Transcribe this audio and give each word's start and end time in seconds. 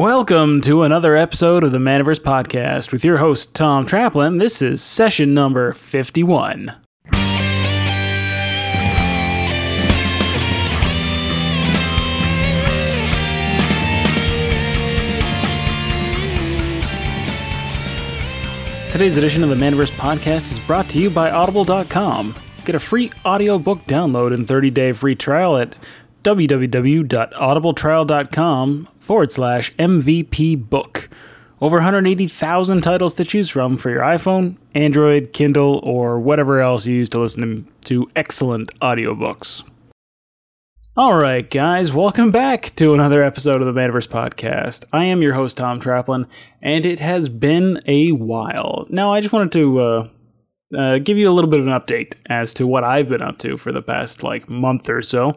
Welcome 0.00 0.62
to 0.62 0.82
another 0.82 1.14
episode 1.14 1.62
of 1.62 1.72
the 1.72 1.78
Manaverse 1.78 2.20
Podcast 2.20 2.90
with 2.90 3.04
your 3.04 3.18
host, 3.18 3.52
Tom 3.52 3.86
Traplin. 3.86 4.38
This 4.38 4.62
is 4.62 4.82
session 4.82 5.34
number 5.34 5.74
51. 5.74 6.74
Today's 18.88 19.18
edition 19.18 19.44
of 19.44 19.50
the 19.50 19.54
Manaverse 19.54 19.92
Podcast 19.92 20.50
is 20.50 20.58
brought 20.60 20.88
to 20.88 20.98
you 20.98 21.10
by 21.10 21.30
Audible.com. 21.30 22.34
Get 22.64 22.74
a 22.74 22.80
free 22.80 23.10
audiobook 23.22 23.84
download 23.84 24.32
and 24.32 24.48
30 24.48 24.70
day 24.70 24.92
free 24.92 25.14
trial 25.14 25.58
at 25.58 25.76
www.audibletrial.com 26.24 28.88
forward 29.10 29.32
slash 29.32 29.74
MVP 29.74 30.70
book. 30.70 31.08
Over 31.60 31.78
180,000 31.78 32.80
titles 32.80 33.12
to 33.14 33.24
choose 33.24 33.50
from 33.50 33.76
for 33.76 33.90
your 33.90 34.02
iPhone, 34.02 34.56
Android, 34.72 35.32
Kindle, 35.32 35.80
or 35.82 36.20
whatever 36.20 36.60
else 36.60 36.86
you 36.86 36.94
use 36.94 37.08
to 37.08 37.18
listen 37.18 37.66
to 37.86 38.08
excellent 38.14 38.72
audiobooks. 38.78 39.68
All 40.96 41.16
right, 41.16 41.50
guys, 41.50 41.92
welcome 41.92 42.30
back 42.30 42.72
to 42.76 42.94
another 42.94 43.24
episode 43.24 43.60
of 43.60 43.66
the 43.66 43.80
Manaverse 43.80 44.06
Podcast. 44.06 44.84
I 44.92 45.06
am 45.06 45.22
your 45.22 45.34
host, 45.34 45.56
Tom 45.56 45.80
Traplin, 45.80 46.28
and 46.62 46.86
it 46.86 47.00
has 47.00 47.28
been 47.28 47.82
a 47.86 48.12
while. 48.12 48.86
Now, 48.90 49.12
I 49.12 49.20
just 49.20 49.32
wanted 49.32 49.50
to 49.50 49.80
uh, 49.80 50.08
uh, 50.78 50.98
give 50.98 51.18
you 51.18 51.28
a 51.28 51.32
little 51.32 51.50
bit 51.50 51.58
of 51.58 51.66
an 51.66 51.72
update 51.72 52.14
as 52.26 52.54
to 52.54 52.64
what 52.64 52.84
I've 52.84 53.08
been 53.08 53.22
up 53.22 53.38
to 53.38 53.56
for 53.56 53.72
the 53.72 53.82
past 53.82 54.22
like 54.22 54.48
month 54.48 54.88
or 54.88 55.02
so. 55.02 55.36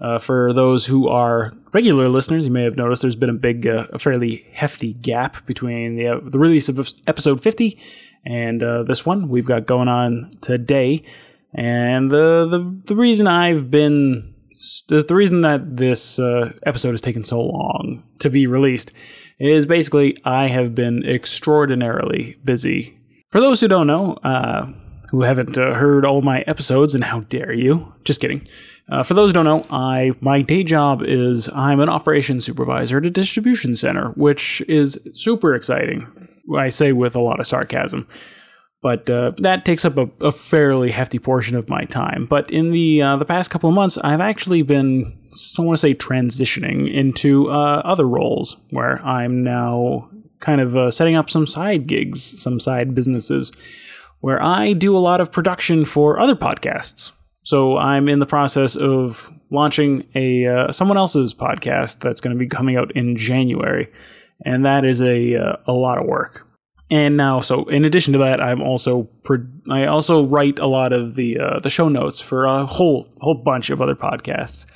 Uh, 0.00 0.18
for 0.18 0.52
those 0.52 0.86
who 0.86 1.06
are 1.06 1.52
regular 1.72 2.08
listeners, 2.08 2.46
you 2.46 2.52
may 2.52 2.64
have 2.64 2.76
noticed 2.76 3.02
there's 3.02 3.16
been 3.16 3.30
a 3.30 3.34
big, 3.34 3.66
uh, 3.66 3.86
a 3.92 3.98
fairly 3.98 4.46
hefty 4.52 4.94
gap 4.94 5.44
between 5.46 5.96
the, 5.96 6.08
uh, 6.08 6.20
the 6.22 6.38
release 6.38 6.68
of 6.68 6.88
episode 7.06 7.40
50 7.40 7.78
and 8.24 8.62
uh, 8.62 8.82
this 8.82 9.04
one 9.04 9.28
we've 9.28 9.46
got 9.46 9.66
going 9.66 9.88
on 9.88 10.30
today. 10.40 11.02
And 11.54 12.10
the 12.10 12.46
the, 12.48 12.80
the 12.86 12.96
reason 12.96 13.26
I've 13.26 13.70
been 13.70 14.34
the, 14.88 15.02
the 15.02 15.14
reason 15.14 15.40
that 15.42 15.76
this 15.76 16.18
uh, 16.18 16.52
episode 16.64 16.92
has 16.92 17.00
taken 17.00 17.24
so 17.24 17.40
long 17.40 18.02
to 18.20 18.30
be 18.30 18.46
released 18.46 18.92
is 19.38 19.66
basically 19.66 20.16
I 20.24 20.48
have 20.48 20.74
been 20.74 21.04
extraordinarily 21.04 22.36
busy. 22.44 22.98
For 23.28 23.40
those 23.40 23.60
who 23.60 23.68
don't 23.68 23.86
know, 23.86 24.14
uh, 24.22 24.66
who 25.10 25.22
haven't 25.22 25.58
uh, 25.58 25.74
heard 25.74 26.04
all 26.04 26.22
my 26.22 26.40
episodes, 26.42 26.94
and 26.94 27.04
how 27.04 27.20
dare 27.20 27.52
you? 27.52 27.94
Just 28.04 28.20
kidding. 28.20 28.46
Uh, 28.88 29.02
for 29.02 29.14
those 29.14 29.30
who 29.30 29.34
don't 29.34 29.44
know, 29.44 29.66
I 29.70 30.12
my 30.20 30.42
day 30.42 30.64
job 30.64 31.02
is 31.02 31.48
I'm 31.54 31.80
an 31.80 31.88
operations 31.88 32.44
supervisor 32.44 32.98
at 32.98 33.06
a 33.06 33.10
distribution 33.10 33.74
center, 33.74 34.08
which 34.10 34.62
is 34.68 34.98
super 35.14 35.54
exciting. 35.54 36.06
I 36.56 36.68
say 36.68 36.92
with 36.92 37.14
a 37.14 37.20
lot 37.20 37.40
of 37.40 37.46
sarcasm 37.46 38.06
but 38.82 39.08
uh, 39.08 39.30
that 39.38 39.64
takes 39.64 39.84
up 39.84 39.96
a, 39.96 40.10
a, 40.20 40.32
fairly 40.32 40.90
hefty 40.90 41.20
portion 41.20 41.56
of 41.56 41.68
my 41.68 41.84
time. 41.84 42.26
But 42.26 42.50
in 42.50 42.72
the 42.72 43.00
uh, 43.00 43.16
the 43.16 43.24
past 43.24 43.50
couple 43.50 43.68
of 43.68 43.74
months, 43.74 43.96
I've 43.98 44.20
actually 44.20 44.62
been, 44.62 45.16
I 45.58 45.62
want 45.62 45.78
to 45.78 45.80
say, 45.80 45.94
transitioning 45.94 46.92
into 46.92 47.48
uh, 47.48 47.82
other 47.84 48.06
roles 48.06 48.56
where 48.70 49.00
I'm 49.06 49.44
now 49.44 50.10
kind 50.40 50.60
of 50.60 50.76
uh, 50.76 50.90
setting 50.90 51.16
up 51.16 51.30
some 51.30 51.46
side 51.46 51.86
gigs, 51.86 52.42
some 52.42 52.58
side 52.58 52.94
businesses, 52.94 53.52
where 54.20 54.42
I 54.42 54.72
do 54.72 54.96
a 54.96 54.98
lot 54.98 55.20
of 55.20 55.30
production 55.30 55.84
for 55.84 56.18
other 56.18 56.34
podcasts. 56.34 57.12
So 57.42 57.76
I'm 57.76 58.08
in 58.08 58.18
the 58.18 58.26
process 58.26 58.76
of 58.76 59.32
launching 59.50 60.06
a 60.14 60.46
uh, 60.46 60.72
someone 60.72 60.96
else's 60.96 61.34
podcast 61.34 62.00
that's 62.00 62.20
going 62.20 62.34
to 62.34 62.38
be 62.38 62.46
coming 62.46 62.76
out 62.76 62.92
in 62.92 63.16
January, 63.16 63.88
and 64.44 64.64
that 64.64 64.84
is 64.84 65.02
a 65.02 65.36
uh, 65.36 65.56
a 65.66 65.72
lot 65.72 65.98
of 65.98 66.08
work. 66.08 66.46
And 66.90 67.16
now 67.16 67.40
so 67.40 67.64
in 67.64 67.86
addition 67.86 68.12
to 68.12 68.18
that 68.18 68.42
i'm 68.42 68.60
also 68.60 69.08
i 69.70 69.86
also 69.86 70.26
write 70.26 70.58
a 70.58 70.66
lot 70.66 70.92
of 70.92 71.14
the 71.14 71.38
uh, 71.38 71.58
the 71.58 71.70
show 71.70 71.88
notes 71.88 72.20
for 72.20 72.44
a 72.44 72.66
whole 72.66 73.08
whole 73.22 73.42
bunch 73.42 73.70
of 73.70 73.80
other 73.80 73.94
podcasts. 73.94 74.66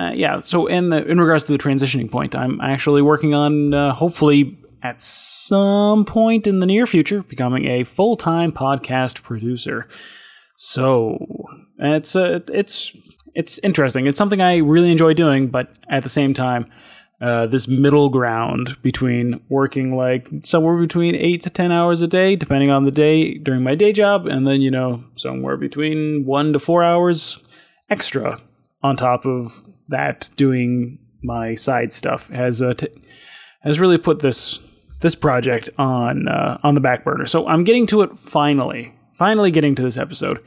Uh, 0.00 0.12
yeah 0.14 0.40
so 0.40 0.66
in 0.66 0.88
the 0.88 1.04
in 1.04 1.20
regards 1.20 1.44
to 1.44 1.52
the 1.52 1.58
transitioning 1.58 2.10
point 2.10 2.34
i'm 2.34 2.62
actually 2.62 3.02
working 3.02 3.34
on 3.34 3.74
uh, 3.74 3.92
hopefully 3.92 4.56
at 4.82 5.00
some 5.00 6.04
point 6.04 6.46
in 6.46 6.60
the 6.60 6.66
near 6.66 6.86
future 6.86 7.22
becoming 7.22 7.66
a 7.66 7.82
full-time 7.82 8.52
podcast 8.52 9.22
producer. 9.22 9.88
So 10.54 11.18
it's 11.78 12.16
uh, 12.16 12.40
it's 12.52 12.92
it's 13.34 13.58
interesting 13.60 14.06
it's 14.06 14.18
something 14.18 14.40
i 14.40 14.58
really 14.58 14.90
enjoy 14.90 15.12
doing 15.12 15.48
but 15.48 15.72
at 15.88 16.02
the 16.02 16.08
same 16.08 16.34
time 16.34 16.70
uh, 17.20 17.46
this 17.46 17.66
middle 17.66 18.10
ground 18.10 18.76
between 18.82 19.40
working 19.48 19.96
like 19.96 20.28
somewhere 20.42 20.76
between 20.76 21.14
eight 21.14 21.40
to 21.40 21.48
10 21.48 21.72
hours 21.72 22.02
a 22.02 22.06
day, 22.06 22.36
depending 22.36 22.70
on 22.70 22.84
the 22.84 22.90
day 22.90 23.38
during 23.38 23.62
my 23.62 23.74
day 23.74 23.90
job, 23.90 24.26
and 24.26 24.46
then, 24.46 24.60
you 24.60 24.70
know, 24.70 25.02
somewhere 25.14 25.56
between 25.56 26.26
one 26.26 26.52
to 26.52 26.58
four 26.58 26.82
hours 26.82 27.38
extra 27.88 28.38
on 28.82 28.96
top 28.96 29.24
of 29.24 29.62
that 29.88 30.28
doing 30.36 30.98
my 31.22 31.54
side 31.54 31.92
stuff 31.92 32.28
has 32.28 32.60
uh, 32.60 32.74
t- 32.74 32.88
has 33.62 33.80
really 33.80 33.98
put 33.98 34.18
this 34.18 34.60
this 35.00 35.14
project 35.14 35.70
on 35.78 36.28
uh, 36.28 36.58
on 36.62 36.74
the 36.74 36.80
back 36.80 37.02
burner. 37.02 37.24
So 37.24 37.46
I'm 37.48 37.64
getting 37.64 37.86
to 37.86 38.02
it 38.02 38.18
finally, 38.18 38.94
finally 39.14 39.50
getting 39.50 39.74
to 39.76 39.82
this 39.82 39.96
episode. 39.96 40.42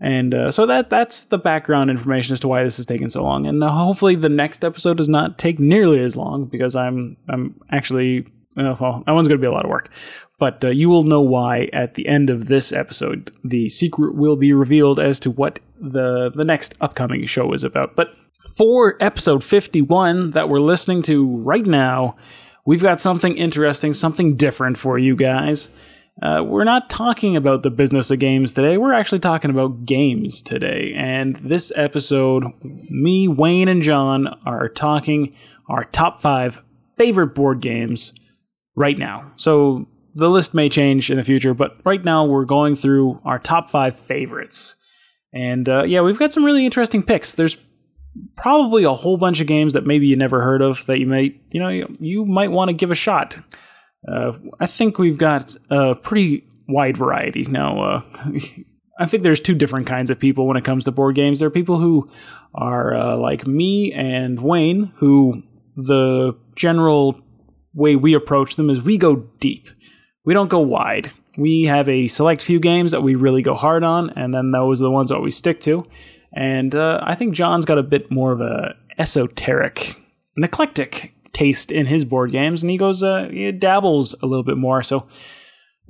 And 0.00 0.32
uh, 0.32 0.50
so 0.50 0.64
that 0.66 0.90
that's 0.90 1.24
the 1.24 1.38
background 1.38 1.90
information 1.90 2.32
as 2.32 2.40
to 2.40 2.48
why 2.48 2.62
this 2.62 2.76
has 2.76 2.86
taken 2.86 3.10
so 3.10 3.22
long. 3.22 3.46
And 3.46 3.62
uh, 3.62 3.70
hopefully 3.70 4.14
the 4.14 4.28
next 4.28 4.64
episode 4.64 4.96
does 4.98 5.08
not 5.08 5.38
take 5.38 5.58
nearly 5.58 6.00
as 6.00 6.16
long 6.16 6.44
because 6.44 6.76
I'm 6.76 7.16
I'm 7.28 7.60
actually 7.70 8.26
uh, 8.56 8.76
well 8.78 9.02
that 9.06 9.12
one's 9.12 9.26
going 9.26 9.40
to 9.40 9.42
be 9.42 9.48
a 9.48 9.52
lot 9.52 9.64
of 9.64 9.70
work. 9.70 9.90
But 10.38 10.64
uh, 10.64 10.68
you 10.68 10.88
will 10.88 11.02
know 11.02 11.20
why 11.20 11.68
at 11.72 11.94
the 11.94 12.06
end 12.06 12.30
of 12.30 12.46
this 12.46 12.72
episode. 12.72 13.32
The 13.42 13.68
secret 13.68 14.14
will 14.14 14.36
be 14.36 14.52
revealed 14.52 15.00
as 15.00 15.18
to 15.20 15.32
what 15.32 15.58
the 15.80 16.30
the 16.32 16.44
next 16.44 16.74
upcoming 16.80 17.26
show 17.26 17.52
is 17.52 17.64
about. 17.64 17.96
But 17.96 18.14
for 18.56 18.96
episode 19.00 19.42
51 19.42 20.30
that 20.30 20.48
we're 20.48 20.60
listening 20.60 21.02
to 21.02 21.38
right 21.38 21.66
now, 21.66 22.16
we've 22.64 22.82
got 22.82 23.00
something 23.00 23.36
interesting, 23.36 23.94
something 23.94 24.36
different 24.36 24.78
for 24.78 24.96
you 24.96 25.16
guys. 25.16 25.70
Uh, 26.20 26.42
we're 26.44 26.64
not 26.64 26.90
talking 26.90 27.36
about 27.36 27.62
the 27.62 27.70
business 27.70 28.10
of 28.10 28.18
games 28.18 28.52
today. 28.52 28.76
We're 28.76 28.92
actually 28.92 29.20
talking 29.20 29.50
about 29.50 29.84
games 29.84 30.42
today. 30.42 30.92
And 30.96 31.36
this 31.36 31.72
episode, 31.76 32.44
me, 32.62 33.28
Wayne, 33.28 33.68
and 33.68 33.82
John 33.82 34.26
are 34.44 34.68
talking 34.68 35.34
our 35.68 35.84
top 35.84 36.20
five 36.20 36.64
favorite 36.96 37.34
board 37.34 37.60
games 37.60 38.12
right 38.74 38.98
now. 38.98 39.32
So 39.36 39.86
the 40.14 40.28
list 40.28 40.54
may 40.54 40.68
change 40.68 41.10
in 41.10 41.16
the 41.16 41.24
future, 41.24 41.54
but 41.54 41.76
right 41.84 42.04
now 42.04 42.24
we're 42.24 42.44
going 42.44 42.74
through 42.74 43.20
our 43.24 43.38
top 43.38 43.70
five 43.70 43.96
favorites. 43.96 44.74
And 45.32 45.68
uh, 45.68 45.84
yeah, 45.84 46.00
we've 46.00 46.18
got 46.18 46.32
some 46.32 46.44
really 46.44 46.64
interesting 46.64 47.04
picks. 47.04 47.34
There's 47.34 47.56
probably 48.36 48.82
a 48.82 48.94
whole 48.94 49.16
bunch 49.16 49.40
of 49.40 49.46
games 49.46 49.74
that 49.74 49.86
maybe 49.86 50.08
you 50.08 50.16
never 50.16 50.42
heard 50.42 50.62
of 50.62 50.84
that 50.86 50.98
you 50.98 51.06
might 51.06 51.40
you 51.52 51.60
know, 51.60 51.68
you, 51.68 51.96
you 52.00 52.24
might 52.24 52.50
want 52.50 52.70
to 52.70 52.72
give 52.72 52.90
a 52.90 52.96
shot. 52.96 53.36
Uh, 54.06 54.32
I 54.60 54.66
think 54.66 54.98
we've 54.98 55.18
got 55.18 55.56
a 55.70 55.94
pretty 55.94 56.44
wide 56.68 56.96
variety. 56.96 57.42
Now, 57.44 57.82
uh, 57.82 58.02
I 59.00 59.06
think 59.06 59.22
there's 59.22 59.40
two 59.40 59.54
different 59.54 59.86
kinds 59.86 60.10
of 60.10 60.18
people 60.18 60.46
when 60.46 60.56
it 60.56 60.64
comes 60.64 60.84
to 60.84 60.92
board 60.92 61.14
games. 61.14 61.38
There 61.38 61.48
are 61.48 61.52
people 61.52 61.78
who 61.78 62.08
are 62.54 62.96
uh, 62.96 63.16
like 63.16 63.46
me 63.46 63.92
and 63.92 64.40
Wayne, 64.40 64.92
who 64.96 65.42
the 65.76 66.36
general 66.56 67.20
way 67.74 67.94
we 67.94 68.14
approach 68.14 68.56
them 68.56 68.70
is 68.70 68.82
we 68.82 68.98
go 68.98 69.28
deep. 69.38 69.68
We 70.24 70.34
don't 70.34 70.50
go 70.50 70.58
wide. 70.58 71.12
We 71.36 71.64
have 71.64 71.88
a 71.88 72.08
select 72.08 72.42
few 72.42 72.58
games 72.58 72.90
that 72.90 73.02
we 73.02 73.14
really 73.14 73.42
go 73.42 73.54
hard 73.54 73.84
on, 73.84 74.10
and 74.10 74.34
then 74.34 74.50
those 74.50 74.80
are 74.80 74.84
the 74.84 74.90
ones 74.90 75.10
that 75.10 75.20
we 75.20 75.30
stick 75.30 75.60
to. 75.60 75.86
And 76.34 76.74
uh, 76.74 77.00
I 77.02 77.14
think 77.14 77.34
John's 77.34 77.64
got 77.64 77.78
a 77.78 77.82
bit 77.82 78.10
more 78.10 78.32
of 78.32 78.40
a 78.40 78.74
esoteric, 78.98 79.94
an 80.36 80.44
eclectic 80.44 81.14
taste 81.38 81.70
in 81.70 81.86
his 81.86 82.04
board 82.04 82.30
games, 82.32 82.62
and 82.62 82.70
he 82.70 82.76
goes, 82.76 83.02
uh, 83.02 83.28
he 83.30 83.52
dabbles 83.52 84.14
a 84.22 84.26
little 84.26 84.42
bit 84.42 84.56
more. 84.56 84.82
So 84.82 85.06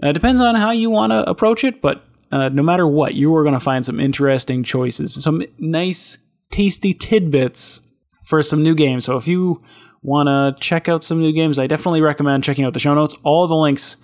it 0.02 0.08
uh, 0.08 0.12
depends 0.12 0.40
on 0.40 0.55
how 0.55 0.70
you 0.70 0.90
want 0.90 1.11
to 1.12 1.28
approach 1.28 1.64
it, 1.64 1.81
but 1.81 2.05
uh, 2.31 2.50
no 2.50 2.62
matter 2.62 2.87
what, 2.87 3.14
you 3.14 3.34
are 3.34 3.43
going 3.43 3.55
to 3.55 3.61
find 3.61 3.84
some 3.84 3.99
interesting 3.99 4.62
choices, 4.62 5.23
some 5.23 5.43
nice, 5.58 6.19
tasty 6.50 6.93
tidbits 6.93 7.81
for 8.26 8.43
some 8.43 8.62
new 8.62 8.75
games. 8.75 9.06
So 9.06 9.17
if 9.17 9.26
you 9.26 9.62
want 10.02 10.28
to 10.28 10.61
check 10.61 10.88
out 10.88 11.02
some 11.02 11.19
new 11.19 11.32
games, 11.32 11.58
I 11.58 11.67
definitely 11.67 12.02
recommend 12.02 12.44
checking 12.44 12.64
out 12.67 12.75
the 12.75 12.78
show 12.78 12.94
notes. 12.94 13.14
All 13.23 13.46
the 13.46 13.56
links 13.56 13.96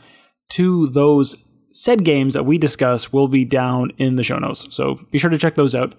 to 0.51 0.87
those 0.87 1.37
said 1.71 2.05
games 2.05 2.35
that 2.35 2.47
we 2.47 2.57
discuss 2.57 3.13
will 3.13 3.29
be 3.29 3.45
down 3.45 3.93
in 3.99 4.17
the 4.17 4.25
show 4.25 4.39
notes. 4.39 4.67
So 4.71 4.97
be 5.11 5.19
sure 5.19 5.31
to 5.31 5.39
check 5.39 5.57
those 5.57 5.75
out. 5.75 5.95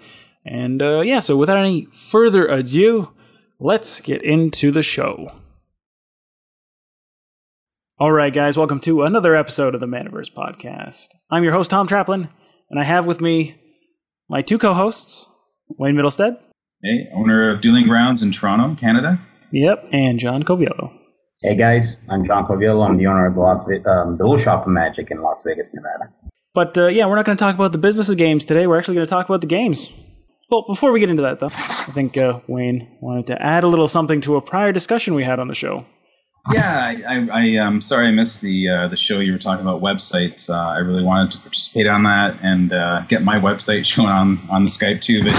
And 0.46 0.81
uh, 0.81 1.02
yeah, 1.02 1.20
so 1.20 1.38
without 1.38 1.58
any 1.58 1.86
further 1.94 2.48
ado, 2.48 3.14
let's 3.60 4.02
get 4.02 4.22
into 4.22 4.72
the 4.72 4.84
show. 4.84 5.31
All 7.98 8.12
right, 8.12 8.34
guys, 8.34 8.57
welcome 8.57 8.80
to 8.81 9.04
another 9.04 9.36
episode 9.36 9.74
of 9.74 9.80
the 9.80 9.88
Manaverse 9.88 10.31
Podcast. 10.34 11.10
I'm 11.31 11.44
your 11.44 11.54
host, 11.54 11.72
Tom 11.72 11.88
Traplin, 11.88 12.30
and 12.69 12.80
I 12.80 12.84
have 12.84 13.06
with 13.06 13.22
me 13.22 13.56
my 14.30 14.42
two 14.42 14.57
co 14.57 14.74
hosts, 14.74 15.28
Wayne 15.69 15.96
Middlestead. 15.96 16.38
Hey, 16.84 17.07
owner 17.16 17.50
of 17.50 17.62
Dueling 17.62 17.88
Grounds 17.88 18.22
in 18.22 18.31
Toronto, 18.31 18.75
Canada. 18.80 19.22
Yep, 19.52 19.90
and 19.94 20.19
John 20.19 20.44
Coviello. 20.44 20.92
Hey 21.42 21.56
guys, 21.56 21.98
I'm 22.10 22.25
John 22.25 22.46
Corvillo. 22.46 22.86
I'm 22.86 22.98
the 22.98 23.08
owner 23.08 23.28
of 23.28 23.36
the, 23.36 23.40
Las 23.40 23.66
Ve- 23.66 23.84
um, 23.86 24.18
the 24.18 24.24
Little 24.24 24.38
Shop 24.38 24.63
of 24.66 24.69
Magic 24.69 25.12
in 25.12 25.22
Las 25.22 25.44
Vegas, 25.46 25.74
Nevada. 25.74 26.12
But 26.54 26.78
uh, 26.78 26.88
yeah, 26.88 27.06
we're 27.06 27.16
not 27.16 27.25
going 27.25 27.38
to 27.38 27.44
talk 27.44 27.56
about 27.56 27.72
the 27.72 27.78
business 27.78 28.10
of 28.10 28.18
games 28.18 28.46
today. 28.46 28.68
We're 28.68 28.78
actually 28.78 28.96
going 28.96 29.08
to 29.08 29.10
talk 29.10 29.28
about 29.30 29.42
the 29.42 29.48
games. 29.48 29.92
Well, 30.50 30.64
before 30.68 30.92
we 30.92 31.00
get 31.00 31.10
into 31.10 31.24
that, 31.24 31.40
though, 31.40 31.48
I 31.48 31.92
think 31.94 32.18
uh, 32.18 32.40
Wayne 32.48 32.88
wanted 33.02 33.28
to 33.28 33.42
add 33.42 33.64
a 33.64 33.68
little 33.68 33.88
something 33.88 34.22
to 34.22 34.36
a 34.36 34.42
prior 34.42 34.72
discussion 34.72 35.16
we 35.16 35.24
had 35.24 35.40
on 35.40 35.48
the 35.48 35.56
show. 35.56 35.86
Yeah, 36.54 36.94
I, 37.34 37.42
am 37.42 37.82
sorry 37.82 38.08
I 38.08 38.12
missed 38.12 38.44
the 38.44 38.70
uh, 38.70 38.88
the 38.88 38.96
show 38.96 39.20
you 39.20 39.32
were 39.32 39.40
talking 39.40 39.66
about 39.66 39.82
websites. 39.82 40.48
Uh, 40.48 40.54
I 40.54 40.78
really 40.78 41.04
wanted 41.04 41.32
to 41.32 41.40
participate 41.40 41.88
on 41.88 42.04
that 42.04 42.38
and 42.44 42.72
uh, 42.72 43.02
get 43.08 43.24
my 43.24 43.40
website 43.40 43.86
shown 43.92 44.08
on 44.08 44.48
on 44.52 44.64
the 44.64 44.70
Skype 44.70 45.02
too. 45.02 45.24
But 45.24 45.34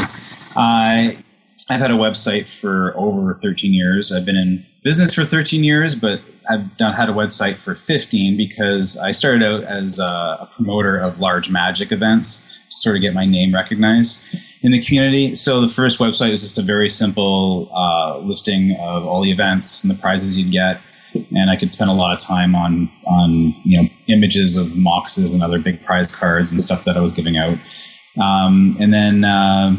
I 0.56 1.22
I've 1.68 1.80
had 1.80 1.90
a 1.90 1.94
website 1.94 2.48
for 2.48 2.92
over 2.96 3.34
13 3.34 3.74
years. 3.74 4.12
I've 4.12 4.24
been 4.24 4.36
in 4.36 4.64
business 4.84 5.12
for 5.12 5.24
13 5.24 5.64
years, 5.64 5.96
but 5.96 6.20
I've 6.48 6.76
done 6.76 6.94
had 6.94 7.08
a 7.08 7.12
website 7.12 7.58
for 7.58 7.74
15 7.74 8.36
because 8.36 8.96
I 8.98 9.10
started 9.10 9.42
out 9.42 9.64
as 9.64 9.98
a, 9.98 10.04
a 10.04 10.48
promoter 10.54 10.96
of 10.96 11.18
large 11.18 11.50
magic 11.50 11.90
events, 11.90 12.44
to 12.68 12.76
sort 12.76 12.96
of 12.96 13.02
get 13.02 13.14
my 13.14 13.26
name 13.26 13.52
recognized 13.52 14.22
in 14.62 14.70
the 14.70 14.80
community. 14.80 15.34
So 15.34 15.60
the 15.60 15.68
first 15.68 15.98
website 15.98 16.30
was 16.30 16.42
just 16.42 16.56
a 16.56 16.62
very 16.62 16.88
simple 16.88 17.68
uh, 17.74 18.18
listing 18.18 18.76
of 18.80 19.04
all 19.04 19.22
the 19.22 19.32
events 19.32 19.82
and 19.82 19.90
the 19.90 20.00
prizes 20.00 20.38
you'd 20.38 20.52
get, 20.52 20.80
and 21.32 21.50
I 21.50 21.56
could 21.56 21.70
spend 21.70 21.90
a 21.90 21.94
lot 21.94 22.12
of 22.12 22.20
time 22.20 22.54
on 22.54 22.90
on 23.06 23.54
you 23.64 23.82
know 23.82 23.88
images 24.06 24.56
of 24.56 24.76
moxes 24.76 25.34
and 25.34 25.42
other 25.42 25.58
big 25.58 25.84
prize 25.84 26.14
cards 26.14 26.52
and 26.52 26.62
stuff 26.62 26.84
that 26.84 26.96
I 26.96 27.00
was 27.00 27.12
giving 27.12 27.36
out. 27.36 27.58
Um, 28.20 28.76
and 28.78 28.94
then 28.94 29.24
uh, 29.24 29.76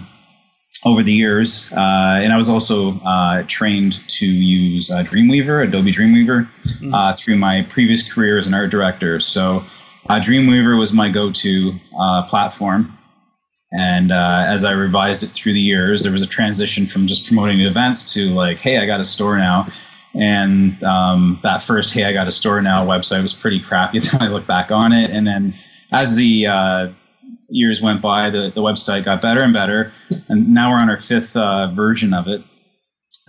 over 0.85 1.03
the 1.03 1.13
years, 1.13 1.71
uh, 1.73 2.19
and 2.21 2.31
I 2.31 2.37
was 2.37 2.49
also 2.49 2.99
uh, 2.99 3.43
trained 3.47 4.07
to 4.09 4.25
use 4.25 4.91
uh, 4.91 4.97
Dreamweaver, 4.97 5.67
Adobe 5.67 5.91
Dreamweaver, 5.91 6.47
uh, 6.93 7.15
through 7.15 7.37
my 7.37 7.65
previous 7.69 8.11
career 8.11 8.37
as 8.37 8.47
an 8.47 8.53
art 8.53 8.69
director. 8.69 9.19
So 9.19 9.63
uh, 10.07 10.19
Dreamweaver 10.19 10.77
was 10.77 10.93
my 10.93 11.09
go-to 11.09 11.73
uh, 11.99 12.23
platform. 12.27 12.97
And 13.71 14.13
uh, 14.13 14.45
as 14.47 14.63
I 14.63 14.71
revised 14.71 15.23
it 15.23 15.27
through 15.27 15.53
the 15.53 15.61
years, 15.61 16.03
there 16.03 16.11
was 16.11 16.21
a 16.21 16.27
transition 16.27 16.85
from 16.85 17.05
just 17.05 17.27
promoting 17.27 17.59
events 17.61 18.13
to 18.13 18.29
like, 18.29 18.59
hey, 18.59 18.77
I 18.77 18.85
got 18.85 19.01
a 19.01 19.05
store 19.05 19.37
now. 19.37 19.67
And 20.13 20.81
um, 20.83 21.39
that 21.43 21.61
first, 21.61 21.93
hey, 21.93 22.05
I 22.05 22.13
got 22.13 22.27
a 22.27 22.31
store 22.31 22.61
now 22.61 22.85
website 22.85 23.21
was 23.21 23.33
pretty 23.33 23.59
crappy. 23.59 23.99
Then 24.11 24.21
I 24.21 24.27
look 24.29 24.47
back 24.47 24.71
on 24.71 24.93
it, 24.93 25.11
and 25.11 25.27
then 25.27 25.53
as 25.91 26.15
the 26.15 26.47
uh, 26.47 26.87
years 27.49 27.81
went 27.81 28.01
by, 28.01 28.29
the, 28.29 28.51
the 28.53 28.61
website 28.61 29.03
got 29.05 29.21
better 29.21 29.43
and 29.43 29.53
better, 29.53 29.93
and 30.27 30.49
now 30.49 30.71
we're 30.71 30.79
on 30.79 30.89
our 30.89 30.99
fifth 30.99 31.35
uh, 31.35 31.71
version 31.73 32.13
of 32.13 32.27
it. 32.27 32.43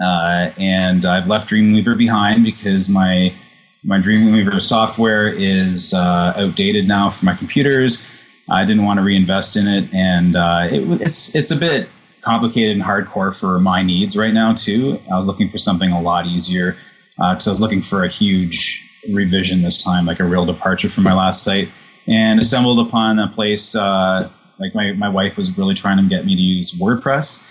Uh, 0.01 0.51
and 0.59 1.05
I've 1.05 1.27
left 1.27 1.49
Dreamweaver 1.51 1.97
behind 1.97 2.45
because 2.45 2.89
my 2.89 3.35
my 3.85 3.99
Dreamweaver 3.99 4.61
software 4.61 5.29
is 5.29 5.95
uh, 5.95 6.35
outdated 6.37 6.87
now 6.87 7.11
for 7.11 7.25
my 7.25 7.35
computers. 7.35 8.03
I 8.51 8.65
didn't 8.65 8.85
want 8.85 8.99
to 8.99 9.05
reinvest 9.05 9.57
in 9.57 9.67
it, 9.67 9.93
and 9.93 10.37
uh, 10.37 10.69
it, 10.71 11.01
it's 11.01 11.35
it's 11.35 11.51
a 11.51 11.57
bit 11.57 11.89
complicated 12.21 12.77
and 12.77 12.83
hardcore 12.83 13.39
for 13.39 13.59
my 13.59 13.83
needs 13.83 14.17
right 14.17 14.35
now 14.35 14.55
too. 14.55 15.01
I 15.11 15.17
was 15.17 15.27
looking 15.27 15.49
for 15.49 15.59
something 15.59 15.91
a 15.91 16.01
lot 16.01 16.27
easier 16.27 16.77
because 17.17 17.47
I 17.47 17.51
was 17.51 17.61
looking 17.61 17.81
for 17.81 18.05
a 18.05 18.09
huge 18.09 18.85
revision 19.13 19.63
this 19.63 19.83
time, 19.83 20.07
like 20.07 20.21
a 20.21 20.25
real 20.25 20.45
departure 20.45 20.89
from 20.89 21.05
my 21.05 21.15
last 21.15 21.43
site, 21.43 21.69
and 22.09 22.41
assembled 22.41 22.79
upon 22.87 23.19
a 23.19 23.29
place. 23.29 23.75
Uh, 23.75 24.31
like 24.59 24.75
my, 24.75 24.93
my 24.93 25.09
wife 25.09 25.37
was 25.37 25.57
really 25.57 25.75
trying 25.75 25.99
to 25.99 26.09
get 26.09 26.27
me 26.27 26.35
to 26.35 26.41
use 26.41 26.75
WordPress, 26.77 27.45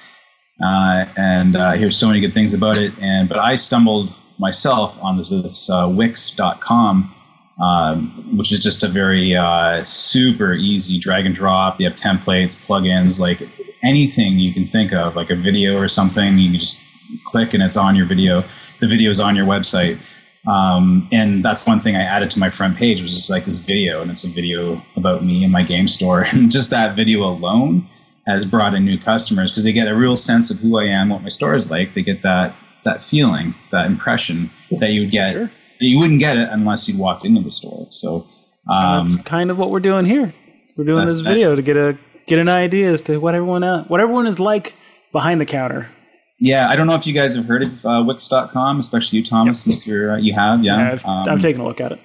uh, 0.62 1.06
and 1.16 1.56
uh, 1.56 1.74
hear 1.74 1.90
so 1.90 2.08
many 2.08 2.20
good 2.20 2.34
things 2.34 2.54
about 2.54 2.78
it. 2.78 2.92
And 3.00 3.30
but 3.30 3.40
I 3.40 3.56
stumbled 3.56 4.14
myself 4.40 5.02
on 5.02 5.18
this, 5.18 5.30
this 5.30 5.70
uh, 5.70 5.88
Wix.com, 5.88 7.16
um, 7.62 8.38
which 8.38 8.52
is 8.52 8.62
just 8.62 8.84
a 8.84 8.88
very 8.88 9.36
uh, 9.36 9.84
super 9.84 10.54
easy 10.54 11.00
drag 11.00 11.26
and 11.26 11.34
drop. 11.34 11.80
You 11.80 11.90
have 11.90 11.98
templates, 11.98 12.60
plugins, 12.66 13.20
like 13.20 13.42
anything 13.84 14.40
you 14.40 14.54
can 14.54 14.66
think 14.66 14.92
of, 14.94 15.16
like 15.16 15.30
a 15.30 15.36
video 15.36 15.78
or 15.78 15.88
something. 15.88 16.38
You 16.38 16.52
can 16.52 16.60
just 16.60 16.84
click 17.24 17.54
and 17.54 17.64
it's 17.64 17.78
on 17.78 17.96
your 17.96 18.06
video. 18.06 18.44
The 18.80 18.88
video 18.88 19.10
is 19.10 19.20
on 19.20 19.36
your 19.36 19.46
website. 19.46 20.00
Um, 20.48 21.10
and 21.12 21.44
that's 21.44 21.68
one 21.68 21.82
thing 21.82 21.96
I 21.96 22.04
added 22.04 22.30
to 22.32 22.40
my 22.40 22.50
front 22.50 22.78
page 22.78 23.02
was 23.02 23.14
just 23.14 23.30
like 23.30 23.46
this 23.46 23.60
video, 23.60 24.02
and 24.02 24.10
it's 24.10 24.24
a 24.24 24.32
video 24.32 24.82
about 24.96 25.24
me 25.24 25.44
and 25.44 25.52
my 25.52 25.64
game 25.64 25.88
store. 25.88 26.26
And 26.34 26.50
just 26.52 26.70
that 26.70 26.96
video 26.96 27.24
alone 27.24 27.88
has 28.26 28.46
brought 28.46 28.74
in 28.74 28.86
new 28.86 28.98
customers 28.98 29.52
because 29.52 29.64
they 29.64 29.74
get 29.74 29.88
a 29.88 29.96
real 29.96 30.16
sense 30.16 30.50
of 30.50 30.60
who 30.60 30.78
I 30.80 30.86
am, 30.86 31.10
what 31.10 31.22
my 31.22 31.30
store 31.30 31.54
is 31.54 31.70
like. 31.70 31.94
They 31.94 32.02
get 32.02 32.22
that 32.24 32.56
that 32.84 33.02
feeling, 33.02 33.56
that 33.72 33.86
impression 33.86 34.50
that 34.72 34.92
you 34.92 35.02
would 35.02 35.12
get. 35.12 35.34
Sure. 35.34 35.52
You 35.80 36.00
wouldn't 36.00 36.20
get 36.20 36.38
it 36.38 36.48
unless 36.52 36.88
you'd 36.88 36.98
walked 36.98 37.26
into 37.26 37.42
the 37.42 37.52
store. 37.52 37.88
So 37.90 38.28
um, 38.70 39.06
That's 39.06 39.18
kind 39.24 39.52
of 39.52 39.58
what 39.58 39.70
we're 39.70 39.80
doing 39.80 40.06
here. 40.06 40.34
We're 40.76 40.86
doing 40.86 41.08
this 41.08 41.20
video 41.22 41.56
to 41.56 41.62
get 41.62 41.76
a 41.76 41.98
get 42.28 42.40
an 42.40 42.50
idea 42.50 42.92
as 42.92 43.02
to 43.04 43.18
what 43.18 43.36
everyone 43.36 43.64
uh, 43.64 43.84
what 43.86 44.00
everyone 44.00 44.28
is 44.28 44.40
like 44.40 44.76
behind 45.12 45.42
the 45.42 45.46
counter. 45.46 45.90
Yeah, 46.40 46.70
I 46.70 46.76
don't 46.76 46.88
know 46.88 46.96
if 46.96 47.08
you 47.08 47.14
guys 47.14 47.36
have 47.36 47.46
heard 47.46 47.64
of 47.64 47.86
uh, 47.86 48.04
Wix.com, 48.06 48.80
especially 48.80 49.20
you, 49.20 49.26
Thomas, 49.26 49.64
since 49.64 49.88
you're 49.88 50.12
uh, 50.12 50.18
you 50.18 50.34
have. 50.36 50.64
Yeah, 50.64 50.92
I've, 50.92 51.06
Um, 51.06 51.28
I've 51.30 51.40
taken 51.40 51.62
a 51.62 51.66
look 51.66 51.82
at 51.82 51.92
it. 51.92 52.00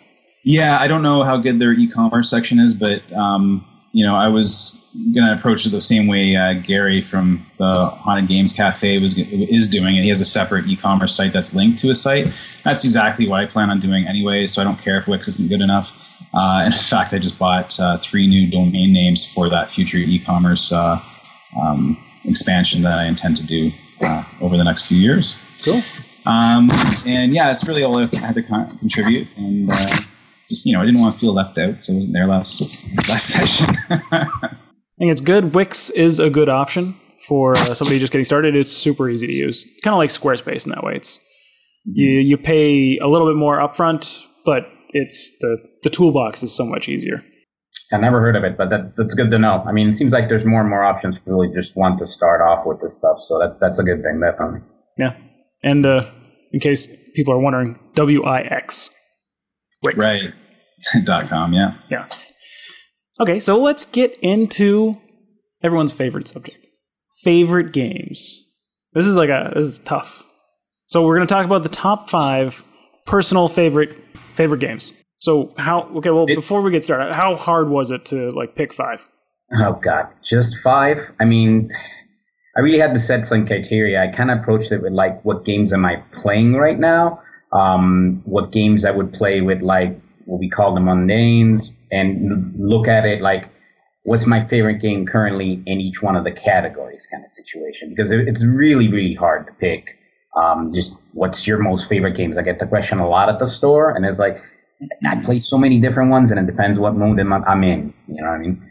Yeah, 0.44 0.78
I 0.80 0.88
don't 0.88 1.02
know 1.02 1.22
how 1.22 1.36
good 1.36 1.58
their 1.60 1.72
e-commerce 1.72 2.28
section 2.28 2.58
is, 2.58 2.74
but 2.74 3.10
um, 3.12 3.64
you 3.92 4.04
know, 4.06 4.14
I 4.14 4.28
was 4.28 4.80
gonna 5.14 5.34
approach 5.34 5.66
it 5.66 5.70
the 5.70 5.80
same 5.80 6.06
way 6.06 6.34
uh, 6.34 6.54
Gary 6.54 7.00
from 7.00 7.44
the 7.58 7.86
Haunted 7.86 8.28
Games 8.28 8.52
Cafe 8.54 8.98
was 8.98 9.16
is 9.16 9.68
doing 9.68 9.96
it. 9.96 10.02
He 10.02 10.08
has 10.08 10.20
a 10.20 10.24
separate 10.24 10.66
e-commerce 10.66 11.14
site 11.14 11.32
that's 11.32 11.54
linked 11.54 11.78
to 11.80 11.88
his 11.88 12.00
site. 12.00 12.26
That's 12.64 12.84
exactly 12.84 13.28
what 13.28 13.40
I 13.40 13.46
plan 13.46 13.70
on 13.70 13.80
doing 13.80 14.06
anyway. 14.06 14.46
So 14.46 14.62
I 14.62 14.64
don't 14.64 14.78
care 14.78 14.96
if 14.96 15.06
Wix 15.08 15.28
isn't 15.28 15.48
good 15.48 15.60
enough. 15.60 16.08
Uh, 16.32 16.62
in 16.66 16.72
fact, 16.72 17.12
I 17.12 17.18
just 17.18 17.38
bought 17.38 17.78
uh, 17.78 17.98
three 17.98 18.26
new 18.26 18.50
domain 18.50 18.92
names 18.94 19.30
for 19.30 19.50
that 19.50 19.70
future 19.70 19.98
e-commerce 19.98 20.72
uh, 20.72 21.00
um, 21.60 22.02
expansion 22.24 22.82
that 22.82 22.98
I 22.98 23.04
intend 23.04 23.36
to 23.36 23.42
do 23.42 23.70
uh, 24.02 24.24
over 24.40 24.56
the 24.56 24.64
next 24.64 24.86
few 24.86 24.98
years. 24.98 25.36
Cool. 25.64 25.82
Um, 26.26 26.70
and 27.06 27.32
yeah, 27.32 27.50
it's 27.50 27.66
really 27.66 27.82
all 27.82 27.98
I 27.98 28.08
had 28.16 28.34
to 28.34 28.42
con- 28.42 28.78
contribute, 28.78 29.28
and 29.36 29.70
uh, 29.70 29.86
just 30.48 30.64
you 30.64 30.72
know, 30.72 30.80
I 30.80 30.84
didn't 30.84 31.00
want 31.00 31.14
to 31.14 31.20
feel 31.20 31.34
left 31.34 31.58
out, 31.58 31.82
so 31.82 31.92
I 31.92 31.96
wasn't 31.96 32.14
there 32.14 32.26
last 32.26 32.60
last 33.08 33.26
session. 33.34 33.66
I 33.90 34.26
think 34.98 35.10
it's 35.10 35.20
good. 35.20 35.54
Wix 35.54 35.90
is 35.90 36.20
a 36.20 36.30
good 36.30 36.48
option 36.48 36.96
for 37.26 37.56
uh, 37.56 37.74
somebody 37.74 37.98
just 37.98 38.12
getting 38.12 38.24
started. 38.24 38.54
It's 38.54 38.70
super 38.70 39.08
easy 39.08 39.26
to 39.26 39.32
use. 39.32 39.64
It's 39.64 39.82
kind 39.82 39.94
of 39.94 39.98
like 39.98 40.10
Squarespace 40.10 40.64
in 40.64 40.72
that 40.72 40.84
way. 40.84 40.94
It's 40.96 41.18
you 41.84 42.08
you 42.08 42.36
pay 42.36 42.98
a 42.98 43.08
little 43.08 43.28
bit 43.28 43.36
more 43.36 43.58
upfront, 43.58 44.24
but 44.44 44.64
it's 44.90 45.36
the 45.40 45.58
the 45.82 45.90
toolbox 45.90 46.42
is 46.42 46.54
so 46.54 46.64
much 46.64 46.88
easier. 46.88 47.24
I 47.92 47.98
never 47.98 48.20
heard 48.20 48.36
of 48.36 48.44
it, 48.44 48.56
but 48.56 48.70
that, 48.70 48.94
that's 48.96 49.14
good 49.14 49.30
to 49.30 49.38
know. 49.38 49.62
I 49.66 49.72
mean, 49.72 49.88
it 49.88 49.94
seems 49.94 50.12
like 50.12 50.28
there's 50.28 50.44
more 50.44 50.60
and 50.60 50.70
more 50.70 50.82
options 50.84 51.16
for 51.16 51.24
people 51.24 51.44
who 51.44 51.54
just 51.54 51.76
want 51.76 51.98
to 51.98 52.06
start 52.06 52.40
off 52.40 52.66
with 52.66 52.80
this 52.80 52.94
stuff. 52.94 53.18
So 53.20 53.38
that, 53.38 53.58
that's 53.60 53.78
a 53.78 53.84
good 53.84 54.02
thing, 54.02 54.20
definitely. 54.20 54.60
Yeah. 54.98 55.16
And 55.62 55.84
uh, 55.84 56.10
in 56.52 56.60
case 56.60 56.88
people 57.14 57.34
are 57.34 57.38
wondering, 57.38 57.78
W 57.94 58.24
I 58.24 58.40
X. 58.40 58.90
Wix. 59.82 59.98
right. 59.98 60.32
Dot 61.04 61.28
com. 61.28 61.52
Yeah. 61.52 61.74
Yeah. 61.90 62.08
Okay, 63.20 63.38
so 63.38 63.56
let's 63.56 63.84
get 63.84 64.16
into 64.20 64.94
everyone's 65.62 65.92
favorite 65.92 66.26
subject. 66.26 66.66
Favorite 67.22 67.72
games. 67.72 68.40
This 68.94 69.06
is 69.06 69.16
like 69.16 69.30
a 69.30 69.52
this 69.54 69.66
is 69.66 69.78
tough. 69.78 70.24
So 70.86 71.06
we're 71.06 71.16
gonna 71.16 71.26
talk 71.26 71.46
about 71.46 71.62
the 71.62 71.68
top 71.68 72.10
five 72.10 72.64
personal 73.06 73.48
favorite 73.48 73.96
favorite 74.34 74.58
games. 74.58 74.90
So 75.22 75.54
how 75.56 75.82
okay, 75.98 76.10
well 76.10 76.26
It- 76.28 76.34
before 76.34 76.62
we 76.62 76.72
get 76.72 76.82
started, 76.82 77.12
how 77.14 77.36
hard 77.36 77.68
was 77.68 77.92
it 77.92 78.04
to 78.06 78.30
like 78.30 78.56
pick 78.56 78.72
five? 78.72 79.06
Oh 79.56 79.74
God, 79.80 80.06
just 80.24 80.58
five. 80.58 80.98
I 81.20 81.24
mean, 81.24 81.70
I 82.56 82.60
really 82.60 82.80
had 82.80 82.92
to 82.94 82.98
set 82.98 83.24
some 83.24 83.46
criteria. 83.46 84.02
I 84.02 84.08
kind 84.08 84.32
of 84.32 84.38
approached 84.40 84.72
it 84.72 84.82
with 84.82 84.92
like, 84.92 85.24
what 85.24 85.44
games 85.44 85.72
am 85.72 85.84
I 85.84 86.02
playing 86.22 86.54
right 86.54 86.80
now? 86.92 87.20
Um, 87.52 88.22
what 88.24 88.50
games 88.50 88.84
I 88.84 88.90
would 88.90 89.12
play 89.12 89.42
with 89.42 89.62
like 89.62 89.92
what 90.24 90.40
we 90.40 90.48
call 90.50 90.74
the 90.74 90.80
mundanes, 90.80 91.70
and 91.92 92.52
look 92.58 92.88
at 92.88 93.04
it 93.04 93.20
like, 93.22 93.48
what's 94.04 94.26
my 94.26 94.44
favorite 94.52 94.80
game 94.80 95.06
currently 95.06 95.62
in 95.66 95.80
each 95.80 96.02
one 96.02 96.16
of 96.16 96.24
the 96.24 96.32
categories, 96.32 97.06
kind 97.12 97.22
of 97.22 97.30
situation. 97.30 97.90
Because 97.90 98.10
it's 98.10 98.44
really 98.44 98.88
really 98.88 99.14
hard 99.14 99.46
to 99.46 99.52
pick. 99.52 99.82
Um, 100.36 100.72
just 100.74 100.96
what's 101.12 101.46
your 101.46 101.58
most 101.58 101.88
favorite 101.88 102.16
games? 102.16 102.36
I 102.36 102.42
get 102.42 102.58
the 102.58 102.66
question 102.66 102.98
a 102.98 103.08
lot 103.08 103.28
at 103.28 103.38
the 103.38 103.46
store, 103.46 103.90
and 103.94 104.04
it's 104.04 104.18
like, 104.18 104.42
I 105.06 105.22
play 105.24 105.38
so 105.38 105.58
many 105.58 105.80
different 105.80 106.10
ones, 106.10 106.30
and 106.30 106.40
it 106.40 106.50
depends 106.50 106.78
what 106.78 106.94
mood 106.94 107.20
I'm 107.20 107.64
in. 107.64 107.94
You 108.08 108.22
know 108.22 108.30
what 108.30 108.34
I 108.34 108.38
mean? 108.38 108.62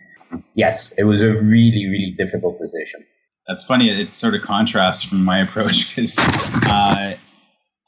yes, 0.55 0.93
it 0.97 1.03
was 1.03 1.21
a 1.21 1.33
really, 1.33 1.85
really 1.87 2.15
difficult 2.17 2.59
position. 2.59 3.05
That's 3.47 3.65
funny. 3.65 3.89
It 3.89 4.11
sort 4.11 4.35
of 4.35 4.41
contrasts 4.41 5.03
from 5.03 5.23
my 5.23 5.39
approach 5.45 5.95
because 5.95 6.17
uh, 6.19 7.15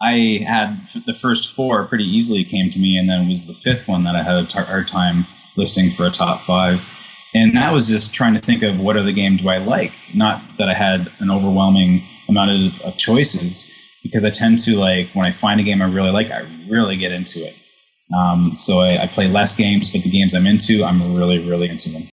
I 0.02 0.40
had 0.48 0.88
the 1.06 1.14
first 1.14 1.54
four 1.56 1.86
pretty 1.88 2.06
easily 2.06 2.44
came 2.44 2.70
to 2.72 2.80
me, 2.80 2.98
and 2.98 3.10
then 3.10 3.22
it 3.22 3.28
was 3.28 3.48
the 3.48 3.54
fifth 3.54 3.88
one 3.88 4.02
that 4.02 4.16
I 4.16 4.24
had 4.24 4.36
a 4.36 4.46
tar- 4.46 4.66
hard 4.66 4.88
time 4.88 5.26
listing 5.56 5.92
for 5.92 6.06
a 6.06 6.12
top 6.12 6.42
five. 6.42 6.82
And 7.36 7.56
that 7.58 7.74
was 7.74 7.88
just 7.88 8.14
trying 8.14 8.36
to 8.36 8.40
think 8.40 8.62
of 8.62 8.78
what 8.78 8.96
other 8.96 9.12
game 9.12 9.38
do 9.38 9.50
I 9.50 9.58
like? 9.58 9.94
Not 10.14 10.44
that 10.60 10.70
I 10.70 10.76
had 10.76 11.12
an 11.20 11.32
overwhelming 11.32 12.08
amount 12.30 12.52
of, 12.52 12.82
of 12.82 12.98
choices. 12.98 13.72
because 14.04 14.26
I 14.26 14.30
tend 14.30 14.60
to 14.60 14.78
like 14.78 15.10
when 15.14 15.26
I 15.26 15.32
find 15.32 15.60
a 15.60 15.64
game 15.64 15.82
I 15.82 15.86
really 15.86 16.12
like, 16.12 16.30
I 16.30 16.42
really 16.70 16.98
get 16.98 17.12
into 17.12 17.44
it. 17.44 17.56
Um, 18.16 18.54
so 18.54 18.80
I, 18.82 19.04
I, 19.04 19.08
play 19.08 19.28
less 19.28 19.58
games, 19.58 19.92
but 19.92 20.04
the 20.04 20.10
games 20.10 20.36
I'm 20.36 20.46
into, 20.46 20.84
I'm 20.84 21.16
really, 21.16 21.40
really 21.40 21.70
into 21.70 21.90
them. 21.90 22.10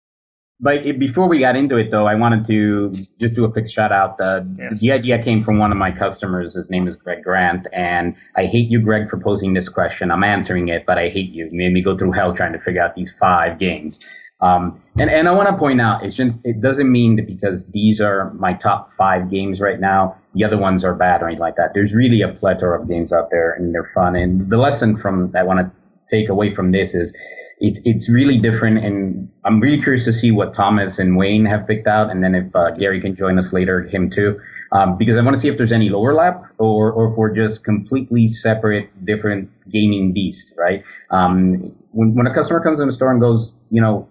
But 0.61 0.99
before 0.99 1.27
we 1.27 1.39
got 1.39 1.55
into 1.55 1.77
it, 1.77 1.89
though, 1.89 2.05
I 2.05 2.15
wanted 2.15 2.45
to 2.47 2.91
just 3.19 3.33
do 3.33 3.45
a 3.45 3.51
quick 3.51 3.69
shout 3.69 3.93
out. 3.93 4.19
Uh, 4.19 4.41
yes. 4.57 4.81
The 4.81 4.91
idea 4.91 5.23
came 5.23 5.41
from 5.41 5.57
one 5.57 5.71
of 5.71 5.77
my 5.77 5.91
customers. 5.91 6.55
His 6.55 6.69
name 6.69 6.85
is 6.85 6.97
Greg 6.97 7.23
Grant, 7.23 7.67
and 7.71 8.15
I 8.35 8.45
hate 8.45 8.69
you, 8.69 8.81
Greg, 8.81 9.09
for 9.09 9.17
posing 9.17 9.53
this 9.53 9.69
question. 9.69 10.11
I'm 10.11 10.23
answering 10.23 10.67
it, 10.67 10.85
but 10.85 10.97
I 10.97 11.09
hate 11.09 11.31
you. 11.31 11.45
You 11.45 11.57
made 11.57 11.71
me 11.71 11.81
go 11.81 11.97
through 11.97 12.11
hell 12.11 12.35
trying 12.35 12.51
to 12.53 12.59
figure 12.59 12.81
out 12.81 12.95
these 12.95 13.11
five 13.11 13.57
games. 13.57 13.99
Um, 14.41 14.81
and, 14.97 15.09
and 15.09 15.27
I 15.27 15.31
want 15.31 15.49
to 15.49 15.57
point 15.57 15.81
out, 15.81 16.03
it's 16.03 16.15
just, 16.15 16.39
it 16.43 16.61
doesn't 16.61 16.89
mean 16.89 17.17
that 17.17 17.27
because 17.27 17.69
these 17.71 17.99
are 17.99 18.33
my 18.35 18.53
top 18.53 18.91
five 18.93 19.29
games 19.29 19.59
right 19.59 19.79
now, 19.79 20.15
the 20.33 20.45
other 20.45 20.57
ones 20.57 20.85
are 20.85 20.95
bad 20.95 21.21
or 21.21 21.27
anything 21.27 21.41
like 21.41 21.57
that. 21.57 21.73
There's 21.73 21.93
really 21.93 22.21
a 22.21 22.29
plethora 22.29 22.81
of 22.81 22.87
games 22.87 23.11
out 23.11 23.29
there 23.31 23.51
and 23.51 23.73
they're 23.73 23.89
fun. 23.93 24.15
And 24.15 24.49
the 24.49 24.57
lesson 24.57 24.95
from 24.95 25.31
that 25.31 25.39
I 25.39 25.43
want 25.43 25.59
to 25.59 25.71
take 26.09 26.29
away 26.29 26.53
from 26.53 26.71
this 26.71 26.93
is 26.95 27.15
it's, 27.59 27.79
it's 27.83 28.09
really 28.09 28.37
different. 28.37 28.83
And 28.83 29.29
I'm 29.45 29.59
really 29.59 29.81
curious 29.81 30.05
to 30.05 30.13
see 30.13 30.31
what 30.31 30.53
Thomas 30.53 30.99
and 30.99 31.17
Wayne 31.17 31.45
have 31.45 31.67
picked 31.67 31.87
out. 31.87 32.09
And 32.09 32.23
then 32.23 32.35
if 32.35 32.55
uh, 32.55 32.71
Gary 32.71 33.01
can 33.01 33.15
join 33.15 33.37
us 33.37 33.53
later, 33.53 33.83
him 33.83 34.09
too. 34.09 34.39
Um, 34.71 34.97
because 34.97 35.17
I 35.17 35.21
want 35.21 35.35
to 35.35 35.41
see 35.41 35.47
if 35.47 35.57
there's 35.57 35.71
any 35.71 35.89
overlap 35.89 36.43
or, 36.59 36.91
or 36.91 37.11
if 37.11 37.17
we're 37.17 37.33
just 37.33 37.63
completely 37.63 38.27
separate, 38.27 38.89
different 39.03 39.49
gaming 39.71 40.13
beasts, 40.13 40.53
right? 40.57 40.83
Um, 41.09 41.75
when, 41.91 42.13
when 42.13 42.27
a 42.27 42.33
customer 42.33 42.61
comes 42.61 42.79
in 42.79 42.85
the 42.85 42.93
store 42.93 43.11
and 43.11 43.19
goes, 43.19 43.55
you 43.71 43.81
know, 43.81 44.07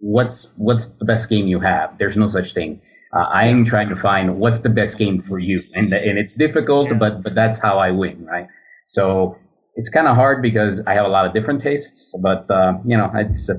what's 0.00 0.48
what's 0.56 0.86
the 0.86 1.04
best 1.04 1.28
game 1.28 1.46
you 1.46 1.60
have? 1.60 1.96
There's 1.98 2.16
no 2.16 2.26
such 2.26 2.52
thing. 2.52 2.80
Uh, 3.12 3.26
I 3.30 3.46
am 3.46 3.64
trying 3.64 3.88
to 3.88 3.96
find 3.96 4.38
what's 4.38 4.60
the 4.60 4.68
best 4.68 4.98
game 4.98 5.20
for 5.20 5.38
you, 5.38 5.62
and 5.74 5.92
and 5.92 6.18
it's 6.18 6.34
difficult, 6.34 6.88
yeah. 6.90 6.98
but 6.98 7.22
but 7.22 7.34
that's 7.34 7.58
how 7.58 7.78
I 7.78 7.90
win, 7.90 8.24
right? 8.24 8.46
So 8.86 9.36
it's 9.80 9.88
kind 9.88 10.06
of 10.06 10.14
hard 10.14 10.42
because 10.42 10.82
I 10.86 10.92
have 10.92 11.06
a 11.06 11.08
lot 11.08 11.24
of 11.24 11.32
different 11.32 11.62
tastes, 11.62 12.14
but 12.20 12.48
uh, 12.50 12.74
you 12.84 12.96
know, 12.98 13.10
it's 13.14 13.48
uh, 13.48 13.54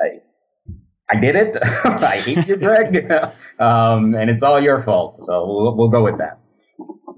I 0.00 0.08
I 1.10 1.20
did 1.20 1.36
it. 1.36 1.56
I 1.84 2.16
hate 2.16 2.48
you, 2.48 2.56
Greg, 2.56 3.12
um, 3.58 4.14
and 4.14 4.30
it's 4.30 4.42
all 4.42 4.58
your 4.58 4.82
fault. 4.82 5.20
So 5.26 5.46
we'll, 5.46 5.76
we'll 5.76 5.90
go 5.90 6.02
with 6.02 6.16
that. 6.16 6.38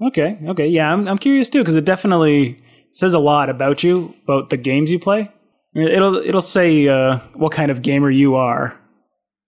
Okay, 0.07 0.37
okay, 0.49 0.67
yeah, 0.67 0.91
I'm 0.91 1.07
I'm 1.07 1.17
curious 1.17 1.49
too 1.49 1.59
because 1.59 1.77
it 1.77 1.85
definitely 1.85 2.57
says 2.91 3.13
a 3.13 3.19
lot 3.19 3.49
about 3.49 3.81
you, 3.81 4.13
about 4.25 4.49
the 4.49 4.57
games 4.57 4.91
you 4.91 4.99
play. 4.99 5.31
It'll 5.73 6.17
it'll 6.17 6.41
say 6.41 6.89
uh, 6.89 7.19
what 7.33 7.53
kind 7.53 7.71
of 7.71 7.81
gamer 7.81 8.09
you 8.09 8.35
are, 8.35 8.77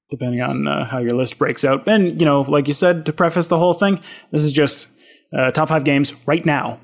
depending 0.09 0.39
on 0.39 0.69
uh, 0.69 0.85
how 0.85 0.99
your 0.99 1.17
list 1.17 1.37
breaks 1.37 1.65
out. 1.65 1.85
And 1.85 2.17
you 2.17 2.25
know, 2.25 2.41
like 2.41 2.69
you 2.69 2.73
said, 2.73 3.05
to 3.07 3.11
preface 3.11 3.49
the 3.49 3.59
whole 3.59 3.73
thing, 3.73 3.99
this 4.31 4.43
is 4.43 4.53
just 4.53 4.87
uh, 5.37 5.51
top 5.51 5.67
five 5.67 5.83
games 5.83 6.13
right 6.25 6.45
now. 6.45 6.79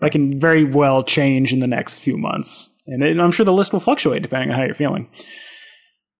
That 0.00 0.12
can 0.12 0.38
very 0.38 0.64
well 0.64 1.02
change 1.02 1.52
in 1.52 1.60
the 1.60 1.66
next 1.66 2.00
few 2.00 2.18
months, 2.18 2.70
and, 2.86 3.02
it, 3.02 3.18
I'm 3.18 3.30
sure 3.30 3.44
the 3.44 3.52
list 3.52 3.72
will 3.72 3.80
fluctuate 3.80 4.22
depending 4.22 4.50
on 4.50 4.58
how 4.58 4.64
you're 4.64 4.74
feeling. 4.74 5.08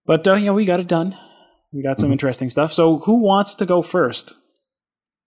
But 0.07 0.27
uh, 0.27 0.35
yeah, 0.35 0.53
we 0.53 0.65
got 0.65 0.81
it 0.81 0.89
done. 0.89 1.17
We 1.73 1.83
got 1.83 1.99
some 1.99 2.07
mm-hmm. 2.07 2.13
interesting 2.13 2.49
stuff. 2.49 2.73
So, 2.73 3.01
who 3.01 3.17
wants 3.17 3.55
to 3.57 3.67
go 3.67 3.83
first? 3.83 4.35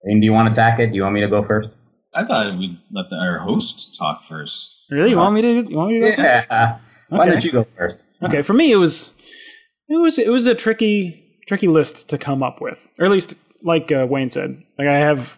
And 0.03 0.21
do 0.21 0.25
you 0.25 0.33
want 0.33 0.47
to 0.47 0.51
attack 0.51 0.79
it? 0.79 0.87
Do 0.87 0.95
you 0.95 1.03
want 1.03 1.13
me 1.13 1.21
to 1.21 1.27
go 1.27 1.45
first? 1.45 1.75
I 2.13 2.25
thought 2.25 2.57
we'd 2.57 2.79
let 2.91 3.05
the, 3.09 3.17
our 3.17 3.39
host 3.39 3.95
talk 3.99 4.23
first. 4.23 4.75
Really? 4.89 5.11
You 5.11 5.17
want 5.17 5.35
me 5.35 5.41
to? 5.41 5.69
You 5.69 5.77
want 5.77 5.91
me 5.91 5.99
to 5.99 6.15
go 6.15 6.23
yeah. 6.23 6.41
First? 6.41 6.83
Why 7.09 7.29
don't 7.29 7.43
you 7.43 7.51
go 7.51 7.65
first? 7.77 8.05
Okay, 8.23 8.41
for 8.41 8.53
me 8.53 8.71
it 8.71 8.77
was 8.77 9.13
it 9.87 9.99
was 9.99 10.19
it 10.19 10.29
was 10.29 10.47
a 10.47 10.55
tricky 10.55 11.41
tricky 11.47 11.67
list 11.67 12.09
to 12.09 12.17
come 12.17 12.43
up 12.43 12.61
with, 12.61 12.87
or 12.99 13.05
at 13.05 13.11
least 13.11 13.33
like 13.63 13.91
uh, 13.91 14.05
Wayne 14.09 14.29
said, 14.29 14.63
like 14.77 14.87
I 14.87 14.97
have 14.97 15.37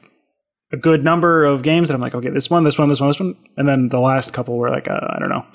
a 0.71 0.77
good 0.77 1.03
number 1.03 1.43
of 1.43 1.61
games 1.63 1.89
that 1.89 1.95
I'm 1.95 2.01
like, 2.01 2.15
okay, 2.15 2.29
this 2.29 2.49
one, 2.49 2.63
this 2.63 2.77
one, 2.77 2.89
this 2.89 2.99
one, 2.99 3.09
this 3.09 3.19
one, 3.19 3.35
and 3.57 3.67
then 3.67 3.89
the 3.89 3.99
last 3.99 4.33
couple 4.33 4.57
were 4.57 4.69
like, 4.69 4.87
uh, 4.87 4.99
I 5.09 5.19
don't 5.19 5.29
know. 5.29 5.45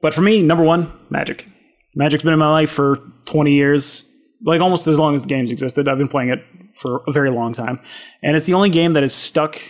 But 0.00 0.14
for 0.14 0.22
me, 0.22 0.42
number 0.42 0.64
one, 0.64 0.92
Magic. 1.10 1.46
Magic's 1.94 2.22
been 2.22 2.32
in 2.32 2.38
my 2.38 2.50
life 2.50 2.70
for 2.70 2.98
20 3.26 3.52
years, 3.52 4.06
like 4.44 4.60
almost 4.60 4.86
as 4.86 4.98
long 4.98 5.14
as 5.14 5.22
the 5.22 5.28
games 5.28 5.50
existed. 5.50 5.88
I've 5.88 5.98
been 5.98 6.08
playing 6.08 6.30
it 6.30 6.38
for 6.76 7.02
a 7.06 7.12
very 7.12 7.30
long 7.30 7.52
time, 7.52 7.80
and 8.22 8.36
it's 8.36 8.46
the 8.46 8.54
only 8.54 8.70
game 8.70 8.92
that 8.92 9.02
is 9.02 9.12
stuck 9.12 9.60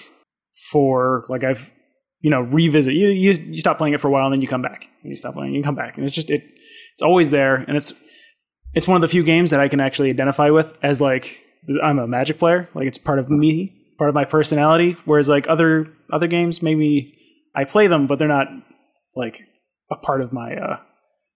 for 0.71 1.25
like 1.29 1.43
I've 1.43 1.73
you 2.21 2.31
know 2.31 2.41
revisit. 2.41 2.95
You, 2.95 3.09
you 3.09 3.33
you 3.33 3.57
stop 3.57 3.79
playing 3.79 3.95
it 3.95 4.01
for 4.01 4.09
a 4.09 4.11
while, 4.11 4.27
and 4.27 4.35
then 4.35 4.43
you 4.43 4.49
come 4.49 4.63
back, 4.63 4.89
and 5.03 5.11
you 5.11 5.17
stop 5.17 5.35
playing, 5.35 5.55
you 5.55 5.63
come 5.63 5.75
back, 5.75 5.97
and 5.97 6.07
it's 6.07 6.15
just 6.15 6.31
it 6.31 6.43
it's 6.93 7.03
always 7.03 7.31
there, 7.31 7.57
and 7.57 7.77
it's 7.77 7.93
it's 8.75 8.87
one 8.87 8.97
of 8.97 9.01
the 9.01 9.09
few 9.09 9.23
games 9.23 9.51
that 9.51 9.61
I 9.61 9.69
can 9.69 9.81
actually 9.81 10.11
identify 10.11 10.51
with 10.51 10.77
as 10.83 11.01
like 11.01 11.39
I'm 11.83 11.99
a 11.99 12.07
Magic 12.07 12.39
player, 12.39 12.69
like 12.75 12.87
it's 12.87 12.99
part 12.99 13.19
of 13.19 13.29
me, 13.29 13.80
part 14.01 14.09
of 14.09 14.15
my 14.15 14.25
personality. 14.25 14.97
Whereas 15.05 15.29
like 15.29 15.47
other 15.47 15.93
other 16.11 16.27
games, 16.27 16.63
maybe 16.63 17.15
I 17.55 17.65
play 17.65 17.87
them, 17.87 18.07
but 18.07 18.19
they're 18.19 18.27
not 18.27 18.47
like 19.15 19.43
a 19.93 19.97
part 19.97 20.23
of 20.23 20.33
my 20.33 20.55
uh 20.55 20.79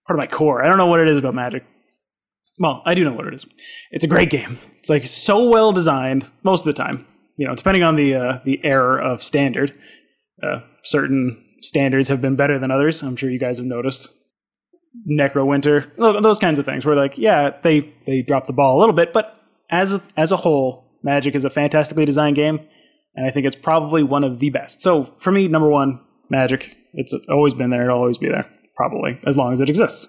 part 0.06 0.16
of 0.16 0.16
my 0.16 0.26
core. 0.26 0.64
I 0.64 0.68
don't 0.68 0.78
know 0.78 0.86
what 0.86 1.00
it 1.00 1.08
is 1.08 1.18
about 1.18 1.34
Magic. 1.34 1.62
Well, 2.58 2.82
I 2.86 2.94
do 2.94 3.04
know 3.04 3.12
what 3.12 3.26
it 3.26 3.34
is. 3.34 3.44
It's 3.90 4.04
a 4.04 4.08
great 4.08 4.30
game. 4.30 4.58
It's 4.78 4.88
like 4.88 5.06
so 5.06 5.46
well 5.46 5.72
designed 5.72 6.30
most 6.42 6.66
of 6.66 6.74
the 6.74 6.82
time. 6.82 7.06
You 7.36 7.46
know, 7.46 7.54
depending 7.54 7.82
on 7.82 7.96
the 7.96 8.14
uh, 8.14 8.38
the 8.46 8.64
error 8.64 8.98
of 8.98 9.22
standard. 9.22 9.78
Uh, 10.42 10.60
certain 10.84 11.44
standards 11.60 12.08
have 12.08 12.22
been 12.22 12.34
better 12.34 12.58
than 12.58 12.70
others. 12.70 13.02
I'm 13.02 13.16
sure 13.16 13.30
you 13.30 13.38
guys 13.38 13.58
have 13.58 13.66
noticed. 13.66 14.16
Neverwinter, 15.10 15.90
those 16.22 16.38
kinds 16.38 16.58
of 16.58 16.64
things. 16.64 16.86
Where 16.86 16.94
like, 16.94 17.18
yeah, 17.18 17.50
they 17.62 17.92
they 18.06 18.22
drop 18.22 18.46
the 18.46 18.52
ball 18.54 18.78
a 18.78 18.80
little 18.80 18.94
bit, 18.94 19.12
but 19.12 19.38
as 19.70 20.00
as 20.16 20.32
a 20.32 20.36
whole, 20.36 20.83
Magic 21.04 21.34
is 21.34 21.44
a 21.44 21.50
fantastically 21.50 22.06
designed 22.06 22.34
game, 22.34 22.60
and 23.14 23.26
I 23.26 23.30
think 23.30 23.46
it's 23.46 23.54
probably 23.54 24.02
one 24.02 24.24
of 24.24 24.40
the 24.40 24.50
best. 24.50 24.80
So 24.82 25.14
for 25.18 25.30
me, 25.30 25.46
number 25.46 25.68
one, 25.68 26.00
Magic. 26.30 26.76
It's 26.94 27.14
always 27.28 27.54
been 27.54 27.70
there. 27.70 27.84
It'll 27.84 27.98
always 27.98 28.18
be 28.18 28.28
there, 28.28 28.46
probably 28.76 29.20
as 29.26 29.36
long 29.36 29.52
as 29.52 29.60
it 29.60 29.68
exists. 29.68 30.08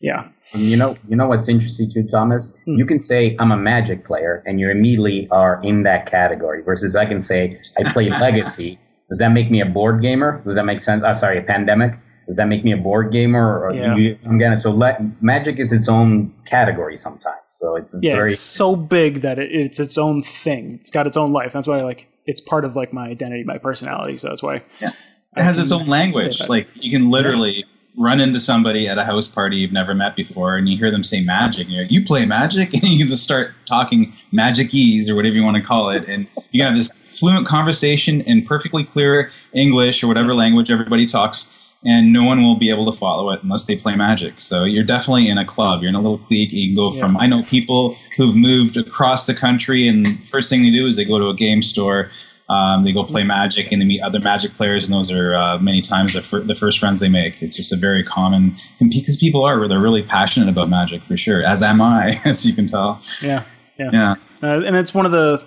Yeah. 0.00 0.28
You 0.54 0.76
know, 0.76 0.96
you 1.08 1.16
know 1.16 1.28
what's 1.28 1.48
interesting 1.48 1.90
too, 1.90 2.08
Thomas. 2.10 2.52
Hmm. 2.64 2.76
You 2.76 2.86
can 2.86 3.00
say 3.00 3.36
I'm 3.38 3.52
a 3.52 3.56
Magic 3.56 4.06
player, 4.06 4.42
and 4.46 4.58
you 4.58 4.70
immediately 4.70 5.28
are 5.30 5.60
in 5.62 5.82
that 5.82 6.06
category. 6.06 6.62
Versus 6.62 6.96
I 6.96 7.04
can 7.04 7.20
say 7.20 7.60
I 7.78 7.92
play 7.92 8.08
Legacy, 8.20 8.78
does 9.08 9.18
that 9.18 9.28
make 9.28 9.50
me 9.50 9.60
a 9.60 9.66
board 9.66 10.00
gamer? 10.00 10.42
Does 10.44 10.54
that 10.54 10.64
make 10.64 10.80
sense? 10.80 11.02
Oh, 11.04 11.12
sorry, 11.12 11.38
a 11.38 11.42
pandemic. 11.42 11.98
Does 12.26 12.36
that 12.36 12.48
make 12.48 12.64
me 12.64 12.72
a 12.72 12.76
board 12.76 13.12
gamer? 13.12 13.66
Or 13.66 13.74
yeah. 13.74 13.94
you, 13.94 14.18
I'm 14.24 14.38
gonna 14.38 14.56
so 14.56 14.70
let 14.70 15.22
magic 15.22 15.58
is 15.58 15.72
its 15.72 15.88
own 15.88 16.34
category 16.46 16.96
sometimes. 16.96 17.41
So 17.62 17.76
it's, 17.76 17.94
it's 17.94 18.02
yeah, 18.02 18.14
very, 18.14 18.32
it's 18.32 18.40
so 18.40 18.74
big 18.74 19.20
that 19.20 19.38
it, 19.38 19.52
it's 19.52 19.78
its 19.78 19.96
own 19.96 20.20
thing. 20.20 20.78
It's 20.80 20.90
got 20.90 21.06
its 21.06 21.16
own 21.16 21.32
life. 21.32 21.52
That's 21.52 21.68
why 21.68 21.80
like 21.82 22.08
it's 22.26 22.40
part 22.40 22.64
of 22.64 22.74
like 22.74 22.92
my 22.92 23.06
identity, 23.06 23.44
my 23.44 23.58
personality. 23.58 24.16
So 24.16 24.28
that's 24.28 24.42
why 24.42 24.64
yeah. 24.80 24.90
it 25.36 25.44
has 25.44 25.60
its 25.60 25.70
own 25.70 25.86
language. 25.86 26.40
Like 26.48 26.68
you 26.74 26.90
can 26.90 27.08
literally 27.08 27.64
run 27.96 28.18
into 28.18 28.40
somebody 28.40 28.88
at 28.88 28.98
a 28.98 29.04
house 29.04 29.28
party 29.28 29.58
you've 29.58 29.70
never 29.70 29.94
met 29.94 30.16
before 30.16 30.56
and 30.56 30.68
you 30.68 30.76
hear 30.76 30.90
them 30.90 31.04
say 31.04 31.22
magic 31.22 31.66
and 31.66 31.74
you're 31.74 31.84
like, 31.84 31.92
you 31.92 32.04
play 32.04 32.26
magic 32.26 32.74
and 32.74 32.82
you 32.82 32.98
can 32.98 33.06
just 33.06 33.22
start 33.22 33.52
talking 33.64 34.10
magicese 34.32 35.08
or 35.08 35.14
whatever 35.14 35.36
you 35.36 35.44
want 35.44 35.56
to 35.56 35.62
call 35.62 35.90
it 35.90 36.08
and 36.08 36.26
you 36.50 36.60
can 36.60 36.74
have 36.74 36.76
this 36.76 36.98
fluent 37.04 37.46
conversation 37.46 38.22
in 38.22 38.42
perfectly 38.42 38.82
clear 38.82 39.30
english 39.52 40.02
or 40.02 40.06
whatever 40.06 40.34
language 40.34 40.70
everybody 40.70 41.04
talks 41.04 41.61
and 41.84 42.12
no 42.12 42.22
one 42.22 42.42
will 42.42 42.58
be 42.58 42.70
able 42.70 42.90
to 42.90 42.96
follow 42.96 43.30
it 43.30 43.42
unless 43.42 43.66
they 43.66 43.76
play 43.76 43.94
magic 43.94 44.40
so 44.40 44.64
you're 44.64 44.84
definitely 44.84 45.28
in 45.28 45.38
a 45.38 45.44
club 45.44 45.80
you're 45.80 45.88
in 45.88 45.94
a 45.94 46.00
little 46.00 46.20
league. 46.30 46.52
you 46.52 46.68
can 46.68 46.76
go 46.76 46.90
from 46.90 47.14
yeah. 47.14 47.20
i 47.20 47.26
know 47.26 47.42
people 47.44 47.96
who've 48.16 48.36
moved 48.36 48.76
across 48.76 49.26
the 49.26 49.34
country 49.34 49.88
and 49.88 50.06
first 50.24 50.48
thing 50.50 50.62
they 50.62 50.70
do 50.70 50.86
is 50.86 50.96
they 50.96 51.04
go 51.04 51.18
to 51.18 51.28
a 51.28 51.34
game 51.34 51.62
store 51.62 52.10
um, 52.52 52.82
they 52.82 52.92
go 52.92 53.04
play 53.04 53.24
Magic 53.24 53.72
and 53.72 53.80
they 53.80 53.86
meet 53.86 54.02
other 54.02 54.20
Magic 54.20 54.54
players, 54.54 54.84
and 54.84 54.92
those 54.92 55.10
are 55.10 55.34
uh, 55.34 55.58
many 55.58 55.80
times 55.80 56.12
the, 56.12 56.20
fir- 56.20 56.42
the 56.42 56.54
first 56.54 56.78
friends 56.78 57.00
they 57.00 57.08
make. 57.08 57.42
It's 57.42 57.56
just 57.56 57.72
a 57.72 57.76
very 57.76 58.02
common, 58.02 58.56
because 58.78 59.16
people 59.16 59.42
are 59.44 59.58
where 59.58 59.68
they're 59.68 59.80
really 59.80 60.02
passionate 60.02 60.50
about 60.50 60.68
Magic 60.68 61.02
for 61.04 61.16
sure. 61.16 61.42
As 61.42 61.62
am 61.62 61.80
I, 61.80 62.20
as 62.26 62.44
you 62.44 62.54
can 62.54 62.66
tell. 62.66 63.00
Yeah, 63.22 63.44
yeah, 63.78 63.90
yeah. 63.92 64.14
Uh, 64.42 64.60
and 64.64 64.76
it's 64.76 64.92
one 64.92 65.06
of 65.06 65.12
the, 65.12 65.42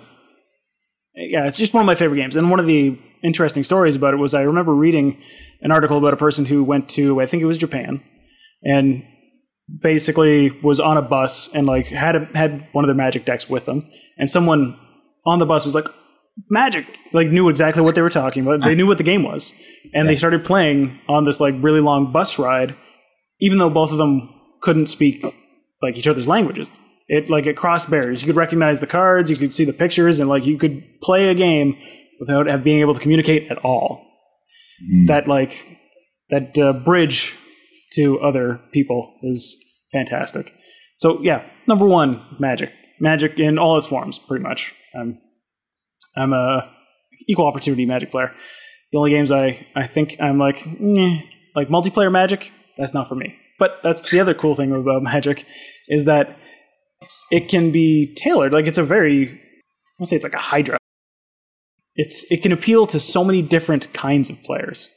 yeah, 1.14 1.46
it's 1.46 1.58
just 1.58 1.72
one 1.72 1.82
of 1.82 1.86
my 1.86 1.94
favorite 1.94 2.18
games. 2.18 2.34
And 2.34 2.50
one 2.50 2.58
of 2.58 2.66
the 2.66 2.98
interesting 3.26 3.64
stories 3.64 3.94
about 3.94 4.14
it 4.14 4.18
was 4.18 4.34
I 4.34 4.42
remember 4.42 4.74
reading 4.74 5.20
an 5.60 5.72
article 5.72 5.98
about 5.98 6.12
a 6.12 6.16
person 6.16 6.46
who 6.46 6.62
went 6.62 6.88
to 6.90 7.20
I 7.20 7.26
think 7.26 7.42
it 7.42 7.46
was 7.46 7.58
Japan, 7.58 8.02
and 8.62 9.02
basically 9.82 10.50
was 10.62 10.78
on 10.78 10.96
a 10.96 11.02
bus 11.02 11.50
and 11.52 11.66
like 11.66 11.86
had 11.86 12.16
a, 12.16 12.24
had 12.34 12.68
one 12.72 12.84
of 12.84 12.88
their 12.88 12.94
Magic 12.94 13.24
decks 13.24 13.48
with 13.48 13.64
them, 13.66 13.90
and 14.16 14.30
someone 14.30 14.78
on 15.24 15.38
the 15.38 15.46
bus 15.46 15.64
was 15.64 15.74
like, 15.74 15.88
magic! 16.48 16.98
Like 17.12 17.28
knew 17.28 17.48
exactly 17.48 17.82
what 17.82 17.94
they 17.94 18.02
were 18.02 18.10
talking 18.10 18.46
about. 18.46 18.62
They 18.62 18.74
knew 18.74 18.86
what 18.86 18.98
the 18.98 19.04
game 19.04 19.22
was. 19.22 19.52
And 19.92 20.04
yeah. 20.04 20.12
they 20.12 20.14
started 20.14 20.44
playing 20.44 21.00
on 21.08 21.24
this 21.24 21.40
like 21.40 21.54
really 21.58 21.80
long 21.80 22.12
bus 22.12 22.38
ride 22.38 22.76
even 23.40 23.58
though 23.58 23.70
both 23.70 23.92
of 23.92 23.98
them 23.98 24.28
couldn't 24.60 24.86
speak 24.86 25.24
like 25.82 25.96
each 25.96 26.08
other's 26.08 26.28
languages. 26.28 26.80
It 27.08 27.30
like 27.30 27.46
it 27.46 27.56
crossed 27.56 27.90
barriers. 27.90 28.22
You 28.22 28.32
could 28.32 28.38
recognize 28.38 28.80
the 28.80 28.86
cards 28.86 29.30
you 29.30 29.36
could 29.36 29.54
see 29.54 29.64
the 29.64 29.72
pictures 29.72 30.18
and 30.18 30.28
like 30.28 30.44
you 30.44 30.58
could 30.58 30.82
play 31.02 31.28
a 31.28 31.34
game 31.34 31.76
without 32.20 32.62
being 32.62 32.80
able 32.80 32.94
to 32.94 33.00
communicate 33.00 33.50
at 33.50 33.58
all 33.58 34.04
mm. 34.82 35.06
that 35.06 35.28
like 35.28 35.78
that 36.30 36.56
uh, 36.58 36.72
bridge 36.72 37.36
to 37.92 38.20
other 38.20 38.60
people 38.72 39.14
is 39.22 39.56
fantastic 39.92 40.52
so 40.98 41.20
yeah 41.22 41.44
number 41.66 41.86
one 41.86 42.24
magic 42.38 42.70
magic 43.00 43.38
in 43.38 43.58
all 43.58 43.76
its 43.76 43.86
forms 43.86 44.18
pretty 44.18 44.42
much 44.42 44.74
um, 44.98 45.18
I'm 46.16 46.32
a 46.32 46.72
equal 47.28 47.46
opportunity 47.46 47.86
Magic 47.86 48.10
player. 48.10 48.32
The 48.92 48.98
only 48.98 49.10
games 49.10 49.30
I 49.30 49.66
I 49.74 49.86
think 49.86 50.16
I'm 50.20 50.38
like 50.38 50.66
like 51.54 51.68
multiplayer 51.68 52.10
Magic. 52.10 52.52
That's 52.78 52.94
not 52.94 53.08
for 53.08 53.14
me. 53.14 53.36
But 53.58 53.78
that's 53.82 54.10
the 54.10 54.20
other 54.20 54.34
cool 54.34 54.54
thing 54.54 54.72
about 54.72 55.02
Magic 55.14 55.44
is 55.88 56.04
that 56.06 56.38
it 57.30 57.48
can 57.48 57.70
be 57.70 58.14
tailored. 58.14 58.52
Like 58.52 58.66
it's 58.66 58.78
a 58.78 58.82
very 58.82 59.40
I'll 60.00 60.06
say 60.06 60.16
it's 60.16 60.24
like 60.24 60.34
a 60.34 60.38
Hydra. 60.38 60.78
It's 61.96 62.24
it 62.30 62.42
can 62.42 62.52
appeal 62.52 62.86
to 62.86 63.00
so 63.00 63.24
many 63.24 63.42
different 63.42 63.92
kinds 63.92 64.28
of 64.30 64.42
players, 64.42 64.90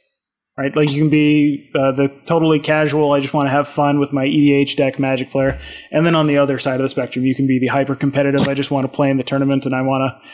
right? 0.56 0.74
Like 0.74 0.90
you 0.90 1.00
can 1.00 1.10
be 1.10 1.70
uh, 1.74 1.92
the 1.92 2.08
totally 2.26 2.60
casual. 2.60 3.12
I 3.12 3.20
just 3.20 3.32
want 3.32 3.46
to 3.46 3.50
have 3.50 3.68
fun 3.68 3.98
with 3.98 4.12
my 4.12 4.26
EDH 4.26 4.76
deck 4.76 4.98
Magic 4.98 5.30
player, 5.30 5.58
and 5.90 6.04
then 6.04 6.14
on 6.14 6.26
the 6.26 6.36
other 6.36 6.58
side 6.58 6.76
of 6.76 6.82
the 6.82 6.88
spectrum, 6.88 7.24
you 7.24 7.34
can 7.34 7.46
be 7.46 7.58
the 7.58 7.68
hyper 7.68 7.94
competitive. 7.94 8.46
I 8.48 8.54
just 8.54 8.70
want 8.70 8.82
to 8.82 8.88
play 8.88 9.10
in 9.10 9.16
the 9.16 9.24
tournament, 9.24 9.66
and 9.66 9.74
I 9.74 9.82
want 9.82 10.02
to 10.02 10.30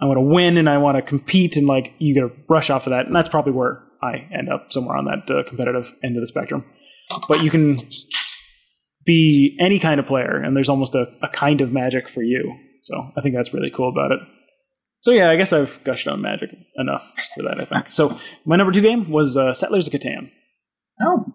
I 0.00 0.06
want 0.06 0.18
to 0.18 0.22
win, 0.22 0.58
and 0.58 0.68
I 0.68 0.78
want 0.78 0.96
to 0.96 1.02
compete, 1.02 1.56
and 1.56 1.66
like 1.66 1.94
you 1.98 2.14
get 2.14 2.24
a 2.24 2.30
rush 2.48 2.70
off 2.70 2.86
of 2.86 2.90
that, 2.90 3.06
and 3.06 3.16
that's 3.16 3.28
probably 3.28 3.52
where 3.52 3.82
I 4.02 4.28
end 4.36 4.50
up 4.52 4.72
somewhere 4.72 4.96
on 4.96 5.06
that 5.06 5.30
uh, 5.30 5.42
competitive 5.48 5.94
end 6.02 6.16
of 6.16 6.20
the 6.20 6.26
spectrum. 6.26 6.64
But 7.28 7.42
you 7.42 7.50
can 7.50 7.76
be 9.04 9.56
any 9.60 9.78
kind 9.78 10.00
of 10.00 10.06
player, 10.06 10.36
and 10.36 10.56
there's 10.56 10.68
almost 10.68 10.94
a, 10.94 11.06
a 11.22 11.28
kind 11.28 11.60
of 11.60 11.72
magic 11.72 12.08
for 12.08 12.22
you. 12.22 12.54
So 12.82 12.94
I 13.16 13.20
think 13.20 13.34
that's 13.34 13.54
really 13.54 13.70
cool 13.70 13.88
about 13.88 14.12
it. 14.12 14.18
So 15.04 15.10
yeah, 15.10 15.28
I 15.28 15.36
guess 15.36 15.52
I've 15.52 15.84
gushed 15.84 16.08
on 16.08 16.22
Magic 16.22 16.48
enough 16.76 17.12
for 17.34 17.42
that. 17.42 17.60
I 17.60 17.66
think. 17.66 17.90
So 17.90 18.18
my 18.46 18.56
number 18.56 18.72
two 18.72 18.80
game 18.80 19.10
was 19.10 19.36
uh, 19.36 19.52
Settlers 19.52 19.86
of 19.86 19.92
Catan. 19.92 20.30
Oh, 20.98 21.26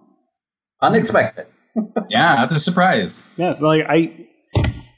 unexpected. 0.82 1.46
yeah, 2.10 2.38
that's 2.38 2.56
a 2.56 2.60
surprise. 2.60 3.22
Yeah, 3.38 3.54
like 3.62 3.86
I, 3.88 4.26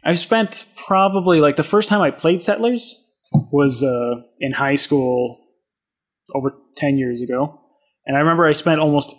I've 0.06 0.18
spent 0.18 0.68
probably 0.88 1.42
like 1.42 1.58
the 1.58 1.64
first 1.64 1.90
time 1.90 2.00
I 2.00 2.12
played 2.12 2.42
Settlers 2.42 3.04
was 3.52 3.84
uh, 3.84 4.22
in 4.40 4.54
high 4.54 4.76
school 4.76 5.38
over 6.34 6.54
ten 6.78 6.98
years 6.98 7.22
ago, 7.22 7.60
and 8.06 8.16
I 8.16 8.22
remember 8.22 8.48
I 8.48 8.54
spent 8.54 8.80
almost 8.80 9.14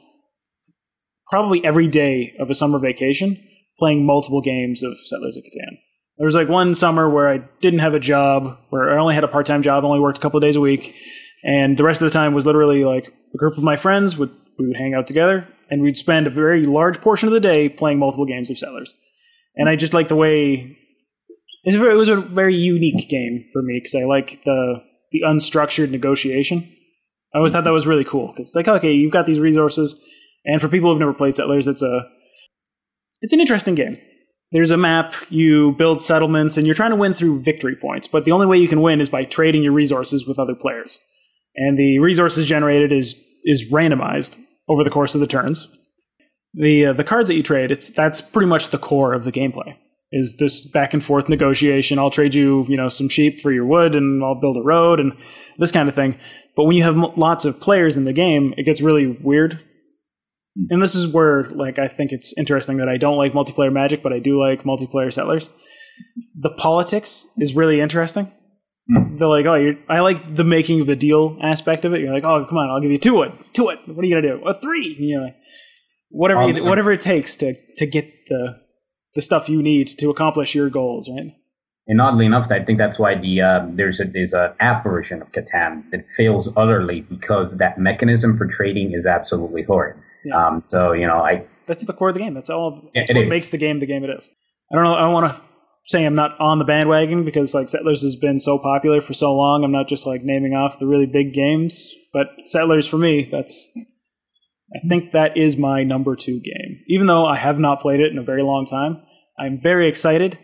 probably 1.29 1.63
every 1.63 1.89
day 1.89 2.33
of 2.41 2.49
a 2.49 2.55
summer 2.55 2.79
vacation 2.79 3.37
playing 3.79 4.07
multiple 4.07 4.41
games 4.41 4.83
of 4.83 4.95
Settlers 5.05 5.37
of 5.37 5.43
Catan. 5.43 5.77
There 6.23 6.29
was 6.29 6.37
like 6.37 6.49
one 6.49 6.73
summer 6.73 7.11
where 7.11 7.29
I 7.29 7.39
didn't 7.61 7.81
have 7.81 7.95
a 7.95 7.99
job, 7.99 8.57
where 8.71 8.97
I 8.97 9.01
only 9.01 9.17
had 9.17 9.25
a 9.25 9.29
part 9.29 9.45
time 9.45 9.61
job, 9.61 9.83
only 9.83 9.99
worked 9.99 10.19
a 10.19 10.21
couple 10.21 10.39
of 10.39 10.43
days 10.43 10.55
a 10.55 10.61
week, 10.61 10.97
and 11.43 11.77
the 11.77 11.83
rest 11.83 12.01
of 12.01 12.05
the 12.07 12.17
time 12.17 12.33
was 12.33 12.47
literally 12.47 12.85
like 12.85 13.13
a 13.35 13.37
group 13.37 13.59
of 13.59 13.65
my 13.65 13.75
friends 13.75 14.17
would 14.17 14.31
we 14.57 14.69
would 14.69 14.77
hang 14.77 14.95
out 14.95 15.09
together 15.09 15.49
and 15.69 15.83
we'd 15.83 15.97
spend 15.97 16.29
a 16.29 16.31
very 16.31 16.65
large 16.65 17.01
portion 17.01 17.27
of 17.27 17.33
the 17.33 17.41
day 17.41 17.69
playing 17.69 17.99
multiple 17.99 18.25
games 18.25 18.51
of 18.51 18.57
Settlers. 18.57 18.95
And 19.57 19.69
I 19.69 19.75
just 19.75 19.95
like 19.95 20.07
the 20.07 20.15
way 20.15 20.79
it 21.65 21.77
was 21.77 22.09
a 22.09 22.31
very 22.31 22.55
unique 22.55 23.09
game 23.09 23.45
for 23.53 23.61
me 23.61 23.81
because 23.83 23.97
I 23.97 24.05
like 24.05 24.45
the 24.45 24.81
the 25.11 25.23
unstructured 25.23 25.91
negotiation. 25.91 26.73
I 27.35 27.39
always 27.39 27.51
thought 27.51 27.65
that 27.65 27.73
was 27.73 27.89
really 27.89 28.05
cool 28.05 28.29
because 28.29 28.47
it's 28.47 28.55
like 28.55 28.69
okay, 28.69 28.93
you've 28.93 29.11
got 29.11 29.27
these 29.27 29.41
resources, 29.41 30.01
and 30.45 30.61
for 30.61 30.69
people 30.69 30.89
who've 30.89 31.01
never 31.01 31.15
played 31.15 31.35
Settlers, 31.35 31.67
it's 31.67 31.83
a 31.83 32.09
it's 33.23 33.33
an 33.33 33.41
interesting 33.41 33.75
game 33.75 33.99
there's 34.53 34.71
a 34.71 34.77
map, 34.77 35.15
you 35.31 35.73
build 35.73 36.01
settlements, 36.01 36.57
and 36.57 36.67
you're 36.67 36.75
trying 36.75 36.91
to 36.91 36.97
win 36.97 37.15
through 37.15 37.41
victory 37.41 37.75
points. 37.75 38.07
But 38.07 38.25
the 38.25 38.33
only 38.33 38.47
way 38.47 38.59
you 38.59 38.69
can 38.69 38.83
win 38.83 39.01
is 39.01 39.09
by 39.09 39.25
trading 39.25 39.63
your 39.63 39.73
resources 39.73 40.27
with 40.27 40.39
other 40.39 40.55
players. 40.55 41.01
And 41.57 41.79
the 41.79 41.99
resources 41.99 42.47
generated 42.47 42.93
is 42.93 43.17
is 43.45 43.71
randomized 43.71 44.39
over 44.69 44.85
the 44.85 44.91
course 44.91 45.15
of 45.15 45.21
the 45.21 45.27
turns. 45.27 45.69
The 46.55 46.87
uh, 46.87 46.93
the 46.93 47.05
cards 47.05 47.29
that 47.29 47.35
you 47.35 47.43
trade, 47.43 47.71
it's 47.71 47.91
that's 47.91 48.21
pretty 48.21 48.49
much 48.49 48.69
the 48.69 48.79
core 48.79 49.15
of 49.15 49.25
the 49.25 49.33
gameplay. 49.33 49.75
Is 50.15 50.37
this 50.37 50.67
back 50.67 50.93
and 50.93 51.03
forth 51.03 51.31
negotiation? 51.31 51.99
I'll 51.99 52.11
trade 52.11 52.35
you, 52.35 52.67
you 52.69 52.77
know, 52.77 52.89
some 52.89 53.09
sheep 53.09 53.41
for 53.41 53.51
your 53.51 53.65
wood, 53.65 53.95
and 53.95 54.23
I'll 54.23 54.39
build 54.39 54.59
a 54.59 54.63
road, 54.63 55.01
and 55.01 55.17
this 55.59 55.73
kind 55.73 55.89
of 55.89 55.95
thing. 55.95 56.19
But 56.55 56.65
when 56.65 56.77
you 56.77 56.83
have 56.83 56.97
m- 56.99 57.17
lots 57.17 57.47
of 57.47 57.59
players 57.59 57.97
in 57.97 58.05
the 58.05 58.13
game, 58.13 58.53
it 58.59 58.65
gets 58.65 58.83
really 58.83 59.07
weird 59.07 59.61
and 60.71 60.83
this 60.83 60.95
is 60.95 61.09
where 61.09 61.45
like 61.45 61.79
I 61.79 61.89
think 61.89 62.13
it's 62.13 62.35
interesting 62.37 62.77
that 62.79 62.89
I 62.89 62.97
don't 62.97 63.17
like 63.17 63.33
multiplayer 63.33 63.73
Magic, 63.73 64.03
but 64.03 64.13
I 64.13 64.19
do 64.19 64.41
like 64.41 64.65
multiplayer 64.65 65.13
Settlers. 65.13 65.51
The 66.35 66.51
politics 66.51 67.27
is 67.37 67.55
really 67.55 67.81
interesting. 67.81 68.31
Mm. 68.91 69.19
They're 69.19 69.29
like, 69.29 69.47
oh, 69.47 69.55
you're, 69.55 69.75
I 69.89 70.01
like 70.01 70.35
the 70.35 70.45
making 70.45 70.81
of 70.81 70.89
a 70.89 70.97
deal 70.97 71.39
aspect 71.43 71.85
of 71.85 71.95
it. 71.95 72.01
You're 72.01 72.13
like, 72.13 72.25
oh, 72.25 72.45
come 72.47 72.59
on, 72.59 72.69
I'll 72.71 72.81
give 72.81 72.91
you 72.91 72.99
two 72.99 73.15
wood, 73.15 73.39
two 73.53 73.65
wood. 73.65 73.79
What 73.87 74.03
are 74.03 74.07
you 74.07 74.17
gonna 74.17 74.37
do? 74.37 74.47
A 74.47 74.59
three. 74.59 74.97
And 74.99 75.09
you're 75.09 75.23
like, 75.23 75.37
whatever, 76.11 76.43
um, 76.43 76.57
you, 76.57 76.65
whatever 76.65 76.93
it 76.93 77.01
takes 77.01 77.37
to 77.37 77.55
to 77.77 77.87
get 77.87 78.11
the 78.29 78.61
the 79.15 79.21
stuff 79.21 79.49
you 79.49 79.63
need 79.63 79.89
to 79.89 80.11
accomplish 80.11 80.55
your 80.55 80.71
goals, 80.71 81.09
right? 81.09 81.33
And 81.89 82.01
oddly 82.01 82.27
enough, 82.27 82.51
I 82.51 82.65
think 82.65 82.79
that's 82.79 82.99
why 82.99 83.17
the 83.17 83.41
uh, 83.41 83.67
there's 83.71 84.01
a 84.01 84.05
there's 84.05 84.35
a 84.35 84.55
app 84.61 84.85
version 84.85 85.21
of 85.23 85.33
Catan 85.33 85.91
that 85.91 86.09
fails 86.17 86.49
utterly 86.57 87.01
because 87.03 87.57
that 87.57 87.79
mechanism 87.79 88.37
for 88.37 88.47
trading 88.47 88.93
is 88.93 89.07
absolutely 89.07 89.63
horrid. 89.63 89.97
Yeah. 90.25 90.47
Um, 90.47 90.63
so 90.65 90.93
you 90.93 91.07
know, 91.07 91.19
I 91.19 91.47
that's 91.67 91.85
the 91.85 91.93
core 91.93 92.09
of 92.09 92.15
the 92.15 92.21
game. 92.21 92.35
That's 92.35 92.51
all. 92.51 92.91
That's 92.95 93.11
what 93.11 93.23
is. 93.23 93.31
makes 93.31 93.51
the 93.51 93.59
game 93.59 93.81
the 93.81 93.87
game 93.87 94.05
it 94.05 94.11
is. 94.11 94.29
I 94.73 94.77
don't 94.77 94.85
know. 94.85 94.95
I 94.95 95.01
don't 95.01 95.13
want 95.13 95.35
to 95.35 95.43
say 95.87 96.05
I'm 96.05 96.15
not 96.15 96.39
on 96.41 96.59
the 96.59 96.65
bandwagon 96.65 97.25
because 97.25 97.55
like 97.55 97.69
Settlers 97.69 98.03
has 98.03 98.17
been 98.17 98.39
so 98.39 98.59
popular 98.59 99.01
for 99.01 99.15
so 99.15 99.35
long. 99.35 99.65
I'm 99.65 99.73
not 99.73 99.89
just 99.89 100.07
like 100.07 100.23
naming 100.23 100.55
off 100.55 100.79
the 100.79 100.87
really 100.87 101.07
big 101.07 101.33
games, 101.33 101.93
but 102.13 102.29
Settlers 102.45 102.87
for 102.87 102.99
me, 102.99 103.29
that's 103.31 103.79
I 104.75 104.87
think 104.89 105.13
that 105.13 105.37
is 105.37 105.57
my 105.57 105.83
number 105.83 106.17
two 106.17 106.41
game. 106.41 106.81
Even 106.89 107.07
though 107.07 107.27
I 107.27 107.39
have 107.39 107.59
not 107.59 107.81
played 107.81 108.01
it 108.01 108.13
in 108.13 108.19
a 108.19 108.23
very 108.23 108.43
long 108.43 108.67
time, 108.67 109.03
I'm 109.39 109.61
very 109.61 109.89
excited 109.89 110.39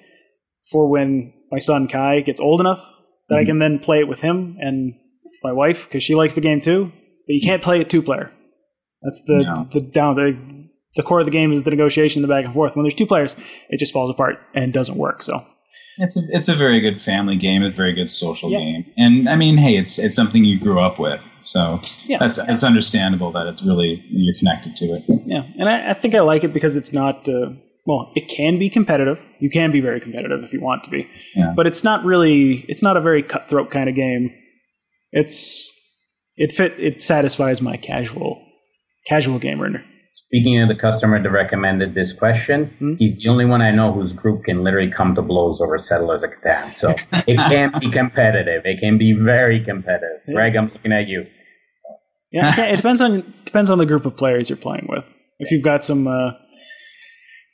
for 0.71 0.89
when 0.89 1.33
my 1.51 1.59
son 1.59 1.89
Kai 1.89 2.21
gets 2.21 2.41
old 2.41 2.61
enough 2.61 2.81
that 3.29 3.37
mm-hmm. 3.37 3.43
I 3.43 3.45
can 3.45 3.59
then 3.59 3.79
play 3.79 4.01
it 4.01 4.09
with 4.09 4.21
him 4.21 4.57
and 4.61 4.95
my 5.43 5.53
wife 5.53 5.85
because 5.85 6.03
she 6.03 6.15
likes 6.15 6.35
the 6.35 6.41
game 6.41 6.61
too. 6.61 6.93
But 7.27 7.35
you 7.35 7.41
can't 7.41 7.63
play 7.63 7.81
it 7.81 7.91
two 7.91 8.03
player. 8.03 8.33
That's 9.03 9.23
the 9.23 9.43
no. 9.43 9.69
the 9.73 9.81
down 9.81 10.15
the, 10.15 10.69
the 10.97 11.03
core 11.03 11.21
of 11.21 11.27
the 11.27 11.33
game 11.33 11.53
is 11.53 11.65
the 11.65 11.71
negotiation, 11.71 12.23
the 12.23 12.29
back 12.29 12.45
and 12.45 12.55
forth. 12.55 12.75
When 12.75 12.85
there's 12.85 12.95
two 12.95 13.07
players, 13.07 13.37
it 13.69 13.79
just 13.79 13.93
falls 13.93 14.11
apart 14.11 14.39
and 14.55 14.73
doesn't 14.73 14.97
work. 14.97 15.23
So 15.23 15.45
it's 15.99 16.17
a 16.17 16.21
it's 16.31 16.49
a 16.49 16.55
very 16.55 16.81
good 16.81 17.03
family 17.03 17.37
game, 17.37 17.63
a 17.63 17.71
very 17.71 17.93
good 17.93 18.09
social 18.09 18.51
yeah. 18.51 18.59
game, 18.59 18.93
and 18.97 19.29
I 19.29 19.37
mean, 19.37 19.57
hey, 19.57 19.77
it's 19.77 19.99
it's 19.99 20.15
something 20.17 20.45
you 20.45 20.59
grew 20.59 20.81
up 20.81 20.99
with, 20.99 21.21
so 21.41 21.81
yeah. 22.05 22.19
that's 22.19 22.39
it's 22.39 22.63
understandable 22.63 23.33
that 23.33 23.47
it's 23.47 23.63
really 23.65 24.05
you're 24.09 24.37
connected 24.39 24.77
to 24.77 24.87
it. 24.95 25.05
Yeah, 25.27 25.43
and 25.59 25.69
I, 25.69 25.91
I 25.91 25.95
think 25.95 26.15
I 26.15 26.21
like 26.21 26.45
it 26.45 26.53
because 26.53 26.77
it's 26.77 26.93
not. 26.93 27.29
Uh, 27.29 27.51
well, 27.85 28.13
it 28.15 28.29
can 28.29 28.59
be 28.59 28.69
competitive. 28.69 29.19
You 29.41 29.49
can 29.49 29.73
be 29.73 29.81
very 29.81 29.99
competitive 29.99 30.45
if 30.45 30.53
you 30.53 30.61
want 30.61 30.85
to 30.85 30.91
be, 30.91 31.11
yeah. 31.35 31.53
but 31.57 31.67
it's 31.67 31.83
not 31.83 32.05
really. 32.05 32.65
It's 32.69 32.83
not 32.83 32.97
a 32.97 33.01
very 33.01 33.23
cutthroat 33.23 33.71
kind 33.71 33.89
of 33.89 33.97
game. 33.97 34.31
It's 35.11 35.75
it 36.37 36.53
fit. 36.53 36.79
It 36.79 37.03
satisfies 37.03 37.61
my 37.61 37.77
casual 37.77 38.41
casual 39.09 39.39
gamer. 39.39 39.83
Speaking 40.11 40.61
of 40.61 40.69
the 40.69 40.75
customer 40.75 41.23
that 41.23 41.31
recommended 41.31 41.95
this 41.95 42.13
question, 42.13 42.67
hmm? 42.79 42.95
he's 42.95 43.21
the 43.21 43.29
only 43.29 43.45
one 43.45 43.63
I 43.63 43.71
know 43.71 43.93
whose 43.93 44.13
group 44.13 44.45
can 44.45 44.65
literally 44.65 44.91
come 44.91 45.15
to 45.15 45.23
blows 45.23 45.61
over 45.61 45.79
Settlers 45.79 46.23
of 46.23 46.31
Catan. 46.31 46.75
So 46.75 46.91
it 47.27 47.37
can 47.37 47.73
be 47.79 47.91
competitive. 47.91 48.63
It 48.65 48.81
can 48.81 48.99
be 48.99 49.13
very 49.13 49.65
competitive. 49.65 50.21
Yeah. 50.27 50.35
Greg, 50.35 50.57
I'm 50.57 50.73
looking 50.73 50.93
at 50.93 51.09
you. 51.09 51.27
Yeah, 52.31 52.61
it 52.61 52.77
depends 52.77 53.01
on 53.01 53.33
depends 53.45 53.71
on 53.71 53.79
the 53.79 53.87
group 53.87 54.05
of 54.05 54.17
players 54.17 54.51
you're 54.51 54.59
playing 54.59 54.87
with. 54.89 55.05
If 55.39 55.51
you've 55.51 55.63
got 55.63 55.83
some 55.83 56.07
uh, 56.07 56.33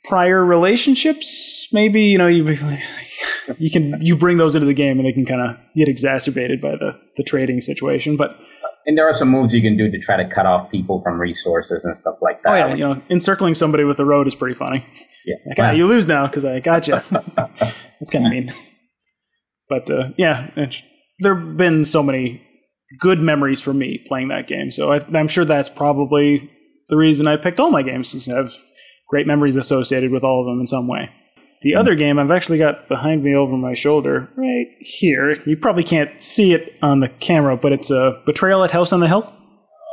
prior 0.03 0.43
relationships, 0.43 1.69
maybe 1.71 2.01
you 2.01 2.17
know 2.17 2.27
you 2.27 2.57
you 3.57 3.71
can 3.71 4.01
you 4.01 4.15
bring 4.17 4.37
those 4.37 4.55
into 4.55 4.67
the 4.67 4.73
game 4.73 4.99
and 4.99 5.07
they 5.07 5.13
can 5.13 5.25
kind 5.25 5.41
of 5.41 5.57
get 5.75 5.87
exacerbated 5.87 6.61
by 6.61 6.71
the 6.71 6.99
the 7.15 7.23
trading 7.23 7.61
situation. 7.61 8.17
But 8.17 8.37
and 8.85 8.97
there 8.97 9.07
are 9.07 9.13
some 9.13 9.29
moves 9.29 9.53
you 9.53 9.61
can 9.61 9.77
do 9.77 9.89
to 9.89 9.99
try 9.99 10.17
to 10.17 10.27
cut 10.27 10.45
off 10.45 10.69
people 10.69 11.01
from 11.01 11.19
resources 11.19 11.85
and 11.85 11.95
stuff 11.97 12.15
like 12.21 12.41
that. 12.43 12.51
Oh 12.51 12.55
yeah, 12.55 12.73
you 12.73 12.83
know, 12.83 13.01
encircling 13.09 13.55
somebody 13.55 13.83
with 13.83 13.99
a 13.99 14.05
road 14.05 14.27
is 14.27 14.35
pretty 14.35 14.55
funny. 14.55 14.85
Yeah, 15.25 15.35
like, 15.47 15.59
ah, 15.59 15.71
you 15.71 15.87
lose 15.87 16.07
now 16.07 16.27
because 16.27 16.45
I 16.45 16.59
got 16.59 16.87
you. 16.87 17.01
That's 17.09 18.11
kind 18.11 18.25
of 18.25 18.31
mean. 18.31 18.53
But 19.67 19.89
uh, 19.89 20.09
yeah, 20.17 20.51
there 21.19 21.35
have 21.35 21.57
been 21.57 21.83
so 21.83 22.03
many 22.03 22.45
good 22.99 23.19
memories 23.19 23.61
for 23.61 23.73
me 23.73 24.03
playing 24.07 24.27
that 24.29 24.47
game. 24.47 24.71
So 24.71 24.91
I, 24.91 24.97
am 25.17 25.27
sure 25.27 25.43
that's 25.43 25.69
probably 25.69 26.51
the 26.89 26.95
reason 26.95 27.27
I 27.27 27.37
picked 27.37 27.59
all 27.59 27.71
my 27.71 27.81
games 27.81 28.13
is 28.13 28.27
have 28.27 28.53
great 29.09 29.25
memories 29.25 29.55
associated 29.55 30.11
with 30.11 30.23
all 30.23 30.41
of 30.41 30.45
them 30.45 30.59
in 30.59 30.67
some 30.67 30.87
way. 30.87 31.09
The 31.65 31.73
other 31.73 31.95
game 31.95 32.19
I've 32.19 32.29
actually 32.29 32.59
got 32.59 32.87
behind 32.87 33.23
me 33.23 33.33
over 33.33 33.57
my 33.57 33.73
shoulder 33.73 34.29
right 34.35 34.67
here. 34.81 35.35
You 35.47 35.57
probably 35.57 35.83
can't 35.83 36.21
see 36.21 36.53
it 36.53 36.77
on 36.83 36.99
the 36.99 37.09
camera, 37.09 37.57
but 37.57 37.73
it's 37.73 37.89
a 37.89 38.21
Betrayal 38.23 38.63
at 38.63 38.69
House 38.69 38.93
on 38.93 38.99
the 38.99 39.07
Hill. 39.07 39.33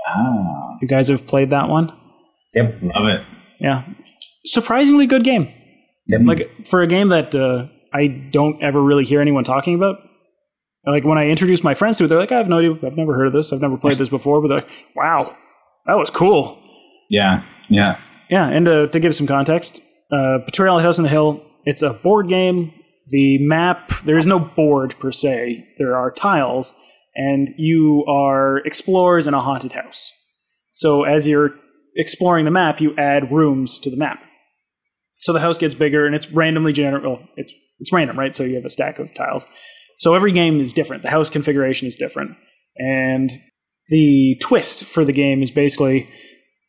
Ah. 0.06 0.76
You 0.82 0.87
guys 0.87 1.08
have 1.08 1.26
played 1.26 1.48
that 1.48 1.70
one? 1.70 1.90
Yep, 2.52 2.74
love 2.82 3.06
it. 3.08 3.22
Yeah, 3.58 3.85
surprisingly 4.44 5.06
good 5.06 5.24
game. 5.24 5.50
Yep. 6.08 6.20
Like 6.24 6.66
for 6.66 6.82
a 6.82 6.87
game 6.87 7.08
that 7.08 7.35
uh, 7.35 7.68
I 7.94 8.06
don't 8.06 8.62
ever 8.62 8.82
really 8.82 9.06
hear 9.06 9.22
anyone 9.22 9.44
talking 9.44 9.74
about. 9.74 9.96
Like 10.85 11.06
when 11.06 11.16
I 11.16 11.28
introduce 11.28 11.64
my 11.64 11.72
friends 11.72 11.96
to 11.96 12.04
it, 12.04 12.08
they're 12.08 12.18
like, 12.18 12.32
"I 12.32 12.37
have 12.37 12.48
no 12.48 12.58
idea. 12.58 12.72
I've 12.87 12.98
never 12.98 13.14
heard 13.14 13.28
of 13.28 13.32
this. 13.32 13.50
I've 13.50 13.62
never 13.62 13.78
played 13.78 13.96
this 13.96 14.11
before." 14.11 14.42
But 14.42 14.48
they're 14.48 14.58
like, 14.58 14.87
"Wow, 14.94 15.35
that 15.87 15.94
was 15.94 16.11
cool." 16.11 16.62
Yeah, 17.08 17.44
yeah, 17.70 17.98
yeah. 18.28 18.46
And 18.46 18.66
to, 18.66 18.88
to 18.88 19.00
give 19.00 19.14
some 19.14 19.26
context, 19.26 19.80
uh, 20.11 20.38
Betrayal 20.44 20.78
at 20.78 20.85
House 20.85 20.98
on 20.98 21.04
the 21.04 21.08
Hill 21.08 21.42
it's 21.64 21.83
a 21.83 21.92
board 21.92 22.29
game. 22.29 22.72
The 23.09 23.38
map, 23.38 23.92
there 24.05 24.16
is 24.16 24.27
no 24.27 24.38
board 24.38 24.94
per 24.98 25.12
se. 25.12 25.66
There 25.79 25.96
are 25.96 26.11
tiles, 26.11 26.72
and 27.14 27.48
you 27.59 28.05
are 28.07 28.59
explorers 28.59 29.27
in 29.27 29.35
a 29.35 29.40
haunted 29.40 29.72
house. 29.72 30.12
So 30.72 31.05
as 31.05 31.27
you're 31.27 31.55
exploring 31.96 32.44
the 32.44 32.51
map, 32.51 32.81
you 32.81 32.94
add 32.96 33.33
rooms 33.33 33.79
to 33.81 33.90
the 33.90 33.96
map. 33.96 34.22
So 35.18 35.33
the 35.33 35.40
house 35.40 35.59
gets 35.59 35.75
bigger, 35.75 36.07
and 36.07 36.14
it's 36.14 36.31
randomly 36.31 36.72
generated. 36.72 37.07
Well, 37.07 37.29
it's 37.37 37.53
it's 37.79 37.92
random, 37.92 38.18
right? 38.18 38.35
So 38.35 38.44
you 38.44 38.55
have 38.55 38.64
a 38.64 38.70
stack 38.70 38.98
of 38.98 39.12
tiles. 39.14 39.46
So 39.98 40.14
every 40.14 40.33
game 40.33 40.61
is 40.61 40.72
different. 40.72 41.03
The 41.03 41.11
house 41.11 41.29
configuration 41.29 41.87
is 41.87 41.96
different, 41.96 42.37
and 42.77 43.31
the 43.88 44.37
twist 44.40 44.85
for 44.85 45.05
the 45.05 45.12
game 45.12 45.42
is 45.42 45.51
basically 45.51 46.09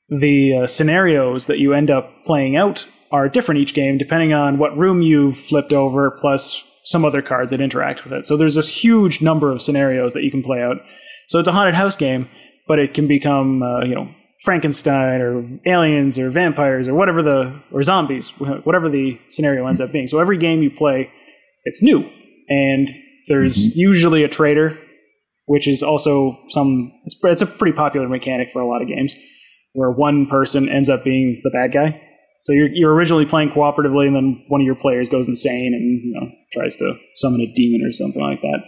the 0.10 0.62
uh, 0.64 0.68
scenarios 0.68 1.48
that 1.48 1.60
you 1.60 1.74
end 1.74 1.90
up 1.90 2.26
playing 2.26 2.56
out 2.56 2.88
are 3.14 3.30
different 3.30 3.62
each 3.62 3.74
game 3.74 3.98
depending 3.98 4.34
on 4.34 4.58
what 4.58 4.78
room 4.78 5.02
you've 5.02 5.38
flipped 5.38 5.72
over 5.72 6.12
plus 6.12 6.64
some 6.84 7.06
other 7.06 7.22
cards 7.22 7.52
that 7.52 7.62
interact 7.62 8.04
with 8.04 8.12
it. 8.12 8.26
So 8.26 8.36
there's 8.36 8.56
this 8.56 8.84
huge 8.84 9.22
number 9.22 9.52
of 9.52 9.62
scenarios 9.62 10.14
that 10.14 10.24
you 10.24 10.32
can 10.32 10.44
play 10.44 10.62
out. 10.62 10.78
So 11.30 11.40
it's 11.40 11.48
a 11.48 11.54
haunted 11.54 11.76
house 11.76 11.96
game, 11.96 12.28
but 12.68 12.80
it 12.80 12.94
can 12.94 13.08
become 13.08 13.64
uh, 13.64 13.86
you 13.86 13.96
know 13.96 14.14
Frankenstein 14.44 15.22
or 15.22 15.48
aliens 15.66 16.20
or 16.20 16.30
vampires 16.30 16.88
or 16.88 16.94
whatever 16.94 17.24
the 17.24 17.62
or 17.72 17.84
zombies, 17.84 18.30
whatever 18.40 18.90
the 18.90 19.20
scenario 19.30 19.66
ends 19.68 19.80
up 19.80 19.92
being. 19.92 20.08
So 20.08 20.20
every 20.20 20.38
game 20.38 20.62
you 20.62 20.70
play, 20.72 21.10
it's 21.64 21.82
new, 21.82 22.10
and 22.50 22.88
there's 23.28 23.56
mm-hmm. 23.56 23.80
usually 23.80 24.24
a 24.24 24.28
traitor, 24.28 24.78
which 25.46 25.68
is 25.68 25.82
also 25.82 26.38
some. 26.50 26.92
It's, 27.06 27.16
it's 27.24 27.42
a 27.42 27.48
pretty 27.48 27.76
popular 27.76 28.10
mechanic 28.10 28.50
for 28.52 28.62
a 28.62 28.68
lot 28.68 28.82
of 28.82 28.90
games, 28.90 29.16
where 29.72 29.92
one 29.92 30.28
person 30.28 30.68
ends 30.68 30.90
up 30.90 31.06
being 31.06 31.40
the 31.44 31.52
bad 31.52 31.72
guy. 31.72 32.02
So 32.44 32.54
you're 32.54 32.70
you're 32.74 32.94
originally 32.94 33.26
playing 33.26 33.50
cooperatively, 33.50 34.08
and 34.08 34.16
then 34.16 34.46
one 34.48 34.62
of 34.62 34.66
your 34.66 34.76
players 34.76 35.10
goes 35.10 35.28
insane 35.28 35.74
and 35.74 36.02
you 36.04 36.14
know 36.14 36.30
tries 36.54 36.76
to 36.78 36.94
summon 37.16 37.42
a 37.42 37.48
demon 37.54 37.86
or 37.88 37.92
something 37.92 38.22
like 38.22 38.42
that. 38.42 38.60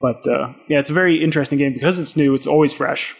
But 0.00 0.28
uh, 0.28 0.52
yeah, 0.68 0.78
it's 0.78 0.90
a 0.90 0.94
very 0.94 1.22
interesting 1.22 1.58
game 1.58 1.72
because 1.72 1.98
it's 1.98 2.16
new. 2.16 2.34
It's 2.34 2.46
always 2.46 2.72
fresh 2.72 3.14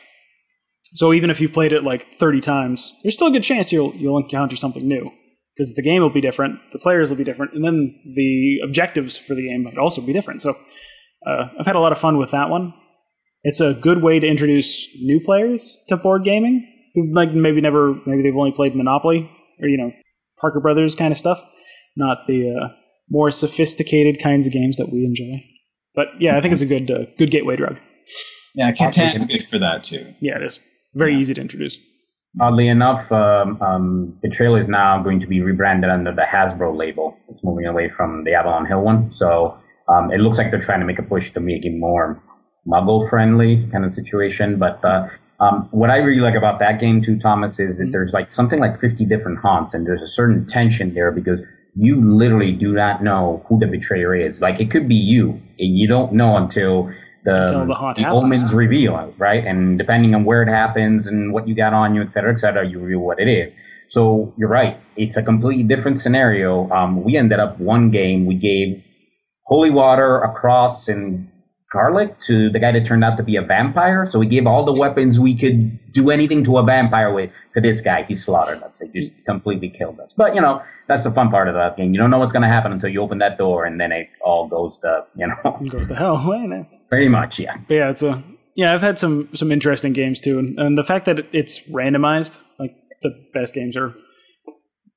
so 0.97 1.13
even 1.13 1.31
if 1.31 1.41
you've 1.41 1.53
played 1.53 1.73
it 1.73 1.85
like 1.85 2.15
30 2.17 2.41
times, 2.41 2.95
there's 3.03 3.15
still 3.15 3.29
a 3.29 3.33
good 3.33 3.43
chance 3.43 3.73
you'll 3.73 3.95
you'll 3.97 4.19
encounter 4.19 4.57
something 4.57 4.87
new 4.87 5.11
because 5.55 5.75
the 5.75 5.83
game 5.83 6.03
will 6.03 6.11
be 6.11 6.21
different, 6.21 6.59
the 6.73 6.79
players 6.79 7.09
will 7.09 7.17
be 7.17 7.25
different, 7.25 7.53
and 7.55 7.65
then 7.65 7.95
the 8.15 8.59
objectives 8.63 9.19
for 9.19 9.35
the 9.35 9.49
game 9.49 9.65
might 9.65 9.79
also 9.79 10.01
be 10.01 10.13
different. 10.13 10.43
So 10.43 10.57
uh, 11.27 11.49
I've 11.59 11.67
had 11.67 11.77
a 11.77 11.81
lot 11.81 11.93
of 11.93 11.99
fun 11.99 12.19
with 12.19 12.31
that 12.31 12.51
one. 12.51 12.73
It's 13.43 13.61
a 13.61 13.75
good 13.75 14.03
way 14.03 14.21
to 14.21 14.27
introduce 14.27 14.89
new 14.97 15.21
players 15.21 15.79
to 15.89 15.97
board 15.97 16.25
gaming 16.25 16.67
who 16.95 17.11
like 17.13 17.33
maybe 17.33 17.61
never 17.61 17.95
maybe 18.07 18.23
they've 18.23 18.37
only 18.37 18.53
played 18.53 18.75
Monopoly 18.75 19.31
or 19.61 19.69
you 19.69 19.77
know 19.77 19.93
Parker 20.41 20.61
Brothers 20.61 20.95
kind 20.95 21.13
of 21.13 21.19
stuff, 21.19 21.45
not 21.97 22.19
the 22.27 22.55
uh, 22.55 22.69
more 23.09 23.31
sophisticated 23.31 24.23
kinds 24.23 24.47
of 24.47 24.53
games 24.53 24.77
that 24.77 24.91
we 24.93 25.05
enjoy. 25.05 25.45
But 25.95 26.09
yeah, 26.19 26.37
I 26.37 26.41
think 26.41 26.53
it's 26.53 26.63
a 26.63 26.67
good 26.67 26.91
uh, 26.91 27.07
good 27.19 27.31
gateway 27.31 27.57
drug. 27.57 27.77
Yeah, 28.55 28.73
Catan's 28.73 29.27
good 29.27 29.45
for 29.45 29.59
that 29.59 29.85
too. 29.85 30.15
Yeah, 30.21 30.37
it 30.37 30.43
is. 30.43 30.61
Very 30.95 31.13
yeah. 31.13 31.21
easy 31.21 31.35
to 31.35 31.41
introduce. 31.41 31.79
Oddly 32.41 32.69
enough, 32.69 33.11
um, 33.13 33.61
um, 33.63 34.19
Betrayal 34.23 34.57
is 34.57 34.69
now 34.69 35.03
going 35.03 35.21
to 35.21 35.27
be 35.27 35.41
rebranded 35.41 35.89
under 35.89 36.15
the 36.15 36.23
Hasbro 36.23 36.77
label. 36.77 37.17
It's 37.31 37.43
moving 37.43 37.65
away 37.65 37.89
from 37.89 38.25
the 38.25 38.35
Avalon 38.35 38.67
Hill 38.67 38.83
one. 38.83 39.11
So 39.13 39.59
um, 39.89 40.13
it 40.13 40.19
looks 40.19 40.37
like 40.37 40.51
they're 40.51 40.61
trying 40.61 40.81
to 40.81 40.87
make 40.87 40.99
a 40.99 41.03
push 41.03 41.31
to 41.31 41.41
make 41.41 41.65
it 41.65 41.73
more 41.75 42.23
muggle 42.67 43.09
friendly 43.09 43.67
kind 43.73 43.85
of 43.85 43.91
situation. 43.91 44.59
But 44.59 44.85
uh, 44.85 45.09
um, 45.39 45.69
what 45.71 45.91
I 45.91 45.99
really 45.99 46.21
like 46.21 46.35
about 46.35 46.59
that 46.61 46.81
game 46.81 47.03
too, 47.03 47.19
Thomas, 47.19 47.59
is 47.59 47.77
that 47.77 47.85
mm-hmm. 47.85 47.93
there's 47.93 48.13
like 48.13 48.31
something 48.31 48.61
like 48.61 48.81
50 48.81 49.05
different 49.05 49.39
haunts, 49.39 49.75
and 49.75 49.87
there's 49.87 50.03
a 50.03 50.09
certain 50.09 50.47
tension 50.47 50.95
there 50.95 51.11
because 51.11 51.41
you 51.75 52.01
literally 52.01 52.53
do 52.53 52.73
not 52.73 53.03
know 53.03 53.45
who 53.49 53.59
the 53.59 53.67
betrayer 53.67 54.15
is. 54.15 54.41
Like 54.41 54.61
it 54.61 54.71
could 54.71 54.89
be 54.89 54.95
you, 54.95 55.41
and 55.59 55.77
you 55.77 55.87
don't 55.87 56.13
know 56.13 56.37
until 56.37 56.91
the, 57.25 57.67
the, 57.67 58.03
the 58.03 58.09
omens 58.09 58.55
reveal, 58.55 59.13
right? 59.19 59.45
And 59.45 59.77
depending 59.77 60.15
on 60.15 60.25
where 60.25 60.43
it 60.43 60.49
happens 60.49 61.07
and 61.07 61.33
what 61.33 61.47
you 61.47 61.55
got 61.55 61.75
on 61.75 61.95
you, 61.95 62.01
et 62.01 62.13
cetera, 62.13 62.31
et 62.31 62.39
cetera, 62.39 62.67
you 62.67 62.79
reveal 62.79 63.01
what 63.01 63.19
it 63.19 63.29
is. 63.29 63.55
So 63.89 64.33
you're 64.39 64.49
right. 64.49 64.81
It's 64.97 65.17
a 65.17 65.23
completely 65.23 65.65
different 65.65 65.99
scenario. 65.99 66.71
Um, 66.71 67.03
we 67.03 67.17
ended 67.17 67.41
up 67.41 67.59
one 67.59 67.91
game, 67.91 68.27
we 68.27 68.37
gave 68.37 68.83
holy 69.45 69.71
water, 69.71 70.19
a 70.19 70.33
cross, 70.33 70.89
and 70.89 71.29
garlic 71.71 72.19
to 72.21 72.49
the 72.51 72.59
guy 72.59 72.73
that 72.73 72.87
turned 72.87 73.05
out 73.05 73.17
to 73.17 73.23
be 73.23 73.37
a 73.37 73.43
vampire. 73.43 74.07
So 74.09 74.19
we 74.19 74.27
gave 74.27 74.47
all 74.47 74.65
the 74.65 74.73
weapons 74.73 75.19
we 75.19 75.35
could 75.35 75.93
do 75.93 76.11
anything 76.11 76.45
to 76.45 76.59
a 76.59 76.65
vampire 76.65 77.13
with 77.13 77.31
to 77.55 77.61
this 77.61 77.81
guy. 77.81 78.05
He 78.05 78.15
slaughtered 78.15 78.63
us. 78.63 78.79
He 78.79 78.89
just 79.01 79.13
completely 79.25 79.71
killed 79.71 79.99
us. 80.01 80.13
But 80.13 80.35
you 80.35 80.41
know, 80.41 80.63
that's 80.89 81.05
the 81.05 81.11
fun 81.11 81.31
part 81.31 81.49
of 81.49 81.55
that 81.55 81.77
game. 81.77 81.93
You 81.93 81.99
don't 82.01 82.11
know 82.11 82.19
what's 82.19 82.33
going 82.33 82.43
to 82.43 82.49
happen 82.49 82.73
until 82.73 82.91
you 82.91 83.03
open 83.03 83.19
that 83.19 83.39
door, 83.39 83.65
and 83.65 83.81
then 83.81 83.93
it 83.93 84.09
all 84.25 84.49
goes 84.49 84.79
to 84.79 85.05
you 85.17 85.27
know 85.27 85.59
it 85.61 85.69
goes 85.73 85.89
to 85.89 85.95
hell. 85.95 86.17
Pretty 86.91 87.09
much, 87.09 87.39
yeah. 87.39 87.57
But 87.69 87.75
yeah, 87.75 87.91
it's 87.91 88.03
a 88.03 88.23
yeah. 88.55 88.73
I've 88.73 88.83
had 88.83 88.99
some 88.99 89.29
some 89.35 89.51
interesting 89.51 89.93
games 89.93 90.21
too, 90.21 90.39
and, 90.39 90.59
and 90.59 90.79
the 90.79 90.85
fact 90.85 91.07
that 91.07 91.27
it's 91.33 91.61
randomized, 91.69 92.43
like 92.59 92.77
the 93.03 93.11
best 93.35 93.55
games 93.55 93.77
are 93.77 93.95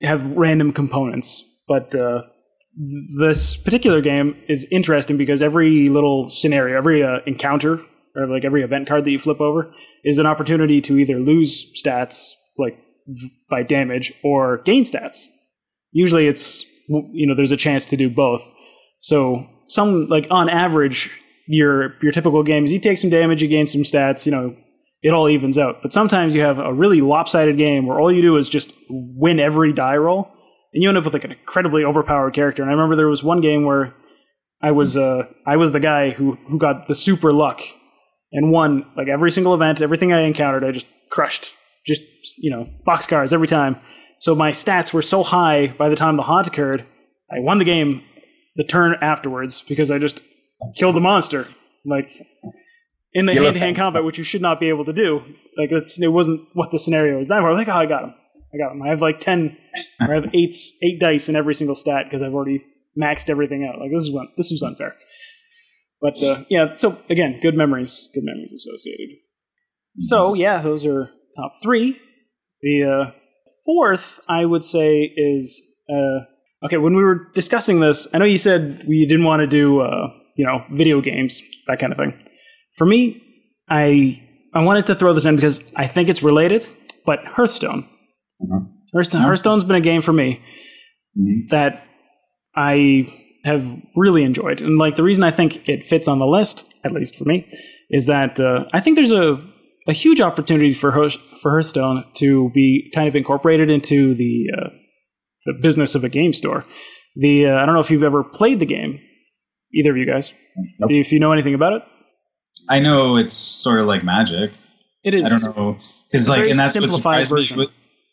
have 0.02 0.26
random 0.26 0.72
components, 0.72 1.44
but. 1.68 1.96
uh 1.96 2.24
this 2.80 3.58
particular 3.58 4.00
game 4.00 4.38
is 4.48 4.66
interesting 4.72 5.18
because 5.18 5.42
every 5.42 5.90
little 5.90 6.30
scenario, 6.30 6.78
every 6.78 7.04
uh, 7.04 7.20
encounter, 7.26 7.82
or 8.16 8.26
like 8.28 8.46
every 8.46 8.64
event 8.64 8.88
card 8.88 9.04
that 9.04 9.12
you 9.12 9.20
flip 9.20 9.42
over, 9.42 9.74
is 10.06 10.18
an 10.18 10.26
opportunity 10.26 10.80
to 10.82 10.98
either 10.98 11.20
lose 11.20 11.70
stats, 11.74 12.32
like 12.58 12.80
by 13.50 13.64
damage, 13.64 14.14
or 14.24 14.60
gain 14.60 14.86
stats. 14.86 15.28
Usually, 15.92 16.28
it's 16.28 16.66
you 16.88 17.28
know 17.28 17.36
there's 17.36 17.52
a 17.52 17.58
chance 17.58 17.86
to 17.88 17.98
do 17.98 18.10
both. 18.10 18.42
So 19.00 19.46
some 19.68 20.08
like 20.08 20.28
on 20.32 20.48
average, 20.48 21.12
your 21.48 21.96
your 22.02 22.14
typical 22.14 22.44
game 22.44 22.64
is 22.64 22.72
you 22.72 22.80
take 22.80 22.98
some 22.98 23.10
damage, 23.10 23.42
you 23.42 23.50
gain 23.50 23.66
some 23.66 23.82
stats, 23.82 24.26
you 24.26 24.32
know, 24.32 24.56
it 25.04 25.10
all 25.10 25.28
evens 25.28 25.58
out. 25.58 25.82
But 25.82 25.92
sometimes 25.92 26.34
you 26.34 26.42
have 26.42 26.60
a 26.60 26.74
really 26.74 27.02
lopsided 27.02 27.58
game 27.58 27.88
where 27.88 28.00
all 28.00 28.12
you 28.12 28.22
do 28.22 28.38
is 28.38 28.48
just 28.48 28.74
win 28.90 29.38
every 29.38 29.74
die 29.74 29.98
roll 29.98 30.32
and 30.74 30.84
you 30.84 30.90
end 30.90 30.98
up 30.98 31.06
with 31.06 31.14
like 31.14 31.24
an 31.24 31.32
incredibly 31.32 31.84
overpowered 31.84 32.34
character. 32.34 32.62
And 32.62 32.70
I 32.70 32.74
remember 32.74 32.96
there 32.96 33.08
was 33.08 33.24
one 33.24 33.42
game 33.42 33.66
where 33.66 33.94
I 34.62 34.72
was 34.72 34.98
uh 34.98 35.24
I 35.46 35.58
was 35.58 35.72
the 35.72 35.80
guy 35.80 36.12
who 36.12 36.38
who 36.48 36.58
got 36.58 36.88
the 36.88 36.96
super 36.96 37.32
luck 37.32 37.62
and 38.32 38.52
won 38.52 38.86
like 38.96 39.08
every 39.08 39.32
single 39.32 39.54
event, 39.54 39.82
everything 39.82 40.14
I 40.14 40.22
encountered, 40.22 40.64
I 40.64 40.72
just 40.72 40.88
crushed. 41.10 41.54
Just 41.86 42.04
you 42.38 42.52
know, 42.52 42.70
box 42.86 43.08
cars 43.08 43.34
every 43.34 43.48
time. 43.48 43.78
So 44.20 44.36
my 44.36 44.52
stats 44.52 44.94
were 44.94 45.02
so 45.02 45.24
high 45.24 45.68
by 45.68 45.90
the 45.90 45.96
time 45.96 46.18
the 46.18 46.24
haunt 46.24 46.48
occurred, 46.48 46.86
I 47.32 47.40
won 47.40 47.58
the 47.58 47.66
game 47.66 48.04
the 48.56 48.64
turn 48.64 48.96
afterwards 49.02 49.62
because 49.62 49.90
I 49.90 49.98
just 49.98 50.22
killed 50.76 50.96
the 50.96 51.02
monster. 51.02 51.48
Like 51.86 52.12
in 53.14 53.26
the 53.26 53.34
hand 53.34 53.54
to 53.54 53.60
hand 53.60 53.76
combat, 53.76 54.04
which 54.04 54.18
you 54.18 54.24
should 54.24 54.42
not 54.42 54.60
be 54.60 54.70
able 54.70 54.86
to 54.86 54.94
do. 54.94 55.22
Like 55.58 55.72
it's 55.72 56.00
it 56.00 56.10
wasn't 56.10 56.42
what 56.54 56.72
the 56.72 56.80
scenario 56.80 57.18
was. 57.18 57.28
That 57.28 57.40
I 57.40 57.50
was 57.50 57.58
like, 57.58 57.68
oh, 57.68 57.72
I 57.72 57.86
got 57.86 58.04
him. 58.04 58.14
I 58.54 58.58
got 58.58 58.70
them. 58.70 58.82
I 58.82 58.90
have 58.90 59.02
like 59.02 59.20
ten, 59.20 59.58
or 60.02 60.12
I 60.12 60.16
have 60.16 60.30
eight 60.34 60.56
eight 60.82 61.00
dice 61.00 61.30
in 61.30 61.36
every 61.36 61.54
single 61.54 61.76
stat 61.76 62.06
because 62.06 62.22
I've 62.22 62.34
already 62.34 62.64
maxed 63.00 63.30
everything 63.30 63.64
out. 63.64 63.80
Like 63.80 63.92
this 63.92 64.02
is 64.02 64.12
one, 64.12 64.28
this 64.38 64.52
was 64.52 64.64
unfair. 64.64 64.96
But 66.02 66.16
uh, 66.24 66.44
yeah, 66.50 66.74
so 66.76 67.02
again, 67.10 67.40
good 67.42 67.56
memories, 67.56 68.10
good 68.14 68.24
memories 68.24 68.54
associated. 68.54 69.10
So 69.98 70.34
yeah, 70.34 70.62
those 70.62 70.86
are 70.86 71.12
top 71.36 71.52
three. 71.62 72.00
The 72.62 72.84
uh, 72.84 73.12
fourth, 73.66 74.20
I 74.30 74.46
would 74.46 74.64
say, 74.64 75.14
is 75.16 75.62
uh, 75.90 76.66
okay. 76.66 76.78
When 76.78 76.96
we 76.96 77.04
were 77.04 77.28
discussing 77.34 77.82
this, 77.82 78.08
I 78.14 78.18
know 78.18 78.26
you 78.26 78.38
said 78.38 78.84
we 78.88 79.06
didn't 79.06 79.26
want 79.26 79.42
to 79.42 79.48
do 79.48 79.82
uh, 79.82 80.08
you 80.36 80.46
know 80.46 80.64
video 80.72 81.02
games, 81.02 81.42
that 81.68 81.80
kind 81.80 81.92
of 81.92 81.98
thing. 81.98 82.18
For 82.76 82.86
me, 82.86 83.22
I 83.70 84.26
I 84.54 84.62
wanted 84.62 84.86
to 84.88 84.96
throw 84.96 85.14
this 85.14 85.26
in 85.26 85.36
because 85.36 85.64
I 85.76 85.86
think 85.88 86.10
it's 86.10 86.24
related, 86.24 86.68
but 87.06 87.20
Hearthstone. 87.26 87.88
Mm-hmm. 88.42 88.66
Hearthstone, 88.94 89.22
Hearthstone's 89.22 89.64
been 89.64 89.76
a 89.76 89.82
game 89.82 90.02
for 90.02 90.14
me 90.14 90.42
mm-hmm. 91.18 91.48
that 91.50 91.84
I 92.56 93.14
have 93.46 93.66
really 93.96 94.24
enjoyed, 94.24 94.62
and 94.62 94.78
like 94.78 94.96
the 94.96 95.04
reason 95.04 95.24
I 95.24 95.32
think 95.32 95.68
it 95.68 95.86
fits 95.86 96.08
on 96.08 96.20
the 96.20 96.28
list, 96.28 96.74
at 96.84 96.92
least 96.92 97.16
for 97.16 97.26
me, 97.26 97.48
is 97.90 98.08
that 98.08 98.40
uh, 98.40 98.66
I 98.74 98.80
think 98.80 98.96
there's 98.96 99.12
a 99.12 99.44
a 99.88 99.94
huge 99.94 100.22
opportunity 100.22 100.74
for 100.74 100.92
for 101.42 101.52
Hearthstone 101.52 102.06
to 102.16 102.50
be 102.52 102.92
kind 102.94 103.08
of 103.08 103.16
incorporated 103.16 103.70
into 103.70 104.14
the 104.14 104.48
uh, 104.58 104.70
the 105.46 105.54
business 105.62 105.96
of 105.96 106.04
a 106.04 106.10
game 106.10 106.34
store. 106.34 106.66
The 107.16 107.48
uh, 107.48 107.56
I 107.56 107.66
don't 107.66 107.76
know 107.76 107.82
if 107.82 107.92
you've 107.92 108.04
ever 108.04 108.24
played 108.24 108.60
the 108.60 108.66
game, 108.66 109.00
either 109.74 109.92
of 109.92 109.98
you 109.98 110.06
guys. 110.06 110.34
Nope. 110.80 110.92
If 110.92 111.12
you 111.12 111.20
know 111.20 111.32
anything 111.32 111.54
about 111.54 111.74
it, 111.74 111.82
I 112.68 112.80
know 112.80 113.18
it's 113.18 113.34
sort 113.34 113.80
of 113.80 113.88
like 113.88 114.04
Magic. 114.04 114.52
It 115.04 115.14
is. 115.14 115.24
I 115.24 115.30
don't 115.30 115.44
know 115.44 115.78
because 116.12 116.28
like, 116.28 116.48
and 116.50 116.60
that's 116.60 116.74
simplified 116.74 117.30
what 117.30 117.40
version. 117.40 117.58
Me 117.60 117.68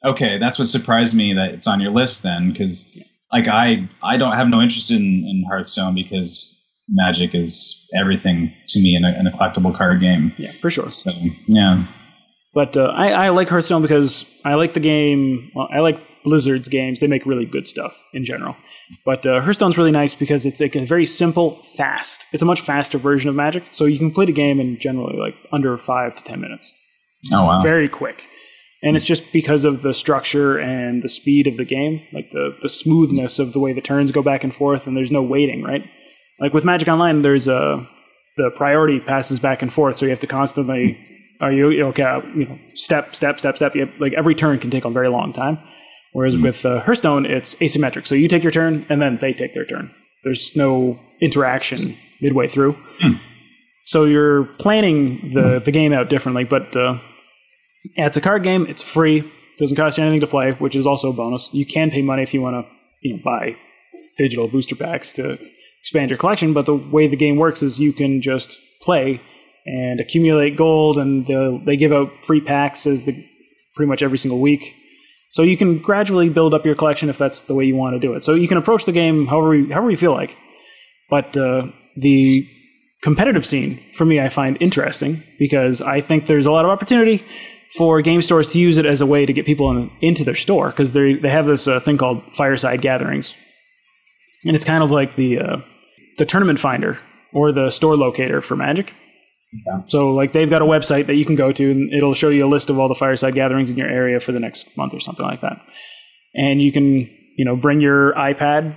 okay, 0.07 0.38
that's 0.38 0.59
what 0.59 0.69
surprised 0.69 1.14
me 1.14 1.35
that 1.35 1.53
it's 1.53 1.66
on 1.66 1.81
your 1.81 1.90
list 1.90 2.23
then, 2.23 2.51
because 2.51 2.99
like 3.33 3.49
I 3.49 3.88
I 4.03 4.16
don't 4.16 4.35
have 4.35 4.49
no 4.49 4.61
interest 4.61 4.90
in, 4.90 5.03
in 5.03 5.45
Hearthstone 5.49 5.95
because 5.95 6.59
Magic 6.88 7.35
is 7.35 7.85
everything 7.95 8.55
to 8.69 8.81
me 8.81 8.95
in 8.95 9.05
a, 9.05 9.19
in 9.19 9.27
a 9.27 9.33
collectible 9.33 9.77
card 9.77 10.01
game. 10.01 10.33
Yeah, 10.38 10.53
for 10.61 10.71
sure. 10.71 10.88
So 10.88 11.11
yeah, 11.47 11.87
but 12.55 12.77
uh, 12.77 12.92
I 12.97 13.09
I 13.11 13.29
like 13.31 13.49
Hearthstone 13.49 13.83
because 13.83 14.25
I 14.45 14.55
like 14.55 14.73
the 14.75 14.81
game. 14.81 15.51
Well, 15.55 15.69
I 15.73 15.81
like 15.81 16.01
Blizzard's 16.25 16.69
games. 16.69 17.01
They 17.01 17.07
make 17.07 17.25
really 17.25 17.47
good 17.47 17.69
stuff 17.69 17.97
in 18.12 18.25
general. 18.25 18.57
But 19.05 19.27
uh, 19.27 19.40
Hearthstone's 19.40 19.79
really 19.79 19.92
nice 19.92 20.14
because 20.14 20.45
it's 20.45 20.61
like 20.61 20.75
a 20.75 20.85
very 20.85 21.07
simple, 21.07 21.57
fast. 21.77 22.27
It's 22.33 22.42
a 22.42 22.47
much 22.47 22.61
faster 22.61 22.99
version 22.99 23.31
of 23.31 23.37
Magic, 23.37 23.64
so 23.71 23.85
you 23.85 23.99
can 23.99 24.11
play 24.11 24.27
the 24.27 24.33
game 24.33 24.61
in 24.61 24.79
generally 24.81 25.16
like 25.19 25.35
under 25.53 25.79
five 25.79 26.14
to 26.16 26.25
ten 26.25 26.40
minutes. 26.40 26.73
Oh 27.33 27.45
wow! 27.45 27.62
Very 27.62 27.88
quick, 27.88 28.29
and 28.87 28.94
it's 28.94 29.05
just 29.05 29.33
because 29.33 29.64
of 29.64 29.83
the 29.83 29.92
structure 29.92 30.57
and 30.59 31.03
the 31.03 31.09
speed 31.09 31.49
of 31.49 31.57
the 31.57 31.64
game, 31.64 32.03
like 32.12 32.31
the 32.31 32.57
the 32.62 32.68
smoothness 32.68 33.40
of 33.40 33.53
the 33.53 33.59
way 33.59 33.72
the 33.72 33.81
turns 33.81 34.12
go 34.12 34.22
back 34.22 34.44
and 34.44 34.55
forth, 34.55 34.87
and 34.87 34.96
there's 34.96 35.11
no 35.11 35.22
waiting, 35.22 35.64
right? 35.64 35.83
Like 36.38 36.55
with 36.55 36.64
Magic 36.64 36.87
Online, 36.87 37.22
there's 37.22 37.49
a 37.49 37.85
the 38.37 38.53
priority 38.55 39.01
passes 39.01 39.40
back 39.40 39.61
and 39.61 39.72
forth, 39.72 39.96
so 39.96 40.07
you 40.07 40.11
have 40.11 40.20
to 40.20 40.29
constantly 40.29 40.85
are 41.40 41.53
you 41.53 41.85
okay? 41.87 42.20
You 42.37 42.46
know, 42.46 42.59
step, 42.75 43.16
step, 43.16 43.40
step, 43.40 43.57
step. 43.57 43.75
Have, 43.75 43.90
like 43.99 44.12
every 44.12 44.37
turn 44.37 44.61
can 44.61 44.70
take 44.70 44.85
a 44.85 44.90
very 44.90 45.09
long 45.09 45.33
time. 45.33 45.59
Whereas 46.12 46.37
mm 46.37 46.44
with 46.44 46.64
uh, 46.64 46.81
Hearthstone, 46.83 47.27
it's 47.27 47.57
asymmetric. 47.57 48.07
So 48.07 48.14
you 48.14 48.29
take 48.29 48.44
your 48.44 48.53
turn, 48.53 48.87
and 48.88 49.03
then 49.03 49.18
they 49.20 49.33
take 49.33 49.53
their 49.53 49.66
turn. 49.66 49.90
There's 50.22 50.55
no 50.55 51.01
interaction 51.20 51.79
midway 52.20 52.46
through. 52.46 52.77
Mm. 53.03 53.20
So 53.85 54.05
you're 54.05 54.44
planning 54.61 55.33
the 55.35 55.61
the 55.64 55.72
game 55.72 55.92
out 55.92 56.09
differently. 56.09 56.44
But 56.44 56.77
uh, 56.77 57.01
it's 57.94 58.16
a 58.16 58.20
card 58.20 58.42
game. 58.42 58.66
It's 58.66 58.83
free. 58.83 59.31
Doesn't 59.59 59.77
cost 59.77 59.96
you 59.96 60.05
anything 60.05 60.20
to 60.20 60.27
play, 60.27 60.53
which 60.53 60.77
is 60.77 60.87
also 60.87 61.11
a 61.11 61.12
bonus. 61.12 61.53
You 61.55 61.64
can 61.64 61.90
pay 61.90 62.03
money 62.03 62.22
if 62.22 62.35
you 62.35 62.42
want 62.42 62.55
to, 62.55 62.70
you 63.03 63.16
know, 63.16 63.22
buy 63.25 63.57
digital 64.18 64.49
booster 64.49 64.77
packs 64.77 65.12
to 65.14 65.38
expand 65.81 66.11
your 66.11 66.18
collection. 66.18 66.53
But 66.53 66.66
the 66.66 66.75
way 66.75 67.07
the 67.07 67.16
game 67.16 67.37
works 67.37 67.62
is 67.62 67.81
you 67.81 67.92
can 67.92 68.20
just 68.20 68.61
play 68.83 69.20
and 69.64 69.99
accumulate 70.01 70.57
gold, 70.57 70.99
and 70.99 71.27
they 71.66 71.77
give 71.77 71.92
out 71.92 72.25
free 72.25 72.40
packs 72.40 72.87
as 72.87 73.03
the 73.05 73.25
pretty 73.75 73.88
much 73.88 74.03
every 74.03 74.18
single 74.18 74.40
week. 74.40 74.75
So 75.31 75.42
you 75.42 75.57
can 75.57 75.79
gradually 75.79 76.29
build 76.29 76.55
up 76.55 76.64
your 76.64 76.75
collection 76.75 77.09
if 77.09 77.18
that's 77.18 77.42
the 77.42 77.55
way 77.55 77.64
you 77.64 77.77
want 77.77 77.94
to 77.94 78.01
do 78.01 78.14
it. 78.14 78.25
So 78.25 78.35
you 78.35 78.49
can 78.49 78.59
approach 78.59 78.85
the 78.85 78.92
game 78.92 79.27
however 79.27 79.55
you, 79.55 79.72
however 79.72 79.90
you 79.90 79.96
feel 79.96 80.12
like. 80.12 80.37
But 81.11 81.37
uh, 81.37 81.68
the 81.96 82.49
competitive 83.03 83.44
scene 83.44 83.83
for 83.92 84.05
me, 84.05 84.20
I 84.20 84.29
find 84.29 84.57
interesting 84.61 85.25
because 85.38 85.83
I 85.83 86.01
think 86.01 86.27
there's 86.27 86.46
a 86.46 86.53
lot 86.53 86.64
of 86.64 86.70
opportunity 86.70 87.25
for 87.74 88.00
game 88.02 88.22
stores 88.22 88.48
to 88.48 88.59
use 88.59 88.79
it 88.79 88.87
as 88.87 89.00
a 89.00 89.07
way 89.07 89.26
to 89.26 89.33
get 89.33 89.46
people 89.46 89.70
in, 89.70 89.90
into 90.00 90.24
their 90.24 90.35
store 90.35 90.68
because 90.68 90.92
they 90.92 91.14
they 91.14 91.31
have 91.31 91.46
this 91.46 91.66
uh, 91.66 91.81
thing 91.81 91.96
called 91.96 92.22
fireside 92.35 92.81
gatherings, 92.81 93.35
and 94.44 94.55
it's 94.55 94.64
kind 94.64 94.83
of 94.83 94.90
like 94.90 95.16
the 95.16 95.38
uh, 95.38 95.57
the 96.18 96.26
tournament 96.26 96.59
finder 96.59 96.98
or 97.33 97.52
the 97.52 97.70
store 97.70 97.96
locator 97.96 98.40
for 98.40 98.57
Magic. 98.57 98.94
Yeah. 99.66 99.83
So 99.87 100.11
like 100.11 100.33
they've 100.33 100.50
got 100.50 100.62
a 100.62 100.66
website 100.66 101.07
that 101.07 101.14
you 101.14 101.24
can 101.24 101.37
go 101.37 101.52
to 101.52 101.70
and 101.70 101.92
it'll 101.92 102.14
show 102.14 102.31
you 102.31 102.44
a 102.44 102.48
list 102.48 102.68
of 102.70 102.79
all 102.79 102.88
the 102.88 102.94
fireside 102.94 103.35
gatherings 103.35 103.70
in 103.70 103.76
your 103.76 103.88
area 103.88 104.20
for 104.20 104.33
the 104.33 104.40
next 104.40 104.76
month 104.76 104.92
or 104.92 105.00
something 105.00 105.24
like 105.24 105.40
that. 105.40 105.59
And 106.35 106.61
you 106.61 106.72
can, 106.72 107.09
you 107.37 107.44
know, 107.44 107.57
bring 107.57 107.81
your 107.81 108.12
iPad 108.14 108.76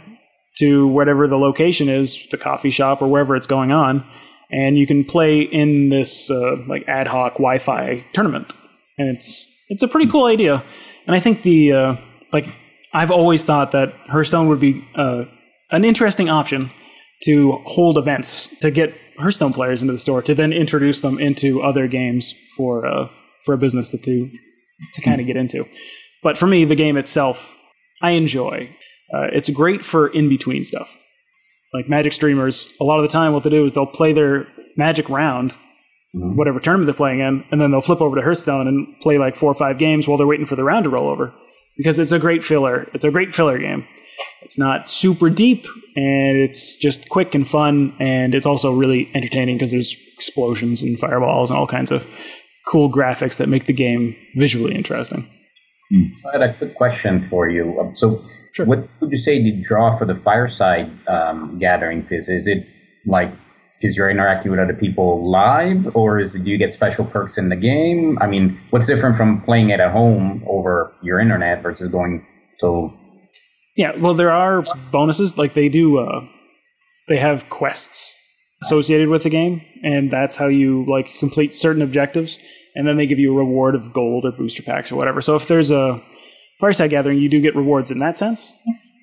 to 0.59 0.87
whatever 0.87 1.27
the 1.27 1.37
location 1.37 1.89
is, 1.89 2.27
the 2.31 2.37
coffee 2.37 2.69
shop 2.69 3.01
or 3.01 3.07
wherever 3.07 3.35
it's 3.35 3.47
going 3.47 3.71
on, 3.71 4.05
and 4.51 4.77
you 4.77 4.85
can 4.85 5.03
play 5.03 5.41
in 5.41 5.89
this 5.89 6.29
uh, 6.29 6.55
like 6.67 6.83
ad 6.87 7.07
hoc 7.07 7.33
Wi-Fi 7.33 8.05
tournament. 8.13 8.51
And 8.99 9.15
it's 9.15 9.49
it's 9.69 9.81
a 9.81 9.87
pretty 9.87 10.09
cool 10.11 10.25
idea. 10.25 10.63
And 11.07 11.15
I 11.15 11.19
think 11.19 11.41
the 11.41 11.71
uh, 11.71 11.95
like 12.31 12.45
I've 12.93 13.09
always 13.09 13.43
thought 13.45 13.71
that 13.71 13.93
Hearthstone 14.07 14.47
would 14.49 14.59
be 14.59 14.87
uh, 14.95 15.23
an 15.71 15.83
interesting 15.83 16.29
option 16.29 16.71
to 17.23 17.53
hold 17.65 17.97
events 17.97 18.49
to 18.59 18.69
get 18.69 18.93
Hearthstone 19.17 19.53
players 19.53 19.81
into 19.81 19.91
the 19.91 19.97
store 19.97 20.21
to 20.21 20.35
then 20.35 20.53
introduce 20.53 21.01
them 21.01 21.19
into 21.19 21.61
other 21.61 21.87
games 21.87 22.35
for 22.55 22.85
uh, 22.85 23.07
for 23.45 23.53
a 23.53 23.57
business 23.57 23.89
to 23.91 23.97
to, 23.97 24.29
to 24.93 25.01
kind 25.01 25.19
of 25.19 25.27
get 25.27 25.35
into. 25.35 25.65
But 26.21 26.37
for 26.37 26.47
me, 26.47 26.65
the 26.65 26.75
game 26.75 26.97
itself, 26.97 27.57
I 28.01 28.11
enjoy. 28.11 28.75
Uh, 29.13 29.27
it's 29.31 29.49
great 29.49 29.83
for 29.83 30.07
in 30.07 30.29
between 30.29 30.63
stuff. 30.63 30.97
Like 31.73 31.87
Magic 31.87 32.13
streamers, 32.13 32.71
a 32.79 32.83
lot 32.83 32.97
of 32.97 33.03
the 33.03 33.07
time, 33.07 33.33
what 33.33 33.43
they 33.43 33.49
do 33.49 33.63
is 33.63 33.73
they'll 33.73 33.85
play 33.85 34.13
their 34.13 34.47
Magic 34.75 35.09
round, 35.09 35.55
mm-hmm. 36.15 36.35
whatever 36.35 36.59
tournament 36.59 36.87
they're 36.87 36.93
playing 36.93 37.19
in, 37.19 37.43
and 37.51 37.61
then 37.61 37.71
they'll 37.71 37.81
flip 37.81 38.01
over 38.01 38.15
to 38.15 38.21
Hearthstone 38.21 38.67
and 38.67 38.99
play 38.99 39.17
like 39.17 39.35
four 39.35 39.51
or 39.51 39.55
five 39.55 39.77
games 39.77 40.07
while 40.07 40.17
they're 40.17 40.27
waiting 40.27 40.45
for 40.45 40.55
the 40.55 40.63
round 40.63 40.83
to 40.83 40.89
roll 40.89 41.09
over. 41.09 41.33
Because 41.77 41.97
it's 41.97 42.11
a 42.11 42.19
great 42.19 42.43
filler. 42.43 42.89
It's 42.93 43.05
a 43.05 43.11
great 43.11 43.33
filler 43.33 43.57
game. 43.57 43.87
It's 44.41 44.57
not 44.57 44.89
super 44.89 45.29
deep, 45.29 45.65
and 45.95 46.37
it's 46.37 46.75
just 46.75 47.07
quick 47.09 47.33
and 47.33 47.49
fun, 47.49 47.95
and 47.99 48.35
it's 48.35 48.45
also 48.45 48.73
really 48.73 49.09
entertaining 49.13 49.57
because 49.57 49.71
there's 49.71 49.95
explosions 50.13 50.81
and 50.81 50.99
fireballs 50.99 51.49
and 51.49 51.57
all 51.57 51.67
kinds 51.67 51.91
of 51.91 52.05
cool 52.67 52.91
graphics 52.91 53.37
that 53.37 53.47
make 53.47 53.65
the 53.65 53.73
game 53.73 54.15
visually 54.35 54.75
interesting. 54.75 55.29
Hmm. 55.91 56.03
So 56.21 56.29
I 56.29 56.31
had 56.33 56.49
a 56.49 56.57
quick 56.57 56.75
question 56.75 57.23
for 57.23 57.49
you. 57.49 57.79
Um, 57.79 57.93
so, 57.93 58.23
sure. 58.53 58.65
what 58.65 58.87
would 58.99 59.11
you 59.11 59.17
say 59.17 59.41
the 59.41 59.59
draw 59.61 59.97
for 59.97 60.05
the 60.05 60.15
fireside 60.15 60.91
um, 61.07 61.57
gatherings 61.57 62.11
is? 62.11 62.29
Is 62.29 62.47
it 62.47 62.65
like 63.05 63.31
because 63.79 63.95
you're 63.95 64.09
interacting 64.09 64.51
with 64.51 64.59
other 64.59 64.73
people 64.73 65.29
live, 65.29 65.95
or 65.95 66.19
is 66.19 66.33
do 66.33 66.49
you 66.49 66.57
get 66.57 66.73
special 66.73 67.05
perks 67.05 67.37
in 67.37 67.49
the 67.49 67.55
game? 67.55 68.17
I 68.21 68.27
mean, 68.27 68.59
what's 68.71 68.85
different 68.85 69.15
from 69.15 69.41
playing 69.41 69.69
it 69.69 69.79
at 69.79 69.91
home 69.91 70.43
over 70.47 70.93
your 71.01 71.19
internet 71.19 71.63
versus 71.63 71.87
going 71.87 72.25
to 72.59 72.91
yeah, 73.79 73.93
well, 73.97 74.13
there 74.13 74.29
are 74.29 74.61
bonuses. 74.91 75.37
Like 75.37 75.53
they 75.53 75.69
do, 75.69 75.99
uh, 75.99 76.25
they 77.07 77.17
have 77.17 77.49
quests 77.49 78.13
associated 78.61 79.07
with 79.07 79.23
the 79.23 79.29
game, 79.29 79.61
and 79.83 80.11
that's 80.11 80.35
how 80.35 80.47
you 80.47 80.85
like 80.85 81.07
complete 81.17 81.55
certain 81.55 81.81
objectives. 81.81 82.37
And 82.75 82.85
then 82.85 82.97
they 82.97 83.07
give 83.07 83.19
you 83.19 83.31
a 83.31 83.37
reward 83.37 83.75
of 83.75 83.93
gold 83.93 84.25
or 84.25 84.33
booster 84.33 84.63
packs 84.63 84.91
or 84.91 84.97
whatever. 84.97 85.21
So 85.21 85.35
if 85.35 85.47
there's 85.47 85.71
a 85.71 86.03
fireside 86.59 86.89
gathering, 86.89 87.19
you 87.19 87.29
do 87.29 87.39
get 87.39 87.55
rewards 87.55 87.89
in 87.89 87.99
that 87.99 88.17
sense. 88.17 88.53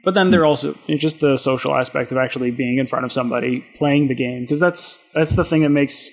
But 0.07 0.15
then 0.15 0.31
there 0.31 0.47
also 0.47 0.79
just 0.89 1.19
the 1.19 1.37
social 1.37 1.75
aspect 1.75 2.13
of 2.13 2.19
actually 2.19 2.53
being 2.53 2.79
in 2.79 2.87
front 2.87 3.05
of 3.05 3.11
somebody 3.11 3.67
playing 3.75 4.07
the 4.07 4.15
game 4.15 4.43
because 4.43 4.61
that's 4.61 5.05
that's 5.15 5.35
the 5.35 5.45
thing 5.45 5.63
that 5.63 5.71
makes 5.71 6.09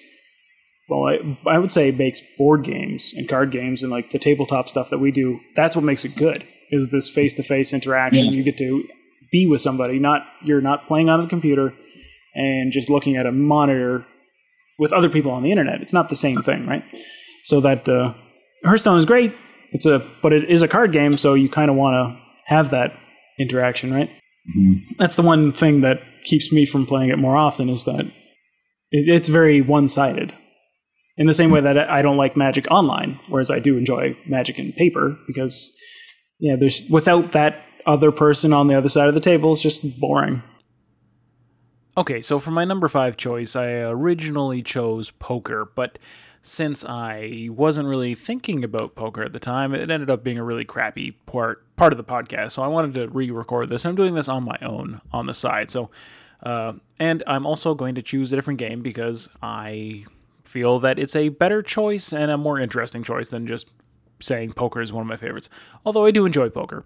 well 0.90 1.06
I, 1.06 1.38
I 1.48 1.60
would 1.60 1.70
say 1.70 1.92
makes 1.92 2.20
board 2.36 2.64
games 2.64 3.14
and 3.16 3.30
card 3.30 3.52
games 3.52 3.84
and 3.84 3.92
like 3.92 4.10
the 4.10 4.18
tabletop 4.18 4.68
stuff 4.68 4.90
that 4.90 4.98
we 4.98 5.12
do 5.12 5.40
that's 5.56 5.76
what 5.76 5.86
makes 5.86 6.04
it 6.04 6.16
good 6.18 6.44
is 6.72 6.90
this 6.90 7.08
face 7.08 7.36
to 7.36 7.44
face 7.44 7.72
interaction. 7.72 8.26
Yeah. 8.26 8.32
You 8.32 8.44
get 8.44 8.58
to 8.58 8.84
be 9.32 9.46
with 9.46 9.62
somebody, 9.62 10.00
not 10.00 10.24
you're 10.44 10.60
not 10.60 10.88
playing 10.88 11.10
on 11.10 11.22
a 11.22 11.28
computer 11.28 11.76
and 12.34 12.72
just 12.72 12.90
looking 12.90 13.16
at 13.16 13.28
a 13.28 13.32
monitor 13.32 14.08
with 14.80 14.92
other 14.92 15.10
people 15.10 15.30
on 15.30 15.44
the 15.44 15.52
internet. 15.52 15.82
It's 15.82 15.94
not 15.94 16.10
the 16.10 16.16
same 16.16 16.42
thing, 16.42 16.66
right? 16.66 16.84
So 17.44 17.62
that 17.62 17.88
uh, 17.88 18.16
Hearthstone 18.66 18.98
is 18.98 19.06
great. 19.06 19.36
It's 19.72 19.86
a 19.86 20.00
but 20.24 20.34
it 20.34 20.50
is 20.50 20.64
a 20.64 20.68
card 20.68 20.92
game, 20.92 21.16
so 21.16 21.36
you 21.36 21.48
kind 21.48 21.70
of 21.70 21.78
want 21.78 21.94
to 21.94 22.20
have 22.48 22.72
that 22.72 22.98
interaction, 23.40 23.94
right? 23.94 24.10
Mm-hmm. 24.10 24.94
That's 25.00 25.16
the 25.16 25.22
one 25.22 25.52
thing 25.52 25.82
that 25.82 26.02
keeps 26.24 26.52
me 26.52 26.66
from 26.66 26.86
playing 26.86 27.10
it 27.10 27.18
more 27.18 27.38
often 27.38 27.70
is 27.70 27.86
that 27.86 28.06
it, 28.92 29.10
it's 29.10 29.30
very 29.30 29.62
one 29.62 29.88
sided. 29.88 30.34
In 31.16 31.28
the 31.28 31.34
same 31.34 31.52
way 31.52 31.62
that 31.62 31.78
I 31.78 32.02
don't 32.02 32.18
like 32.18 32.36
Magic 32.36 32.70
online, 32.72 33.20
whereas 33.30 33.52
I 33.52 33.60
do 33.60 33.78
enjoy 33.78 34.18
Magic 34.28 34.58
in 34.58 34.74
paper 34.74 35.18
because 35.28 35.72
yeah, 36.40 36.56
there's 36.60 36.84
without 36.90 37.34
that 37.34 37.64
other 37.86 38.12
person 38.12 38.54
on 38.54 38.68
the 38.68 38.76
other 38.76 38.90
side 38.90 39.08
of 39.08 39.14
the 39.14 39.20
table, 39.20 39.54
it's 39.54 39.62
just 39.62 40.00
boring. 40.00 40.42
Okay, 41.96 42.22
so 42.22 42.40
for 42.40 42.50
my 42.50 42.66
number 42.66 42.88
five 42.88 43.18
choice, 43.18 43.56
I 43.56 43.68
originally 43.68 44.64
chose 44.64 45.12
poker, 45.12 45.70
but 45.76 46.00
since 46.46 46.84
I 46.84 47.48
wasn't 47.50 47.88
really 47.88 48.16
thinking 48.16 48.66
about 48.66 48.96
poker 48.96 49.24
at 49.24 49.32
the 49.32 49.40
time, 49.40 49.74
it 49.74 49.90
ended 49.90 50.10
up 50.10 50.26
being 50.26 50.38
a 50.38 50.44
really 50.44 50.66
crappy 50.66 51.12
part 51.26 51.64
part 51.78 51.94
of 51.94 51.98
the 51.98 52.04
podcast. 52.04 52.52
So 52.52 52.62
I 52.62 52.68
wanted 52.68 52.94
to 52.96 53.08
re-record 53.08 53.70
this. 53.70 53.86
I'm 53.86 53.96
doing 53.96 54.14
this 54.14 54.28
on 54.28 54.44
my 54.44 54.58
own 54.62 55.00
on 55.14 55.26
the 55.26 55.34
side. 55.34 55.72
So, 55.72 55.90
uh, 56.44 56.74
and 57.00 57.24
I'm 57.26 57.46
also 57.46 57.74
going 57.74 57.96
to 57.96 58.02
choose 58.02 58.34
a 58.34 58.36
different 58.36 58.60
game 58.60 58.82
because 58.82 59.30
I 59.42 60.04
feel 60.44 60.80
that 60.82 61.00
it's 61.00 61.16
a 61.16 61.30
better 61.30 61.62
choice 61.62 62.12
and 62.12 62.30
a 62.30 62.38
more 62.38 62.60
interesting 62.60 63.04
choice 63.04 63.30
than 63.30 63.48
just 63.48 63.74
saying 64.20 64.52
poker 64.52 64.82
is 64.82 64.92
one 64.92 65.02
of 65.02 65.08
my 65.08 65.16
favorites, 65.16 65.50
although 65.86 66.06
I 66.06 66.12
do 66.12 66.26
enjoy 66.26 66.50
poker. 66.50 66.84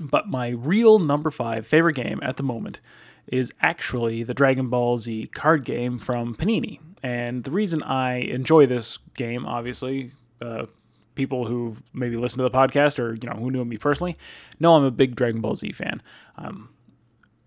But 0.00 0.28
my 0.28 0.48
real 0.48 0.98
number 0.98 1.30
five 1.30 1.66
favorite 1.66 1.96
game 1.96 2.20
at 2.22 2.38
the 2.38 2.42
moment 2.42 2.80
is 3.26 3.52
actually 3.60 4.22
the 4.22 4.34
Dragon 4.34 4.68
Ball 4.68 4.98
Z 4.98 5.28
card 5.28 5.64
game 5.64 5.98
from 5.98 6.34
Panini. 6.34 6.80
And 7.02 7.44
the 7.44 7.50
reason 7.50 7.82
I 7.82 8.16
enjoy 8.16 8.66
this 8.66 8.98
game, 9.14 9.44
obviously, 9.46 10.12
uh, 10.40 10.66
people 11.14 11.46
who 11.46 11.76
maybe 11.92 12.16
listen 12.16 12.38
to 12.38 12.44
the 12.44 12.50
podcast 12.50 12.98
or 12.98 13.14
you 13.14 13.28
know 13.28 13.38
who 13.38 13.50
knew 13.50 13.64
me 13.64 13.76
personally 13.76 14.16
know 14.58 14.74
I'm 14.74 14.84
a 14.84 14.90
big 14.90 15.16
Dragon 15.16 15.40
Ball 15.40 15.54
Z 15.54 15.72
fan. 15.72 16.02
Um, 16.36 16.70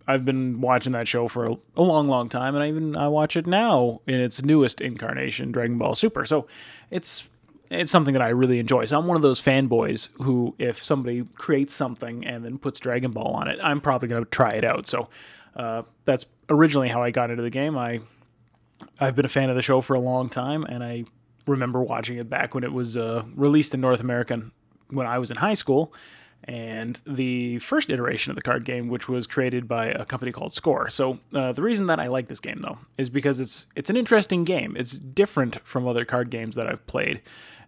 I've 0.07 0.23
been 0.23 0.61
watching 0.61 0.91
that 0.91 1.07
show 1.07 1.27
for 1.27 1.45
a, 1.45 1.55
a, 1.75 1.81
long, 1.81 2.07
long 2.07 2.29
time, 2.29 2.53
and 2.53 2.63
I 2.63 2.67
even 2.67 2.95
I 2.95 3.07
watch 3.07 3.35
it 3.35 3.47
now 3.47 4.01
in 4.05 4.19
its 4.21 4.43
newest 4.43 4.81
incarnation, 4.81 5.51
Dragon 5.51 5.77
Ball 5.77 5.95
Super. 5.95 6.25
So 6.25 6.47
it's 6.91 7.27
it's 7.71 7.91
something 7.91 8.13
that 8.13 8.21
I 8.21 8.29
really 8.29 8.59
enjoy. 8.59 8.85
So 8.85 8.99
I'm 8.99 9.07
one 9.07 9.15
of 9.15 9.23
those 9.23 9.41
fanboys 9.41 10.09
who, 10.21 10.55
if 10.59 10.83
somebody 10.83 11.25
creates 11.35 11.73
something 11.73 12.25
and 12.25 12.45
then 12.45 12.59
puts 12.59 12.79
Dragon 12.79 13.11
Ball 13.11 13.33
on 13.33 13.47
it, 13.47 13.57
I'm 13.63 13.81
probably 13.81 14.07
going 14.07 14.23
to 14.23 14.29
try 14.29 14.51
it 14.51 14.63
out. 14.63 14.85
So 14.85 15.09
uh, 15.55 15.83
that's 16.05 16.25
originally 16.49 16.89
how 16.89 17.01
I 17.01 17.11
got 17.11 17.29
into 17.31 17.43
the 17.43 17.49
game. 17.49 17.77
I 17.77 17.99
I've 18.99 19.15
been 19.15 19.25
a 19.25 19.29
fan 19.29 19.49
of 19.49 19.55
the 19.55 19.61
show 19.61 19.81
for 19.81 19.95
a 19.95 19.99
long 19.99 20.29
time, 20.29 20.63
and 20.65 20.83
I 20.83 21.05
remember 21.47 21.81
watching 21.81 22.17
it 22.17 22.29
back 22.29 22.53
when 22.53 22.63
it 22.63 22.73
was 22.73 22.97
uh, 22.97 23.23
released 23.35 23.73
in 23.73 23.81
North 23.81 24.01
America 24.01 24.41
when 24.89 25.07
I 25.07 25.17
was 25.19 25.31
in 25.31 25.37
high 25.37 25.53
school. 25.53 25.93
and 26.47 27.01
the 27.07 27.57
first 27.59 27.89
iteration 27.89 28.29
of 28.31 28.35
the 28.35 28.41
card 28.41 28.65
game, 28.65 28.87
which 28.87 29.09
was 29.09 29.25
created 29.25 29.67
by 29.67 29.87
a 29.87 30.05
company 30.05 30.31
called 30.31 30.53
Score. 30.53 30.89
So 30.89 31.17
uh, 31.33 31.51
the 31.53 31.63
reason 31.63 31.87
that 31.87 31.99
I 31.99 32.07
like 32.07 32.27
this 32.27 32.39
game 32.39 32.59
though 32.61 32.77
is 32.97 33.09
because 33.09 33.39
it's 33.39 33.65
it's 33.75 33.89
an 33.89 33.97
interesting 33.97 34.43
game. 34.43 34.75
It's 34.77 34.99
different 34.99 35.59
from 35.67 35.87
other 35.87 36.05
card 36.05 36.29
games 36.29 36.55
that 36.55 36.67
I've 36.67 36.85
played, 36.85 37.21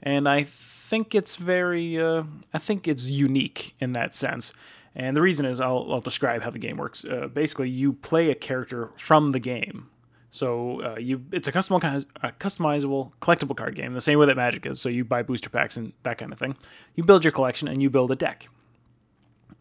and 0.04 0.30
I 0.30 0.44
think 0.44 1.16
it's 1.16 1.36
very 1.38 2.00
uh, 2.00 2.24
I 2.54 2.60
think 2.60 2.88
it's 2.88 3.10
unique 3.10 3.76
in 3.80 3.94
that 3.94 4.14
sense. 4.14 4.54
And 4.98 5.16
the 5.16 5.22
reason 5.22 5.46
is 5.46 5.62
I'll, 5.62 5.88
I'll 5.94 6.02
describe 6.02 6.42
how 6.42 6.50
the 6.50 6.58
game 6.58 6.76
works. 6.76 7.06
Uh, 7.06 7.28
basically, 7.28 7.70
you 7.70 7.94
play 7.94 8.32
a 8.32 8.36
character 8.36 8.90
from 8.98 9.32
the 9.32 9.40
game. 9.40 9.90
So 10.32 10.82
uh, 10.84 10.98
you, 10.98 11.24
it's 11.32 11.48
a 11.48 11.52
customizable, 11.52 12.06
a 12.24 12.32
customizable 12.32 13.12
collectible 13.22 13.56
card 13.56 13.76
game, 13.76 13.94
the 13.94 14.02
same 14.02 14.18
way 14.18 14.26
that 14.26 14.36
Magic 14.36 14.66
is. 14.66 14.82
So 14.82 14.90
you 14.90 15.06
buy 15.06 15.22
booster 15.22 15.52
packs 15.52 15.78
and 15.78 15.94
that 16.02 16.18
kind 16.18 16.34
of 16.34 16.40
thing. 16.40 16.58
You 16.96 17.04
build 17.04 17.24
your 17.24 17.32
collection 17.32 17.68
and 17.68 17.82
you 17.82 17.92
build 17.92 18.12
a 18.12 18.16
deck. 18.16 18.50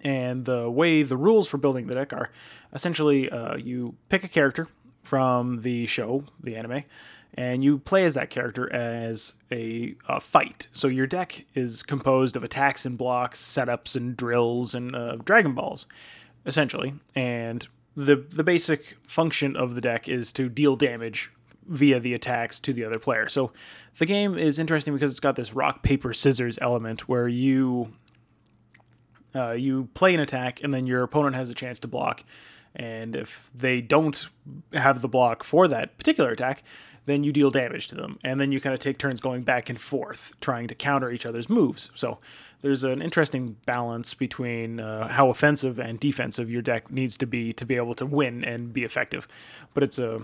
And 0.01 0.47
the 0.47 0.71
way 0.71 1.03
the 1.03 1.19
rules 1.19 1.49
for 1.49 1.59
building 1.59 1.87
the 1.87 1.95
deck 1.95 2.15
are 2.15 2.31
essentially 2.73 3.29
uh, 3.29 3.57
you 3.57 3.97
pick 4.09 4.25
a 4.25 4.29
character 4.29 4.69
from 5.03 5.59
the 5.59 5.85
show, 5.87 6.25
the 6.43 6.57
anime, 6.57 6.85
and 7.37 7.63
you 7.63 7.79
play 7.79 8.05
as 8.05 8.15
that 8.15 8.31
character 8.31 8.73
as 8.73 9.35
a, 9.53 9.95
a, 10.09 10.21
fight. 10.21 10.69
So 10.73 10.89
your 10.89 11.07
deck 11.07 11.45
is 11.55 11.83
composed 11.83 12.35
of 12.35 12.43
attacks 12.43 12.87
and 12.87 12.97
blocks, 12.97 13.41
setups 13.41 13.95
and 13.95 14.17
drills, 14.17 14.75
and 14.75 14.97
uh, 14.97 15.17
Dragon 15.17 15.55
Balls, 15.55 15.87
essentially. 16.47 16.95
And 17.15 17.69
the 17.95 18.17
the 18.17 18.45
basic 18.45 18.97
function 19.07 19.57
of 19.57 19.75
the 19.75 19.81
deck 19.81 20.09
is 20.09 20.33
to 20.35 20.49
deal 20.49 20.77
damage 20.77 21.31
via 21.67 21.99
the 21.99 22.15
attacks 22.15 22.61
to 22.61 22.73
the 22.73 22.85
other 22.85 22.99
player. 22.99 23.29
So 23.29 23.53
the 23.99 24.07
game 24.07 24.39
is 24.39 24.59
interesting 24.59 24.95
because 24.95 25.11
it's 25.11 25.21
got 25.21 25.37
this 25.37 25.53
rock 25.53 25.83
paper 25.83 26.13
scissors 26.13 26.59
element 26.61 27.09
where 27.09 27.29
you 27.29 27.93
uh, 29.35 29.53
you 29.53 29.89
play 29.95 30.15
an 30.15 30.21
attack 30.21 30.63
and 30.63 30.73
then 30.73 30.87
your 30.87 31.03
opponent 31.03 31.37
has 31.37 31.51
a 31.51 31.55
chance 31.55 31.81
to 31.81 31.89
block. 31.89 32.23
And 32.75 33.17
if 33.17 33.51
they 33.55 33.81
don't 33.81 34.29
have 34.73 35.01
the 35.01 35.09
block 35.09 35.43
for 35.43 35.67
that 35.69 35.97
particular 35.97 36.31
attack, 36.31 36.63
then 37.07 37.25
you 37.25 37.33
deal 37.33 37.51
damage 37.51 37.89
to 37.89 37.95
them. 37.95 38.19
And 38.23 38.39
then 38.39 38.53
you 38.53 38.61
kind 38.61 38.75
of 38.75 38.81
take 38.81 38.99
turns 38.99 39.21
going 39.21 39.43
back 39.43 39.71
and 39.71 39.81
forth, 39.81 40.35
trying 40.41 40.69
to 40.69 40.75
counter 40.75 41.11
each 41.11 41.25
other's 41.25 41.49
moves. 41.49 41.91
So 41.95 42.19
there's 42.61 42.85
an 42.85 43.01
interesting 43.01 43.57
balance 43.65 44.13
between 44.13 44.81
uh, 44.81 45.09
how 45.09 45.31
offensive 45.31 45.79
and 45.79 45.99
defensive 45.99 46.51
your 46.51 46.63
deck 46.63 46.91
needs 46.91 47.17
to 47.19 47.27
be 47.27 47.53
to 47.55 47.65
be 47.65 47.77
able 47.77 47.95
to 47.95 48.07
win 48.07 48.45
and 48.45 48.73
be 48.73 48.85
effective. 48.85 49.27
But 49.73 49.83
it's 49.83 49.99
a 49.99 50.23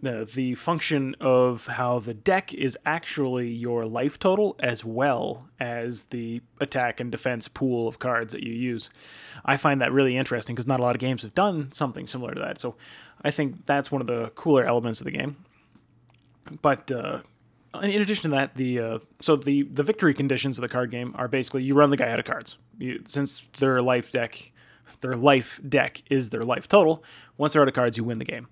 the, 0.00 0.28
the 0.32 0.54
function 0.54 1.16
of 1.20 1.66
how 1.66 1.98
the 1.98 2.14
deck 2.14 2.54
is 2.54 2.78
actually 2.86 3.48
your 3.48 3.84
life 3.84 4.18
total 4.18 4.54
as 4.60 4.84
well 4.84 5.48
as 5.58 6.04
the 6.04 6.40
attack 6.60 7.00
and 7.00 7.10
defense 7.10 7.48
pool 7.48 7.88
of 7.88 7.98
cards 7.98 8.32
that 8.32 8.44
you 8.44 8.52
use. 8.52 8.90
I 9.44 9.56
find 9.56 9.80
that 9.80 9.92
really 9.92 10.16
interesting 10.16 10.54
because 10.54 10.68
not 10.68 10.78
a 10.78 10.82
lot 10.84 10.94
of 10.94 11.00
games 11.00 11.22
have 11.22 11.34
done 11.34 11.72
something 11.72 12.06
similar 12.06 12.32
to 12.32 12.40
that. 12.40 12.60
So 12.60 12.76
I 13.22 13.32
think 13.32 13.66
that's 13.66 13.90
one 13.90 14.00
of 14.00 14.06
the 14.06 14.30
cooler 14.36 14.64
elements 14.64 15.00
of 15.00 15.04
the 15.04 15.10
game 15.10 15.36
but 16.62 16.90
uh, 16.90 17.20
in 17.82 18.00
addition 18.00 18.30
to 18.30 18.36
that, 18.36 18.54
the 18.56 18.78
uh, 18.78 18.98
so 19.20 19.36
the 19.36 19.62
the 19.62 19.82
victory 19.82 20.14
conditions 20.14 20.58
of 20.58 20.62
the 20.62 20.68
card 20.68 20.90
game 20.90 21.14
are 21.16 21.28
basically 21.28 21.62
you 21.62 21.74
run 21.74 21.90
the 21.90 21.96
guy 21.96 22.10
out 22.10 22.18
of 22.18 22.24
cards. 22.24 22.56
You, 22.78 23.02
since 23.06 23.42
their 23.58 23.82
life 23.82 24.10
deck, 24.10 24.52
their 25.00 25.16
life 25.16 25.60
deck 25.66 26.02
is 26.10 26.30
their 26.30 26.42
life 26.42 26.68
total. 26.68 27.04
Once 27.36 27.52
they're 27.52 27.62
out 27.62 27.68
of 27.68 27.74
cards, 27.74 27.96
you 27.96 28.04
win 28.04 28.18
the 28.18 28.24
game. 28.24 28.48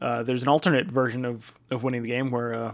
Uh, 0.00 0.22
there's 0.22 0.42
an 0.42 0.48
alternate 0.48 0.86
version 0.86 1.24
of, 1.24 1.52
of 1.70 1.82
winning 1.82 2.02
the 2.02 2.08
game 2.08 2.30
where, 2.30 2.54
uh, 2.54 2.72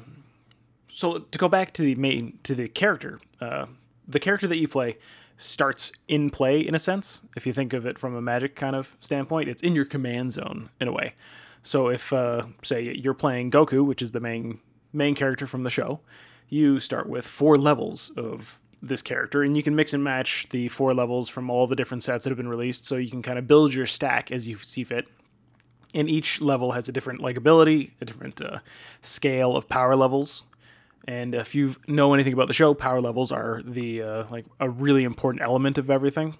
so 0.88 1.18
to 1.18 1.38
go 1.38 1.48
back 1.48 1.72
to 1.72 1.82
the 1.82 1.94
main 1.96 2.38
to 2.44 2.54
the 2.54 2.68
character, 2.68 3.20
uh, 3.40 3.66
the 4.06 4.20
character 4.20 4.46
that 4.46 4.58
you 4.58 4.68
play 4.68 4.96
starts 5.36 5.92
in 6.08 6.30
play 6.30 6.60
in 6.60 6.74
a 6.74 6.78
sense. 6.78 7.22
If 7.36 7.46
you 7.46 7.52
think 7.52 7.72
of 7.72 7.84
it 7.84 7.98
from 7.98 8.14
a 8.14 8.22
magic 8.22 8.54
kind 8.54 8.76
of 8.76 8.96
standpoint, 9.00 9.48
it's 9.48 9.62
in 9.62 9.74
your 9.74 9.84
command 9.84 10.32
zone 10.32 10.70
in 10.80 10.88
a 10.88 10.92
way. 10.92 11.14
So 11.62 11.88
if 11.88 12.12
uh, 12.12 12.46
say 12.62 12.82
you're 12.82 13.14
playing 13.14 13.50
Goku, 13.50 13.84
which 13.84 14.00
is 14.00 14.12
the 14.12 14.20
main 14.20 14.60
main 14.96 15.14
character 15.14 15.46
from 15.46 15.62
the 15.62 15.70
show, 15.70 16.00
you 16.48 16.80
start 16.80 17.08
with 17.08 17.26
four 17.26 17.56
levels 17.56 18.10
of 18.16 18.60
this 18.82 19.02
character, 19.02 19.42
and 19.42 19.56
you 19.56 19.62
can 19.62 19.74
mix 19.74 19.92
and 19.92 20.02
match 20.02 20.48
the 20.50 20.68
four 20.68 20.94
levels 20.94 21.28
from 21.28 21.50
all 21.50 21.66
the 21.66 21.76
different 21.76 22.02
sets 22.02 22.24
that 22.24 22.30
have 22.30 22.36
been 22.36 22.48
released, 22.48 22.84
so 22.86 22.96
you 22.96 23.10
can 23.10 23.22
kind 23.22 23.38
of 23.38 23.46
build 23.46 23.74
your 23.74 23.86
stack 23.86 24.30
as 24.30 24.48
you 24.48 24.56
see 24.58 24.84
fit. 24.84 25.06
And 25.94 26.10
each 26.10 26.40
level 26.40 26.72
has 26.72 26.88
a 26.88 26.92
different 26.92 27.20
like 27.20 27.36
ability, 27.36 27.94
a 28.00 28.04
different 28.04 28.40
uh, 28.40 28.58
scale 29.00 29.56
of 29.56 29.68
power 29.68 29.96
levels. 29.96 30.42
And 31.08 31.34
if 31.34 31.54
you 31.54 31.76
know 31.86 32.12
anything 32.12 32.32
about 32.32 32.48
the 32.48 32.52
show, 32.52 32.74
power 32.74 33.00
levels 33.00 33.32
are 33.32 33.62
the 33.64 34.02
uh, 34.02 34.24
like 34.30 34.44
a 34.60 34.68
really 34.68 35.04
important 35.04 35.42
element 35.42 35.78
of 35.78 35.88
everything. 35.88 36.36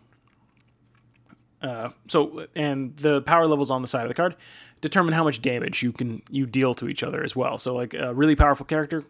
Uh, 1.63 1.91
so, 2.07 2.47
and 2.55 2.97
the 2.97 3.23
power 3.23 3.47
levels 3.47 3.71
on 3.71 3.81
the 3.83 3.89
side 3.89 4.03
of 4.03 4.09
the 4.09 4.15
card 4.15 4.37
determine 4.81 5.15
how 5.15 5.25
much 5.25 5.43
damage 5.43 5.83
you 5.83 5.93
can 5.93 6.23
you 6.31 6.47
deal 6.47 6.75
to 6.75 6.89
each 6.89 7.03
other 7.03 7.23
as 7.23 7.35
well. 7.35 7.59
So, 7.59 7.75
like 7.75 7.95
a 7.95 8.15
really 8.15 8.37
powerful 8.37 8.67
character 8.67 9.05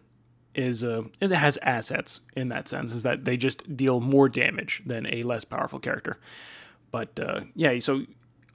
is 0.55 0.83
uh, 0.83 1.03
it 1.21 1.31
has 1.31 1.57
assets 1.61 2.19
in 2.35 2.49
that 2.49 2.67
sense, 2.67 2.91
is 2.91 3.03
that 3.03 3.25
they 3.25 3.37
just 3.37 3.77
deal 3.77 3.99
more 3.99 4.27
damage 4.27 4.81
than 4.85 5.07
a 5.13 5.23
less 5.23 5.43
powerful 5.43 5.79
character. 5.79 6.17
But 6.91 7.19
uh, 7.19 7.41
yeah, 7.55 7.77
so 7.79 8.05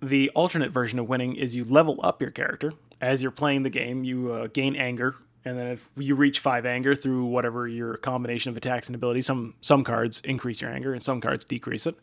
the 0.02 0.30
alternate 0.30 0.72
version 0.72 0.98
of 0.98 1.08
winning 1.08 1.36
is 1.36 1.54
you 1.54 1.64
level 1.64 2.00
up 2.02 2.20
your 2.20 2.32
character 2.32 2.72
as 3.00 3.22
you're 3.22 3.30
playing 3.30 3.62
the 3.62 3.70
game. 3.70 4.04
You 4.04 4.32
uh, 4.32 4.46
gain 4.48 4.74
anger, 4.74 5.14
and 5.44 5.58
then 5.58 5.68
if 5.68 5.88
you 5.96 6.14
reach 6.14 6.40
five 6.40 6.66
anger 6.66 6.94
through 6.94 7.26
whatever 7.26 7.68
your 7.68 7.96
combination 7.96 8.50
of 8.50 8.56
attacks 8.56 8.88
and 8.88 8.96
abilities, 8.96 9.26
some 9.26 9.54
some 9.60 9.84
cards 9.84 10.20
increase 10.24 10.60
your 10.60 10.70
anger 10.70 10.92
and 10.92 11.02
some 11.02 11.20
cards 11.20 11.44
decrease 11.44 11.86
it. 11.86 11.96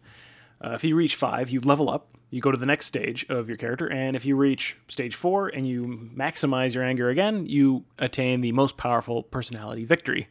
Uh, 0.63 0.72
if 0.72 0.84
you 0.84 0.95
reach 0.95 1.15
five, 1.15 1.50
you 1.50 1.60
level 1.60 1.89
up. 1.89 2.08
You 2.32 2.41
go 2.41 2.52
to 2.52 2.58
the 2.58 2.65
next 2.65 2.86
stage 2.86 3.26
of 3.28 3.48
your 3.48 3.58
character, 3.58 3.91
and 3.91 4.15
if 4.15 4.24
you 4.24 4.36
reach 4.36 4.78
stage 4.88 5.15
four 5.15 5.48
and 5.48 5.67
you 5.67 6.12
maximize 6.15 6.76
your 6.76 6.84
anger 6.84 7.10
again, 7.10 7.48
you 7.48 7.86
attain 7.98 8.41
the 8.41 8.52
most 8.52 8.78
powerful 8.78 9.24
personality 9.24 9.84
victory. 9.84 10.28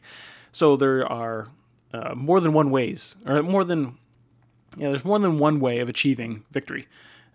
So 0.53 0.77
there 0.77 1.05
are 1.05 1.49
uh, 1.93 2.15
more 2.15 2.39
than 2.39 2.53
one 2.53 2.71
ways, 2.71 3.17
or 3.25 3.43
more 3.43 3.65
than 3.65 3.97
yeah, 4.77 4.89
there's 4.89 5.05
more 5.05 5.19
than 5.19 5.39
one 5.39 5.59
way 5.59 5.79
of 5.79 5.89
achieving 5.89 6.45
victory. 6.51 6.87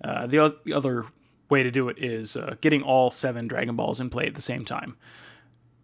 Uh, 0.03 0.27
the, 0.27 0.39
o- 0.39 0.57
the, 0.65 0.73
other 0.73 1.05
way 1.51 1.63
to 1.63 1.71
do 1.71 1.89
it 1.89 1.99
is 1.99 2.37
uh, 2.37 2.55
getting 2.61 2.83
all 2.83 3.11
seven 3.11 3.47
Dragon 3.47 3.77
Balls 3.77 4.01
in 4.01 4.11
play 4.11 4.27
at 4.27 4.35
the 4.35 4.41
same 4.41 4.65
time. 4.65 4.97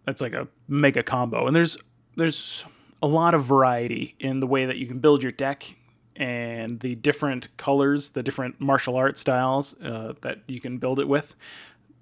That's 0.05 0.21
like 0.21 0.33
a 0.33 0.49
mega 0.69 1.03
combo, 1.03 1.47
and 1.47 1.55
there's 1.55 1.77
there's 2.17 2.65
a 3.03 3.07
lot 3.07 3.35
of 3.35 3.45
variety 3.45 4.15
in 4.19 4.41
the 4.41 4.47
way 4.47 4.67
that 4.67 4.77
you 4.77 4.87
can 4.87 4.99
build 4.99 5.23
your 5.23 5.33
deck 5.33 5.77
and 6.21 6.81
the 6.81 6.95
different 6.97 7.57
colors, 7.57 8.11
the 8.11 8.23
different 8.23 8.61
martial 8.61 8.95
art 8.95 9.17
styles 9.17 9.75
uh, 9.81 10.13
that 10.21 10.41
you 10.47 10.61
can 10.61 10.77
build 10.77 11.01
it 11.01 11.09
with. 11.09 11.35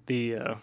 The 0.07 0.35
uh, 0.35 0.55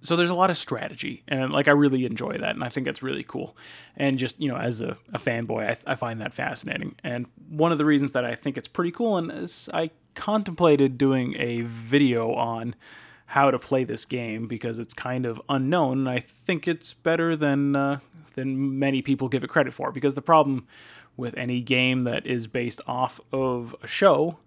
so 0.00 0.14
there's 0.14 0.30
a 0.30 0.34
lot 0.34 0.48
of 0.48 0.56
strategy, 0.56 1.24
and 1.26 1.52
like 1.52 1.66
I 1.66 1.72
really 1.72 2.04
enjoy 2.04 2.38
that, 2.38 2.54
and 2.54 2.62
I 2.62 2.68
think 2.68 2.86
that's 2.86 3.02
really 3.02 3.24
cool. 3.24 3.56
And 3.96 4.18
just 4.18 4.40
you 4.40 4.48
know, 4.48 4.56
as 4.56 4.80
a, 4.80 4.96
a 5.12 5.18
fanboy, 5.18 5.68
I, 5.68 5.92
I 5.92 5.94
find 5.96 6.20
that 6.20 6.32
fascinating. 6.32 6.94
And 7.02 7.26
one 7.48 7.72
of 7.72 7.78
the 7.78 7.84
reasons 7.84 8.12
that 8.12 8.24
I 8.24 8.36
think 8.36 8.56
it's 8.56 8.68
pretty 8.68 8.92
cool, 8.92 9.16
and 9.16 9.32
is 9.32 9.68
I 9.74 9.90
contemplated 10.14 10.96
doing 10.96 11.34
a 11.38 11.62
video 11.62 12.32
on 12.34 12.76
how 13.26 13.50
to 13.50 13.58
play 13.58 13.82
this 13.82 14.04
game 14.04 14.46
because 14.46 14.78
it's 14.78 14.94
kind 14.94 15.26
of 15.26 15.42
unknown. 15.48 15.98
And 15.98 16.08
I 16.08 16.20
think 16.20 16.68
it's 16.68 16.94
better 16.94 17.34
than 17.34 17.74
uh, 17.74 17.98
than 18.36 18.78
many 18.78 19.02
people 19.02 19.28
give 19.28 19.42
it 19.42 19.48
credit 19.48 19.74
for. 19.74 19.90
Because 19.90 20.14
the 20.14 20.22
problem 20.22 20.68
with 21.18 21.36
any 21.36 21.60
game 21.60 22.04
that 22.04 22.24
is 22.24 22.46
based 22.46 22.80
off 22.86 23.20
of 23.32 23.76
a 23.82 23.86
show 23.86 24.38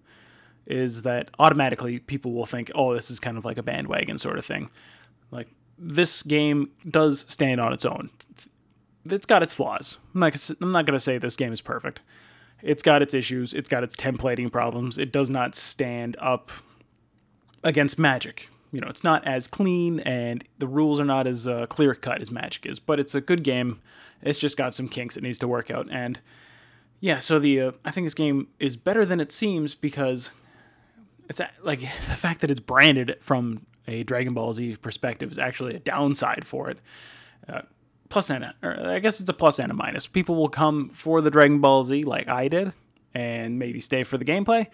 is 0.65 1.03
that 1.03 1.29
automatically 1.37 1.99
people 1.99 2.31
will 2.31 2.45
think, 2.45 2.71
oh, 2.73 2.95
this 2.95 3.11
is 3.11 3.19
kind 3.19 3.37
of 3.37 3.43
like 3.43 3.57
a 3.57 3.63
bandwagon 3.63 4.17
sort 4.17 4.37
of 4.37 4.45
thing. 4.45 4.69
Like, 5.29 5.49
this 5.77 6.23
game 6.23 6.71
does 6.89 7.25
stand 7.27 7.59
on 7.59 7.73
its 7.73 7.83
own. 7.83 8.09
It's 9.05 9.25
got 9.25 9.43
its 9.43 9.53
flaws. 9.53 9.97
I'm 10.15 10.21
not, 10.21 10.85
going 10.85 10.93
to 10.93 10.99
say 10.99 11.17
this 11.17 11.35
game 11.35 11.51
is 11.51 11.59
perfect. 11.59 12.01
It's 12.61 12.83
got 12.83 13.01
its 13.01 13.13
issues, 13.13 13.53
it's 13.53 13.67
got 13.67 13.83
its 13.83 13.95
templating 13.95 14.51
problems. 14.51 14.97
It 14.97 15.11
does 15.11 15.29
not 15.29 15.55
stand 15.55 16.15
up 16.19 16.51
against 17.63 17.99
Magic. 17.99 18.49
You 18.71 18.79
know, 18.79 18.87
it's 18.87 19.03
not 19.03 19.27
as 19.27 19.47
clean 19.47 19.99
and 20.01 20.43
the 20.59 20.67
rules 20.67 21.01
are 21.01 21.05
not 21.05 21.27
as 21.27 21.47
uh, 21.47 21.65
clear 21.65 21.95
cut 21.95 22.21
as 22.21 22.31
Magic 22.31 22.65
is, 22.65 22.79
but 22.79 22.99
it's 22.99 23.13
a 23.13 23.19
good 23.19 23.43
game. 23.43 23.81
It's 24.21 24.37
just 24.37 24.55
got 24.55 24.73
some 24.73 24.87
kinks 24.87 25.17
it 25.17 25.23
needs 25.23 25.39
to 25.39 25.47
work 25.47 25.69
out. 25.69 25.87
And 25.91 26.21
yeah, 27.01 27.17
so 27.17 27.39
the 27.39 27.59
uh, 27.59 27.71
I 27.83 27.91
think 27.91 28.05
this 28.05 28.13
game 28.13 28.47
is 28.59 28.77
better 28.77 29.05
than 29.05 29.19
it 29.19 29.31
seems 29.31 29.75
because 29.75 30.31
it's 31.27 31.41
like 31.63 31.79
the 31.81 31.87
fact 32.15 32.41
that 32.41 32.51
it's 32.51 32.59
branded 32.59 33.17
from 33.19 33.65
a 33.87 34.03
Dragon 34.03 34.33
Ball 34.33 34.53
Z 34.53 34.77
perspective 34.77 35.31
is 35.31 35.39
actually 35.39 35.75
a 35.75 35.79
downside 35.79 36.45
for 36.45 36.69
it. 36.69 36.77
Uh, 37.49 37.63
plus 38.09 38.29
and 38.29 38.43
a, 38.43 38.53
or 38.61 38.91
I 38.91 38.99
guess 38.99 39.19
it's 39.19 39.29
a 39.29 39.33
plus 39.33 39.57
and 39.57 39.71
a 39.71 39.73
minus. 39.73 40.05
People 40.05 40.35
will 40.35 40.47
come 40.49 40.89
for 40.89 41.21
the 41.21 41.31
Dragon 41.31 41.59
Ball 41.59 41.83
Z 41.83 42.03
like 42.03 42.29
I 42.29 42.47
did, 42.47 42.71
and 43.15 43.57
maybe 43.57 43.79
stay 43.79 44.03
for 44.03 44.19
the 44.19 44.25
gameplay, 44.25 44.67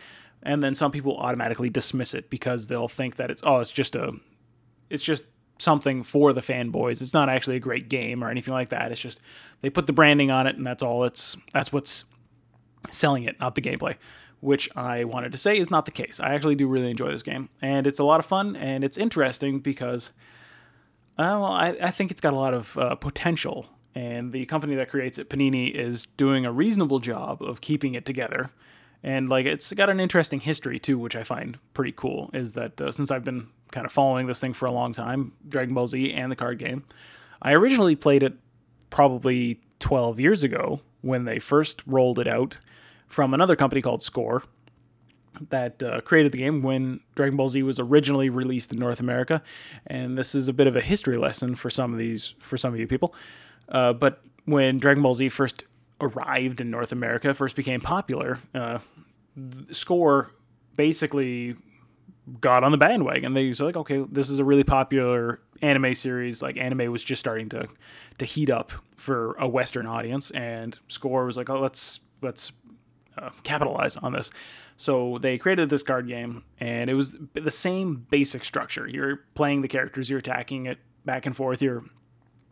and 0.44 0.62
then 0.62 0.76
some 0.76 0.92
people 0.92 1.18
automatically 1.18 1.70
dismiss 1.70 2.14
it 2.14 2.30
because 2.30 2.68
they'll 2.68 2.90
think 2.90 3.16
that 3.16 3.32
it's 3.32 3.42
oh 3.46 3.62
it's 3.62 3.72
just 3.72 3.96
a 3.96 4.12
it's 4.90 5.04
just 5.04 5.24
something 5.60 6.04
for 6.04 6.34
the 6.34 6.42
fanboys. 6.42 7.02
It's 7.02 7.14
not 7.14 7.30
actually 7.30 7.56
a 7.56 7.62
great 7.62 7.88
game 7.88 8.22
or 8.22 8.30
anything 8.30 8.54
like 8.54 8.70
that. 8.70 8.92
It's 8.92 9.02
just 9.02 9.22
they 9.62 9.70
put 9.70 9.88
the 9.88 9.94
branding 9.94 10.30
on 10.30 10.46
it, 10.46 10.58
and 10.58 10.68
that's 10.68 10.84
all. 10.84 11.06
It's 11.06 11.38
that's 11.54 11.72
what's 11.72 12.04
selling 12.92 13.24
it, 13.24 13.40
not 13.40 13.56
the 13.56 13.62
gameplay, 13.62 13.96
which 14.40 14.70
I 14.76 15.04
wanted 15.04 15.32
to 15.32 15.38
say 15.38 15.58
is 15.58 15.70
not 15.70 15.86
the 15.86 15.92
case. 15.92 16.20
I 16.20 16.34
actually 16.34 16.56
do 16.56 16.68
really 16.68 16.92
enjoy 16.92 17.12
this 17.12 17.24
game, 17.24 17.50
and 17.62 17.88
it's 17.88 18.00
a 18.00 18.04
lot 18.04 18.20
of 18.20 18.26
fun, 18.26 18.56
and 18.56 18.84
it's 18.84 18.98
interesting 18.98 19.60
because, 19.60 20.12
uh, 21.18 21.38
well, 21.40 21.46
I, 21.46 21.76
I 21.82 21.92
think 21.92 22.12
it's 22.12 22.22
got 22.22 22.34
a 22.34 22.38
lot 22.38 22.54
of 22.54 22.78
uh, 22.78 22.96
potential, 22.96 23.68
and 23.96 24.32
the 24.32 24.46
company 24.46 24.76
that 24.76 24.90
creates 24.90 25.18
it, 25.18 25.30
Panini, 25.30 25.74
is 25.74 26.06
doing 26.06 26.46
a 26.46 26.52
reasonable 26.52 27.00
job 27.00 27.42
of 27.42 27.62
keeping 27.62 27.96
it 27.96 28.06
together. 28.06 28.52
And 29.04 29.30
like 29.30 29.46
it's 29.46 29.72
got 29.74 29.90
an 29.90 30.00
interesting 30.00 30.40
history 30.40 30.80
too, 30.80 30.98
which 30.98 31.16
I 31.16 31.24
find 31.24 31.60
pretty 31.74 31.94
cool. 31.94 32.30
Is 32.34 32.54
that 32.54 32.82
uh, 32.82 32.92
since 32.92 33.12
I've 33.12 33.24
been 33.24 33.48
kind 33.72 33.86
of 33.86 33.92
following 33.92 34.28
this 34.28 34.40
thing 34.40 34.54
for 34.54 34.66
a 34.66 34.72
long 34.72 34.92
time, 34.92 35.34
Dragon 35.48 35.74
Ball 35.74 35.88
Z 35.88 36.12
and 36.14 36.32
the 36.32 36.36
card 36.36 36.58
game, 36.58 36.84
I 37.42 37.54
originally 37.54 37.96
played 37.96 38.24
it 38.24 38.34
probably 38.90 39.62
12 39.80 40.20
years 40.20 40.44
ago 40.44 40.82
when 41.02 41.26
they 41.26 41.40
first 41.40 41.84
rolled 41.86 42.20
it 42.20 42.28
out 42.28 42.58
from 43.08 43.34
another 43.34 43.56
company 43.56 43.82
called 43.82 44.04
Score 44.04 44.44
that 45.50 45.82
uh, 45.84 46.02
created 46.02 46.32
the 46.32 46.38
game 46.38 46.62
when 46.62 47.00
Dragon 47.16 47.38
Ball 47.38 47.50
Z 47.50 47.62
was 47.64 47.80
originally 47.80 48.30
released 48.30 48.74
in 48.74 48.80
North 48.80 49.00
America. 49.00 49.42
And 49.86 50.18
this 50.18 50.34
is 50.34 50.48
a 50.48 50.54
bit 50.54 50.68
of 50.68 50.76
a 50.76 50.82
history 50.82 51.18
lesson 51.18 51.56
for 51.56 51.70
some 51.70 51.94
of 51.94 52.00
these 52.00 52.36
for 52.40 52.58
some 52.58 52.74
of 52.74 52.80
you 52.80 52.88
people. 52.88 53.14
Uh, 53.70 53.94
but 53.94 54.24
when 54.46 54.80
Dragon 54.80 55.04
Ball 55.04 55.14
Z 55.14 55.30
first 55.30 55.64
arrived 56.02 56.62
in 56.62 56.72
North 56.72 56.92
America, 56.92 57.34
first 57.34 57.56
became 57.56 57.82
popular, 57.82 58.40
uh, 58.54 58.80
Score 59.72 60.34
basically 60.76 61.56
got 62.42 62.64
on 62.64 62.72
the 62.72 62.78
bandwagon. 62.78 63.34
They 63.34 63.48
was 63.48 63.60
like, 63.60 63.78
okay, 63.78 64.06
this 64.10 64.30
is 64.30 64.40
a 64.40 64.44
really 64.44 64.64
popular 64.64 65.40
anime 65.62 65.94
series. 65.94 66.42
Like 66.42 66.58
anime 66.58 66.92
was 66.92 67.04
just 67.04 67.20
starting 67.20 67.50
to 67.50 67.68
to 68.18 68.26
heat 68.26 68.50
up 68.50 68.72
for 68.96 69.34
a 69.34 69.48
Western 69.48 69.86
audience, 69.88 70.32
and 70.32 70.78
Score 70.88 71.26
was 71.26 71.38
like, 71.38 71.50
oh, 71.50 71.60
let's 71.60 72.00
let's 72.22 72.52
uh, 73.18 73.30
capitalize 73.44 73.98
on 73.98 74.14
this. 74.14 74.32
So 74.78 75.18
they 75.20 75.38
created 75.38 75.70
this 75.70 75.84
card 75.84 76.08
game, 76.08 76.44
and 76.60 76.90
it 76.90 76.94
was 76.94 77.18
the 77.34 77.52
same 77.52 78.06
basic 78.10 78.46
structure. 78.46 78.88
You're 78.88 79.24
playing 79.34 79.62
the 79.62 79.68
characters, 79.68 80.10
you're 80.10 80.20
attacking 80.20 80.68
it 80.68 80.78
back 81.06 81.26
and 81.26 81.36
forth. 81.36 81.62
You're 81.62 81.84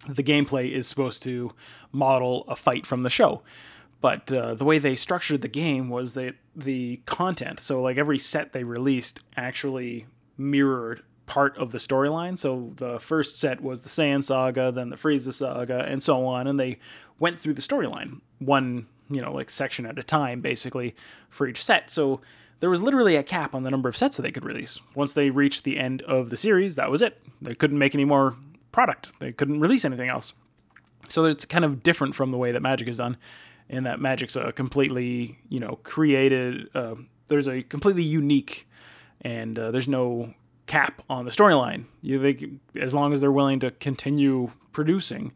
the 0.08 0.24
gameplay 0.24 0.72
is 0.72 0.88
supposed 0.88 1.24
to 1.24 1.52
model 1.92 2.46
a 2.48 2.56
fight 2.56 2.86
from 2.86 3.04
the 3.04 3.10
show. 3.10 3.42
But 4.02 4.32
uh, 4.32 4.54
the 4.54 4.66
way 4.66 4.78
they 4.78 4.96
structured 4.96 5.42
the 5.42 5.48
game 5.48 5.90
was 5.90 6.14
that 6.14 6.36
the 6.56 7.02
content, 7.06 7.60
so 7.60 7.82
like 7.82 7.98
every 7.98 8.20
set 8.20 8.54
they 8.54 8.64
released, 8.64 9.22
actually 9.36 10.06
mirrored 10.38 11.02
part 11.26 11.58
of 11.58 11.72
the 11.72 11.78
storyline. 11.78 12.38
So 12.38 12.72
the 12.76 13.00
first 13.00 13.40
set 13.40 13.62
was 13.62 13.82
the 13.82 13.90
Saiyan 13.90 14.24
saga, 14.24 14.72
then 14.72 14.90
the 14.90 14.96
Frieza 14.96 15.34
saga, 15.34 15.86
and 15.86 16.02
so 16.02 16.26
on. 16.26 16.48
And 16.48 16.60
they 16.60 16.78
went 17.20 17.40
through 17.40 17.54
the 17.54 17.62
storyline, 17.62 18.22
one, 18.40 18.88
you 19.10 19.22
know, 19.22 19.34
like 19.34 19.50
section 19.50 19.86
at 19.86 20.00
a 20.00 20.04
time, 20.04 20.42
basically, 20.42 20.96
for 21.30 21.48
each 21.48 21.64
set. 21.64 21.90
So 21.90 22.22
there 22.60 22.70
was 22.70 22.82
literally 22.82 23.16
a 23.16 23.24
cap 23.24 23.54
on 23.54 23.64
the 23.64 23.72
number 23.72 23.90
of 23.90 23.98
sets 23.98 24.18
that 24.18 24.24
they 24.24 24.32
could 24.32 24.46
release. 24.46 24.80
Once 24.94 25.14
they 25.14 25.30
reached 25.30 25.64
the 25.64 25.78
end 25.78 26.02
of 26.04 26.30
the 26.30 26.38
series, 26.38 26.76
that 26.76 26.90
was 26.90 27.02
it. 27.02 27.22
They 27.42 27.56
couldn't 27.56 27.78
make 27.78 27.96
any 27.96 28.06
more 28.06 28.36
product. 28.72 29.20
They 29.20 29.32
couldn't 29.32 29.60
release 29.60 29.86
anything 29.86 30.10
else. 30.10 30.34
So 31.10 31.26
it's 31.26 31.46
kind 31.46 31.66
of 31.66 31.84
different 31.84 32.16
from 32.16 32.32
the 32.32 32.38
way 32.38 32.52
that 32.52 32.62
Magic 32.62 32.88
is 32.88 32.98
done, 32.98 33.18
in 33.70 33.84
that 33.84 34.00
Magic's 34.00 34.36
a 34.36 34.52
completely, 34.52 35.40
you 35.50 35.60
know, 35.60 35.80
created. 35.84 36.70
Uh, 36.74 36.96
there's 37.28 37.48
a 37.48 37.62
completely 37.64 38.04
unique, 38.04 38.68
and 39.22 39.58
uh, 39.58 39.72
there's 39.72 39.88
no 39.88 40.34
cap 40.68 41.02
on 41.10 41.26
the 41.26 41.32
storyline. 41.32 41.86
You 42.02 42.22
think 42.22 42.60
as 42.80 42.94
long 42.94 43.14
as 43.14 43.22
they're 43.22 43.32
willing 43.32 43.60
to 43.60 43.72
continue 43.72 44.52
producing, 44.72 45.32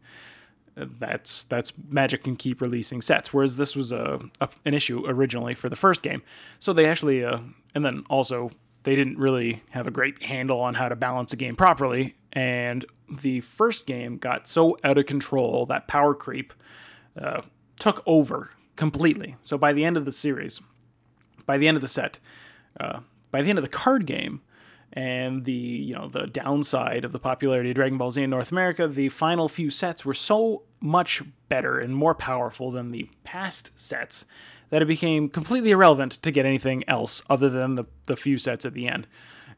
uh, 0.76 0.86
that's 0.98 1.44
that's 1.44 1.72
Magic 1.88 2.24
can 2.24 2.36
keep 2.36 2.60
releasing 2.60 3.02
sets. 3.02 3.32
Whereas 3.32 3.56
this 3.56 3.76
was 3.76 3.92
a, 3.92 4.20
a 4.40 4.48
an 4.64 4.74
issue 4.74 5.04
originally 5.06 5.54
for 5.54 5.68
the 5.68 5.76
first 5.76 6.02
game, 6.02 6.22
so 6.58 6.72
they 6.72 6.86
actually 6.86 7.24
uh, 7.24 7.38
and 7.74 7.84
then 7.84 8.04
also 8.10 8.50
they 8.82 8.96
didn't 8.96 9.18
really 9.18 9.62
have 9.70 9.86
a 9.86 9.90
great 9.90 10.22
handle 10.22 10.60
on 10.60 10.74
how 10.74 10.88
to 10.88 10.96
balance 10.96 11.32
a 11.32 11.36
game 11.36 11.56
properly. 11.56 12.14
And 12.32 12.84
the 13.10 13.40
first 13.40 13.86
game 13.86 14.16
got 14.16 14.46
so 14.46 14.76
out 14.84 14.98
of 14.98 15.06
control 15.06 15.66
that 15.66 15.88
power 15.88 16.14
creep 16.14 16.54
uh, 17.20 17.42
took 17.78 18.02
over 18.06 18.50
completely. 18.76 19.36
So 19.44 19.58
by 19.58 19.72
the 19.72 19.84
end 19.84 19.96
of 19.96 20.04
the 20.04 20.12
series, 20.12 20.60
by 21.44 21.58
the 21.58 21.68
end 21.68 21.76
of 21.76 21.82
the 21.82 21.88
set, 21.88 22.20
uh, 22.78 23.00
by 23.30 23.42
the 23.42 23.50
end 23.50 23.58
of 23.58 23.64
the 23.64 23.70
card 23.70 24.06
game, 24.06 24.40
and 24.92 25.44
the 25.44 25.52
you 25.52 25.94
know 25.94 26.08
the 26.08 26.26
downside 26.26 27.04
of 27.04 27.12
the 27.12 27.18
popularity 27.18 27.70
of 27.70 27.76
Dragon 27.76 27.98
Ball 27.98 28.10
Z 28.10 28.22
in 28.22 28.30
North 28.30 28.50
America, 28.50 28.88
the 28.88 29.08
final 29.08 29.48
few 29.48 29.70
sets 29.70 30.04
were 30.04 30.14
so 30.14 30.62
much 30.80 31.22
better 31.48 31.78
and 31.78 31.94
more 31.94 32.14
powerful 32.14 32.70
than 32.70 32.92
the 32.92 33.08
past 33.24 33.70
sets 33.78 34.26
that 34.70 34.82
it 34.82 34.86
became 34.86 35.28
completely 35.28 35.72
irrelevant 35.72 36.12
to 36.12 36.30
get 36.30 36.46
anything 36.46 36.82
else 36.88 37.22
other 37.28 37.48
than 37.48 37.74
the, 37.74 37.84
the 38.06 38.16
few 38.16 38.38
sets 38.38 38.64
at 38.64 38.72
the 38.72 38.88
end. 38.88 39.06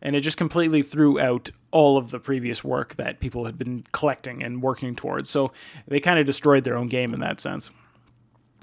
And 0.01 0.17
it 0.17 0.21
just 0.21 0.37
completely 0.37 0.83
threw 0.83 1.21
out 1.21 1.51
all 1.71 1.97
of 1.97 2.11
the 2.11 2.19
previous 2.19 2.65
work 2.65 2.97
that 2.97 3.21
people 3.21 3.45
had 3.45 3.57
been 3.57 3.85
collecting 3.93 4.43
and 4.43 4.61
working 4.61 4.97
towards. 4.97 5.31
So 5.31 5.53
they 5.87 6.01
kind 6.01 6.19
of 6.19 6.27
destroyed 6.27 6.65
their 6.65 6.77
own 6.77 6.89
game 6.89 7.15
in 7.15 7.21
that 7.21 7.41
sense, 7.41 7.71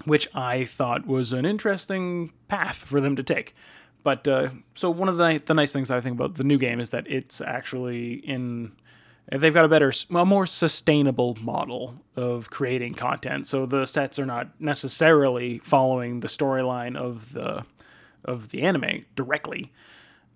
which 0.04 0.28
I 0.34 0.64
thought 0.64 1.06
was 1.06 1.32
an 1.32 1.46
interesting 1.46 2.32
path 2.48 2.76
for 2.76 3.00
them 3.00 3.16
to 3.16 3.22
take. 3.22 3.54
But 4.02 4.26
uh, 4.26 4.50
so 4.74 4.90
one 4.90 5.08
of 5.08 5.16
the 5.16 5.42
the 5.44 5.54
nice 5.54 5.72
things 5.72 5.90
I 5.90 6.00
think 6.00 6.14
about 6.16 6.36
the 6.36 6.44
new 6.44 6.58
game 6.58 6.80
is 6.80 6.90
that 6.90 7.06
it's 7.06 7.40
actually 7.40 8.14
in 8.14 8.72
they've 9.30 9.54
got 9.54 9.64
a 9.64 9.68
better, 9.68 9.92
a 10.10 10.26
more 10.26 10.46
sustainable 10.46 11.36
model 11.40 11.94
of 12.16 12.50
creating 12.50 12.94
content. 12.94 13.46
So 13.46 13.66
the 13.66 13.86
sets 13.86 14.18
are 14.18 14.26
not 14.26 14.60
necessarily 14.60 15.58
following 15.58 16.20
the 16.20 16.28
storyline 16.28 16.96
of 16.96 17.32
the 17.32 17.64
of 18.24 18.50
the 18.50 18.62
anime 18.62 19.06
directly. 19.14 19.72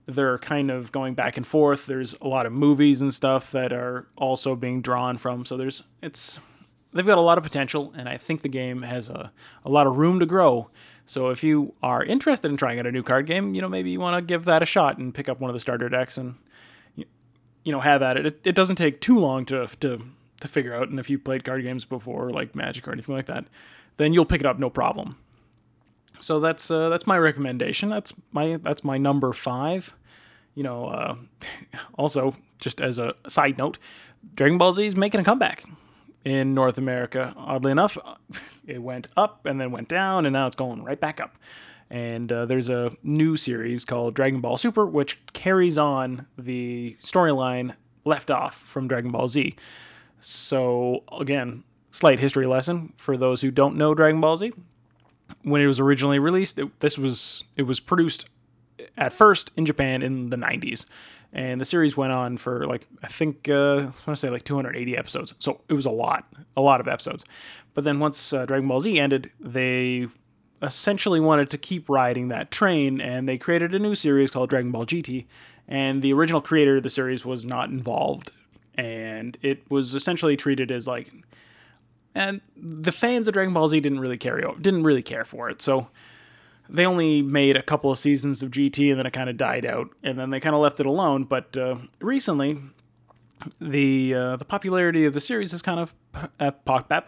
They're 0.06 0.38
kind 0.38 0.70
of 0.70 0.92
going 0.92 1.14
back 1.14 1.36
and 1.36 1.46
forth. 1.46 1.86
There's 1.86 2.14
a 2.20 2.28
lot 2.28 2.46
of 2.46 2.52
movies 2.52 3.00
and 3.00 3.12
stuff 3.12 3.50
that 3.52 3.72
are 3.72 4.06
also 4.16 4.54
being 4.54 4.82
drawn 4.82 5.16
from. 5.16 5.44
So 5.44 5.56
there's 5.56 5.82
it's 6.02 6.38
they've 6.94 7.06
got 7.06 7.18
a 7.18 7.22
lot 7.22 7.36
of 7.36 7.44
potential, 7.44 7.92
and 7.96 8.08
I 8.08 8.16
think 8.16 8.42
the 8.42 8.48
game 8.48 8.82
has 8.82 9.08
a, 9.10 9.32
a 9.64 9.70
lot 9.70 9.86
of 9.86 9.96
room 9.96 10.20
to 10.20 10.26
grow. 10.26 10.70
So 11.04 11.28
if 11.28 11.42
you 11.42 11.74
are 11.82 12.02
interested 12.02 12.50
in 12.50 12.56
trying 12.56 12.78
out 12.78 12.86
a 12.86 12.92
new 12.92 13.02
card 13.02 13.26
game, 13.26 13.54
you 13.54 13.60
know 13.60 13.68
maybe 13.68 13.90
you 13.90 14.00
want 14.00 14.16
to 14.16 14.22
give 14.22 14.44
that 14.46 14.62
a 14.62 14.66
shot 14.66 14.98
and 14.98 15.14
pick 15.14 15.28
up 15.28 15.40
one 15.40 15.50
of 15.50 15.54
the 15.54 15.60
starter 15.60 15.88
decks 15.88 16.16
and 16.16 16.36
you 16.96 17.72
know 17.72 17.80
have 17.80 18.02
at 18.02 18.16
it. 18.16 18.26
It, 18.26 18.40
it 18.44 18.54
doesn't 18.54 18.76
take 18.76 19.00
too 19.00 19.18
long 19.18 19.44
to 19.46 19.66
to 19.80 20.00
to 20.40 20.48
figure 20.48 20.74
out. 20.74 20.88
And 20.88 20.98
if 20.98 21.10
you've 21.10 21.24
played 21.24 21.44
card 21.44 21.62
games 21.62 21.84
before, 21.84 22.30
like 22.30 22.54
Magic 22.54 22.86
or 22.86 22.92
anything 22.92 23.14
like 23.14 23.26
that, 23.26 23.46
then 23.96 24.12
you'll 24.12 24.24
pick 24.24 24.40
it 24.40 24.46
up 24.46 24.58
no 24.58 24.70
problem. 24.70 25.16
So 26.20 26.40
that's 26.40 26.70
uh, 26.70 26.88
that's 26.88 27.06
my 27.06 27.18
recommendation. 27.18 27.88
That's 27.90 28.12
my 28.32 28.58
that's 28.62 28.84
my 28.84 28.98
number 28.98 29.32
five. 29.32 29.94
You 30.54 30.62
know, 30.62 30.86
uh, 30.86 31.16
also 31.98 32.36
just 32.60 32.80
as 32.80 32.98
a 32.98 33.14
side 33.28 33.58
note, 33.58 33.78
Dragon 34.34 34.56
Ball 34.56 34.72
Z 34.72 34.86
is 34.86 34.96
making 34.96 35.20
a 35.20 35.24
comeback 35.24 35.64
in 36.24 36.54
North 36.54 36.78
America. 36.78 37.34
Oddly 37.36 37.72
enough, 37.72 37.98
it 38.66 38.82
went 38.82 39.08
up 39.16 39.46
and 39.46 39.60
then 39.60 39.70
went 39.70 39.88
down, 39.88 40.26
and 40.26 40.32
now 40.32 40.46
it's 40.46 40.56
going 40.56 40.82
right 40.82 40.98
back 40.98 41.20
up. 41.20 41.38
And 41.90 42.32
uh, 42.32 42.46
there's 42.46 42.70
a 42.70 42.96
new 43.02 43.36
series 43.36 43.84
called 43.84 44.14
Dragon 44.14 44.40
Ball 44.40 44.56
Super, 44.56 44.86
which 44.86 45.24
carries 45.32 45.78
on 45.78 46.26
the 46.36 46.96
storyline 47.02 47.74
left 48.04 48.30
off 48.30 48.62
from 48.62 48.88
Dragon 48.88 49.10
Ball 49.10 49.28
Z. 49.28 49.54
So, 50.18 51.04
again, 51.12 51.62
slight 51.90 52.18
history 52.18 52.46
lesson 52.46 52.94
for 52.96 53.16
those 53.16 53.42
who 53.42 53.50
don't 53.50 53.76
know 53.76 53.94
Dragon 53.94 54.20
Ball 54.20 54.38
Z. 54.38 54.52
When 55.42 55.60
it 55.60 55.66
was 55.66 55.80
originally 55.80 56.18
released, 56.18 56.58
it, 56.58 56.80
this 56.80 56.98
was 56.98 57.44
it 57.56 57.62
was 57.62 57.80
produced 57.80 58.28
at 58.96 59.12
first 59.12 59.50
in 59.56 59.64
Japan 59.64 60.02
in 60.02 60.30
the 60.30 60.36
90s, 60.36 60.86
and 61.34 61.60
the 61.60 61.64
series 61.64 61.96
went 61.96 62.12
on 62.12 62.36
for 62.36 62.64
like 62.66 62.86
I 63.02 63.08
think 63.08 63.48
uh, 63.48 63.76
I 63.76 63.82
want 63.82 64.06
to 64.06 64.16
say 64.16 64.30
like 64.30 64.44
280 64.44 64.96
episodes. 64.96 65.34
So 65.40 65.60
it 65.68 65.74
was 65.74 65.84
a 65.84 65.90
lot, 65.90 66.32
a 66.56 66.62
lot 66.62 66.80
of 66.80 66.86
episodes. 66.86 67.24
But 67.74 67.82
then 67.82 67.98
once 67.98 68.32
uh, 68.32 68.46
Dragon 68.46 68.68
Ball 68.68 68.80
Z 68.80 68.98
ended, 68.98 69.32
they 69.40 70.06
essentially 70.62 71.18
wanted 71.18 71.50
to 71.50 71.58
keep 71.58 71.88
riding 71.88 72.28
that 72.28 72.52
train, 72.52 73.00
and 73.00 73.28
they 73.28 73.36
created 73.36 73.74
a 73.74 73.80
new 73.80 73.96
series 73.96 74.30
called 74.30 74.48
Dragon 74.48 74.70
Ball 74.70 74.86
GT. 74.86 75.26
And 75.66 76.02
the 76.02 76.12
original 76.12 76.40
creator 76.40 76.76
of 76.76 76.82
the 76.84 76.90
series 76.90 77.24
was 77.24 77.44
not 77.44 77.68
involved, 77.68 78.30
and 78.76 79.36
it 79.42 79.68
was 79.70 79.94
essentially 79.94 80.36
treated 80.36 80.70
as 80.70 80.86
like, 80.86 81.10
and 82.14 82.42
the 82.56 82.92
fans 82.92 83.26
of 83.26 83.34
Dragon 83.34 83.52
Ball 83.52 83.66
Z 83.68 83.80
didn't 83.80 84.00
really 84.00 84.18
carry 84.18 84.44
over, 84.44 84.60
didn't 84.60 84.84
really 84.84 85.02
care 85.02 85.24
for 85.24 85.50
it. 85.50 85.60
So 85.60 85.88
they 86.68 86.86
only 86.86 87.22
made 87.22 87.56
a 87.56 87.62
couple 87.62 87.90
of 87.90 87.98
seasons 87.98 88.42
of 88.42 88.50
GT, 88.50 88.90
and 88.90 88.98
then 88.98 89.06
it 89.06 89.12
kind 89.12 89.28
of 89.28 89.36
died 89.36 89.66
out, 89.66 89.90
and 90.02 90.18
then 90.18 90.30
they 90.30 90.40
kind 90.40 90.54
of 90.54 90.60
left 90.60 90.80
it 90.80 90.86
alone. 90.86 91.24
But 91.24 91.56
uh, 91.56 91.76
recently, 92.00 92.58
the 93.60 94.14
uh, 94.14 94.36
the 94.36 94.44
popularity 94.44 95.04
of 95.04 95.12
the 95.14 95.20
series 95.20 95.50
has 95.52 95.62
kind 95.62 95.78
of 95.78 95.94
uh, 96.40 96.50
popped 96.50 96.88
back, 96.88 97.06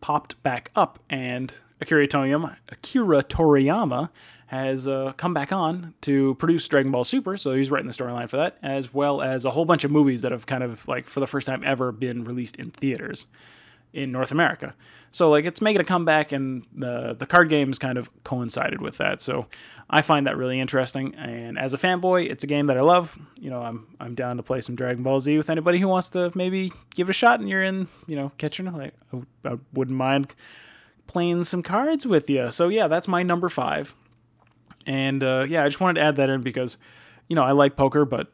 popped 0.00 0.42
back 0.42 0.70
up, 0.74 0.98
and 1.08 1.54
Akira 1.80 2.06
Toriyama, 2.06 2.56
Akira 2.68 3.22
Toriyama 3.22 4.10
has 4.46 4.86
uh, 4.86 5.12
come 5.16 5.34
back 5.34 5.52
on 5.52 5.94
to 6.00 6.34
produce 6.36 6.66
Dragon 6.68 6.92
Ball 6.92 7.04
Super, 7.04 7.36
so 7.36 7.52
he's 7.52 7.70
writing 7.70 7.88
the 7.88 7.94
storyline 7.94 8.28
for 8.28 8.36
that, 8.36 8.56
as 8.62 8.94
well 8.94 9.20
as 9.20 9.44
a 9.44 9.50
whole 9.50 9.64
bunch 9.64 9.84
of 9.84 9.90
movies 9.90 10.22
that 10.22 10.32
have 10.32 10.46
kind 10.46 10.62
of 10.62 10.86
like 10.86 11.08
for 11.08 11.20
the 11.20 11.26
first 11.26 11.46
time 11.46 11.62
ever 11.64 11.92
been 11.92 12.24
released 12.24 12.56
in 12.56 12.70
theaters 12.70 13.26
in 13.96 14.12
North 14.12 14.30
America. 14.30 14.74
So 15.10 15.30
like 15.30 15.46
it's 15.46 15.62
making 15.62 15.80
a 15.80 15.84
comeback, 15.84 16.30
and 16.30 16.66
the 16.74 17.16
the 17.18 17.24
card 17.24 17.48
games 17.48 17.78
kind 17.78 17.96
of 17.96 18.10
coincided 18.22 18.82
with 18.82 18.98
that. 18.98 19.22
So 19.22 19.46
I 19.88 20.02
find 20.02 20.26
that 20.26 20.36
really 20.36 20.60
interesting. 20.60 21.14
And 21.14 21.58
as 21.58 21.72
a 21.72 21.78
fanboy, 21.78 22.28
it's 22.30 22.44
a 22.44 22.46
game 22.46 22.66
that 22.66 22.76
I 22.76 22.82
love. 22.82 23.18
You 23.36 23.48
know, 23.48 23.62
I'm 23.62 23.86
I'm 23.98 24.14
down 24.14 24.36
to 24.36 24.42
play 24.42 24.60
some 24.60 24.76
Dragon 24.76 25.02
Ball 25.02 25.18
Z 25.20 25.36
with 25.38 25.48
anybody 25.48 25.78
who 25.78 25.88
wants 25.88 26.10
to 26.10 26.30
maybe 26.34 26.72
give 26.94 27.08
it 27.08 27.10
a 27.10 27.14
shot, 27.14 27.40
and 27.40 27.48
you're 27.48 27.62
in 27.62 27.88
you 28.06 28.16
know 28.16 28.30
Kitchener. 28.36 28.72
Like 28.72 28.94
I, 29.14 29.52
I 29.52 29.58
wouldn't 29.72 29.96
mind 29.96 30.34
playing 31.06 31.44
some 31.44 31.62
cards 31.62 32.06
with 32.06 32.28
you. 32.28 32.50
So 32.50 32.68
yeah, 32.68 32.86
that's 32.86 33.08
my 33.08 33.22
number 33.22 33.48
five. 33.48 33.94
And 34.86 35.24
uh, 35.24 35.46
yeah, 35.48 35.64
I 35.64 35.68
just 35.68 35.80
wanted 35.80 36.00
to 36.00 36.06
add 36.06 36.16
that 36.16 36.28
in 36.28 36.42
because 36.42 36.76
you 37.28 37.36
know 37.36 37.42
I 37.42 37.52
like 37.52 37.76
poker, 37.76 38.04
but 38.04 38.30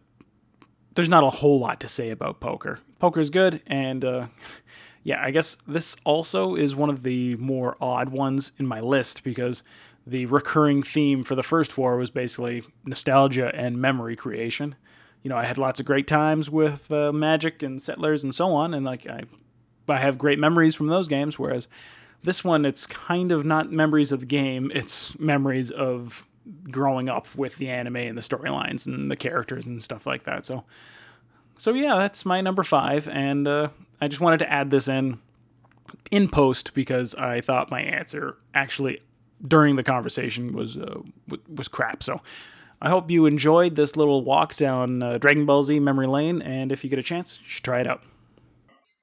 there's 0.97 1.09
not 1.09 1.23
a 1.23 1.31
whole 1.31 1.61
lot 1.61 1.79
to 1.81 1.87
say 1.87 2.11
about 2.11 2.41
poker. 2.41 2.81
Poker's 2.99 3.31
good, 3.31 3.63
and 3.69 4.05
uh, 4.05 4.27
yeah, 5.05 5.21
I 5.23 5.31
guess 5.31 5.57
this 5.67 5.97
also 6.05 6.55
is 6.55 6.77
one 6.77 6.91
of 6.91 7.03
the 7.03 7.37
more 7.37 7.77
odd 7.81 8.11
ones 8.11 8.53
in 8.59 8.67
my 8.67 8.81
list 8.81 9.25
because 9.25 9.63
the 10.07 10.27
recurring 10.27 10.83
theme 10.83 11.25
for 11.25 11.35
the 11.35 11.43
first 11.43 11.73
four 11.73 11.97
was 11.97 12.11
basically 12.11 12.63
nostalgia 12.85 13.53
and 13.55 13.81
memory 13.81 14.17
creation. 14.17 14.75
You 15.23 15.29
know, 15.29 15.37
I 15.37 15.45
had 15.45 15.59
lots 15.59 15.81
of 15.81 15.87
great 15.87 16.07
times 16.07 16.51
with 16.51 16.91
uh, 16.91 17.13
Magic 17.13 17.63
and 17.63 17.81
Settlers 17.81 18.25
and 18.25 18.35
so 18.35 18.53
on, 18.53 18.75
and 18.75 18.85
like 18.85 19.07
I, 19.07 19.23
I 19.89 19.99
have 19.99 20.19
great 20.19 20.39
memories 20.39 20.75
from 20.75 20.89
those 20.89 21.09
games. 21.09 21.39
Whereas 21.39 21.69
this 22.23 22.43
one, 22.43 22.65
it's 22.65 22.87
kind 22.87 23.31
of 23.31 23.45
not 23.45 23.71
memories 23.71 24.11
of 24.11 24.21
the 24.21 24.27
game; 24.27 24.73
it's 24.75 25.19
memories 25.19 25.71
of 25.71 26.27
growing 26.71 27.09
up 27.09 27.33
with 27.37 27.57
the 27.59 27.69
anime 27.69 27.97
and 27.97 28.19
the 28.19 28.23
storylines 28.23 28.87
and 28.87 29.11
the 29.11 29.17
characters 29.17 29.67
and 29.67 29.83
stuff 29.83 30.07
like 30.07 30.25
that. 30.25 30.45
So, 30.45 30.65
so 31.63 31.73
yeah, 31.75 31.95
that's 31.95 32.27
my 32.27 32.41
number 32.41 32.65
five, 32.65 33.07
and 33.07 33.47
uh, 33.47 33.69
I 34.01 34.09
just 34.09 34.21
wanted 34.21 34.39
to 34.39 34.53
add 34.53 34.73
this 34.73 34.89
in 34.89 35.21
in 36.11 36.29
post 36.29 36.75
because 36.75 37.15
I 37.15 37.41
thought 37.41 37.71
my 37.71 37.81
answer 37.81 38.37
actually 38.53 39.01
during 39.47 39.77
the 39.77 39.85
conversation 39.85 40.55
was 40.55 40.77
uh, 40.77 41.03
was 41.49 41.69
crap. 41.69 42.03
So. 42.03 42.21
I 42.85 42.89
hope 42.89 43.13
you 43.13 43.27
enjoyed 43.27 43.77
this 43.77 43.97
little 43.97 44.25
walk 44.25 44.57
down 44.57 45.05
uh, 45.05 45.17
Dragon 45.17 45.47
Ball 45.47 45.63
Z 45.63 45.79
memory 45.79 46.09
lane, 46.09 46.43
and 46.43 46.73
if 46.73 46.83
you 46.83 46.91
get 46.91 46.99
a 46.99 47.03
chance, 47.05 47.39
you 47.41 47.49
should 47.49 47.63
try 47.63 47.79
it 47.79 47.87
out. 47.87 48.03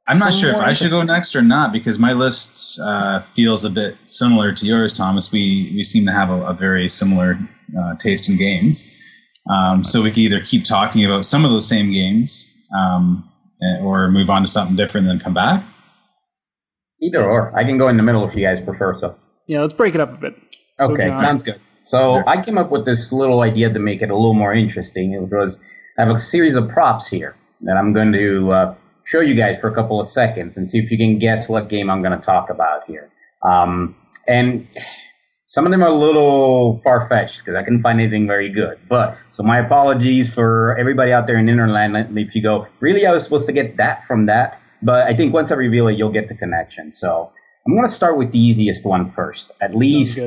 I'm 0.05 0.17
not 0.17 0.33
sure 0.33 0.51
if 0.51 0.57
I 0.57 0.73
should 0.73 0.91
go 0.91 1.01
next 1.01 1.33
or 1.33 1.41
not 1.41 1.71
because 1.71 1.97
my 1.97 2.11
list 2.11 2.77
uh, 2.81 3.21
feels 3.21 3.63
a 3.63 3.69
bit 3.69 3.95
similar 4.03 4.51
to 4.51 4.65
yours, 4.65 4.93
Thomas. 4.97 5.31
We 5.31 5.71
we 5.73 5.85
seem 5.85 6.05
to 6.07 6.11
have 6.11 6.29
a, 6.29 6.47
a 6.47 6.53
very 6.53 6.89
similar 6.89 7.39
uh, 7.79 7.95
taste 7.95 8.27
in 8.27 8.35
games, 8.35 8.85
um, 9.49 9.83
so 9.83 10.01
we 10.01 10.11
can 10.11 10.21
either 10.21 10.41
keep 10.41 10.63
talking 10.63 11.03
about 11.03 11.25
some 11.25 11.43
of 11.43 11.51
those 11.51 11.67
same 11.67 11.91
games, 11.91 12.48
um, 12.77 13.29
eh, 13.61 13.81
or 13.81 14.09
move 14.09 14.29
on 14.29 14.41
to 14.41 14.47
something 14.47 14.75
different 14.75 15.07
and 15.07 15.19
then 15.19 15.23
come 15.23 15.33
back. 15.33 15.65
Either 17.01 17.23
or, 17.23 17.57
I 17.57 17.63
can 17.63 17.77
go 17.77 17.87
in 17.87 17.97
the 17.97 18.03
middle 18.03 18.27
if 18.27 18.35
you 18.35 18.45
guys 18.45 18.59
prefer. 18.59 18.99
So 18.99 19.15
yeah, 19.47 19.61
let's 19.61 19.73
break 19.73 19.95
it 19.95 20.01
up 20.01 20.13
a 20.13 20.17
bit. 20.17 20.35
Okay, 20.79 21.11
so, 21.13 21.19
sounds 21.19 21.43
good. 21.43 21.59
So 21.85 21.97
sure. 21.97 22.29
I 22.29 22.43
came 22.43 22.57
up 22.57 22.71
with 22.71 22.85
this 22.85 23.11
little 23.11 23.41
idea 23.41 23.71
to 23.71 23.79
make 23.79 24.01
it 24.01 24.09
a 24.09 24.15
little 24.15 24.33
more 24.33 24.53
interesting. 24.53 25.13
It 25.13 25.21
was 25.21 25.61
I 25.97 26.03
have 26.03 26.13
a 26.13 26.17
series 26.17 26.55
of 26.55 26.69
props 26.69 27.07
here 27.07 27.35
that 27.61 27.77
I'm 27.77 27.93
going 27.93 28.13
to 28.13 28.51
uh, 28.51 28.75
show 29.05 29.21
you 29.21 29.33
guys 29.33 29.57
for 29.57 29.69
a 29.69 29.73
couple 29.73 29.99
of 29.99 30.07
seconds 30.07 30.55
and 30.55 30.69
see 30.69 30.77
if 30.77 30.91
you 30.91 30.97
can 30.97 31.19
guess 31.19 31.49
what 31.49 31.67
game 31.67 31.89
I'm 31.89 32.01
going 32.01 32.17
to 32.17 32.23
talk 32.23 32.49
about 32.49 32.85
here. 32.85 33.11
Um, 33.43 33.95
and 34.27 34.67
some 35.49 35.65
of 35.65 35.71
them 35.71 35.81
are 35.81 35.89
a 35.89 35.97
little 35.97 36.79
far 36.83 37.09
fetched 37.09 37.39
because 37.39 37.55
I 37.55 37.63
couldn't 37.63 37.81
find 37.81 37.99
anything 37.99 38.27
very 38.27 38.49
good. 38.49 38.77
But 38.87 39.17
so 39.31 39.41
my 39.41 39.57
apologies 39.57 40.31
for 40.31 40.77
everybody 40.77 41.11
out 41.11 41.25
there 41.25 41.39
in 41.39 41.47
Interland. 41.47 42.15
If 42.23 42.35
you 42.35 42.43
go, 42.43 42.67
really, 42.79 43.07
I 43.07 43.11
was 43.11 43.23
supposed 43.23 43.47
to 43.47 43.51
get 43.51 43.75
that 43.77 44.05
from 44.05 44.27
that. 44.27 44.61
But 44.83 45.07
I 45.07 45.15
think 45.15 45.33
once 45.33 45.51
I 45.51 45.55
reveal 45.55 45.87
it, 45.87 45.93
you'll 45.93 46.11
get 46.11 46.27
the 46.27 46.35
connection. 46.35 46.91
So 46.91 47.31
I'm 47.65 47.73
going 47.73 47.83
to 47.83 47.91
start 47.91 48.15
with 48.15 48.31
the 48.31 48.37
easiest 48.37 48.85
one 48.85 49.07
first. 49.07 49.51
At 49.59 49.75
least 49.75 50.19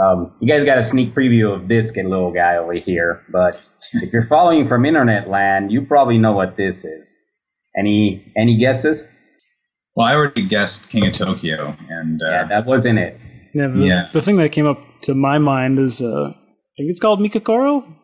um, 0.00 0.32
you 0.40 0.46
guys 0.46 0.62
got 0.62 0.78
a 0.78 0.82
sneak 0.82 1.16
preview 1.16 1.52
of 1.52 1.66
this 1.66 1.90
little 1.96 2.32
guy 2.32 2.58
over 2.58 2.74
here. 2.74 3.24
But 3.32 3.60
if 3.94 4.12
you're 4.12 4.26
following 4.26 4.68
from 4.68 4.86
Internet 4.86 5.28
land, 5.28 5.72
you 5.72 5.84
probably 5.84 6.16
know 6.16 6.32
what 6.32 6.56
this 6.56 6.84
is. 6.84 7.18
Any 7.76 8.32
any 8.36 8.56
guesses? 8.56 9.02
Well, 9.96 10.06
I 10.06 10.14
already 10.14 10.46
guessed 10.46 10.90
King 10.90 11.08
of 11.08 11.12
Tokyo, 11.14 11.74
and 11.88 12.22
uh, 12.22 12.30
yeah, 12.30 12.44
that 12.44 12.66
wasn't 12.66 13.00
it. 13.00 13.20
Yeah 13.54 13.66
the, 13.68 13.86
yeah, 13.86 14.08
the 14.12 14.22
thing 14.22 14.36
that 14.36 14.52
came 14.52 14.66
up 14.66 14.80
to 15.02 15.14
my 15.14 15.38
mind 15.38 15.78
is 15.78 16.00
uh, 16.00 16.30
I 16.30 16.74
think 16.76 16.90
it's 16.90 17.00
called 17.00 17.20
Mikokoro. 17.20 17.94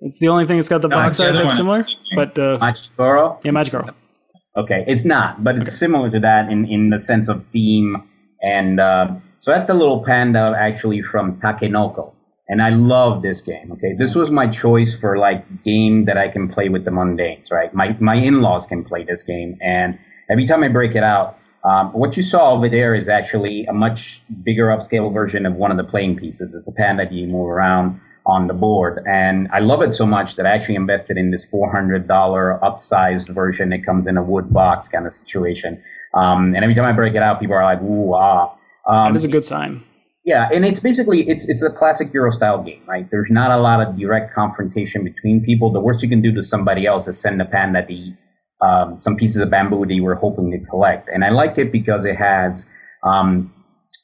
It's 0.00 0.18
the 0.18 0.28
only 0.28 0.46
thing 0.46 0.56
that's 0.56 0.68
got 0.68 0.82
the 0.82 0.88
box 0.88 1.18
art 1.20 1.34
that's 1.34 1.56
similar. 1.56 1.82
But 2.14 2.38
uh, 2.38 2.58
Machi 2.58 2.88
Koro? 2.96 3.38
Yeah, 3.42 3.52
Machi 3.52 3.70
Koro. 3.70 3.94
Okay, 4.56 4.84
it's 4.86 5.04
not, 5.04 5.42
but 5.42 5.56
it's 5.56 5.68
okay. 5.68 5.76
similar 5.76 6.10
to 6.10 6.20
that 6.20 6.50
in, 6.50 6.66
in 6.66 6.90
the 6.90 7.00
sense 7.00 7.28
of 7.28 7.44
theme. 7.52 8.08
And 8.42 8.78
uh, 8.78 9.14
so 9.40 9.50
that's 9.50 9.66
the 9.66 9.74
little 9.74 10.04
panda 10.04 10.54
actually 10.58 11.02
from 11.02 11.36
Takenoko 11.36 12.14
and 12.48 12.60
I 12.60 12.70
love 12.70 13.22
this 13.22 13.40
game. 13.40 13.72
Okay, 13.72 13.94
this 13.98 14.14
was 14.14 14.30
my 14.30 14.46
choice 14.46 14.94
for 14.94 15.16
like 15.16 15.64
game 15.64 16.04
that 16.04 16.18
I 16.18 16.28
can 16.28 16.48
play 16.48 16.68
with 16.68 16.84
the 16.84 16.90
mundanes. 16.90 17.50
Right, 17.50 17.72
my 17.74 17.96
my 18.00 18.16
in 18.16 18.42
laws 18.42 18.66
can 18.66 18.84
play 18.84 19.04
this 19.04 19.22
game, 19.22 19.56
and 19.62 19.98
every 20.30 20.46
time 20.46 20.62
I 20.62 20.68
break 20.68 20.94
it 20.94 21.02
out, 21.02 21.38
um, 21.64 21.92
what 21.92 22.16
you 22.16 22.22
saw 22.22 22.52
over 22.52 22.68
there 22.68 22.94
is 22.94 23.08
actually 23.08 23.64
a 23.66 23.72
much 23.72 24.22
bigger 24.42 24.66
upscale 24.66 25.12
version 25.12 25.46
of 25.46 25.54
one 25.54 25.70
of 25.70 25.76
the 25.76 25.84
playing 25.84 26.16
pieces. 26.16 26.54
It's 26.54 26.64
the 26.64 26.72
pan 26.72 26.96
that 26.98 27.12
you 27.12 27.26
move 27.26 27.48
around 27.48 28.00
on 28.26 28.46
the 28.46 28.54
board, 28.54 29.02
and 29.06 29.48
I 29.52 29.60
love 29.60 29.82
it 29.82 29.92
so 29.92 30.06
much 30.06 30.36
that 30.36 30.46
I 30.46 30.54
actually 30.54 30.76
invested 30.76 31.16
in 31.16 31.30
this 31.30 31.44
four 31.44 31.70
hundred 31.70 32.08
dollar 32.08 32.58
upsized 32.62 33.28
version. 33.34 33.72
It 33.72 33.84
comes 33.84 34.06
in 34.06 34.16
a 34.16 34.22
wood 34.22 34.52
box 34.52 34.88
kind 34.88 35.06
of 35.06 35.12
situation, 35.12 35.82
um, 36.14 36.54
and 36.54 36.64
every 36.64 36.74
time 36.74 36.86
I 36.86 36.92
break 36.92 37.14
it 37.14 37.22
out, 37.22 37.40
people 37.40 37.56
are 37.56 37.64
like, 37.64 37.82
"Ooh, 37.82 38.14
ah." 38.14 38.54
Um, 38.86 39.12
that 39.12 39.16
is 39.16 39.24
a 39.24 39.28
good 39.28 39.44
sign 39.44 39.82
yeah, 40.24 40.48
and 40.52 40.64
it's 40.64 40.80
basically 40.80 41.28
it's 41.28 41.46
it's 41.48 41.62
a 41.62 41.70
classic 41.70 42.12
Euro 42.14 42.30
style 42.30 42.62
game, 42.62 42.82
right? 42.86 43.08
There's 43.10 43.30
not 43.30 43.50
a 43.50 43.58
lot 43.60 43.86
of 43.86 43.98
direct 43.98 44.34
confrontation 44.34 45.04
between 45.04 45.44
people. 45.44 45.70
The 45.70 45.80
worst 45.80 46.02
you 46.02 46.08
can 46.08 46.22
do 46.22 46.32
to 46.32 46.42
somebody 46.42 46.86
else 46.86 47.06
is 47.06 47.20
send 47.20 47.42
a 47.42 47.44
panda 47.44 47.86
to 47.86 47.92
eat 47.92 48.16
um, 48.60 48.98
some 48.98 49.16
pieces 49.16 49.40
of 49.40 49.50
bamboo 49.50 49.86
that 49.86 49.94
you 49.94 50.04
were 50.04 50.14
hoping 50.14 50.50
to 50.50 50.58
collect. 50.70 51.08
And 51.08 51.24
I 51.24 51.30
like 51.30 51.58
it 51.58 51.72
because 51.72 52.04
it 52.04 52.16
has 52.16 52.66
um, 53.02 53.52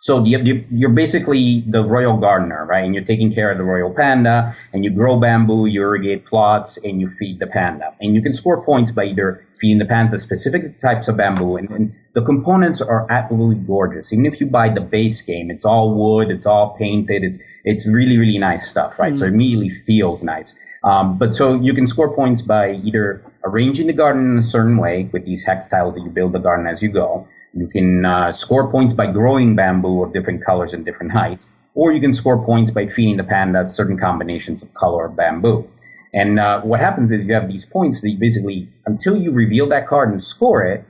so 0.01 0.19
the, 0.19 0.65
you're 0.71 0.91
basically 0.91 1.63
the 1.69 1.85
royal 1.85 2.17
gardener, 2.17 2.65
right? 2.65 2.85
And 2.85 2.95
you're 2.95 3.05
taking 3.05 3.35
care 3.35 3.51
of 3.51 3.59
the 3.59 3.65
royal 3.65 3.93
panda, 3.93 4.57
and 4.73 4.83
you 4.83 4.91
grow 4.91 5.21
bamboo, 5.21 5.67
you 5.67 5.83
irrigate 5.83 6.25
plots, 6.25 6.79
and 6.79 7.03
you 7.03 7.11
feed 7.11 7.39
the 7.39 7.47
panda. 7.47 7.95
And 8.01 8.15
you 8.15 8.23
can 8.23 8.33
score 8.33 8.65
points 8.65 8.93
by 8.93 9.05
either 9.05 9.47
feeding 9.61 9.79
the 9.79 9.85
panda 9.85 10.19
specific 10.19 10.81
types 10.81 11.09
of 11.09 11.19
bamboo, 11.19 11.57
and, 11.57 11.69
and 11.71 11.93
the 12.15 12.23
components 12.23 12.81
are 12.81 13.07
absolutely 13.11 13.63
gorgeous. 13.67 14.11
Even 14.11 14.25
if 14.25 14.41
you 14.41 14.47
buy 14.47 14.71
the 14.71 14.81
base 14.81 15.21
game, 15.21 15.51
it's 15.51 15.67
all 15.67 15.95
wood, 15.95 16.31
it's 16.31 16.47
all 16.47 16.75
painted, 16.79 17.23
it's 17.23 17.37
it's 17.65 17.87
really 17.87 18.17
really 18.17 18.39
nice 18.39 18.67
stuff, 18.67 18.99
right? 18.99 19.13
Mm. 19.13 19.19
So 19.19 19.25
it 19.27 19.29
immediately 19.29 19.69
feels 19.69 20.23
nice. 20.23 20.59
Um, 20.83 21.19
but 21.19 21.35
so 21.35 21.61
you 21.61 21.75
can 21.75 21.87
score 21.87 22.15
points 22.15 22.41
by 22.41 22.73
either 22.73 23.23
arranging 23.45 23.87
the 23.87 23.93
garden 23.93 24.33
in 24.33 24.39
a 24.39 24.43
certain 24.43 24.77
way 24.77 25.09
with 25.13 25.25
these 25.25 25.45
hex 25.45 25.67
tiles 25.69 25.95
that 25.95 26.03
you 26.03 26.11
build 26.11 26.33
the 26.33 26.39
garden 26.39 26.67
as 26.67 26.83
you 26.83 26.89
go 26.89 27.27
you 27.53 27.67
can 27.67 28.05
uh, 28.05 28.31
score 28.33 28.71
points 28.71 28.95
by 28.95 29.07
growing 29.07 29.57
bamboo 29.57 30.05
of 30.05 30.13
different 30.13 30.45
colors 30.45 30.73
and 30.73 30.85
different 30.85 31.13
heights, 31.13 31.47
or 31.75 31.93
you 31.93 32.01
can 32.01 32.13
score 32.13 32.45
points 32.45 32.71
by 32.71 32.87
feeding 32.87 33.17
the 33.17 33.23
pandas 33.25 33.67
certain 33.67 33.99
combinations 33.99 34.63
of 34.63 34.73
color 34.75 35.07
of 35.07 35.17
bamboo. 35.17 35.69
And 36.13 36.39
uh, 36.39 36.61
what 36.63 36.81
happens 36.81 37.13
is 37.13 37.25
you 37.25 37.35
have 37.35 37.49
these 37.49 37.65
points 37.65 38.01
that 38.03 38.11
you 38.11 38.19
basically, 38.19 38.69
until 38.87 39.17
you 39.17 39.33
reveal 39.33 39.69
that 39.69 39.87
card 39.89 40.11
and 40.11 40.23
score 40.23 40.65
it, 40.65 40.85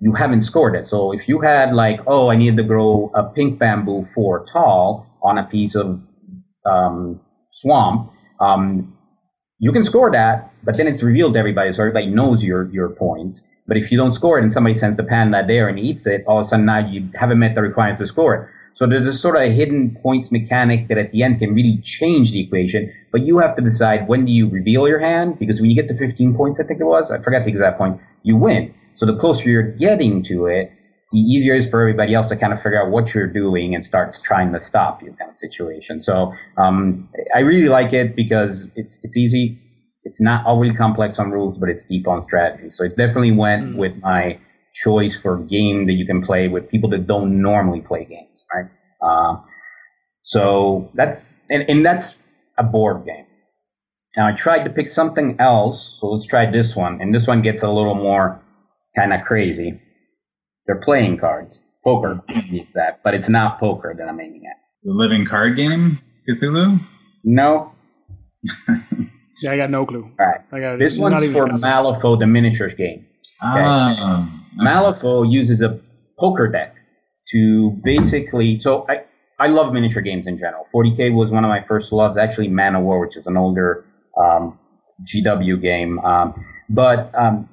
you 0.00 0.12
haven't 0.12 0.42
scored 0.42 0.76
it. 0.76 0.88
So 0.88 1.12
if 1.12 1.28
you 1.28 1.40
had 1.40 1.74
like, 1.74 2.00
oh, 2.06 2.30
I 2.30 2.36
needed 2.36 2.58
to 2.58 2.62
grow 2.62 3.10
a 3.14 3.24
pink 3.24 3.58
bamboo 3.58 4.04
four 4.14 4.44
tall 4.52 5.06
on 5.22 5.38
a 5.38 5.44
piece 5.44 5.74
of 5.74 6.00
um, 6.66 7.20
swamp, 7.50 8.12
um, 8.38 8.95
you 9.58 9.72
can 9.72 9.82
score 9.82 10.10
that, 10.12 10.50
but 10.64 10.76
then 10.76 10.86
it's 10.86 11.02
revealed 11.02 11.34
to 11.34 11.38
everybody, 11.38 11.72
so 11.72 11.82
everybody 11.82 12.06
knows 12.06 12.44
your 12.44 12.70
your 12.70 12.90
points. 12.90 13.46
But 13.66 13.76
if 13.76 13.90
you 13.90 13.98
don't 13.98 14.12
score 14.12 14.38
it 14.38 14.42
and 14.42 14.52
somebody 14.52 14.74
sends 14.74 14.96
the 14.96 15.02
panda 15.02 15.44
there 15.46 15.68
and 15.68 15.78
eats 15.78 16.06
it, 16.06 16.24
all 16.26 16.38
of 16.38 16.44
a 16.44 16.48
sudden 16.48 16.66
now 16.66 16.78
you 16.78 17.08
haven't 17.14 17.38
met 17.38 17.54
the 17.54 17.62
requirements 17.62 17.98
to 17.98 18.06
score 18.06 18.34
it. 18.34 18.48
So 18.74 18.86
there's 18.86 19.06
this 19.06 19.20
sort 19.20 19.36
of 19.36 19.50
hidden 19.50 19.96
points 20.02 20.30
mechanic 20.30 20.88
that 20.88 20.98
at 20.98 21.10
the 21.10 21.22
end 21.22 21.38
can 21.38 21.54
really 21.54 21.78
change 21.82 22.32
the 22.32 22.40
equation. 22.40 22.92
But 23.10 23.22
you 23.22 23.38
have 23.38 23.56
to 23.56 23.62
decide 23.62 24.06
when 24.06 24.26
do 24.26 24.32
you 24.32 24.48
reveal 24.48 24.86
your 24.86 25.00
hand, 25.00 25.38
because 25.38 25.60
when 25.60 25.70
you 25.70 25.74
get 25.74 25.88
to 25.88 25.96
15 25.96 26.36
points, 26.36 26.60
I 26.60 26.64
think 26.64 26.80
it 26.80 26.84
was, 26.84 27.10
I 27.10 27.18
forgot 27.20 27.44
the 27.44 27.50
exact 27.50 27.78
point, 27.78 28.00
you 28.22 28.36
win. 28.36 28.74
So 28.92 29.06
the 29.06 29.16
closer 29.16 29.48
you're 29.48 29.62
getting 29.62 30.22
to 30.24 30.46
it, 30.46 30.70
the 31.16 31.22
easier 31.22 31.54
it 31.54 31.58
is 31.58 31.70
for 31.70 31.80
everybody 31.80 32.14
else 32.14 32.28
to 32.28 32.36
kind 32.36 32.52
of 32.52 32.60
figure 32.60 32.80
out 32.80 32.90
what 32.90 33.14
you're 33.14 33.32
doing 33.32 33.74
and 33.74 33.84
start 33.84 34.16
trying 34.22 34.52
to 34.52 34.60
stop 34.60 35.02
you 35.02 35.12
kind 35.18 35.30
of 35.30 35.36
situation. 35.36 36.00
So 36.00 36.32
um, 36.58 37.08
I 37.34 37.40
really 37.40 37.68
like 37.68 37.92
it 37.92 38.14
because 38.14 38.68
it's 38.76 38.98
it's 39.02 39.16
easy 39.16 39.58
it's 40.06 40.20
not 40.20 40.46
overly 40.46 40.72
complex 40.72 41.18
on 41.18 41.32
rules, 41.32 41.58
but 41.58 41.68
it's 41.68 41.84
deep 41.84 42.06
on 42.06 42.20
strategy. 42.20 42.70
So 42.70 42.84
it 42.84 42.96
definitely 42.96 43.32
went 43.32 43.74
mm. 43.74 43.76
with 43.76 43.92
my 44.00 44.38
choice 44.72 45.16
for 45.20 45.38
game 45.38 45.86
that 45.86 45.94
you 45.94 46.06
can 46.06 46.22
play 46.22 46.46
with 46.46 46.70
people 46.70 46.88
that 46.90 47.08
don't 47.08 47.42
normally 47.42 47.80
play 47.80 48.04
games, 48.04 48.44
right? 48.54 48.70
Uh, 49.02 49.42
so 50.22 50.90
that's 50.94 51.40
and, 51.50 51.68
and 51.68 51.84
that's 51.84 52.18
a 52.56 52.62
board 52.62 53.04
game. 53.04 53.26
Now 54.16 54.28
I 54.28 54.32
tried 54.32 54.62
to 54.64 54.70
pick 54.70 54.88
something 54.88 55.36
else, 55.40 55.98
so 56.00 56.06
let's 56.06 56.24
try 56.24 56.48
this 56.48 56.76
one. 56.76 57.00
And 57.00 57.12
this 57.12 57.26
one 57.26 57.42
gets 57.42 57.64
a 57.64 57.68
little 57.68 57.96
more 57.96 58.40
kind 58.96 59.12
of 59.12 59.22
crazy. 59.22 59.80
They're 60.66 60.80
playing 60.80 61.18
cards. 61.18 61.58
Poker 61.84 62.20
is 62.28 62.66
that, 62.74 63.00
but 63.04 63.14
it's 63.14 63.28
not 63.28 63.60
poker 63.60 63.94
that 63.96 64.08
I'm 64.08 64.20
aiming 64.20 64.42
at. 64.50 64.56
The 64.82 64.92
living 64.92 65.24
card 65.24 65.56
game, 65.56 66.00
Cthulhu. 66.28 66.80
No. 67.24 67.72
Yeah, 69.42 69.52
I 69.52 69.56
got 69.58 69.70
no 69.70 69.84
clue. 69.84 70.10
All 70.18 70.26
right. 70.26 70.40
I 70.52 70.60
got 70.60 70.78
This 70.78 70.96
not 70.96 71.10
one's 71.12 71.24
even 71.24 71.34
for 71.34 71.46
guessing. 71.48 71.68
Malifaux, 71.68 72.18
the 72.18 72.26
miniatures 72.26 72.74
game. 72.74 73.04
Ah, 73.42 74.26
Malifaux 74.58 75.30
uses 75.30 75.60
a 75.60 75.78
poker 76.18 76.48
deck 76.48 76.74
to 77.32 77.78
basically. 77.84 78.58
So 78.58 78.86
I, 78.88 79.04
I 79.38 79.48
love 79.48 79.72
miniature 79.74 80.00
games 80.02 80.26
in 80.26 80.38
general. 80.38 80.64
40k 80.74 81.14
was 81.14 81.30
one 81.30 81.44
of 81.44 81.50
my 81.50 81.62
first 81.62 81.92
loves. 81.92 82.16
Actually, 82.16 82.48
Man 82.48 82.74
O' 82.76 82.80
War, 82.80 82.98
which 82.98 83.16
is 83.16 83.26
an 83.26 83.36
older 83.36 83.84
um, 84.18 84.58
GW 85.04 85.60
game. 85.60 85.98
Um, 85.98 86.42
but 86.70 87.10
um, 87.14 87.48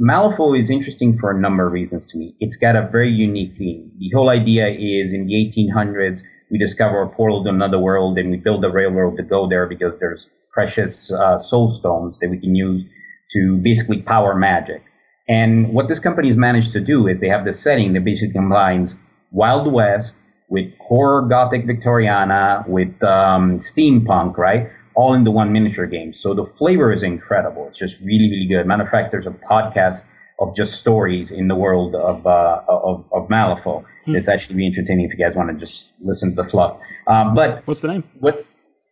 Malifaux 0.00 0.56
is 0.56 0.70
interesting 0.70 1.16
for 1.18 1.30
a 1.30 1.40
number 1.40 1.66
of 1.66 1.72
reasons 1.72 2.06
to 2.06 2.18
me. 2.18 2.34
It's 2.38 2.56
got 2.56 2.76
a 2.76 2.88
very 2.92 3.10
unique 3.10 3.56
theme. 3.58 3.90
The 3.98 4.10
whole 4.14 4.30
idea 4.30 4.68
is 4.68 5.12
in 5.12 5.26
the 5.26 5.34
1800s, 5.34 6.22
we 6.50 6.58
discover 6.58 7.02
a 7.02 7.08
portal 7.08 7.42
to 7.42 7.50
another 7.50 7.78
world 7.78 8.16
and 8.16 8.30
we 8.30 8.36
build 8.36 8.64
a 8.64 8.70
railroad 8.70 9.16
to 9.16 9.24
go 9.24 9.48
there 9.48 9.66
because 9.66 9.98
there's 9.98 10.30
precious 10.52 11.10
uh, 11.12 11.38
soul 11.38 11.68
stones 11.68 12.16
that 12.18 12.30
we 12.30 12.38
can 12.38 12.54
use 12.54 12.84
to 13.32 13.56
basically 13.56 14.00
power 14.00 14.36
magic. 14.36 14.82
And 15.28 15.74
what 15.74 15.88
this 15.88 15.98
company 15.98 16.28
has 16.28 16.36
managed 16.36 16.72
to 16.74 16.80
do 16.80 17.08
is 17.08 17.20
they 17.20 17.28
have 17.28 17.44
this 17.44 17.60
setting 17.60 17.92
that 17.94 18.04
basically 18.04 18.32
combines 18.32 18.94
Wild 19.32 19.70
West 19.70 20.16
with 20.48 20.72
horror 20.80 21.22
Gothic 21.28 21.66
Victoriana 21.66 22.66
with 22.68 23.02
um, 23.02 23.58
steampunk, 23.58 24.38
right? 24.38 24.70
All 25.00 25.12
in 25.18 25.22
the 25.28 25.30
one 25.40 25.48
miniature 25.56 25.86
game. 25.86 26.10
So 26.22 26.28
the 26.40 26.44
flavor 26.58 26.88
is 26.96 27.02
incredible. 27.14 27.62
It's 27.68 27.78
just 27.84 27.96
really, 28.10 28.28
really 28.32 28.48
good. 28.54 28.66
Matter 28.66 28.82
of 28.82 28.90
fact, 28.96 29.06
there's 29.12 29.26
a 29.34 29.36
podcast 29.52 30.00
of 30.40 30.54
just 30.60 30.72
stories 30.84 31.30
in 31.40 31.46
the 31.52 31.54
world 31.64 31.94
of 32.10 32.26
uh, 32.26 32.60
of, 32.90 32.96
of 33.16 33.22
Malifaux. 33.34 33.84
It's 34.18 34.28
actually 34.34 34.56
really 34.56 34.68
entertaining 34.72 35.04
if 35.06 35.12
you 35.14 35.20
guys 35.24 35.34
want 35.36 35.48
to 35.50 35.56
just 35.64 35.92
listen 36.10 36.26
to 36.34 36.36
the 36.42 36.48
fluff. 36.52 36.72
Um, 37.12 37.34
but 37.34 37.50
What's 37.66 37.82
the 37.82 37.88
name? 37.94 38.04
what 38.20 38.36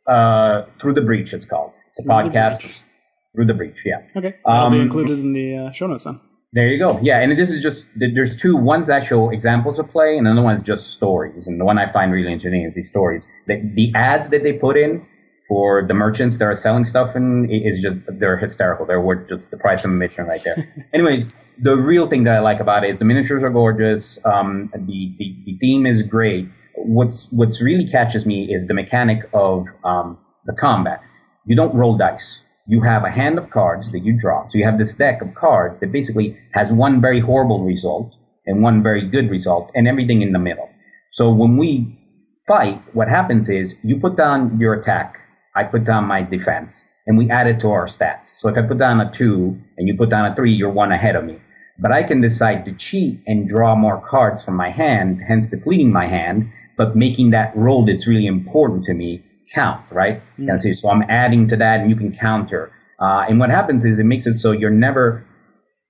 uh, 0.07 0.62
through 0.78 0.94
the 0.94 1.00
breach 1.11 1.32
it's 1.36 1.44
called. 1.52 1.72
It's 1.88 1.98
a 2.00 2.02
Through 2.02 2.12
podcast. 2.12 2.61
Breach. 2.61 2.82
Through 3.34 3.46
the 3.46 3.54
breach, 3.54 3.78
yeah. 3.84 4.00
Okay, 4.16 4.32
I'll 4.46 4.70
be 4.70 4.76
Um, 4.78 4.82
included 4.82 5.18
in 5.18 5.32
the 5.32 5.48
uh, 5.57 5.72
show 5.72 5.86
notes 5.88 6.04
then. 6.04 6.20
There 6.52 6.68
you 6.68 6.78
go. 6.78 6.98
Yeah, 7.02 7.20
and 7.22 7.32
this 7.42 7.50
is 7.50 7.61
just 7.62 7.86
there's 7.96 8.34
two. 8.36 8.57
One's 8.57 8.88
actual 8.88 9.30
examples 9.30 9.78
of 9.78 9.90
play, 9.90 10.11
and 10.18 10.26
another 10.26 10.42
one's 10.50 10.62
just 10.62 10.84
stories. 10.98 11.46
And 11.48 11.61
the 11.61 11.64
one 11.70 11.78
I 11.78 11.86
find 11.92 12.12
really 12.12 12.32
entertaining 12.32 12.64
is 12.68 12.74
these 12.74 12.88
stories. 12.88 13.26
The, 13.48 13.57
the 13.74 13.92
ads 13.94 14.28
that 14.30 14.42
they 14.42 14.52
put 14.54 14.76
in 14.76 14.92
for 15.49 15.84
the 15.86 15.94
merchants 15.94 16.38
that 16.38 16.44
are 16.44 16.55
selling 16.55 16.84
stuff 16.84 17.14
and 17.14 17.51
it's 17.51 17.80
just 17.80 17.97
they're 18.18 18.36
hysterical. 18.36 18.86
They're 18.86 19.01
worth 19.01 19.28
just 19.28 19.51
the 19.51 19.57
price 19.57 19.84
of 19.84 19.92
admission 19.92 20.26
right 20.26 20.42
there. 20.44 20.88
Anyways, 20.92 21.26
the 21.59 21.76
real 21.76 22.07
thing 22.09 22.24
that 22.24 22.34
I 22.34 22.40
like 22.40 22.61
about 22.61 22.84
it 22.84 22.90
is 22.90 22.99
the 22.99 23.05
miniatures 23.05 23.42
are 23.42 23.51
gorgeous. 23.51 24.18
Um, 24.24 24.70
the, 24.74 25.14
the 25.18 25.36
the 25.44 25.59
theme 25.61 25.86
is 25.86 26.03
great. 26.03 26.49
What's 26.74 27.28
what's 27.30 27.62
really 27.62 27.88
catches 27.88 28.26
me 28.26 28.53
is 28.53 28.66
the 28.66 28.74
mechanic 28.74 29.28
of 29.32 29.66
um, 29.84 30.18
the 30.44 30.55
combat. 30.55 31.01
You 31.47 31.57
don't 31.57 31.74
roll 31.74 31.97
dice. 31.97 32.42
You 32.68 32.82
have 32.82 33.05
a 33.05 33.11
hand 33.11 33.38
of 33.38 33.51
cards 33.51 33.92
that 33.92 34.01
you 34.01 34.18
draw. 34.18 34.44
So 34.44 34.59
you 34.59 34.64
have 34.64 34.78
this 34.78 34.94
deck 34.94 35.22
of 35.22 35.34
cards 35.34 35.78
that 35.78 35.92
basically 35.92 36.36
has 36.53 36.72
one 36.72 37.01
very 37.01 37.20
horrible 37.20 37.64
result 37.64 38.12
and 38.47 38.62
one 38.62 38.82
very 38.82 39.07
good 39.07 39.30
result, 39.30 39.70
and 39.74 39.88
everything 39.88 40.22
in 40.22 40.32
the 40.32 40.38
middle. 40.38 40.68
So 41.11 41.30
when 41.30 41.57
we 41.57 41.99
fight, 42.47 42.80
what 42.94 43.09
happens 43.09 43.49
is 43.49 43.76
you 43.82 43.99
put 43.99 44.16
down 44.16 44.59
your 44.61 44.74
attack, 44.74 45.16
I 45.57 45.64
put 45.64 45.84
down 45.84 46.04
my 46.04 46.22
defense, 46.22 46.84
and 47.07 47.16
we 47.16 47.30
add 47.30 47.46
it 47.46 47.61
to 47.61 47.70
our 47.70 47.86
stats. 47.86 48.30
So 48.34 48.48
if 48.48 48.57
I 48.57 48.62
put 48.62 48.78
down 48.78 49.00
a 49.00 49.11
two 49.11 49.59
and 49.78 49.88
you 49.88 49.96
put 49.96 50.11
down 50.11 50.30
a 50.30 50.34
three, 50.36 50.52
you're 50.52 50.70
one 50.70 50.92
ahead 50.92 51.16
of 51.16 51.24
me. 51.24 51.40
But 51.78 51.92
I 51.92 52.02
can 52.02 52.20
decide 52.20 52.64
to 52.64 52.72
cheat 52.72 53.20
and 53.26 53.48
draw 53.48 53.74
more 53.74 54.02
cards 54.07 54.44
from 54.44 54.54
my 54.54 54.70
hand, 54.70 55.20
hence 55.26 55.48
depleting 55.48 55.92
my 55.92 56.07
hand, 56.07 56.50
but 56.76 56.96
making 56.96 57.30
that 57.30 57.57
roll 57.57 57.84
that's 57.84 58.07
really 58.07 58.26
important 58.26 58.84
to 58.84 58.94
me 58.94 59.24
count, 59.54 59.84
right? 59.90 60.22
And 60.38 60.59
so, 60.59 60.72
so 60.72 60.90
I'm 60.90 61.02
adding 61.09 61.46
to 61.48 61.57
that 61.57 61.80
and 61.80 61.90
you 61.90 61.96
can 61.96 62.16
counter. 62.16 62.72
Uh, 63.00 63.24
and 63.28 63.38
what 63.38 63.50
happens 63.50 63.84
is 63.84 64.00
it 64.00 64.04
makes 64.04 64.26
it 64.26 64.34
so 64.34 64.52
you're 64.52 64.70
never, 64.70 65.24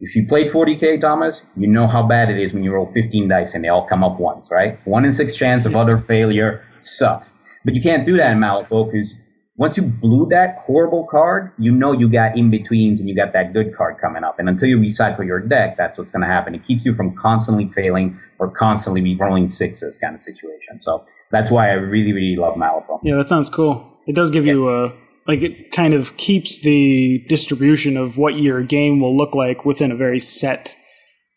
if 0.01 0.15
you 0.15 0.27
played 0.27 0.49
40K, 0.49 1.01
Thomas, 1.01 1.43
you 1.57 1.67
know 1.67 1.87
how 1.87 2.03
bad 2.07 2.31
it 2.31 2.39
is 2.39 2.53
when 2.53 2.63
you 2.63 2.73
roll 2.73 2.87
15 2.87 3.29
dice 3.29 3.55
and 3.55 3.65
they 3.65 3.69
all 3.69 3.87
come 3.87 4.05
up 4.05 4.19
once, 4.21 4.51
right? 4.51 4.79
One 4.87 5.05
in 5.05 5.11
six 5.11 5.37
chance 5.37 5.67
of 5.67 5.75
utter 5.75 5.99
failure 6.01 6.65
sucks. 6.79 7.33
But 7.65 7.75
you 7.75 7.81
can't 7.81 8.05
do 8.05 8.17
that 8.17 8.33
in 8.33 8.39
Malifaux 8.39 8.93
because 8.93 9.15
once 9.59 9.77
you 9.77 9.83
blew 9.83 10.27
that 10.29 10.59
horrible 10.67 11.07
card, 11.07 11.51
you 11.59 11.73
know 11.73 11.93
you 11.93 12.11
got 12.11 12.37
in 12.37 12.51
betweens 12.51 13.01
and 13.01 13.09
you 13.09 13.17
got 13.17 13.33
that 13.33 13.55
good 13.55 13.75
card 13.75 13.97
coming 13.99 14.23
up. 14.23 14.39
And 14.39 14.49
until 14.49 14.69
you 14.69 14.79
recycle 14.79 15.25
your 15.25 15.41
deck, 15.41 15.77
that's 15.79 15.97
what's 15.97 16.11
going 16.11 16.23
to 16.23 16.29
happen. 16.29 16.55
It 16.55 16.65
keeps 16.65 16.85
you 16.85 16.93
from 16.93 17.17
constantly 17.17 17.67
failing 17.69 18.21
or 18.39 18.51
constantly 18.51 19.01
be 19.01 19.17
rolling 19.17 19.49
sixes 19.49 19.97
kind 19.97 20.15
of 20.15 20.21
situation. 20.21 20.83
So 20.83 21.07
that's 21.31 21.51
why 21.51 21.71
I 21.71 21.75
really, 21.75 22.13
really 22.13 22.37
love 22.37 22.55
Malifaux. 22.55 23.01
Yeah, 23.03 23.17
that 23.17 23.29
sounds 23.29 23.49
cool. 23.49 23.99
It 24.07 24.15
does 24.15 24.31
give 24.31 24.47
you 24.47 24.69
a 24.69 24.87
uh, 24.87 24.93
like 25.27 25.43
it 25.43 25.73
kind 25.73 25.93
of 25.93 26.17
keeps 26.17 26.61
the 26.61 27.25
distribution 27.29 27.97
of 27.97 28.17
what 28.17 28.39
your 28.39 28.63
game 28.63 29.01
will 29.01 29.17
look 29.17 29.35
like 29.35 29.65
within 29.65 29.91
a 29.91 29.97
very 29.97 30.21
set 30.21 30.77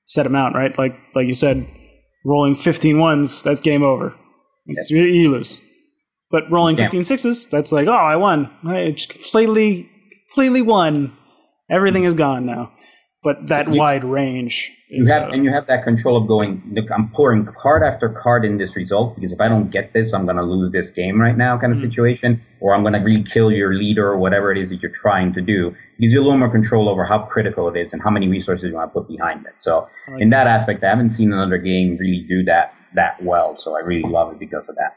set 0.06 0.28
amount, 0.28 0.56
right? 0.56 0.78
Like 0.78 0.96
like 1.16 1.26
you 1.26 1.34
said, 1.34 1.66
rolling 2.26 2.56
15 2.56 3.00
ones, 3.00 3.42
that's 3.42 3.62
game 3.62 3.82
over. 3.82 4.14
You 4.68 5.32
lose. 5.32 5.60
But 6.32 6.52
rolling 6.52 6.78
Yeah. 6.78 6.86
15 6.86 7.04
sixes, 7.04 7.48
that's 7.48 7.72
like, 7.72 7.88
oh, 7.88 7.92
I 7.92 8.16
won. 8.16 8.50
I 8.68 8.92
just 8.92 9.10
completely 9.10 9.90
completely 10.28 10.62
won. 10.62 11.14
Everything 11.70 12.04
is 12.04 12.16
gone 12.16 12.46
now. 12.46 12.72
But 13.24 13.48
that 13.48 13.68
You- 13.68 13.80
wide 13.80 14.04
range 14.06 14.72
You 14.92 15.06
have 15.06 15.24
uh, 15.24 15.32
and 15.34 15.44
you 15.44 15.52
have 15.52 15.68
that 15.68 15.84
control 15.84 16.18
of 16.18 16.28
going. 16.28 16.64
Look, 16.72 16.90
I'm 16.90 17.10
pouring 17.10 17.46
card 17.46 17.84
after 17.84 18.10
card 18.10 18.44
in 18.44 18.58
this 18.58 18.76
result 18.76 19.14
because 19.14 19.32
if 19.32 19.40
I 19.40 19.48
don't 19.48 19.70
get 19.70 19.94
this, 19.94 20.14
I'm 20.14 20.26
going 20.26 20.38
to 20.38 20.44
lose 20.44 20.72
this 20.72 20.90
game 20.90 21.22
right 21.22 21.38
now, 21.38 21.60
kind 21.60 21.72
of 21.72 21.78
situation, 21.78 22.42
or 22.60 22.74
I'm 22.74 22.82
going 22.82 22.94
to 22.94 23.00
really 23.00 23.22
kill 23.24 23.52
your 23.52 23.74
leader 23.76 24.08
or 24.08 24.18
whatever 24.18 24.52
it 24.52 24.58
is 24.58 24.72
that 24.72 24.82
you're 24.82 24.92
trying 24.92 25.32
to 25.34 25.42
do. 25.42 25.68
It 25.68 26.02
gives 26.02 26.14
you 26.14 26.22
a 26.22 26.24
little 26.24 26.40
more 26.40 26.50
control 26.50 26.90
over 26.90 27.06
how 27.06 27.20
critical 27.20 27.68
it 27.70 27.78
is 27.80 27.94
and 27.94 28.02
how 28.02 28.10
many 28.10 28.28
resources 28.28 28.66
you 28.70 28.74
want 28.74 28.92
to 28.92 29.00
put 29.00 29.08
behind 29.08 29.46
it. 29.46 29.54
So, 29.58 29.88
like 30.08 30.22
in 30.24 30.30
that 30.32 30.48
aspect, 30.48 30.84
I 30.84 30.90
haven't 30.90 31.12
seen 31.12 31.32
another 31.34 31.60
game 31.60 31.98
really 32.00 32.26
do 32.28 32.44
that 32.46 32.74
that 32.96 33.22
well. 33.22 33.58
So 33.58 33.76
I 33.78 33.82
really 33.82 34.10
love 34.10 34.32
it 34.34 34.40
because 34.40 34.70
of 34.70 34.76
that. 34.78 34.96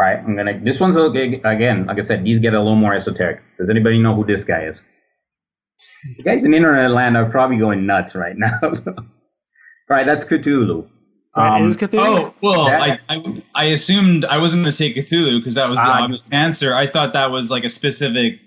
All 0.00 0.06
right, 0.06 0.18
I'm 0.18 0.34
gonna. 0.34 0.58
This 0.58 0.80
one's 0.80 0.96
a, 0.96 1.04
again, 1.10 1.84
like 1.84 1.98
I 1.98 2.00
said, 2.00 2.24
these 2.24 2.38
get 2.38 2.54
a 2.54 2.58
little 2.58 2.74
more 2.74 2.94
esoteric. 2.94 3.42
Does 3.58 3.68
anybody 3.68 3.98
know 3.98 4.14
who 4.14 4.24
this 4.24 4.44
guy 4.44 4.62
is? 4.64 4.80
The 6.16 6.22
guys 6.22 6.42
in 6.42 6.54
internet 6.54 6.90
land 6.90 7.18
are 7.18 7.28
probably 7.28 7.58
going 7.58 7.84
nuts 7.84 8.14
right 8.14 8.34
now. 8.36 8.58
so. 8.72 8.94
All 8.96 9.04
right, 9.90 10.06
that's 10.06 10.24
Cthulhu. 10.24 10.88
that 11.34 11.42
Um, 11.42 11.66
is 11.66 11.76
Cthulhu. 11.76 12.00
Oh 12.00 12.34
well, 12.40 12.64
That- 12.64 13.00
I, 13.10 13.14
I 13.16 13.42
I 13.54 13.64
assumed 13.66 14.24
I 14.24 14.38
wasn't 14.38 14.62
going 14.62 14.70
to 14.70 14.76
say 14.76 14.94
Cthulhu 14.94 15.38
because 15.40 15.56
that 15.56 15.68
was 15.68 15.78
the 15.78 15.84
Ah, 15.86 16.04
obvious 16.04 16.32
answer. 16.32 16.74
I 16.74 16.86
thought 16.86 17.12
that 17.12 17.30
was 17.30 17.50
like 17.50 17.64
a 17.64 17.68
specific 17.68 18.38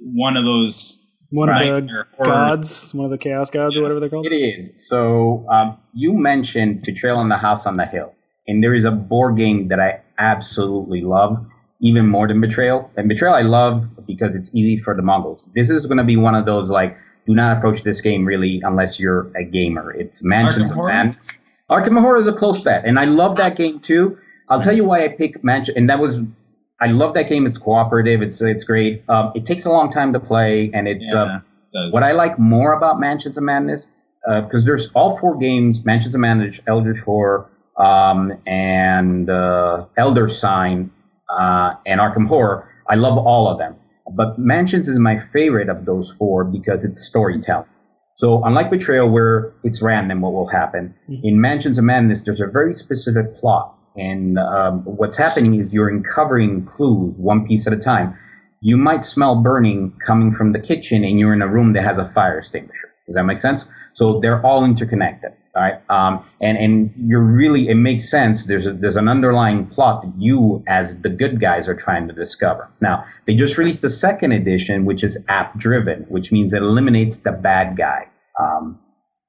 one 0.00 0.38
of 0.38 0.44
those 0.46 1.04
one 1.30 1.48
of 1.50 1.58
the 1.58 2.04
gods, 2.24 2.92
one 2.94 3.04
of 3.04 3.10
the 3.10 3.18
chaos 3.18 3.50
gods 3.50 3.76
or 3.76 3.82
whatever 3.82 4.00
they're 4.00 4.08
called. 4.08 4.26
It 4.26 4.34
is. 4.34 4.88
So 4.88 5.46
um, 5.50 5.76
you 5.92 6.14
mentioned 6.14 6.82
Betrayal 6.84 7.18
on 7.18 7.28
the 7.28 7.36
House 7.38 7.66
on 7.66 7.76
the 7.76 7.84
Hill, 7.86 8.14
and 8.46 8.62
there 8.64 8.74
is 8.74 8.84
a 8.86 8.90
board 8.90 9.36
game 9.36 9.68
that 9.68 9.80
I 9.80 10.01
absolutely 10.18 11.00
love, 11.02 11.44
even 11.80 12.06
more 12.06 12.28
than 12.28 12.40
Betrayal. 12.40 12.90
And 12.96 13.08
Betrayal 13.08 13.34
I 13.34 13.42
love 13.42 13.88
because 14.06 14.34
it's 14.34 14.54
easy 14.54 14.76
for 14.76 14.94
the 14.94 15.02
Mongols. 15.02 15.46
This 15.54 15.70
is 15.70 15.86
going 15.86 15.98
to 15.98 16.04
be 16.04 16.16
one 16.16 16.34
of 16.34 16.46
those 16.46 16.70
like, 16.70 16.96
do 17.26 17.34
not 17.34 17.56
approach 17.56 17.82
this 17.82 18.00
game 18.00 18.24
really 18.24 18.60
unless 18.64 18.98
you're 18.98 19.30
a 19.36 19.44
gamer. 19.44 19.92
It's 19.92 20.24
Mansions 20.24 20.72
of 20.72 20.78
Madness. 20.78 21.30
Arkham 21.70 21.98
Horror 22.00 22.16
is 22.16 22.26
a 22.26 22.32
close 22.32 22.60
bet, 22.60 22.84
and 22.84 22.98
I 22.98 23.04
love 23.04 23.36
that 23.36 23.56
game 23.56 23.78
too. 23.80 24.18
I'll 24.50 24.60
tell 24.60 24.74
you 24.74 24.84
why 24.84 25.04
I 25.04 25.08
pick 25.08 25.42
Mansion, 25.42 25.74
and 25.76 25.88
that 25.88 25.98
was. 26.00 26.20
I 26.80 26.88
love 26.88 27.14
that 27.14 27.28
game. 27.28 27.46
It's 27.46 27.58
cooperative. 27.58 28.22
It's 28.22 28.42
it's 28.42 28.64
great. 28.64 29.04
Um, 29.08 29.30
it 29.36 29.46
takes 29.46 29.64
a 29.64 29.70
long 29.70 29.92
time 29.92 30.12
to 30.12 30.20
play, 30.20 30.70
and 30.74 30.88
it's 30.88 31.14
uh, 31.14 31.40
Yeah, 31.72 31.84
does. 31.84 31.92
what 31.92 32.02
I 32.02 32.10
like 32.10 32.38
more 32.40 32.72
about 32.72 32.98
Mansions 32.98 33.38
of 33.38 33.44
Madness, 33.44 33.86
because 34.26 34.66
there's 34.66 34.90
all 34.92 35.16
four 35.16 35.38
games: 35.38 35.84
Mansions 35.84 36.14
of 36.14 36.20
Madness, 36.20 36.58
Eldritch 36.66 37.00
Horror, 37.00 37.48
um, 37.82 38.32
and 38.46 39.28
uh, 39.28 39.86
Elder 39.96 40.28
Sign, 40.28 40.90
uh, 41.28 41.74
and 41.86 42.00
Arkham 42.00 42.28
Horror. 42.28 42.68
I 42.88 42.94
love 42.94 43.18
all 43.18 43.48
of 43.48 43.58
them, 43.58 43.76
but 44.14 44.38
Mansions 44.38 44.88
is 44.88 44.98
my 44.98 45.18
favorite 45.18 45.68
of 45.68 45.84
those 45.84 46.10
four 46.12 46.44
because 46.44 46.84
it's 46.84 47.04
storytelling. 47.04 47.68
So 48.14 48.44
unlike 48.44 48.70
Betrayal, 48.70 49.08
where 49.10 49.52
it's 49.64 49.80
random 49.82 50.20
what 50.20 50.32
will 50.32 50.48
happen, 50.48 50.94
in 51.24 51.40
Mansions 51.40 51.78
of 51.78 51.84
Madness, 51.84 52.22
there's 52.22 52.40
a 52.40 52.46
very 52.46 52.72
specific 52.72 53.36
plot. 53.38 53.74
And 53.96 54.38
um, 54.38 54.82
what's 54.84 55.16
happening 55.16 55.58
is 55.60 55.72
you're 55.72 55.88
uncovering 55.88 56.66
clues 56.66 57.18
one 57.18 57.46
piece 57.46 57.66
at 57.66 57.72
a 57.72 57.78
time. 57.78 58.16
You 58.60 58.76
might 58.76 59.04
smell 59.04 59.42
burning 59.42 59.98
coming 60.06 60.32
from 60.32 60.52
the 60.52 60.60
kitchen, 60.60 61.04
and 61.04 61.18
you're 61.18 61.32
in 61.32 61.42
a 61.42 61.48
room 61.48 61.72
that 61.72 61.84
has 61.84 61.98
a 61.98 62.04
fire 62.04 62.38
extinguisher. 62.38 62.91
Does 63.06 63.14
that 63.16 63.24
make 63.24 63.38
sense? 63.38 63.66
So 63.94 64.20
they're 64.20 64.44
all 64.46 64.64
interconnected, 64.64 65.32
right? 65.56 65.74
Um, 65.90 66.24
and 66.40 66.56
and 66.56 66.92
you're 66.96 67.22
really 67.22 67.68
it 67.68 67.74
makes 67.74 68.10
sense. 68.10 68.46
There's 68.46 68.66
a, 68.66 68.72
there's 68.72 68.96
an 68.96 69.08
underlying 69.08 69.66
plot 69.66 70.02
that 70.02 70.12
you, 70.18 70.62
as 70.68 71.00
the 71.02 71.10
good 71.10 71.40
guys, 71.40 71.68
are 71.68 71.74
trying 71.74 72.06
to 72.08 72.14
discover. 72.14 72.70
Now 72.80 73.04
they 73.26 73.34
just 73.34 73.58
released 73.58 73.82
the 73.82 73.88
second 73.88 74.32
edition, 74.32 74.84
which 74.84 75.02
is 75.02 75.22
app 75.28 75.58
driven, 75.58 76.02
which 76.08 76.30
means 76.32 76.52
it 76.52 76.62
eliminates 76.62 77.18
the 77.18 77.32
bad 77.32 77.76
guy. 77.76 78.08
Um, 78.40 78.78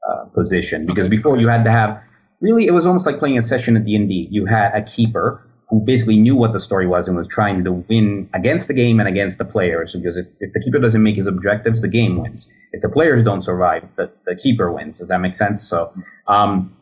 uh, 0.05 0.25
position 0.35 0.85
because 0.85 1.07
before 1.07 1.37
you 1.37 1.47
had 1.47 1.63
to 1.63 1.71
have 1.71 1.97
really 2.41 2.67
it 2.67 2.71
was 2.71 2.85
almost 2.85 3.05
like 3.05 3.19
playing 3.19 3.37
a 3.37 3.41
session 3.41 3.77
at 3.77 3.85
D&D. 3.85 4.27
You 4.29 4.45
had 4.45 4.73
a 4.73 4.81
keeper 4.81 5.47
who 5.73 5.79
basically 5.79 6.17
knew 6.17 6.35
what 6.35 6.53
the 6.53 6.59
story 6.59 6.85
was 6.85 7.07
and 7.07 7.17
was 7.17 7.27
trying 7.27 7.63
to 7.63 7.71
win 7.71 8.29
against 8.35 8.67
the 8.67 8.75
game 8.75 8.99
and 8.99 9.09
against 9.09 9.39
the 9.39 9.45
players 9.45 9.95
because 9.95 10.15
if, 10.15 10.27
if 10.39 10.53
the 10.53 10.59
keeper 10.59 10.77
doesn't 10.77 11.01
make 11.01 11.15
his 11.15 11.25
objectives, 11.25 11.81
the 11.81 11.87
game 11.87 12.21
wins. 12.21 12.47
If 12.73 12.83
the 12.83 12.89
players 12.89 13.23
don't 13.23 13.41
survive, 13.41 13.89
the, 13.95 14.11
the 14.27 14.35
keeper 14.35 14.71
wins. 14.71 14.99
Does 14.99 15.07
that 15.07 15.17
make 15.17 15.33
sense? 15.33 15.63
So, 15.63 15.91
um, 16.27 16.77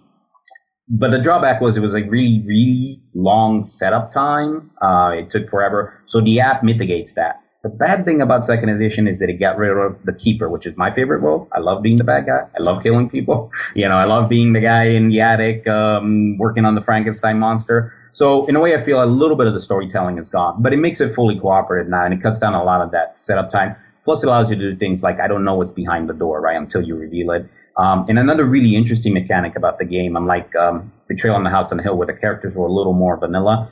but 0.90 1.12
the 1.12 1.20
drawback 1.20 1.62
was 1.62 1.78
it 1.78 1.80
was 1.80 1.96
a 1.96 2.04
really, 2.04 2.44
really 2.46 3.02
long 3.14 3.64
setup 3.64 4.12
time. 4.12 4.72
Uh, 4.82 5.14
it 5.16 5.30
took 5.30 5.50
forever. 5.50 5.98
So 6.06 6.20
the 6.20 6.42
app 6.42 6.62
mitigates 6.62 7.14
that. 7.14 7.40
The 7.64 7.70
bad 7.70 8.04
thing 8.04 8.22
about 8.22 8.44
second 8.44 8.70
edition 8.70 9.08
is 9.08 9.20
that 9.20 9.30
it 9.30 9.40
got 9.40 9.56
rid 9.58 9.72
of 9.72 10.04
the 10.04 10.14
keeper, 10.14 10.50
which 10.50 10.66
is 10.66 10.76
my 10.76 10.94
favorite 10.94 11.20
role. 11.20 11.48
I 11.54 11.60
love 11.60 11.82
being 11.82 11.96
the 11.96 12.04
bad 12.04 12.26
guy. 12.26 12.42
I 12.60 12.62
love 12.62 12.84
killing 12.84 13.10
people. 13.10 13.52
You 13.74 13.88
know, 13.88 13.96
I 13.96 14.04
love 14.04 14.28
being 14.28 14.52
the 14.52 14.60
guy 14.60 14.86
in 14.86 15.08
the 15.08 15.22
attic, 15.22 15.66
um, 15.66 16.38
working 16.38 16.66
on 16.66 16.76
the 16.76 16.82
Frankenstein 16.82 17.40
monster. 17.40 17.94
So 18.12 18.46
in 18.48 18.56
a 18.56 18.60
way, 18.60 18.76
I 18.76 18.82
feel 18.82 19.04
a 19.04 19.06
little 19.06 19.38
bit 19.38 19.48
of 19.48 19.54
the 19.54 19.60
storytelling 19.60 20.18
is 20.18 20.30
gone, 20.30 20.62
but 20.62 20.74
it 20.74 20.78
makes 20.78 21.00
it 21.02 21.14
fully 21.14 21.40
cooperative 21.40 21.90
now, 21.90 22.04
and 22.06 22.14
it 22.14 22.22
cuts 22.22 22.40
down 22.40 22.54
a 22.54 22.64
lot 22.64 22.82
of 22.82 22.92
that 22.92 23.18
setup 23.18 23.50
time. 23.50 23.76
Plus, 24.04 24.24
it 24.24 24.28
allows 24.28 24.50
you 24.50 24.58
to 24.58 24.72
do 24.72 24.78
things 24.78 25.04
like 25.04 25.20
I 25.20 25.28
don't 25.28 25.44
know 25.44 25.56
what's 25.56 25.72
behind 25.72 26.10
the 26.10 26.14
door, 26.14 26.42
right, 26.42 26.58
until 26.58 26.82
you 26.82 26.96
reveal 26.96 27.32
it. 27.32 27.48
Um, 27.78 28.06
and 28.10 28.20
another 28.20 28.46
really 28.46 28.76
interesting 28.76 29.14
mechanic 29.14 29.56
about 29.56 29.80
the 29.80 29.86
game, 29.86 30.16
unlike 30.16 30.54
um, 30.56 30.92
Betrayal 31.08 31.36
on 31.36 31.44
the 31.44 31.50
House 31.50 31.72
on 31.72 31.78
the 31.78 31.84
Hill, 31.84 31.96
where 31.98 32.08
the 32.08 32.14
characters 32.14 32.56
were 32.56 32.68
a 32.68 32.72
little 32.72 32.94
more 32.94 33.18
vanilla, 33.18 33.72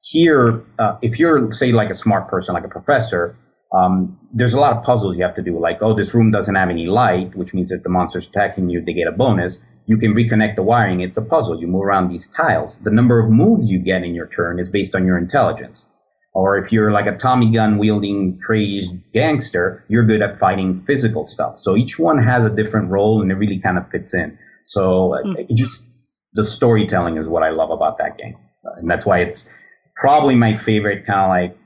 here, 0.00 0.62
uh, 0.78 0.96
if 1.02 1.18
you're, 1.18 1.50
say, 1.50 1.72
like 1.72 1.90
a 1.90 1.94
smart 1.94 2.28
person, 2.28 2.54
like 2.54 2.64
a 2.64 2.68
professor, 2.68 3.36
um, 3.74 4.18
there's 4.32 4.54
a 4.54 4.60
lot 4.60 4.76
of 4.76 4.82
puzzles 4.84 5.16
you 5.16 5.24
have 5.24 5.34
to 5.34 5.42
do. 5.42 5.58
Like, 5.58 5.78
oh, 5.80 5.94
this 5.94 6.14
room 6.14 6.30
doesn't 6.30 6.54
have 6.54 6.68
any 6.68 6.86
light, 6.86 7.34
which 7.34 7.54
means 7.54 7.70
if 7.70 7.82
the 7.82 7.88
monster's 7.88 8.28
attacking 8.28 8.70
you, 8.70 8.82
they 8.84 8.92
get 8.92 9.08
a 9.08 9.12
bonus. 9.12 9.58
You 9.86 9.98
can 9.98 10.14
reconnect 10.14 10.56
the 10.56 10.62
wiring. 10.62 11.00
It's 11.00 11.16
a 11.16 11.22
puzzle. 11.22 11.60
You 11.60 11.66
move 11.66 11.84
around 11.84 12.08
these 12.08 12.28
tiles. 12.28 12.76
The 12.76 12.90
number 12.90 13.18
of 13.20 13.30
moves 13.30 13.70
you 13.70 13.78
get 13.78 14.02
in 14.02 14.14
your 14.14 14.26
turn 14.26 14.58
is 14.58 14.68
based 14.68 14.94
on 14.94 15.04
your 15.04 15.18
intelligence. 15.18 15.86
Or 16.32 16.58
if 16.58 16.72
you're 16.72 16.90
like 16.90 17.06
a 17.06 17.16
Tommy 17.16 17.52
gun 17.52 17.78
wielding 17.78 18.40
crazed 18.44 18.94
gangster, 19.12 19.84
you're 19.88 20.04
good 20.04 20.20
at 20.20 20.38
fighting 20.38 20.80
physical 20.80 21.26
stuff. 21.26 21.58
So 21.58 21.76
each 21.76 21.98
one 21.98 22.18
has 22.18 22.44
a 22.44 22.50
different 22.50 22.90
role 22.90 23.22
and 23.22 23.30
it 23.30 23.36
really 23.36 23.60
kind 23.60 23.78
of 23.78 23.88
fits 23.90 24.12
in. 24.14 24.36
So 24.66 25.14
mm. 25.24 25.38
it 25.38 25.54
just 25.54 25.84
the 26.32 26.42
storytelling 26.42 27.16
is 27.18 27.28
what 27.28 27.44
I 27.44 27.50
love 27.50 27.70
about 27.70 27.98
that 27.98 28.18
game. 28.18 28.36
And 28.78 28.90
that's 28.90 29.06
why 29.06 29.20
it's 29.20 29.46
probably 29.94 30.34
my 30.34 30.56
favorite 30.56 31.06
kind 31.06 31.20
of 31.20 31.28
like 31.28 31.58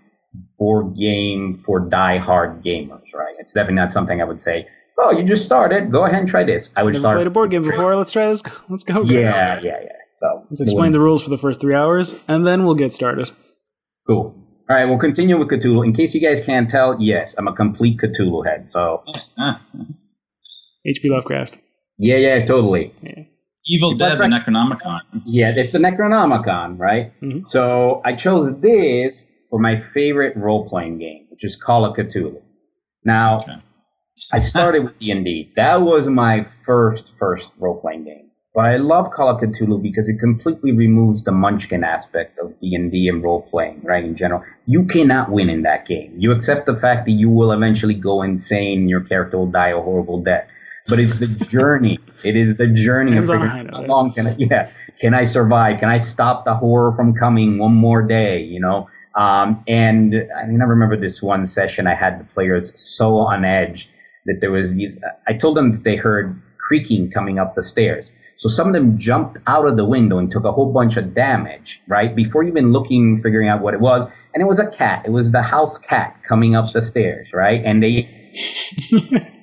board 0.58 0.96
game 0.96 1.54
for 1.54 1.80
die-hard 1.80 2.62
gamers, 2.62 3.14
right? 3.14 3.34
It's 3.38 3.54
definitely 3.54 3.76
not 3.76 3.90
something 3.90 4.20
I 4.20 4.24
would 4.24 4.40
say, 4.40 4.66
oh, 4.98 5.12
you 5.12 5.24
just 5.24 5.44
started. 5.44 5.90
Go 5.90 6.04
ahead 6.04 6.20
and 6.20 6.28
try 6.28 6.44
this. 6.44 6.70
I 6.76 6.82
would 6.82 6.92
Never 6.92 7.00
start. 7.02 7.16
played 7.16 7.26
a 7.26 7.30
board 7.30 7.50
game 7.50 7.62
before. 7.62 7.96
Let's 7.96 8.10
try 8.10 8.28
this. 8.28 8.42
Let's 8.68 8.84
go. 8.84 9.02
Guys. 9.02 9.10
Yeah, 9.10 9.60
yeah, 9.62 9.80
yeah. 9.82 9.92
So 10.20 10.46
let's 10.50 10.60
explain 10.60 10.90
the 10.90 10.98
rules 11.00 11.22
for 11.22 11.30
the 11.30 11.38
first 11.38 11.60
three 11.60 11.74
hours, 11.74 12.16
and 12.26 12.44
then 12.44 12.64
we'll 12.64 12.74
get 12.74 12.92
started. 12.92 13.30
Cool. 14.06 14.34
All 14.68 14.76
right, 14.76 14.84
we'll 14.84 14.98
continue 14.98 15.38
with 15.38 15.48
Cthulhu. 15.48 15.84
In 15.84 15.92
case 15.92 16.12
you 16.12 16.20
guys 16.20 16.44
can't 16.44 16.68
tell, 16.68 17.00
yes, 17.00 17.36
I'm 17.38 17.46
a 17.46 17.52
complete 17.52 17.98
Cthulhu 18.00 18.44
head. 18.44 18.68
So 18.68 19.04
H.P. 20.86 21.08
Lovecraft. 21.08 21.60
Yeah, 21.98 22.16
yeah, 22.16 22.44
totally. 22.44 22.92
Yeah. 23.02 23.22
Evil 23.66 23.94
Dead, 23.94 24.18
the 24.18 24.24
Necronomicon. 24.24 25.00
Yeah, 25.24 25.52
it's 25.54 25.72
the 25.72 25.78
Necronomicon, 25.78 26.78
right? 26.78 27.12
Mm-hmm. 27.20 27.44
So 27.44 28.00
I 28.04 28.14
chose 28.14 28.60
this 28.60 29.24
for 29.50 29.58
my 29.58 29.76
favorite 29.76 30.36
role 30.36 30.68
playing 30.68 30.98
game, 30.98 31.26
which 31.30 31.44
is 31.44 31.54
Call 31.54 31.84
of 31.84 31.96
Cthulhu. 31.96 32.40
Now, 33.04 33.40
okay. 33.40 33.52
I 34.32 34.38
started 34.38 34.84
with 34.84 34.98
D&D. 34.98 35.52
That 35.56 35.82
was 35.82 36.08
my 36.08 36.42
first 36.42 37.12
first 37.18 37.50
role 37.58 37.80
playing 37.80 38.04
game. 38.04 38.30
But 38.54 38.64
I 38.64 38.76
love 38.76 39.10
Call 39.12 39.28
of 39.28 39.40
Cthulhu 39.40 39.80
because 39.80 40.08
it 40.08 40.18
completely 40.18 40.72
removes 40.72 41.22
the 41.22 41.32
Munchkin 41.32 41.84
aspect 41.84 42.38
of 42.38 42.58
D&D 42.58 43.06
and 43.08 43.22
role 43.22 43.42
playing, 43.42 43.82
right? 43.84 44.04
In 44.04 44.16
general, 44.16 44.42
you 44.66 44.84
cannot 44.84 45.30
win 45.30 45.48
in 45.48 45.62
that 45.62 45.86
game. 45.86 46.14
You 46.18 46.32
accept 46.32 46.66
the 46.66 46.76
fact 46.76 47.04
that 47.06 47.12
you 47.12 47.30
will 47.30 47.52
eventually 47.52 47.94
go 47.94 48.22
insane, 48.22 48.88
your 48.88 49.00
character 49.02 49.38
will 49.38 49.50
die 49.50 49.68
a 49.68 49.80
horrible 49.80 50.20
death. 50.22 50.48
But 50.88 50.98
it's 50.98 51.16
the 51.16 51.26
journey. 51.50 51.98
it 52.24 52.36
is 52.36 52.56
the 52.56 52.66
journey 52.66 53.16
of 53.16 53.26
figuring 53.26 53.68
how 53.68 53.82
long 53.82 54.12
can 54.12 54.26
I, 54.28 54.34
yeah, 54.38 54.70
can 55.00 55.14
I 55.14 55.24
survive? 55.24 55.78
Can 55.78 55.88
I 55.88 55.98
stop 55.98 56.44
the 56.44 56.54
horror 56.54 56.92
from 56.92 57.14
coming 57.14 57.58
one 57.58 57.74
more 57.74 58.02
day? 58.02 58.42
You 58.42 58.60
know, 58.60 58.88
um, 59.14 59.62
and 59.68 60.14
I 60.36 60.46
mean, 60.46 60.62
I 60.62 60.64
remember 60.64 60.96
this 60.96 61.22
one 61.22 61.44
session 61.44 61.86
I 61.86 61.94
had 61.94 62.18
the 62.18 62.24
players 62.24 62.72
so 62.80 63.18
on 63.18 63.44
edge 63.44 63.88
that 64.28 64.40
there 64.40 64.52
was 64.52 64.74
these. 64.74 64.98
I 65.26 65.32
told 65.32 65.56
them 65.56 65.72
that 65.72 65.84
they 65.84 65.96
heard 65.96 66.40
creaking 66.58 67.10
coming 67.10 67.38
up 67.38 67.54
the 67.54 67.62
stairs. 67.62 68.10
So 68.36 68.48
some 68.48 68.68
of 68.68 68.72
them 68.72 68.96
jumped 68.96 69.38
out 69.48 69.66
of 69.66 69.76
the 69.76 69.84
window 69.84 70.18
and 70.18 70.30
took 70.30 70.44
a 70.44 70.52
whole 70.52 70.72
bunch 70.72 70.96
of 70.96 71.12
damage, 71.12 71.80
right? 71.88 72.14
Before 72.14 72.44
even 72.44 72.70
looking, 72.70 73.16
figuring 73.20 73.48
out 73.48 73.62
what 73.62 73.74
it 73.74 73.80
was. 73.80 74.06
And 74.32 74.40
it 74.40 74.46
was 74.46 74.60
a 74.60 74.70
cat. 74.70 75.02
It 75.04 75.10
was 75.10 75.32
the 75.32 75.42
house 75.42 75.76
cat 75.76 76.22
coming 76.22 76.54
up 76.54 76.70
the 76.70 76.80
stairs, 76.80 77.32
right? 77.32 77.60
And 77.64 77.82
they 77.82 78.08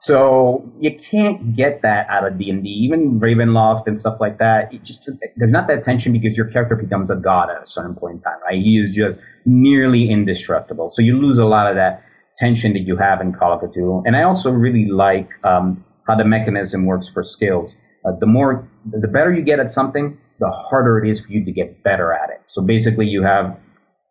So 0.00 0.70
you 0.80 0.96
can't 0.96 1.54
get 1.56 1.82
that 1.82 2.06
out 2.08 2.26
of 2.26 2.38
D 2.38 2.50
and 2.50 2.62
D, 2.62 2.68
even 2.68 3.18
Ravenloft 3.18 3.86
and 3.86 3.98
stuff 3.98 4.20
like 4.20 4.38
that. 4.38 4.72
It 4.72 4.84
just 4.84 5.10
there's 5.36 5.50
not 5.50 5.66
that 5.68 5.82
tension 5.82 6.12
because 6.12 6.36
your 6.36 6.48
character 6.48 6.76
becomes 6.76 7.10
a 7.10 7.16
god 7.16 7.50
at 7.50 7.62
a 7.62 7.66
certain 7.66 7.94
point 7.94 8.16
in 8.16 8.20
time, 8.20 8.38
right? 8.44 8.60
He 8.60 8.78
is 8.78 8.90
just 8.90 9.18
nearly 9.46 10.10
indestructible. 10.10 10.90
So 10.90 11.00
you 11.00 11.18
lose 11.18 11.38
a 11.38 11.46
lot 11.46 11.68
of 11.68 11.76
that 11.76 12.03
tension 12.38 12.72
that 12.72 12.82
you 12.82 12.96
have 12.96 13.20
in 13.20 13.32
Cthulhu. 13.32 14.02
And 14.06 14.16
I 14.16 14.22
also 14.22 14.50
really 14.50 14.86
like 14.86 15.28
um, 15.44 15.84
how 16.06 16.16
the 16.16 16.24
mechanism 16.24 16.86
works 16.86 17.08
for 17.08 17.22
skills. 17.22 17.76
Uh, 18.04 18.12
the 18.18 18.26
more, 18.26 18.68
the 18.90 19.08
better 19.08 19.32
you 19.32 19.42
get 19.42 19.58
at 19.58 19.70
something, 19.70 20.18
the 20.40 20.50
harder 20.50 21.02
it 21.02 21.08
is 21.08 21.20
for 21.20 21.32
you 21.32 21.44
to 21.44 21.52
get 21.52 21.82
better 21.82 22.12
at 22.12 22.30
it. 22.30 22.42
So 22.46 22.60
basically, 22.60 23.06
you 23.06 23.22
have 23.22 23.56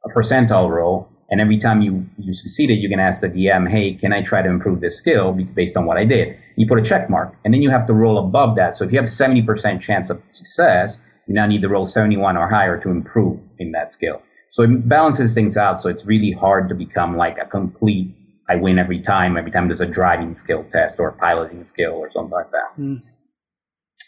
a 0.06 0.10
percentile 0.10 0.70
roll, 0.70 1.10
and 1.30 1.42
every 1.42 1.58
time 1.58 1.82
you, 1.82 2.06
you 2.18 2.34
succeeded, 2.34 2.76
you 2.76 2.90
can 2.90 3.00
ask 3.00 3.22
the 3.22 3.30
DM, 3.30 3.70
hey, 3.70 3.94
can 3.94 4.14
I 4.14 4.22
try 4.22 4.42
to 4.42 4.50
improve 4.50 4.82
this 4.82 4.98
skill 4.98 5.34
based 5.34 5.78
on 5.78 5.86
what 5.86 5.98
I 5.98 6.06
did? 6.06 6.38
You 6.56 6.68
put 6.68 6.80
a 6.80 6.82
check 6.82 7.10
mark, 7.10 7.36
and 7.44 7.54
then 7.54 7.62
you 7.62 7.70
have 7.70 7.86
to 7.88 7.94
roll 7.94 8.18
above 8.18 8.56
that. 8.56 8.76
So 8.76 8.86
if 8.86 8.92
you 8.92 8.98
have 8.98 9.08
70% 9.08 9.82
chance 9.82 10.10
of 10.10 10.22
success, 10.30 11.00
you 11.28 11.34
now 11.34 11.46
need 11.46 11.62
to 11.62 11.70
roll 11.70 11.86
71 11.86 12.38
or 12.38 12.50
higher 12.50 12.80
to 12.82 12.90
improve 12.90 13.44
in 13.60 13.72
that 13.72 13.92
skill. 13.92 14.22
So 14.54 14.62
it 14.62 14.88
balances 14.88 15.34
things 15.34 15.58
out. 15.58 15.82
So 15.82 15.90
it's 15.90 16.06
really 16.06 16.32
hard 16.32 16.70
to 16.70 16.76
become 16.76 17.18
like 17.18 17.40
a 17.40 17.46
complete, 17.46 18.16
I 18.48 18.56
win 18.56 18.78
every 18.78 19.02
time, 19.02 19.36
every 19.36 19.50
time 19.50 19.68
there's 19.68 19.82
a 19.82 19.88
driving 19.88 20.36
skill 20.36 20.64
test 20.70 21.00
or 21.00 21.10
a 21.10 21.14
piloting 21.14 21.64
skill 21.64 21.94
or 21.94 22.12
something 22.12 22.32
like 22.32 22.52
that. 22.52 22.80
Mm. 22.80 23.02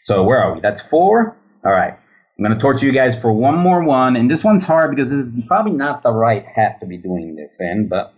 So 0.03 0.23
where 0.23 0.39
are 0.39 0.53
we? 0.53 0.61
That's 0.61 0.81
four? 0.81 1.35
All 1.65 1.71
right. 1.71 1.93
I'm 2.37 2.45
going 2.45 2.55
to 2.55 2.61
torture 2.61 2.85
you 2.85 2.91
guys 2.91 3.19
for 3.19 3.33
one 3.33 3.57
more 3.57 3.83
one. 3.83 4.15
And 4.15 4.29
this 4.29 4.43
one's 4.43 4.63
hard 4.63 4.95
because 4.95 5.09
this 5.09 5.25
is 5.25 5.33
probably 5.47 5.71
not 5.71 6.03
the 6.03 6.11
right 6.11 6.45
hat 6.45 6.79
to 6.81 6.85
be 6.85 6.99
doing 6.99 7.35
this 7.35 7.57
in, 7.59 7.87
but 7.87 8.13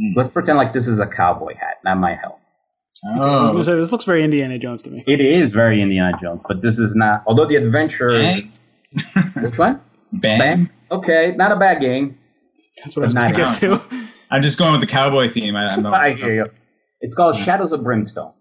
mm. 0.00 0.16
let's 0.16 0.30
pretend 0.30 0.56
like 0.56 0.72
this 0.72 0.88
is 0.88 0.98
a 0.98 1.06
cowboy 1.06 1.56
hat. 1.56 1.76
That 1.84 1.98
might 1.98 2.20
help. 2.20 2.38
Oh. 3.04 3.20
I 3.20 3.42
was 3.42 3.50
going 3.50 3.56
to 3.56 3.64
say, 3.64 3.76
this 3.76 3.92
looks 3.92 4.04
very 4.04 4.24
Indiana 4.24 4.58
Jones 4.58 4.82
to 4.84 4.90
me. 4.90 5.04
It 5.06 5.20
is 5.20 5.52
very 5.52 5.82
Indiana 5.82 6.16
Jones, 6.22 6.40
but 6.48 6.62
this 6.62 6.78
is 6.78 6.94
not. 6.94 7.22
Although 7.26 7.44
the 7.44 7.56
adventure. 7.56 8.12
Bang. 8.12 8.50
which 9.42 9.58
one? 9.58 9.82
Bang. 10.10 10.38
Bang. 10.38 10.70
Okay, 10.90 11.34
not 11.36 11.52
a 11.52 11.56
bad 11.56 11.80
game. 11.80 12.18
That's 12.78 12.96
what 12.96 13.16
I 13.16 13.32
guess 13.32 13.60
too. 13.60 13.80
I'm 14.30 14.42
just 14.42 14.58
going 14.58 14.72
with 14.72 14.80
the 14.80 14.86
cowboy 14.86 15.30
theme. 15.30 15.54
I, 15.54 15.68
I 15.92 16.12
hear 16.12 16.34
you. 16.34 16.46
It's 17.00 17.14
called 17.14 17.36
Shadows 17.36 17.72
of 17.72 17.82
Brimstone. 17.84 18.32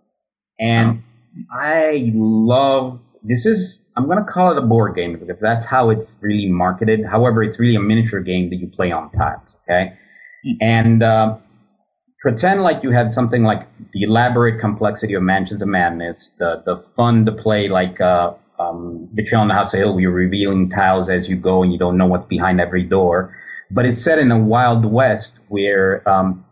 And 0.60 1.04
oh. 1.38 1.56
I 1.60 2.12
love 2.14 3.00
this 3.24 3.46
is 3.46 3.84
I'm 3.96 4.06
going 4.06 4.18
to 4.18 4.24
call 4.24 4.52
it 4.52 4.58
a 4.58 4.62
board 4.62 4.96
game 4.96 5.18
because 5.20 5.40
that's 5.40 5.66
how 5.66 5.90
it's 5.90 6.18
really 6.22 6.48
marketed. 6.48 7.06
However, 7.06 7.44
it's 7.44 7.60
really 7.60 7.76
a 7.76 7.80
miniature 7.80 8.22
game 8.22 8.50
that 8.50 8.56
you 8.56 8.68
play 8.68 8.92
on 8.92 9.12
tiles. 9.12 9.56
Okay, 9.64 9.94
mm. 10.46 10.54
and 10.62 11.04
uh, 11.04 11.38
pretend 12.22 12.64
like 12.64 12.84
you 12.84 12.92
had 12.92 13.12
something 13.12 13.44
like 13.44 13.68
the 13.94 14.04
elaborate 14.04 14.60
complexity 14.60 15.14
of 15.14 15.22
Mansions 15.22 15.62
of 15.62 15.68
Madness, 15.68 16.34
the 16.40 16.64
the 16.66 16.78
fun 16.96 17.26
to 17.26 17.32
play 17.32 17.70
like 17.70 18.02
uh, 18.02 18.34
um, 18.70 19.10
Betrayal 19.14 19.42
on 19.42 19.48
the 19.48 19.54
House 19.54 19.74
of 19.74 19.80
Hill, 19.80 20.00
you're 20.00 20.12
revealing 20.12 20.70
tiles 20.70 21.10
as 21.10 21.30
you 21.30 21.36
go 21.36 21.64
and 21.64 21.72
you 21.72 21.80
don't 21.80 21.98
know 21.98 22.06
what's 22.06 22.26
behind 22.26 22.60
every 22.60 22.84
door. 22.84 23.36
But 23.72 23.86
it's 23.86 24.02
set 24.02 24.20
in 24.20 24.32
a 24.32 24.38
wild 24.38 24.86
west 24.86 25.40
where 25.48 26.08
um, 26.08 26.46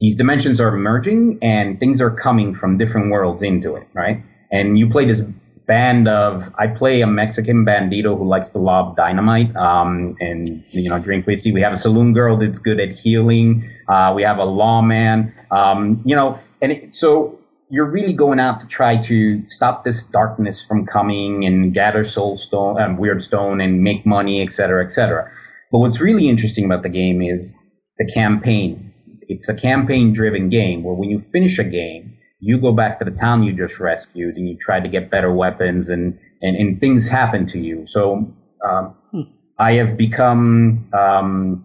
these 0.00 0.16
dimensions 0.16 0.60
are 0.60 0.72
merging 0.72 1.38
and 1.42 1.78
things 1.78 2.00
are 2.00 2.10
coming 2.10 2.54
from 2.54 2.78
different 2.78 3.10
worlds 3.10 3.42
into 3.42 3.76
it, 3.76 3.86
right? 3.92 4.22
And 4.50 4.78
you 4.78 4.88
play 4.88 5.04
this 5.04 5.22
band 5.66 6.08
of 6.08 6.52
I 6.58 6.66
play 6.66 7.02
a 7.02 7.06
Mexican 7.06 7.64
bandito 7.64 8.18
who 8.18 8.26
likes 8.26 8.50
to 8.50 8.58
lob 8.58 8.96
dynamite 8.96 9.54
um, 9.56 10.16
and 10.20 10.62
you 10.70 10.88
know 10.88 10.98
drink 10.98 11.26
whiskey. 11.26 11.52
We 11.52 11.62
have 11.62 11.72
a 11.72 11.76
saloon 11.76 12.12
girl 12.12 12.36
that's 12.36 12.58
good 12.58 12.80
at 12.80 12.92
healing. 12.92 13.68
Uh, 13.88 14.12
we 14.14 14.22
have 14.22 14.38
a 14.38 14.44
lawman. 14.44 15.32
Um, 15.50 16.02
you 16.04 16.16
know, 16.16 16.38
and 16.60 16.72
it, 16.72 16.94
so 16.94 17.38
you're 17.72 17.90
really 17.90 18.12
going 18.12 18.38
out 18.38 18.60
to 18.60 18.66
try 18.66 18.98
to 18.98 19.42
stop 19.46 19.82
this 19.82 20.02
darkness 20.02 20.62
from 20.62 20.84
coming 20.84 21.46
and 21.46 21.72
gather 21.72 22.04
soul 22.04 22.36
stone, 22.36 22.78
um, 22.78 22.98
weird 22.98 23.22
stone, 23.22 23.62
and 23.62 23.82
make 23.82 24.04
money, 24.04 24.42
et 24.42 24.52
cetera, 24.52 24.84
et 24.84 24.90
cetera. 24.90 25.26
But 25.70 25.78
what's 25.78 25.98
really 25.98 26.28
interesting 26.28 26.66
about 26.66 26.82
the 26.82 26.90
game 26.90 27.22
is 27.22 27.50
the 27.96 28.04
campaign. 28.12 28.92
It's 29.22 29.48
a 29.48 29.54
campaign-driven 29.54 30.50
game 30.50 30.82
where 30.84 30.94
when 30.94 31.08
you 31.08 31.18
finish 31.18 31.58
a 31.58 31.64
game 31.64 32.18
you 32.40 32.60
go 32.60 32.72
back 32.72 32.98
to 32.98 33.04
the 33.04 33.10
town 33.10 33.42
you 33.42 33.52
just 33.56 33.80
rescued 33.80 34.36
and 34.36 34.48
you 34.48 34.56
try 34.58 34.78
to 34.80 34.88
get 34.88 35.10
better 35.10 35.32
weapons 35.32 35.88
and, 35.88 36.18
and, 36.42 36.56
and 36.56 36.80
things 36.80 37.08
happen 37.08 37.46
to 37.46 37.58
you. 37.58 37.86
So 37.86 38.34
um, 38.68 38.94
hmm. 39.12 39.20
I 39.58 39.74
have 39.74 39.96
become 39.96 40.90
um, 40.92 41.64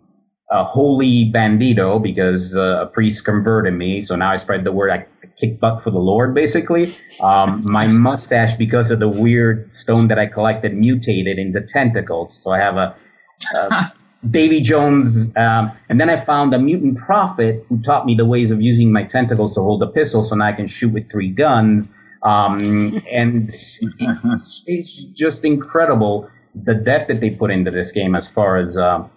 a 0.51 0.63
holy 0.63 1.31
bandito 1.33 2.01
because 2.01 2.55
uh, 2.55 2.83
a 2.83 2.85
priest 2.85 3.25
converted 3.25 3.73
me. 3.73 4.01
So 4.01 4.15
now 4.15 4.31
I 4.31 4.35
spread 4.37 4.63
the 4.63 4.71
word. 4.71 4.91
I 4.91 5.05
kick 5.39 5.59
butt 5.59 5.81
for 5.81 5.91
the 5.91 5.99
Lord, 5.99 6.33
basically. 6.33 6.93
Um, 7.21 7.61
my 7.63 7.88
mustache, 7.88 8.55
because 8.55 8.91
of 8.91 8.99
the 8.99 9.07
weird 9.07 9.71
stone 9.71 10.07
that 10.07 10.19
I 10.19 10.25
collected, 10.25 10.73
mutated 10.73 11.38
into 11.38 11.61
tentacles. 11.61 12.35
So 12.41 12.51
I 12.51 12.59
have 12.59 12.77
a, 12.77 12.95
a 13.55 13.93
Davy 14.29 14.61
Jones, 14.61 15.31
um, 15.35 15.71
and 15.89 16.01
then 16.01 16.09
I 16.09 16.17
found 16.17 16.53
a 16.53 16.59
mutant 16.59 16.97
prophet 16.97 17.63
who 17.69 17.81
taught 17.81 18.05
me 18.05 18.15
the 18.15 18.25
ways 18.25 18.49
of 18.49 18.61
using 18.61 18.91
my 18.91 19.03
tentacles 19.03 19.53
to 19.53 19.61
hold 19.61 19.83
a 19.83 19.88
pistol, 19.88 20.23
so 20.23 20.35
now 20.35 20.45
I 20.45 20.53
can 20.53 20.67
shoot 20.67 20.91
with 20.91 21.09
three 21.09 21.29
guns. 21.29 21.93
Um, 22.23 23.01
and 23.11 23.47
it's, 23.49 24.63
it's, 24.65 25.03
just 25.03 25.45
incredible 25.45 26.29
the 26.55 26.73
depth 26.73 27.09
that 27.09 27.21
they 27.21 27.29
put 27.29 27.51
into 27.51 27.69
this 27.69 27.91
game 27.91 28.15
as 28.15 28.27
far 28.27 28.57
as 28.57 28.75
uh, 28.75 29.07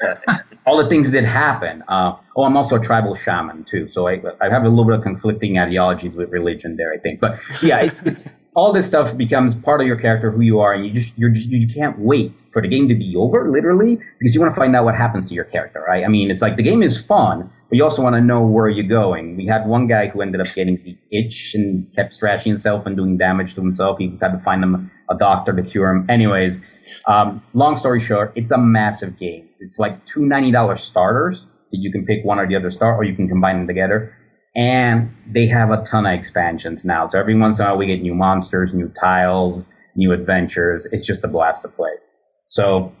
all 0.66 0.78
the 0.82 0.88
things 0.88 1.10
that 1.10 1.24
happen. 1.24 1.84
Uh, 1.86 2.16
oh, 2.36 2.44
I'm 2.44 2.56
also 2.56 2.76
a 2.76 2.80
tribal 2.80 3.14
shaman 3.14 3.64
too, 3.64 3.88
so 3.88 4.08
I, 4.08 4.20
I 4.40 4.50
have 4.50 4.64
a 4.64 4.68
little 4.68 4.84
bit 4.84 4.94
of 4.94 5.02
conflicting 5.02 5.58
ideologies 5.58 6.14
with 6.16 6.30
religion 6.30 6.76
there, 6.76 6.92
I 6.92 6.98
think. 6.98 7.18
But 7.18 7.38
yeah, 7.62 7.80
it's 7.80 8.02
it's 8.02 8.26
all 8.54 8.72
this 8.72 8.86
stuff 8.86 9.16
becomes 9.16 9.54
part 9.54 9.80
of 9.80 9.86
your 9.86 9.96
character, 9.96 10.30
who 10.30 10.42
you 10.42 10.60
are, 10.60 10.74
and 10.74 10.84
you 10.84 10.92
just 10.92 11.16
you're 11.16 11.30
just 11.30 11.48
you 11.48 11.66
can't 11.66 11.98
wait 11.98 12.32
for 12.52 12.60
the 12.60 12.68
game 12.68 12.88
to 12.88 12.94
be 12.94 13.14
over, 13.16 13.48
literally, 13.50 13.98
because 14.18 14.34
you 14.34 14.40
want 14.40 14.54
to 14.54 14.60
find 14.60 14.76
out 14.76 14.84
what 14.84 14.94
happens 14.94 15.26
to 15.26 15.34
your 15.34 15.44
character, 15.44 15.82
right? 15.88 16.04
I 16.04 16.08
mean, 16.08 16.30
it's 16.30 16.42
like 16.42 16.56
the 16.56 16.62
game 16.62 16.82
is 16.82 17.04
fun, 17.04 17.50
but 17.70 17.76
you 17.76 17.82
also 17.82 18.02
want 18.02 18.14
to 18.16 18.20
know 18.20 18.42
where 18.42 18.68
you're 18.68 18.84
going. 18.86 19.36
We 19.36 19.46
had 19.46 19.66
one 19.66 19.86
guy 19.86 20.08
who 20.08 20.20
ended 20.20 20.42
up 20.42 20.52
getting 20.54 20.76
the 20.84 20.96
itch 21.10 21.54
and 21.54 21.90
kept 21.96 22.12
scratching 22.12 22.50
himself 22.50 22.84
and 22.84 22.96
doing 22.96 23.16
damage 23.16 23.54
to 23.54 23.62
himself. 23.62 23.98
He 23.98 24.10
had 24.20 24.32
to 24.32 24.38
find 24.40 24.62
him 24.62 24.90
a 25.08 25.16
doctor 25.16 25.54
to 25.54 25.62
cure 25.62 25.88
him. 25.88 26.04
Anyways, 26.10 26.60
um, 27.06 27.42
long 27.54 27.76
story 27.76 28.00
short, 28.00 28.32
it's 28.34 28.50
a 28.50 28.58
massive 28.58 29.18
game. 29.18 29.48
It's 29.58 29.78
like 29.78 30.04
two 30.04 30.26
ninety 30.26 30.50
dollars 30.50 30.82
starters 30.82 31.46
you 31.70 31.92
can 31.92 32.04
pick 32.04 32.24
one 32.24 32.38
or 32.38 32.46
the 32.46 32.56
other 32.56 32.70
star, 32.70 32.96
or 32.96 33.04
you 33.04 33.14
can 33.14 33.28
combine 33.28 33.58
them 33.58 33.66
together 33.66 34.16
and 34.56 35.14
they 35.26 35.46
have 35.46 35.70
a 35.70 35.82
ton 35.82 36.06
of 36.06 36.14
expansions 36.14 36.84
now. 36.84 37.04
So 37.04 37.20
every 37.20 37.38
once 37.38 37.60
in 37.60 37.66
a 37.66 37.68
while 37.68 37.78
we 37.78 37.86
get 37.86 38.00
new 38.00 38.14
monsters, 38.14 38.72
new 38.72 38.88
tiles, 38.88 39.70
new 39.94 40.12
adventures. 40.12 40.88
It's 40.92 41.06
just 41.06 41.22
a 41.22 41.28
blast 41.28 41.62
to 41.62 41.68
play. 41.68 41.90
So 42.48 42.92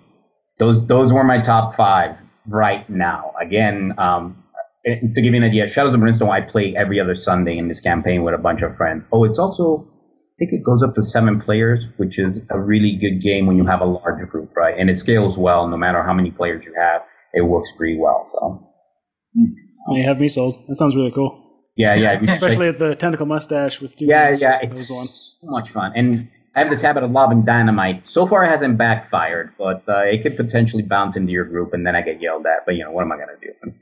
those 0.58 0.86
those 0.86 1.12
were 1.12 1.24
my 1.24 1.38
top 1.38 1.74
five 1.74 2.18
right 2.46 2.88
now. 2.90 3.32
Again, 3.40 3.94
um, 3.96 4.44
to 4.84 5.20
give 5.20 5.32
you 5.32 5.36
an 5.36 5.44
idea, 5.44 5.66
Shadows 5.66 5.94
of 5.94 6.00
Brimstone 6.00 6.30
I 6.30 6.42
play 6.42 6.74
every 6.76 7.00
other 7.00 7.14
Sunday 7.14 7.56
in 7.56 7.68
this 7.68 7.80
campaign 7.80 8.22
with 8.22 8.34
a 8.34 8.38
bunch 8.38 8.60
of 8.60 8.76
friends. 8.76 9.08
Oh, 9.10 9.24
it's 9.24 9.38
also 9.38 9.88
I 9.88 10.36
think 10.38 10.52
it 10.52 10.62
goes 10.62 10.82
up 10.82 10.94
to 10.96 11.02
seven 11.02 11.40
players, 11.40 11.86
which 11.96 12.18
is 12.18 12.42
a 12.50 12.60
really 12.60 12.98
good 13.00 13.22
game 13.22 13.46
when 13.46 13.56
you 13.56 13.64
have 13.64 13.80
a 13.80 13.86
large 13.86 14.28
group, 14.28 14.54
right? 14.54 14.74
And 14.78 14.90
it 14.90 14.94
scales 14.96 15.38
well 15.38 15.66
no 15.68 15.78
matter 15.78 16.02
how 16.02 16.12
many 16.12 16.30
players 16.30 16.66
you 16.66 16.74
have. 16.78 17.00
It 17.34 17.42
works 17.42 17.70
pretty 17.76 17.98
well. 17.98 18.24
So. 18.32 18.68
You 19.88 20.04
have 20.04 20.18
me 20.18 20.28
sold. 20.28 20.66
That 20.68 20.76
sounds 20.76 20.96
really 20.96 21.10
cool. 21.10 21.42
Yeah, 21.76 21.94
yeah. 21.94 22.18
Especially 22.22 22.68
at 22.68 22.78
the 22.78 22.94
tentacle 22.94 23.26
mustache 23.26 23.80
with 23.80 23.96
two. 23.96 24.06
Yeah, 24.06 24.34
yeah. 24.38 24.58
It's 24.62 24.88
so 24.88 25.46
much 25.50 25.70
fun. 25.70 25.92
And 25.94 26.28
I 26.54 26.60
have 26.60 26.70
this 26.70 26.80
habit 26.80 27.02
of 27.02 27.10
lobbing 27.10 27.42
dynamite. 27.42 28.06
So 28.06 28.26
far, 28.26 28.42
it 28.44 28.48
hasn't 28.48 28.78
backfired, 28.78 29.52
but 29.58 29.84
uh, 29.86 30.00
it 30.04 30.22
could 30.22 30.36
potentially 30.36 30.82
bounce 30.82 31.14
into 31.14 31.30
your 31.30 31.44
group, 31.44 31.74
and 31.74 31.86
then 31.86 31.94
I 31.94 32.00
get 32.00 32.20
yelled 32.20 32.46
at. 32.46 32.64
But 32.64 32.76
you 32.76 32.84
know, 32.84 32.90
what 32.90 33.02
am 33.02 33.12
I 33.12 33.16
going 33.16 33.28
to 33.28 33.46
do? 33.46 33.72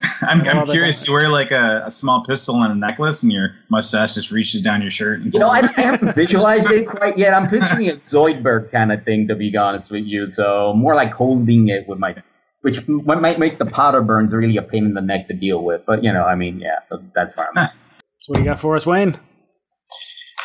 I'm, 0.20 0.46
I'm 0.46 0.66
curious. 0.66 1.06
You 1.06 1.14
wear 1.14 1.30
like 1.30 1.50
a, 1.50 1.84
a, 1.86 1.90
small 1.90 2.24
pistol 2.24 2.62
and 2.62 2.72
a 2.72 2.76
necklace, 2.76 3.22
and 3.22 3.32
your 3.32 3.54
mustache 3.70 4.14
just 4.14 4.30
reaches 4.30 4.60
down 4.60 4.82
your 4.82 4.90
shirt. 4.90 5.20
you 5.20 5.38
know, 5.38 5.46
I, 5.46 5.60
I, 5.76 5.80
haven't 5.80 6.14
visualized 6.14 6.70
it 6.70 6.86
quite 6.88 7.16
yet. 7.16 7.32
I'm 7.34 7.48
picturing 7.48 7.88
a 7.88 7.92
Zoidberg 7.92 8.70
kind 8.70 8.92
of 8.92 9.02
thing, 9.04 9.26
to 9.28 9.34
be 9.34 9.56
honest 9.56 9.90
with 9.90 10.04
you. 10.04 10.28
So 10.28 10.74
more 10.74 10.94
like 10.94 11.12
holding 11.12 11.68
it 11.68 11.88
with 11.88 11.98
my 11.98 12.14
which 12.62 12.86
might 12.88 13.38
make 13.38 13.58
the 13.58 13.66
powder 13.66 14.02
burns 14.02 14.32
really 14.32 14.56
a 14.56 14.62
pain 14.62 14.84
in 14.84 14.94
the 14.94 15.00
neck 15.00 15.28
to 15.28 15.34
deal 15.34 15.62
with. 15.62 15.82
But 15.86 16.02
you 16.02 16.12
know, 16.12 16.24
I 16.24 16.34
mean, 16.34 16.58
yeah, 16.60 16.78
so 16.86 17.02
that's 17.14 17.34
fine. 17.34 17.46
so 18.18 18.30
what 18.30 18.38
you 18.38 18.44
got 18.44 18.60
for 18.60 18.76
us, 18.76 18.86
Wayne? 18.86 19.18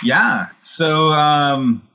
Yeah, 0.04 0.48
so 0.58 1.08
um, 1.14 1.88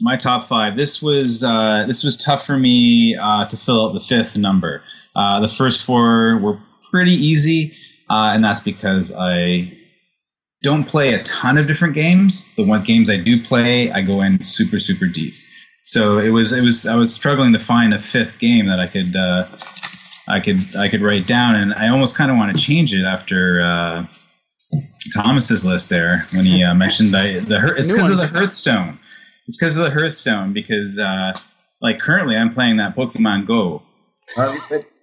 my 0.00 0.16
top 0.16 0.44
five. 0.44 0.76
This 0.76 1.00
was 1.00 1.42
uh, 1.42 1.84
this 1.86 2.02
was 2.02 2.16
tough 2.16 2.44
for 2.44 2.58
me 2.58 3.16
uh, 3.16 3.46
to 3.46 3.56
fill 3.56 3.86
out 3.86 3.94
the 3.94 4.00
fifth 4.00 4.36
number. 4.36 4.82
Uh, 5.14 5.40
the 5.40 5.48
first 5.48 5.84
four 5.84 6.38
were 6.38 6.58
pretty 6.90 7.12
easy, 7.12 7.72
uh, 8.10 8.32
and 8.34 8.44
that's 8.44 8.60
because 8.60 9.14
I 9.16 9.72
don't 10.62 10.84
play 10.84 11.14
a 11.14 11.22
ton 11.24 11.58
of 11.58 11.66
different 11.66 11.94
games. 11.94 12.48
The 12.56 12.64
one 12.64 12.82
games 12.82 13.10
I 13.10 13.16
do 13.16 13.42
play, 13.42 13.90
I 13.90 14.02
go 14.02 14.22
in 14.22 14.42
super 14.42 14.78
super 14.78 15.06
deep. 15.06 15.34
So 15.84 16.18
it 16.18 16.30
was 16.30 16.52
it 16.52 16.62
was 16.62 16.86
I 16.86 16.94
was 16.94 17.12
struggling 17.12 17.52
to 17.52 17.58
find 17.58 17.92
a 17.92 17.98
fifth 17.98 18.38
game 18.38 18.66
that 18.66 18.78
I 18.78 18.86
could 18.86 19.16
uh, 19.16 19.48
I 20.28 20.40
could 20.40 20.76
I 20.76 20.88
could 20.88 21.02
write 21.02 21.26
down, 21.26 21.56
and 21.56 21.74
I 21.74 21.88
almost 21.88 22.16
kind 22.16 22.30
of 22.30 22.36
want 22.36 22.54
to 22.54 22.60
change 22.60 22.94
it 22.94 23.04
after 23.04 23.60
uh, 23.60 24.06
Thomas's 25.14 25.64
list 25.64 25.90
there 25.90 26.26
when 26.32 26.44
he 26.44 26.62
uh, 26.62 26.74
mentioned 26.84 27.12
the 27.12 27.44
the 27.46 27.74
it's 27.76 27.90
because 27.90 28.08
of 28.08 28.18
the 28.18 28.28
Hearthstone. 28.28 28.98
It's 29.46 29.56
because 29.56 29.76
of 29.76 29.84
the 29.84 29.90
Hearthstone 29.90 30.52
because 30.52 30.98
uh, 31.00 31.32
like 31.80 31.98
currently 31.98 32.36
I'm 32.36 32.54
playing 32.54 32.76
that 32.76 32.94
Pokemon 32.94 33.46
Go, 33.46 33.82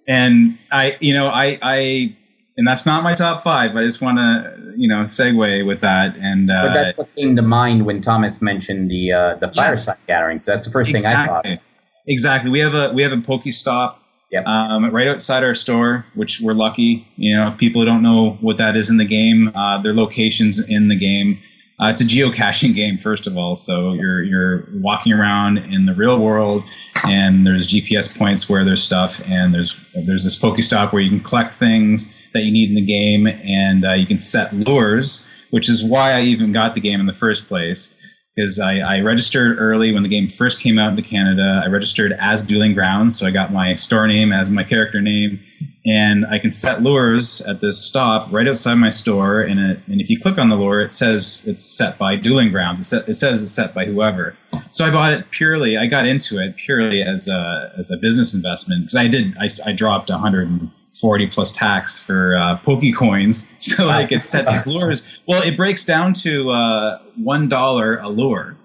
and 0.08 0.58
I 0.72 0.96
you 1.00 1.12
know 1.12 1.28
I 1.28 1.58
I 1.62 2.16
and 2.60 2.68
that's 2.68 2.84
not 2.84 3.02
my 3.02 3.14
top 3.14 3.42
five. 3.42 3.74
I 3.74 3.84
just 3.84 4.02
want 4.02 4.18
to, 4.18 4.74
you 4.76 4.86
know, 4.86 5.04
segue 5.04 5.66
with 5.66 5.80
that. 5.80 6.14
And 6.20 6.50
uh, 6.50 6.64
but 6.64 6.74
that's 6.74 6.98
what 6.98 7.16
came 7.16 7.34
to 7.36 7.40
mind 7.40 7.86
when 7.86 8.02
Thomas 8.02 8.42
mentioned 8.42 8.90
the 8.90 9.12
uh, 9.12 9.36
the 9.36 9.50
fireside 9.50 9.92
yes, 9.92 10.04
gathering. 10.06 10.42
So 10.42 10.52
that's 10.52 10.66
the 10.66 10.70
first 10.70 10.90
exactly. 10.90 11.40
thing 11.42 11.52
I 11.52 11.56
thought. 11.56 11.64
Exactly. 12.06 12.50
We 12.50 12.58
have 12.58 12.74
a 12.74 12.92
we 12.92 13.00
have 13.00 13.12
a 13.12 13.16
Pokestop 13.16 13.96
yep. 14.30 14.44
um, 14.44 14.90
right 14.90 15.08
outside 15.08 15.42
our 15.42 15.54
store, 15.54 16.04
which 16.14 16.42
we're 16.42 16.52
lucky. 16.52 17.08
You 17.16 17.34
know, 17.34 17.48
if 17.48 17.56
people 17.56 17.82
don't 17.86 18.02
know 18.02 18.36
what 18.42 18.58
that 18.58 18.76
is 18.76 18.90
in 18.90 18.98
the 18.98 19.06
game, 19.06 19.56
uh, 19.56 19.80
their 19.80 19.94
locations 19.94 20.62
in 20.62 20.88
the 20.88 20.96
game. 20.96 21.40
Uh, 21.80 21.88
it's 21.88 22.00
a 22.00 22.04
geocaching 22.04 22.74
game, 22.74 22.98
first 22.98 23.26
of 23.26 23.36
all. 23.36 23.56
So 23.56 23.92
you're 23.94 24.22
you're 24.22 24.68
walking 24.74 25.12
around 25.12 25.58
in 25.58 25.86
the 25.86 25.94
real 25.94 26.18
world, 26.18 26.64
and 27.06 27.46
there's 27.46 27.68
GPS 27.68 28.16
points 28.16 28.48
where 28.48 28.64
there's 28.64 28.82
stuff, 28.82 29.20
and 29.26 29.54
there's 29.54 29.76
there's 30.06 30.24
this 30.24 30.40
Pokestop 30.40 30.92
where 30.92 31.02
you 31.02 31.08
can 31.08 31.20
collect 31.20 31.54
things 31.54 32.12
that 32.32 32.42
you 32.42 32.52
need 32.52 32.68
in 32.68 32.74
the 32.74 32.84
game, 32.84 33.26
and 33.26 33.84
uh, 33.84 33.94
you 33.94 34.06
can 34.06 34.18
set 34.18 34.54
lures, 34.54 35.24
which 35.50 35.68
is 35.68 35.82
why 35.82 36.12
I 36.12 36.22
even 36.22 36.52
got 36.52 36.74
the 36.74 36.80
game 36.80 37.00
in 37.00 37.06
the 37.06 37.14
first 37.14 37.48
place 37.48 37.96
because 38.36 38.60
I, 38.60 38.78
I, 38.78 39.00
registered 39.00 39.58
early 39.58 39.92
when 39.92 40.02
the 40.02 40.08
game 40.08 40.28
first 40.28 40.60
came 40.60 40.78
out 40.78 40.90
into 40.90 41.02
Canada. 41.02 41.62
I 41.64 41.68
registered 41.68 42.12
as 42.18 42.42
Dueling 42.46 42.74
Grounds, 42.74 43.18
so 43.18 43.26
I 43.26 43.30
got 43.30 43.52
my 43.52 43.74
store 43.74 44.06
name 44.06 44.32
as 44.32 44.50
my 44.50 44.62
character 44.62 45.00
name, 45.00 45.40
and 45.86 46.26
I 46.26 46.38
can 46.38 46.50
set 46.50 46.82
lures 46.82 47.40
at 47.42 47.60
this 47.60 47.82
stop 47.82 48.30
right 48.30 48.46
outside 48.46 48.74
my 48.74 48.90
store. 48.90 49.40
And 49.40 49.58
it, 49.58 49.80
and 49.86 50.00
if 50.00 50.10
you 50.10 50.18
click 50.20 50.36
on 50.36 50.48
the 50.48 50.56
lure, 50.56 50.80
it 50.80 50.90
says 50.90 51.44
it's 51.46 51.64
set 51.64 51.98
by 51.98 52.16
Dueling 52.16 52.50
Grounds. 52.50 52.80
It, 52.80 52.84
set, 52.84 53.08
it 53.08 53.14
says 53.14 53.42
it's 53.42 53.52
set 53.52 53.74
by 53.74 53.86
whoever. 53.86 54.36
So 54.70 54.84
I 54.84 54.90
bought 54.90 55.12
it 55.12 55.30
purely. 55.30 55.78
I 55.78 55.86
got 55.86 56.06
into 56.06 56.38
it 56.38 56.56
purely 56.56 57.02
as 57.02 57.28
a 57.28 57.72
as 57.78 57.90
a 57.90 57.96
business 57.96 58.34
investment 58.34 58.82
because 58.82 58.96
I 58.96 59.08
did. 59.08 59.36
I, 59.38 59.48
I 59.66 59.72
dropped 59.72 60.10
140 60.10 61.26
plus 61.28 61.50
tax 61.50 62.02
for 62.04 62.36
uh, 62.36 62.58
Pokecoins. 62.58 63.50
So 63.60 63.88
I 63.88 64.04
could 64.04 64.24
set 64.24 64.46
these 64.46 64.66
lures. 64.66 65.02
Well, 65.26 65.42
it 65.42 65.56
breaks 65.56 65.84
down 65.84 66.12
to 66.14 66.50
uh, 66.50 66.98
$1 67.20 68.02
a 68.02 68.08
lure. 68.08 68.56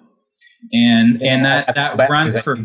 And, 0.74 1.22
and 1.22 1.46
that, 1.46 1.76
that 1.76 2.10
runs 2.10 2.40
for, 2.42 2.58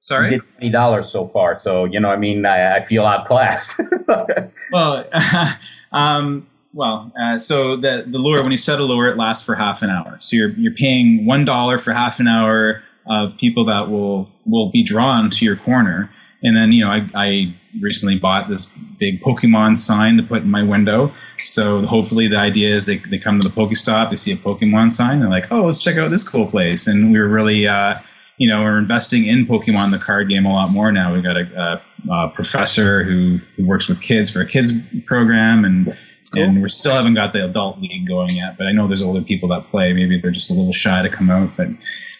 sorry? 0.00 0.30
did 0.30 0.42
$20 0.62 1.04
so 1.04 1.26
far. 1.26 1.56
So, 1.56 1.84
you 1.84 2.00
know, 2.00 2.10
I 2.10 2.16
mean, 2.16 2.46
I, 2.46 2.78
I 2.78 2.84
feel 2.84 3.04
outclassed. 3.04 3.80
well, 4.72 5.08
um, 5.92 6.46
well, 6.74 7.12
uh, 7.20 7.38
so 7.38 7.76
the, 7.76 8.04
the 8.06 8.18
lure, 8.18 8.42
when 8.42 8.52
you 8.52 8.58
set 8.58 8.78
a 8.78 8.84
lure, 8.84 9.08
it 9.08 9.16
lasts 9.16 9.44
for 9.44 9.54
half 9.54 9.82
an 9.82 9.90
hour. 9.90 10.16
So 10.20 10.36
you're, 10.36 10.50
you're 10.50 10.74
paying 10.74 11.24
$1 11.24 11.80
for 11.80 11.92
half 11.92 12.20
an 12.20 12.28
hour 12.28 12.82
of 13.06 13.36
people 13.38 13.64
that 13.66 13.90
will, 13.90 14.30
will 14.46 14.70
be 14.70 14.82
drawn 14.82 15.30
to 15.30 15.44
your 15.44 15.56
corner. 15.56 16.10
And 16.42 16.56
then, 16.56 16.72
you 16.72 16.84
know, 16.84 16.90
I, 16.90 17.08
I 17.14 17.56
recently 17.80 18.16
bought 18.16 18.48
this 18.48 18.72
big 18.98 19.20
Pokemon 19.22 19.76
sign 19.76 20.16
to 20.18 20.22
put 20.22 20.42
in 20.42 20.50
my 20.50 20.62
window. 20.62 21.12
So 21.38 21.84
hopefully 21.86 22.28
the 22.28 22.36
idea 22.36 22.74
is 22.74 22.86
they, 22.86 22.98
they 22.98 23.18
come 23.18 23.40
to 23.40 23.48
the 23.48 23.54
Pokestop, 23.54 24.10
they 24.10 24.16
see 24.16 24.32
a 24.32 24.36
Pokemon 24.36 24.92
sign, 24.92 25.20
they're 25.20 25.28
like, 25.28 25.50
oh, 25.50 25.64
let's 25.64 25.82
check 25.82 25.96
out 25.96 26.10
this 26.10 26.28
cool 26.28 26.46
place. 26.46 26.86
And 26.86 27.12
we 27.12 27.18
are 27.18 27.28
really, 27.28 27.66
uh, 27.66 27.98
you 28.38 28.48
know, 28.48 28.62
we're 28.62 28.78
investing 28.78 29.26
in 29.26 29.46
Pokemon, 29.46 29.90
the 29.90 29.98
card 29.98 30.28
game, 30.28 30.46
a 30.46 30.52
lot 30.52 30.70
more 30.70 30.90
now. 30.90 31.12
We've 31.12 31.22
got 31.22 31.36
a, 31.36 31.82
a, 32.08 32.12
a 32.12 32.28
professor 32.30 33.02
who, 33.02 33.38
who 33.56 33.66
works 33.66 33.88
with 33.88 34.00
kids 34.00 34.30
for 34.30 34.40
a 34.40 34.46
kids 34.46 34.72
program, 35.06 35.64
and 35.64 35.94
Cool. 36.32 36.42
And 36.42 36.62
we 36.62 36.68
still 36.68 36.92
haven't 36.92 37.14
got 37.14 37.32
the 37.32 37.44
adult 37.44 37.80
league 37.80 38.06
going 38.06 38.30
yet, 38.30 38.58
but 38.58 38.66
I 38.66 38.72
know 38.72 38.86
there's 38.86 39.00
older 39.00 39.22
people 39.22 39.48
that 39.48 39.64
play. 39.66 39.94
Maybe 39.94 40.20
they're 40.20 40.30
just 40.30 40.50
a 40.50 40.54
little 40.54 40.74
shy 40.74 41.00
to 41.00 41.08
come 41.08 41.30
out. 41.30 41.56
But 41.56 41.68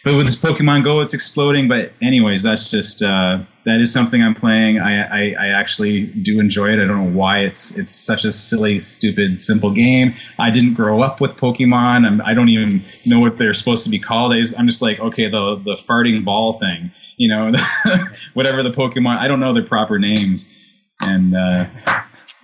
but 0.03 0.15
with 0.15 0.25
this 0.25 0.35
Pokemon 0.35 0.83
Go, 0.83 1.01
it's 1.01 1.13
exploding. 1.13 1.67
But 1.67 1.91
anyways, 2.01 2.43
that's 2.43 2.71
just 2.71 3.03
uh, 3.03 3.39
that 3.65 3.81
is 3.81 3.91
something 3.91 4.21
I'm 4.21 4.33
playing. 4.33 4.79
I, 4.79 5.03
I, 5.03 5.35
I 5.39 5.47
actually 5.47 6.07
do 6.07 6.39
enjoy 6.39 6.69
it. 6.69 6.81
I 6.81 6.85
don't 6.85 7.11
know 7.11 7.17
why 7.17 7.39
it's 7.39 7.77
it's 7.77 7.93
such 7.93 8.23
a 8.23 8.31
silly, 8.31 8.79
stupid, 8.79 9.41
simple 9.41 9.71
game. 9.71 10.13
I 10.37 10.49
didn't 10.49 10.75
grow 10.75 11.01
up 11.01 11.19
with 11.19 11.31
Pokemon. 11.31 12.05
I'm, 12.05 12.21
I 12.21 12.33
do 12.33 12.41
not 12.41 12.49
even 12.49 12.83
know 13.05 13.19
what 13.19 13.37
they're 13.37 13.53
supposed 13.53 13.83
to 13.83 13.89
be 13.89 13.99
called. 13.99 14.33
I 14.33 14.37
am 14.37 14.67
just 14.67 14.81
like 14.81 14.99
okay, 14.99 15.29
the 15.29 15.61
the 15.63 15.75
farting 15.75 16.23
ball 16.23 16.59
thing, 16.59 16.91
you 17.17 17.27
know, 17.27 17.51
whatever 18.33 18.63
the 18.63 18.71
Pokemon. 18.71 19.17
I 19.17 19.27
don't 19.27 19.39
know 19.39 19.53
their 19.53 19.65
proper 19.65 19.99
names, 19.99 20.53
and 21.01 21.35
uh, 21.35 21.65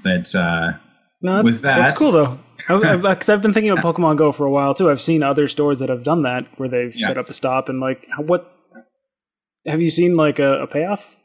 that. 0.04 0.36
Uh, 0.36 0.80
no, 1.26 1.36
that's, 1.38 1.46
with 1.46 1.62
that, 1.62 1.78
that's 1.80 1.98
cool 1.98 2.12
though. 2.12 2.40
Because 2.68 3.28
I've 3.28 3.42
been 3.42 3.52
thinking 3.52 3.72
about 3.72 3.84
Pokemon 3.84 4.18
Go 4.18 4.32
for 4.32 4.46
a 4.46 4.50
while 4.50 4.74
too. 4.74 4.90
I've 4.90 5.02
seen 5.02 5.24
other 5.24 5.50
stores 5.50 5.80
that 5.80 5.90
have 5.90 6.04
done 6.04 6.22
that 6.22 6.46
where 6.58 6.70
they've 6.70 6.96
yeah. 6.96 7.08
set 7.08 7.18
up 7.18 7.26
the 7.26 7.34
stop 7.34 7.68
and 7.68 7.82
like 7.82 8.08
what 8.18 8.56
have 9.66 9.82
you 9.82 9.90
seen 9.90 10.14
like 10.14 10.40
a, 10.40 10.64
a 10.64 10.68
payoff? 10.68 11.18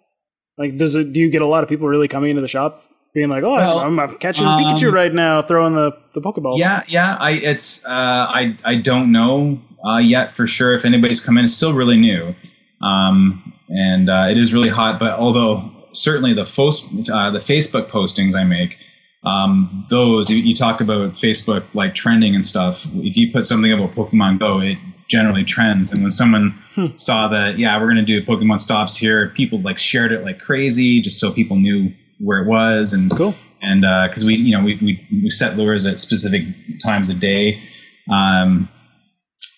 Like, 0.58 0.76
does 0.76 0.94
it? 0.94 1.12
Do 1.12 1.20
you 1.20 1.30
get 1.30 1.42
a 1.42 1.46
lot 1.46 1.62
of 1.62 1.68
people 1.68 1.88
really 1.88 2.08
coming 2.08 2.30
into 2.30 2.42
the 2.42 2.48
shop 2.48 2.84
being 3.14 3.28
like, 3.28 3.42
"Oh, 3.42 3.54
well, 3.54 3.78
I'm, 3.78 3.98
I'm, 3.98 4.18
catching 4.18 4.46
um, 4.46 4.60
Pikachu 4.60 4.92
right 4.92 5.12
now, 5.12 5.42
throwing 5.42 5.74
the 5.74 5.92
the 6.14 6.20
Pokeballs"? 6.20 6.58
Yeah, 6.58 6.82
yeah. 6.86 7.16
I 7.18 7.32
it's 7.32 7.84
uh, 7.84 7.88
I 7.88 8.58
I 8.64 8.76
don't 8.76 9.12
know 9.12 9.60
uh, 9.84 9.98
yet 9.98 10.34
for 10.34 10.46
sure 10.46 10.74
if 10.74 10.84
anybody's 10.84 11.20
come 11.20 11.38
in. 11.38 11.44
It's 11.44 11.54
still 11.54 11.72
really 11.72 11.96
new, 11.96 12.34
um, 12.82 13.54
and 13.68 14.10
uh, 14.10 14.26
it 14.30 14.38
is 14.38 14.52
really 14.52 14.68
hot. 14.68 14.98
But 14.98 15.18
although 15.18 15.70
certainly 15.92 16.34
the 16.34 16.46
fo- 16.46 16.68
uh, 16.68 17.30
the 17.30 17.40
Facebook 17.40 17.88
postings 17.88 18.34
I 18.34 18.44
make 18.44 18.78
um, 19.22 19.84
those 19.90 20.30
you, 20.30 20.54
talk 20.54 20.80
about 20.80 21.12
Facebook 21.12 21.64
like 21.74 21.94
trending 21.94 22.34
and 22.34 22.44
stuff. 22.44 22.86
If 22.94 23.16
you 23.16 23.30
put 23.30 23.44
something 23.44 23.70
about 23.70 23.92
Pokemon 23.92 24.38
Go, 24.38 24.60
it 24.60 24.78
generally 25.08 25.44
trends. 25.44 25.92
And 25.92 26.02
when 26.02 26.10
someone 26.10 26.58
hmm. 26.74 26.86
saw 26.94 27.28
that, 27.28 27.58
yeah, 27.58 27.78
we're 27.78 27.92
going 27.92 27.96
to 27.96 28.02
do 28.02 28.24
Pokemon 28.24 28.60
stops 28.60 28.96
here, 28.96 29.28
people 29.30 29.60
like 29.60 29.76
shared 29.76 30.12
it 30.12 30.24
like 30.24 30.40
crazy, 30.40 31.00
just 31.00 31.18
so 31.18 31.32
people 31.32 31.56
knew 31.56 31.92
where 32.18 32.42
it 32.42 32.48
was. 32.48 32.92
And 32.92 33.10
cool. 33.14 33.34
And 33.60 33.82
because 34.08 34.24
uh, 34.24 34.26
we, 34.26 34.36
you 34.36 34.56
know, 34.56 34.64
we, 34.64 34.76
we 34.76 35.06
we 35.22 35.28
set 35.28 35.56
lures 35.56 35.84
at 35.84 36.00
specific 36.00 36.44
times 36.82 37.10
a 37.10 37.14
day. 37.14 37.62
Um, 38.10 38.70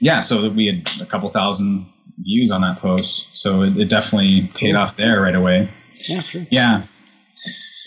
yeah, 0.01 0.21
so 0.21 0.51
we 0.51 0.67
had 0.67 1.01
a 1.01 1.07
couple 1.07 1.29
thousand 1.29 1.87
views 2.19 2.51
on 2.51 2.63
that 2.63 2.81
post, 2.81 3.29
so 3.31 3.63
it, 3.63 3.77
it 3.77 3.89
definitely 3.89 4.51
paid 4.57 4.75
off 4.75 4.97
there 4.97 5.21
right 5.21 5.37
away. 5.37 5.71
Yeah, 6.09 6.21
sure. 6.23 6.47
Yeah. 6.51 6.83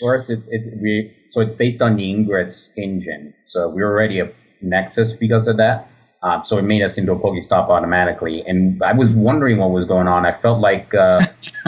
For 0.00 0.16
us, 0.16 0.30
it's 0.30 0.48
it's 0.50 0.66
we 0.80 1.14
so 1.28 1.40
it's 1.40 1.54
based 1.54 1.82
on 1.82 1.96
the 1.96 2.08
Ingress 2.10 2.70
engine. 2.76 3.34
So 3.44 3.68
we're 3.68 3.90
already 3.90 4.20
a 4.20 4.30
Nexus 4.62 5.12
because 5.12 5.48
of 5.48 5.56
that. 5.58 5.88
Um, 6.22 6.42
so 6.42 6.58
it 6.58 6.62
made 6.62 6.82
us 6.82 6.98
into 6.98 7.12
a 7.12 7.18
Pokestop 7.18 7.68
automatically. 7.68 8.42
And 8.46 8.82
I 8.82 8.92
was 8.92 9.14
wondering 9.14 9.58
what 9.58 9.70
was 9.70 9.84
going 9.84 10.08
on. 10.08 10.26
I 10.26 10.36
felt 10.40 10.60
like 10.60 10.92
uh, 10.94 11.24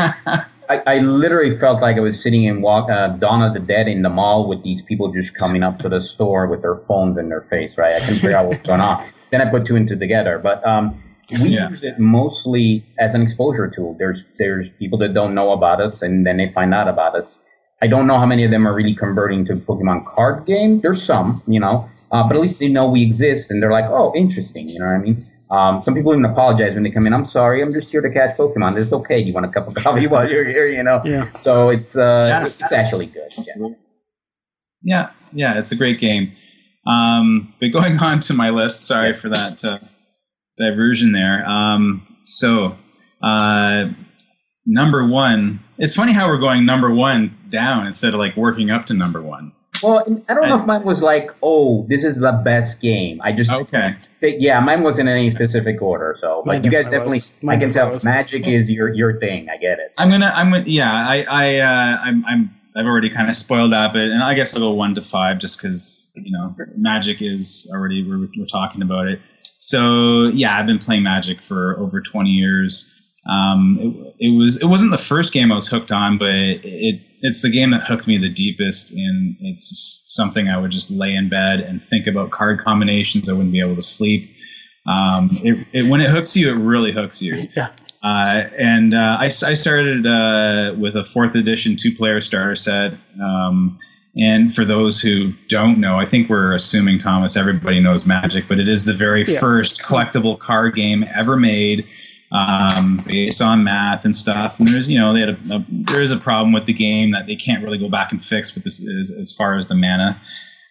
I, 0.69 0.83
I, 0.87 0.99
literally 0.99 1.57
felt 1.57 1.81
like 1.81 1.97
I 1.97 2.01
was 2.01 2.21
sitting 2.21 2.45
in 2.45 2.61
walk, 2.61 2.91
uh, 2.91 3.09
Dawn 3.09 3.43
of 3.43 3.55
the 3.55 3.61
Dead 3.61 3.89
in 3.89 4.03
the 4.03 4.09
mall 4.09 4.49
with 4.49 4.65
these 4.65 4.83
people 4.83 5.13
just 5.13 5.35
coming 5.35 5.63
up 5.63 5.79
to 5.81 5.89
the 5.89 6.01
store 6.01 6.47
with 6.47 6.63
their 6.63 6.75
phones 6.75 7.19
in 7.19 7.29
their 7.29 7.43
face. 7.43 7.77
Right? 7.79 7.95
I 7.95 8.01
couldn't 8.01 8.17
figure 8.17 8.37
out 8.37 8.47
what's 8.47 8.63
going 8.63 8.81
on. 8.81 9.09
Then 9.31 9.43
I 9.43 9.51
put 9.51 9.67
two 9.67 9.77
and 9.77 9.87
two 9.87 9.99
together. 9.99 10.39
But 10.39 10.67
um, 10.67 11.03
we 11.31 11.51
yeah. 11.51 11.69
use 11.69 11.85
it 11.85 11.99
mostly 11.99 12.87
as 12.99 13.15
an 13.15 13.21
exposure 13.21 13.69
tool. 13.69 13.95
There's 13.99 14.25
there's 14.39 14.71
people 14.79 14.99
that 15.01 15.13
don't 15.13 15.35
know 15.35 15.53
about 15.53 15.81
us, 15.81 16.01
and 16.01 16.27
then 16.27 16.39
they 16.39 16.49
find 16.49 16.73
out 16.73 16.89
about 16.89 17.15
us. 17.15 17.41
I 17.81 17.87
don't 17.87 18.07
know 18.07 18.19
how 18.19 18.27
many 18.27 18.45
of 18.45 18.51
them 18.51 18.67
are 18.67 18.75
really 18.75 18.95
converting 18.95 19.45
to 19.47 19.55
Pokemon 19.57 20.07
card 20.07 20.47
game. 20.47 20.81
There's 20.81 21.03
some, 21.03 21.43
you 21.47 21.61
know, 21.61 21.89
uh, 22.11 22.27
but 22.27 22.37
at 22.37 22.43
least 22.43 22.59
they 22.59 22.69
know 22.69 22.89
we 22.89 23.03
exist 23.03 23.51
and 23.51 23.63
they're 23.63 23.71
like, 23.71 23.85
oh, 23.87 24.13
interesting. 24.17 24.69
You 24.69 24.81
know 24.81 24.87
what 24.87 24.95
I 24.95 24.99
mean? 24.99 25.27
Um, 25.51 25.81
some 25.81 25.95
people 25.95 26.13
even 26.13 26.25
apologize 26.25 26.75
when 26.75 26.83
they 26.83 26.91
come 26.91 27.07
in. 27.07 27.15
I'm 27.15 27.25
sorry, 27.25 27.63
I'm 27.63 27.73
just 27.73 27.91
here 27.91 28.01
to 28.01 28.11
catch 28.11 28.37
Pokemon. 28.37 28.79
It's 28.79 28.93
okay. 28.93 29.19
You 29.19 29.33
want 29.33 29.47
a 29.47 29.49
cup 29.49 29.69
of 29.69 29.75
coffee 29.83 30.07
while 30.07 30.29
you're 30.29 30.45
here, 30.45 30.69
you 30.69 30.83
know? 30.83 31.01
Yeah. 31.05 31.35
So 31.37 31.71
it's 31.71 31.97
uh, 31.97 32.27
yeah. 32.29 32.53
it's 32.61 32.73
actually 32.73 33.07
good. 33.07 33.33
Yeah. 33.37 33.69
yeah, 34.83 35.11
yeah, 35.33 35.59
it's 35.59 35.73
a 35.73 35.77
great 35.77 35.99
game. 35.99 36.33
Um, 36.87 37.55
but 37.61 37.69
going 37.69 37.99
on 38.03 38.21
to 38.21 38.35
my 38.35 38.51
list, 38.51 38.87
sorry 38.87 39.11
yeah. 39.11 39.17
for 39.17 39.29
that 39.29 39.65
uh, 39.65 39.79
diversion 40.59 41.13
there. 41.13 41.47
Um, 41.47 42.07
so 42.25 42.77
uh, 43.23 43.87
number 44.69 45.05
one. 45.05 45.61
It's 45.79 45.95
funny 45.95 46.13
how 46.13 46.29
we're 46.29 46.39
going 46.39 46.65
number 46.65 46.93
one 46.93 47.37
down 47.49 47.87
instead 47.87 48.15
of 48.15 48.21
like 48.21 48.37
working 48.37 48.71
up 48.71 48.87
to 48.87 48.95
number 48.95 49.21
one. 49.21 49.53
Well, 49.83 50.05
I 50.29 50.35
don't 50.35 50.49
know 50.49 50.59
if 50.59 50.67
mine 50.67 50.83
was 50.83 51.03
like, 51.03 51.31
oh, 51.43 51.87
this 51.89 52.05
is 52.05 52.19
the 52.19 52.33
best 52.33 52.81
game. 52.81 53.21
I 53.23 53.33
just 53.33 53.51
okay. 53.51 53.97
yeah, 54.21 54.59
mine 54.61 54.83
wasn't 54.83 55.09
in 55.09 55.17
any 55.17 55.31
specific 55.31 55.81
order. 55.81 56.17
So, 56.21 56.43
but 56.45 56.65
you 56.65 56.71
guys 56.71 56.91
definitely, 56.91 57.23
I 57.49 57.57
can 57.57 57.71
tell, 57.71 57.91
was. 57.91 58.05
Magic 58.05 58.47
is 58.47 58.71
your 58.71 58.93
your 58.93 59.19
thing. 59.21 59.49
I 59.49 59.57
get 59.57 59.79
it. 59.79 59.93
I'm 59.97 60.11
gonna, 60.11 60.33
I'm 60.35 60.51
gonna, 60.51 60.65
yeah, 60.67 60.93
I, 60.93 61.23
I, 61.23 61.59
uh, 61.59 61.99
I'm, 62.03 62.25
I'm, 62.27 62.51
I've 62.77 62.87
already 62.87 63.09
kind 63.09 63.29
of 63.29 63.37
spoiled 63.37 63.73
that 63.73 63.93
bit, 63.93 64.11
and 64.11 64.23
I 64.23 64.35
guess 64.35 64.53
I'll 64.55 64.61
go 64.61 64.73
one 64.73 64.97
to 64.97 65.03
five 65.03 65.39
just 65.39 65.63
because 65.63 66.11
you 66.17 66.33
know 66.33 66.57
Magic 66.77 67.23
is 67.23 67.71
already 67.73 68.03
we're, 68.09 68.29
we're 68.37 68.47
talking 68.47 68.83
about 68.83 69.07
it. 69.07 69.21
So 69.59 70.25
yeah, 70.35 70.59
I've 70.59 70.67
been 70.67 70.81
playing 70.81 71.05
Magic 71.05 71.41
for 71.41 71.79
over 71.79 72.01
20 72.01 72.31
years. 72.31 72.93
Um, 73.29 73.79
it, 74.19 74.29
it, 74.29 74.39
was 74.39 74.61
it 74.63 74.67
wasn't 74.67 74.91
the 74.91 74.99
first 74.99 75.33
game 75.33 75.53
I 75.53 75.55
was 75.55 75.69
hooked 75.69 75.93
on, 75.93 76.17
but 76.17 76.31
it, 76.31 76.61
it, 76.65 77.01
it's 77.21 77.43
the 77.43 77.51
game 77.51 77.71
that 77.71 77.83
hooked 77.83 78.07
me 78.07 78.17
the 78.17 78.33
deepest, 78.33 78.93
and 78.93 79.37
it's 79.41 80.03
something 80.07 80.49
I 80.49 80.59
would 80.59 80.71
just 80.71 80.91
lay 80.91 81.15
in 81.15 81.29
bed 81.29 81.61
and 81.61 81.83
think 81.83 82.07
about 82.07 82.31
card 82.31 82.59
combinations. 82.59 83.29
I 83.29 83.33
wouldn't 83.35 83.53
be 83.53 83.61
able 83.61 83.77
to 83.77 83.83
sleep. 83.83 84.27
Um, 84.87 85.31
it, 85.43 85.89
when 85.89 86.01
it 86.01 86.09
hooks 86.09 86.35
you, 86.35 86.49
it 86.49 86.57
really 86.57 86.93
hooks 86.93 87.23
you. 87.23 87.49
Yeah. 87.57 87.71
Uh, 88.01 88.49
and 88.57 88.95
uh, 88.95 89.17
I, 89.19 89.25
I, 89.25 89.55
started 89.55 90.07
uh, 90.07 90.73
with 90.79 90.95
a 90.95 91.05
fourth 91.05 91.35
edition 91.35 91.75
two 91.75 91.93
player 91.93 92.21
starter 92.21 92.55
set. 92.55 92.93
Um, 93.21 93.77
and 94.17 94.55
for 94.55 94.65
those 94.65 95.01
who 95.01 95.33
don't 95.49 95.81
know, 95.81 95.99
I 95.99 96.07
think 96.07 96.29
we're 96.31 96.53
assuming 96.53 96.99
Thomas 96.99 97.37
everybody 97.37 97.81
knows 97.81 98.07
Magic, 98.07 98.47
but 98.47 98.61
it 98.61 98.69
is 98.69 98.85
the 98.85 98.95
very 98.95 99.25
yeah. 99.25 99.41
first 99.41 99.83
collectible 99.83 100.39
card 100.39 100.77
game 100.77 101.05
ever 101.13 101.37
made 101.37 101.89
um, 102.33 103.03
based 103.07 103.41
on 103.41 103.65
math 103.65 104.05
and 104.05 104.15
stuff. 104.15 104.59
And 104.59 104.69
there's, 104.69 104.91
you 104.91 104.99
know, 104.99 105.15
they 105.15 105.21
had 105.21 105.31
a, 105.31 105.55
a, 105.55 105.67
there 105.69 106.03
is 106.03 106.11
a 106.11 106.19
problem 106.19 106.53
with 106.53 106.67
the 106.67 106.73
game 106.73 107.13
that 107.13 107.27
they 107.27 107.37
can't 107.37 107.65
really 107.65 107.79
go 107.79 107.89
back 107.89 108.13
and 108.13 108.23
fix 108.23 108.55
with 108.55 108.65
this 108.65 108.87
as, 108.87 109.13
as 109.19 109.35
far 109.37 109.57
as 109.57 109.69
the 109.69 109.75
mana, 109.75 110.21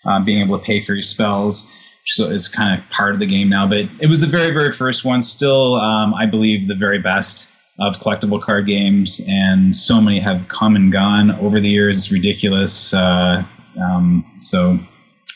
um, 0.05 0.23
being 0.25 0.41
able 0.41 0.57
to 0.57 0.63
pay 0.63 0.81
for 0.81 0.93
your 0.93 1.01
spells. 1.01 1.67
So 2.05 2.29
it's 2.29 2.47
kind 2.47 2.79
of 2.79 2.89
part 2.89 3.13
of 3.13 3.19
the 3.19 3.25
game 3.25 3.49
now, 3.49 3.67
but 3.67 3.89
it 3.99 4.07
was 4.07 4.21
the 4.21 4.27
very, 4.27 4.51
very 4.51 4.71
first 4.71 5.03
one. 5.03 5.21
Still, 5.21 5.75
um, 5.75 6.13
I 6.13 6.25
believe 6.25 6.67
the 6.67 6.75
very 6.75 6.99
best 6.99 7.51
of 7.79 7.97
collectible 7.97 8.41
card 8.41 8.65
games, 8.65 9.21
and 9.27 9.75
so 9.75 10.01
many 10.01 10.19
have 10.19 10.47
come 10.47 10.75
and 10.75 10.91
gone 10.91 11.31
over 11.31 11.59
the 11.59 11.69
years. 11.69 11.97
It's 11.97 12.11
ridiculous. 12.11 12.93
Uh, 12.93 13.43
um, 13.79 14.25
so 14.39 14.79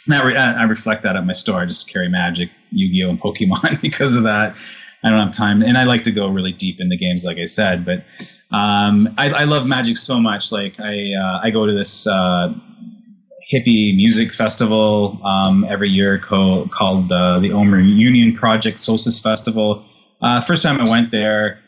re- 0.07 0.35
I 0.35 0.63
reflect 0.63 1.03
that 1.03 1.15
at 1.15 1.25
my 1.25 1.33
store. 1.33 1.59
I 1.61 1.65
just 1.65 1.91
carry 1.91 2.09
Magic, 2.09 2.49
Yu-Gi-Oh, 2.71 3.09
and 3.09 3.21
Pokemon 3.21 3.81
because 3.81 4.15
of 4.15 4.23
that. 4.23 4.57
I 5.03 5.09
don't 5.09 5.19
have 5.19 5.31
time, 5.31 5.61
and 5.61 5.77
I 5.77 5.85
like 5.85 6.03
to 6.03 6.11
go 6.11 6.27
really 6.27 6.51
deep 6.51 6.79
into 6.79 6.95
games, 6.95 7.25
like 7.25 7.37
I 7.37 7.45
said. 7.45 7.85
But 7.85 8.05
um, 8.55 9.13
I, 9.17 9.29
I, 9.29 9.43
love 9.45 9.65
Magic 9.65 9.97
so 9.97 10.19
much. 10.19 10.51
Like 10.51 10.79
I, 10.79 11.13
uh, 11.13 11.39
I 11.41 11.49
go 11.49 11.65
to 11.65 11.73
this 11.73 12.05
uh, 12.05 12.53
hippie 13.51 13.95
music 13.95 14.31
festival 14.31 15.19
um, 15.25 15.65
every 15.69 15.89
year 15.89 16.19
co- 16.19 16.67
called 16.67 17.11
uh, 17.11 17.39
the 17.39 17.51
Omer 17.51 17.79
Union 17.79 18.33
Project 18.35 18.79
Solstice 18.79 19.19
Festival. 19.19 19.83
Uh, 20.21 20.41
first 20.41 20.61
time 20.61 20.79
I 20.79 20.89
went 20.89 21.11
there 21.11 21.59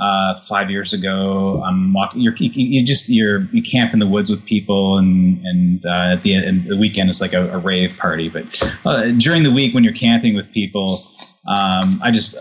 uh, 0.00 0.38
five 0.48 0.70
years 0.70 0.92
ago. 0.92 1.62
I'm 1.64 1.92
walking. 1.92 2.22
You're, 2.22 2.34
you, 2.36 2.50
you, 2.52 2.84
just 2.84 3.08
you're 3.08 3.42
you 3.52 3.62
camp 3.62 3.92
in 3.92 3.98
the 3.98 4.06
woods 4.06 4.30
with 4.30 4.44
people, 4.44 4.98
and 4.98 5.38
and 5.44 5.86
uh, 5.86 6.14
at 6.14 6.22
the 6.22 6.34
end 6.34 6.68
the 6.68 6.76
weekend 6.76 7.10
it's 7.10 7.20
like 7.20 7.34
a, 7.34 7.50
a 7.52 7.58
rave 7.58 7.96
party. 7.96 8.28
But 8.28 9.18
during 9.18 9.42
the 9.42 9.52
week 9.52 9.74
when 9.74 9.84
you're 9.84 9.92
camping 9.92 10.34
with 10.34 10.50
people, 10.52 11.06
um, 11.46 12.00
I 12.02 12.10
just 12.10 12.36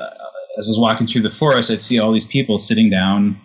as 0.59 0.67
I 0.67 0.71
was 0.71 0.79
walking 0.79 1.07
through 1.07 1.21
the 1.21 1.29
forest, 1.29 1.71
I'd 1.71 1.81
see 1.81 1.97
all 1.97 2.11
these 2.11 2.27
people 2.27 2.57
sitting 2.57 2.89
down 2.89 3.39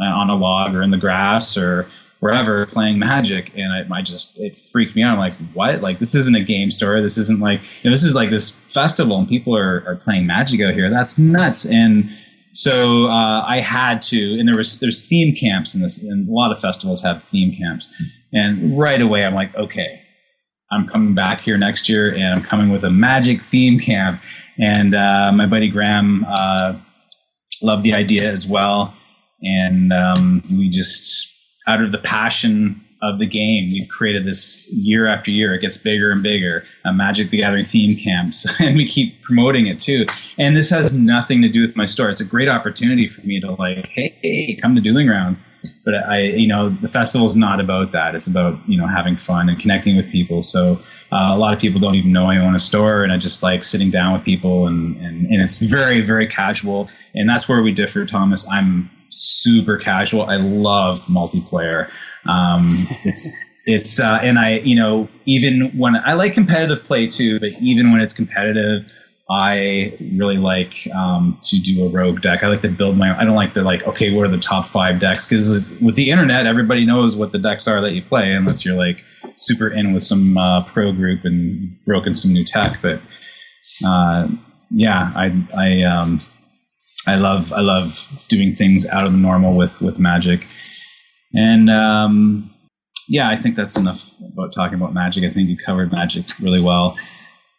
uh, 0.00 0.04
on 0.04 0.30
a 0.30 0.36
log 0.36 0.74
or 0.74 0.82
in 0.82 0.90
the 0.90 0.96
grass 0.96 1.56
or 1.56 1.86
wherever 2.20 2.64
playing 2.66 2.98
magic. 2.98 3.52
And 3.56 3.72
I, 3.72 3.98
I, 3.98 4.02
just 4.02 4.38
it 4.38 4.56
freaked 4.56 4.94
me 4.94 5.02
out. 5.02 5.14
I'm 5.14 5.18
like 5.18 5.34
what? 5.52 5.80
Like 5.80 5.98
this 5.98 6.14
isn't 6.14 6.36
a 6.36 6.42
game 6.42 6.70
store. 6.70 7.02
This 7.02 7.18
isn't 7.18 7.40
like 7.40 7.60
you 7.82 7.90
know 7.90 7.94
this 7.94 8.04
is 8.04 8.14
like 8.14 8.30
this 8.30 8.56
festival 8.68 9.18
and 9.18 9.28
people 9.28 9.56
are, 9.56 9.84
are 9.86 9.96
playing 9.96 10.26
magic 10.26 10.60
out 10.60 10.74
here. 10.74 10.88
That's 10.90 11.18
nuts. 11.18 11.66
And 11.66 12.10
so 12.52 13.06
uh, 13.06 13.44
i 13.46 13.58
had 13.58 14.02
to 14.02 14.36
and 14.38 14.48
there 14.48 14.56
was 14.56 14.80
there's 14.80 15.06
theme 15.06 15.34
camps 15.34 15.74
in 15.74 15.82
this 15.82 16.02
and 16.02 16.28
a 16.28 16.32
lot 16.32 16.50
of 16.50 16.58
festivals 16.58 17.02
have 17.02 17.22
theme 17.22 17.52
camps. 17.52 17.92
And 18.32 18.78
right 18.78 19.00
away 19.00 19.24
i'm 19.24 19.34
like 19.34 19.54
okay 19.54 20.02
i'm 20.72 20.86
coming 20.86 21.14
back 21.14 21.42
here 21.42 21.56
next 21.56 21.88
year 21.88 22.14
and 22.14 22.34
i'm 22.34 22.42
coming 22.42 22.70
with 22.70 22.84
a 22.84 22.90
magic 22.90 23.40
theme 23.42 23.78
camp 23.78 24.22
and 24.60 24.94
uh, 24.94 25.32
my 25.32 25.46
buddy 25.46 25.68
Graham 25.68 26.26
uh, 26.28 26.74
loved 27.62 27.82
the 27.82 27.94
idea 27.94 28.30
as 28.30 28.46
well. 28.46 28.94
And 29.42 29.92
um, 29.92 30.44
we 30.50 30.68
just, 30.68 31.32
out 31.66 31.82
of 31.82 31.92
the 31.92 31.98
passion 31.98 32.84
of 33.02 33.18
the 33.18 33.26
game. 33.26 33.72
We've 33.72 33.88
created 33.88 34.26
this 34.26 34.68
year 34.68 35.06
after 35.06 35.30
year. 35.30 35.54
It 35.54 35.60
gets 35.60 35.76
bigger 35.76 36.10
and 36.10 36.22
bigger. 36.22 36.64
Uh, 36.84 36.92
Magic 36.92 37.30
the 37.30 37.38
Gathering 37.38 37.64
theme 37.64 37.96
camps, 37.96 38.46
and 38.60 38.76
we 38.76 38.86
keep 38.86 39.22
promoting 39.22 39.66
it 39.66 39.80
too. 39.80 40.06
And 40.38 40.56
this 40.56 40.70
has 40.70 40.96
nothing 40.96 41.42
to 41.42 41.48
do 41.48 41.62
with 41.62 41.76
my 41.76 41.84
store. 41.84 42.10
It's 42.10 42.20
a 42.20 42.28
great 42.28 42.48
opportunity 42.48 43.08
for 43.08 43.22
me 43.22 43.40
to 43.40 43.52
like, 43.52 43.86
hey, 43.86 44.16
hey 44.22 44.54
come 44.60 44.74
to 44.74 44.80
Dueling 44.80 45.06
Grounds. 45.06 45.44
But 45.84 45.94
I, 45.94 46.20
you 46.20 46.46
know, 46.46 46.70
the 46.70 46.88
festival 46.88 47.26
is 47.26 47.36
not 47.36 47.60
about 47.60 47.92
that. 47.92 48.14
It's 48.14 48.26
about 48.26 48.58
you 48.68 48.78
know 48.78 48.86
having 48.86 49.14
fun 49.14 49.48
and 49.48 49.58
connecting 49.58 49.96
with 49.96 50.10
people. 50.10 50.42
So 50.42 50.80
uh, 51.12 51.34
a 51.34 51.38
lot 51.38 51.52
of 51.54 51.60
people 51.60 51.78
don't 51.78 51.94
even 51.94 52.12
know 52.12 52.30
I 52.30 52.38
own 52.38 52.54
a 52.54 52.60
store, 52.60 53.02
and 53.02 53.12
I 53.12 53.18
just 53.18 53.42
like 53.42 53.62
sitting 53.62 53.90
down 53.90 54.12
with 54.12 54.24
people, 54.24 54.66
and 54.66 54.96
and, 54.96 55.26
and 55.26 55.42
it's 55.42 55.58
very 55.58 56.00
very 56.00 56.26
casual. 56.26 56.88
And 57.14 57.28
that's 57.28 57.48
where 57.48 57.62
we 57.62 57.72
differ, 57.72 58.06
Thomas. 58.06 58.48
I'm 58.50 58.90
super 59.10 59.76
casual. 59.76 60.22
I 60.22 60.36
love 60.36 61.04
multiplayer. 61.06 61.90
Um, 62.26 62.86
it's 63.04 63.36
it's 63.66 64.00
uh, 64.00 64.18
and 64.22 64.38
I 64.38 64.58
you 64.58 64.74
know 64.74 65.08
even 65.26 65.76
when 65.76 65.96
I 65.96 66.14
like 66.14 66.34
competitive 66.34 66.84
play 66.84 67.06
too, 67.06 67.38
but 67.40 67.50
even 67.60 67.92
when 67.92 68.00
it's 68.00 68.14
competitive, 68.14 68.90
I 69.30 69.96
really 70.00 70.38
like 70.38 70.88
um, 70.92 71.38
to 71.42 71.60
do 71.60 71.84
a 71.84 71.88
rogue 71.88 72.20
deck. 72.20 72.42
I 72.42 72.48
like 72.48 72.62
to 72.62 72.68
build 72.68 72.98
my. 72.98 73.16
I 73.16 73.24
don't 73.24 73.36
like 73.36 73.54
the 73.54 73.62
like 73.62 73.86
okay, 73.86 74.12
what 74.12 74.26
are 74.26 74.30
the 74.30 74.38
top 74.38 74.64
five 74.64 74.98
decks? 74.98 75.28
Because 75.28 75.72
with 75.80 75.94
the 75.94 76.10
internet, 76.10 76.46
everybody 76.46 76.84
knows 76.84 77.14
what 77.14 77.30
the 77.30 77.38
decks 77.38 77.68
are 77.68 77.80
that 77.80 77.92
you 77.92 78.02
play, 78.02 78.32
unless 78.32 78.64
you're 78.64 78.76
like 78.76 79.04
super 79.36 79.68
in 79.68 79.92
with 79.94 80.02
some 80.02 80.36
uh, 80.36 80.64
pro 80.64 80.90
group 80.92 81.24
and 81.24 81.76
broken 81.84 82.12
some 82.12 82.32
new 82.32 82.44
tech. 82.44 82.80
But 82.82 83.00
uh, 83.84 84.26
yeah, 84.70 85.12
I 85.14 85.46
I 85.56 85.82
um, 85.82 86.20
I 87.06 87.16
love 87.16 87.52
I 87.52 87.60
love 87.60 88.08
doing 88.28 88.54
things 88.54 88.88
out 88.88 89.06
of 89.06 89.12
the 89.12 89.18
normal 89.18 89.56
with 89.56 89.80
with 89.80 89.98
magic, 89.98 90.46
and 91.34 91.70
um, 91.70 92.50
yeah, 93.08 93.28
I 93.28 93.36
think 93.36 93.56
that's 93.56 93.76
enough 93.76 94.10
about 94.32 94.52
talking 94.52 94.74
about 94.74 94.94
magic. 94.94 95.24
I 95.24 95.30
think 95.30 95.48
you 95.48 95.56
covered 95.56 95.92
magic 95.92 96.26
really 96.40 96.60
well. 96.60 96.96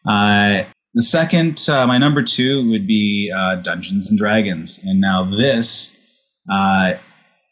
Uh, 0.08 0.64
the 0.94 1.02
second, 1.02 1.66
uh, 1.70 1.88
my 1.88 1.98
number 1.98 2.22
two 2.22 2.70
would 2.70 2.86
be 2.86 3.32
uh, 3.36 3.56
Dungeons 3.56 4.10
and 4.10 4.20
Dragons, 4.20 4.80
and 4.84 5.00
now 5.02 5.30
this 5.38 5.98
uh, 6.52 6.94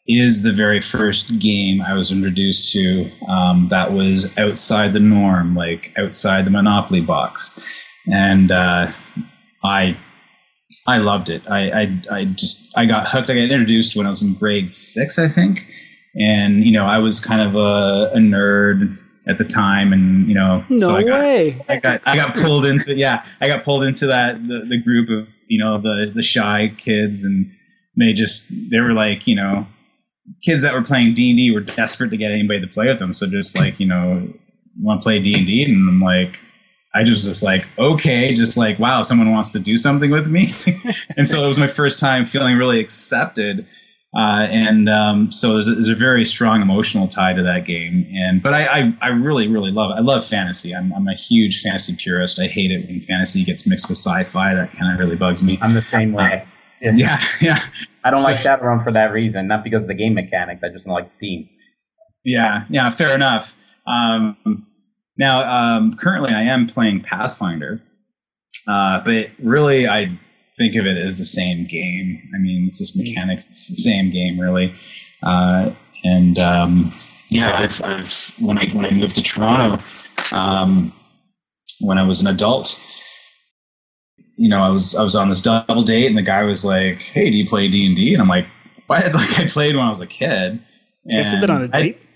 is 0.06 0.42
the 0.42 0.52
very 0.52 0.80
first 0.80 1.38
game 1.38 1.82
I 1.82 1.94
was 1.94 2.12
introduced 2.12 2.72
to 2.72 3.10
um, 3.28 3.68
that 3.68 3.92
was 3.92 4.36
outside 4.38 4.92
the 4.92 5.00
norm, 5.00 5.54
like 5.54 5.92
outside 5.98 6.44
the 6.44 6.50
Monopoly 6.50 7.00
box, 7.00 7.60
and 8.06 8.52
uh, 8.52 8.86
I 9.64 9.96
I 10.86 10.98
loved 10.98 11.28
it. 11.28 11.42
I, 11.48 11.70
I, 11.70 12.02
I 12.10 12.24
just 12.24 12.66
I 12.76 12.86
got 12.86 13.08
hooked. 13.08 13.30
I 13.30 13.34
got 13.34 13.42
introduced 13.42 13.96
when 13.96 14.06
I 14.06 14.08
was 14.08 14.22
in 14.22 14.34
grade 14.34 14.70
six, 14.70 15.18
I 15.18 15.28
think, 15.28 15.66
and 16.14 16.64
you 16.64 16.72
know 16.72 16.86
I 16.86 16.98
was 16.98 17.20
kind 17.20 17.40
of 17.40 17.54
a, 17.54 18.12
a 18.14 18.18
nerd 18.18 18.88
at 19.28 19.38
the 19.38 19.44
time, 19.44 19.92
and 19.92 20.28
you 20.28 20.34
know, 20.34 20.64
no 20.68 20.88
so 20.88 20.96
I 20.96 21.02
got, 21.02 21.20
way. 21.20 21.64
I 21.68 21.76
got 21.76 22.00
I 22.06 22.16
got 22.16 22.34
pulled 22.34 22.64
into 22.64 22.96
yeah, 22.96 23.24
I 23.40 23.48
got 23.48 23.64
pulled 23.64 23.84
into 23.84 24.06
that 24.06 24.36
the, 24.46 24.64
the 24.68 24.80
group 24.80 25.08
of 25.08 25.28
you 25.48 25.58
know 25.58 25.80
the 25.80 26.10
the 26.14 26.22
shy 26.22 26.72
kids, 26.76 27.24
and 27.24 27.50
they 27.96 28.12
just 28.12 28.50
they 28.70 28.80
were 28.80 28.92
like 28.92 29.26
you 29.26 29.34
know 29.34 29.66
kids 30.44 30.62
that 30.62 30.72
were 30.72 30.82
playing 30.82 31.14
D 31.14 31.30
and 31.30 31.38
D 31.38 31.50
were 31.50 31.60
desperate 31.60 32.10
to 32.10 32.16
get 32.16 32.30
anybody 32.30 32.60
to 32.60 32.66
play 32.66 32.88
with 32.88 32.98
them, 32.98 33.12
so 33.12 33.26
just 33.26 33.58
like 33.58 33.80
you 33.80 33.86
know 33.86 34.32
want 34.80 35.00
to 35.00 35.04
play 35.04 35.18
D 35.18 35.34
and 35.34 35.46
D, 35.46 35.64
and 35.64 35.88
I'm 35.88 36.00
like 36.00 36.40
I 36.92 37.04
just 37.04 37.24
was 37.24 37.24
just 37.24 37.42
like, 37.42 37.68
okay, 37.78 38.34
just 38.34 38.56
like, 38.56 38.78
wow, 38.78 39.02
someone 39.02 39.30
wants 39.30 39.52
to 39.52 39.60
do 39.60 39.76
something 39.76 40.10
with 40.10 40.30
me. 40.30 40.48
and 41.16 41.26
so 41.28 41.44
it 41.44 41.46
was 41.46 41.58
my 41.58 41.66
first 41.66 41.98
time 41.98 42.24
feeling 42.24 42.56
really 42.56 42.80
accepted. 42.80 43.66
Uh, 44.16 44.48
and 44.50 44.88
um, 44.88 45.30
so 45.30 45.52
there's 45.52 45.68
a, 45.68 45.72
there's 45.72 45.88
a, 45.88 45.94
very 45.94 46.24
strong 46.24 46.62
emotional 46.62 47.06
tie 47.06 47.32
to 47.32 47.44
that 47.44 47.64
game. 47.64 48.04
And 48.12 48.42
but 48.42 48.52
I, 48.52 48.64
I, 48.66 48.94
I 49.02 49.08
really 49.08 49.46
really 49.46 49.70
love 49.70 49.92
it. 49.92 49.94
I 49.94 50.00
love 50.00 50.24
fantasy. 50.24 50.74
I'm, 50.74 50.92
I'm 50.92 51.06
a 51.06 51.14
huge 51.14 51.62
fantasy 51.62 51.94
purist. 51.94 52.40
I 52.40 52.48
hate 52.48 52.72
it 52.72 52.88
when 52.88 53.00
fantasy 53.00 53.44
gets 53.44 53.68
mixed 53.68 53.88
with 53.88 53.98
sci-fi. 53.98 54.54
That 54.54 54.72
kind 54.72 54.92
of 54.92 54.98
really 54.98 55.14
bugs 55.14 55.44
me. 55.44 55.60
I'm 55.62 55.74
the 55.74 55.82
same 55.82 56.12
way. 56.12 56.44
It's, 56.80 56.98
yeah, 56.98 57.18
yeah. 57.40 57.62
I 58.02 58.10
don't 58.10 58.18
so, 58.18 58.24
like 58.24 58.36
Shadowrun 58.36 58.82
for 58.82 58.90
that 58.90 59.12
reason, 59.12 59.46
not 59.46 59.62
because 59.62 59.84
of 59.84 59.88
the 59.88 59.94
game 59.94 60.14
mechanics. 60.14 60.64
I 60.64 60.70
just 60.70 60.86
don't 60.86 60.94
like 60.94 61.12
the 61.12 61.18
theme. 61.20 61.48
Yeah, 62.24 62.64
yeah, 62.68 62.90
fair 62.90 63.14
enough. 63.14 63.56
Um, 63.86 64.66
now, 65.20 65.46
um, 65.46 65.98
currently, 65.98 66.30
I 66.30 66.40
am 66.40 66.66
playing 66.66 67.02
Pathfinder, 67.02 67.82
uh, 68.66 69.02
but 69.04 69.28
really, 69.38 69.86
I 69.86 70.18
think 70.56 70.74
of 70.76 70.86
it 70.86 70.96
as 70.96 71.18
the 71.18 71.26
same 71.26 71.66
game. 71.66 72.26
I 72.34 72.38
mean, 72.38 72.64
it's 72.64 72.78
just 72.78 72.96
mechanics. 72.96 73.50
It's 73.50 73.68
the 73.68 73.74
same 73.74 74.10
game, 74.10 74.40
really. 74.40 74.74
Uh, 75.22 75.74
and 76.04 76.38
um, 76.38 76.98
yeah, 77.28 77.58
I've, 77.58 77.84
I've, 77.84 78.32
when 78.38 78.56
I 78.56 78.70
when 78.70 78.86
I 78.86 78.92
moved 78.92 79.14
to 79.16 79.22
Toronto, 79.22 79.84
um, 80.32 80.90
when 81.82 81.98
I 81.98 82.06
was 82.06 82.22
an 82.22 82.26
adult, 82.26 82.80
you 84.38 84.48
know, 84.48 84.62
I 84.62 84.70
was 84.70 84.96
I 84.96 85.02
was 85.02 85.14
on 85.14 85.28
this 85.28 85.42
double 85.42 85.82
date, 85.82 86.06
and 86.06 86.16
the 86.16 86.22
guy 86.22 86.44
was 86.44 86.64
like, 86.64 87.02
"Hey, 87.02 87.28
do 87.28 87.36
you 87.36 87.46
play 87.46 87.68
D 87.68 87.84
and 87.84 87.94
D?" 87.94 88.14
And 88.14 88.22
I'm 88.22 88.28
like, 88.28 88.46
"What?" 88.86 89.04
Like 89.14 89.38
I 89.38 89.46
played 89.48 89.76
when 89.76 89.84
I 89.84 89.90
was 89.90 90.00
a 90.00 90.06
kid. 90.06 90.64
And 91.04 91.20
I 91.20 91.24
said 91.24 91.42
that 91.42 91.50
on 91.50 91.64
a 91.64 91.68
date. 91.68 91.98
I, 92.02 92.06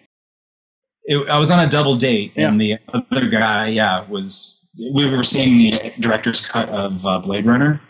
it, 1.05 1.29
I 1.29 1.39
was 1.39 1.51
on 1.51 1.61
a 1.61 1.69
double 1.69 1.97
date, 1.97 2.33
yeah. 2.35 2.49
and 2.49 2.61
the 2.61 2.79
other 2.93 3.29
guy, 3.29 3.69
yeah, 3.69 4.09
was 4.09 4.65
we 4.93 5.09
were 5.09 5.23
seeing 5.23 5.59
the 5.59 5.93
director's 6.01 6.47
cut 6.47 6.69
of 6.71 7.05
uh, 7.07 7.19
Blade 7.19 7.47
Runner, 7.47 7.81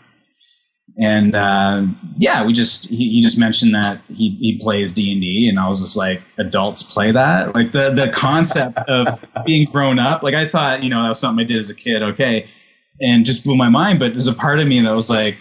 and 0.97 1.35
uh, 1.35 1.83
yeah, 2.17 2.43
we 2.45 2.53
just 2.53 2.87
he, 2.87 3.09
he, 3.09 3.21
just 3.21 3.37
mentioned 3.37 3.73
that 3.73 4.01
he, 4.09 4.37
he 4.39 4.59
plays 4.61 4.93
D 4.93 5.11
and 5.11 5.21
D, 5.21 5.47
and 5.49 5.59
I 5.59 5.67
was 5.67 5.81
just 5.81 5.95
like, 5.95 6.21
adults 6.37 6.83
play 6.83 7.11
that, 7.11 7.55
like 7.55 7.71
the 7.71 7.91
the 7.91 8.09
concept 8.09 8.77
of 8.89 9.19
being 9.45 9.67
grown 9.71 9.97
up. 9.97 10.21
Like 10.21 10.35
I 10.35 10.45
thought, 10.45 10.83
you 10.83 10.89
know, 10.89 11.01
that 11.03 11.09
was 11.09 11.19
something 11.19 11.43
I 11.43 11.47
did 11.47 11.57
as 11.57 11.69
a 11.69 11.75
kid, 11.75 12.03
okay, 12.03 12.47
and 13.01 13.25
just 13.25 13.45
blew 13.45 13.55
my 13.55 13.69
mind. 13.69 13.99
But 13.99 14.09
there's 14.09 14.27
a 14.27 14.33
part 14.33 14.59
of 14.59 14.67
me 14.67 14.81
that 14.81 14.93
was 14.93 15.09
like, 15.09 15.37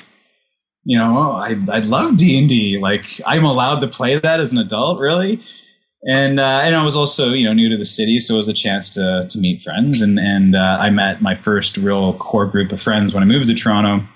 you 0.85 0.97
know, 0.97 1.19
oh, 1.19 1.33
I 1.33 1.57
I 1.69 1.81
love 1.81 2.17
D 2.17 2.39
and 2.39 2.49
D. 2.49 2.79
Like 2.81 3.21
I'm 3.27 3.45
allowed 3.45 3.81
to 3.81 3.89
play 3.89 4.17
that 4.19 4.39
as 4.39 4.53
an 4.53 4.59
adult, 4.59 5.01
really 5.01 5.43
and 6.07 6.39
uh, 6.39 6.61
and 6.63 6.77
I 6.77 6.85
was 6.85 6.95
also 6.95 7.33
you 7.33 7.45
know 7.47 7.55
new 7.55 7.69
to 7.71 7.77
the 7.77 7.85
city, 7.85 8.21
so 8.21 8.35
it 8.35 8.37
was 8.37 8.49
a 8.49 8.55
chance 8.55 8.93
to 8.95 9.27
to 9.29 9.39
meet 9.39 9.63
friends, 9.63 10.03
and 10.03 10.19
and 10.19 10.55
uh, 10.55 10.79
I 10.81 10.91
met 10.91 11.23
my 11.23 11.35
first 11.35 11.77
real 11.77 12.15
core 12.19 12.47
group 12.47 12.73
of 12.73 12.83
friends 12.83 13.15
when 13.15 13.23
I 13.23 13.27
moved 13.27 13.47
to 13.47 13.55
Toronto 13.55 14.07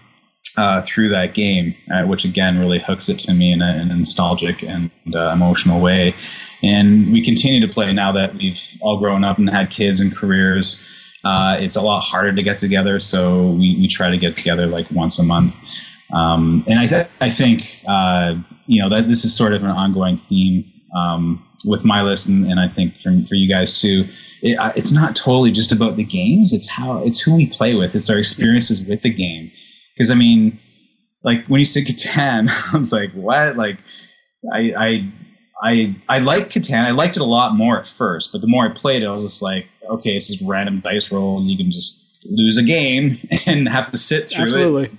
uh, 0.59 0.83
through 0.83 1.09
that 1.11 1.33
game, 1.33 1.75
uh, 1.91 2.03
which 2.03 2.25
again 2.25 2.59
really 2.59 2.79
hooks 2.79 3.09
it 3.09 3.19
to 3.21 3.35
me 3.35 3.53
in 3.53 3.63
a, 3.63 3.75
in 3.77 3.91
a 3.91 3.97
nostalgic 3.97 4.63
and 4.63 4.91
uh, 5.15 5.33
emotional 5.33 5.81
way. 5.81 6.15
And 6.63 7.13
we 7.13 7.25
continue 7.25 7.61
to 7.67 7.73
play 7.73 7.93
now 7.93 8.13
that 8.13 8.35
we've 8.35 8.61
all 8.81 8.99
grown 8.99 9.25
up 9.25 9.39
and 9.39 9.49
had 9.49 9.71
kids 9.71 10.01
and 10.01 10.15
careers. 10.15 10.85
Uh, 11.25 11.57
it's 11.59 11.77
a 11.77 11.81
lot 11.81 12.01
harder 12.01 12.35
to 12.35 12.43
get 12.43 12.59
together, 12.59 12.99
so 12.99 13.51
we, 13.53 13.77
we 13.79 13.89
try 13.89 14.11
to 14.11 14.19
get 14.19 14.37
together 14.37 14.67
like 14.67 14.91
once 14.91 15.19
a 15.19 15.25
month. 15.25 15.57
Um, 16.13 16.65
and 16.67 16.81
I, 16.81 16.87
th- 16.87 17.07
I 17.21 17.31
think 17.31 17.83
you 18.67 18.83
know 18.83 18.91
that 18.91 19.09
this 19.09 19.25
is 19.25 19.35
sort 19.35 19.55
of 19.55 19.63
an 19.63 19.71
ongoing 19.71 20.19
theme 20.19 20.71
um, 20.97 21.48
with 21.65 21.85
my 21.85 22.03
list, 22.03 22.29
and, 22.29 22.47
and 22.47 22.61
I 22.61 22.69
think 22.69 22.99
for, 23.01 23.11
for 23.29 23.35
you 23.35 23.49
guys 23.49 23.81
too, 23.81 24.09
it, 24.43 24.59
uh, 24.59 24.73
it's 24.77 24.93
not 24.93 25.17
totally 25.17 25.51
just 25.51 25.73
about 25.73 25.97
the 25.97 26.05
games. 26.05 26.53
It's 26.53 26.69
how 26.69 27.03
it's 27.03 27.21
who 27.21 27.35
we 27.35 27.47
play 27.47 27.75
with. 27.75 27.95
It's 27.95 28.09
our 28.11 28.19
experiences 28.19 28.85
with 28.87 29.03
the 29.03 29.11
game. 29.11 29.51
Because 29.95 30.11
I 30.11 30.15
mean, 30.15 30.59
like 31.25 31.47
when 31.47 31.59
you 31.59 31.65
say 31.65 31.83
Catan, 31.85 32.49
I 32.73 32.77
was 32.77 32.93
like, 32.93 33.13
what? 33.13 33.57
Like, 33.57 33.79
I 34.53 34.73
I 34.79 35.13
I 35.63 35.97
I 36.09 36.19
like 36.21 36.51
Catan. 36.51 36.85
I 36.85 36.93
liked 36.93 37.17
it 37.17 37.23
a 37.23 37.27
lot 37.27 37.55
more 37.55 37.79
at 37.79 37.87
first, 37.87 38.33
but 38.33 38.41
the 38.41 38.49
more 38.49 38.65
I 38.65 38.73
played 38.73 39.03
it, 39.03 39.07
I 39.07 39.13
was 39.13 39.25
just 39.25 39.43
like, 39.43 39.67
okay, 39.91 40.15
this 40.15 40.31
is 40.31 40.43
random 40.43 40.81
dice 40.81 41.11
roll. 41.11 41.43
You 41.43 41.57
can 41.57 41.71
just 41.71 42.05
lose 42.25 42.57
a 42.57 42.63
game 42.63 43.19
and 43.47 43.69
have 43.69 43.91
to 43.91 43.99
sit 43.99 44.31
through 44.31 44.45
Absolutely. 44.45 44.85
it, 44.85 44.93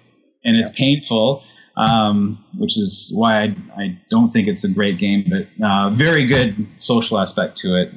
and 0.44 0.58
it's 0.58 0.72
painful 0.72 1.44
um, 1.80 2.44
which 2.58 2.78
is 2.78 3.12
why 3.16 3.42
I, 3.42 3.56
I, 3.78 4.02
don't 4.10 4.30
think 4.32 4.50
it's 4.50 4.66
a 4.66 4.72
great 4.72 4.98
game, 4.98 5.26
but 5.30 5.66
uh, 5.66 5.92
very 5.92 6.26
good 6.26 6.68
social 6.76 7.18
aspect 7.20 7.56
to 7.60 7.82
it 7.82 7.94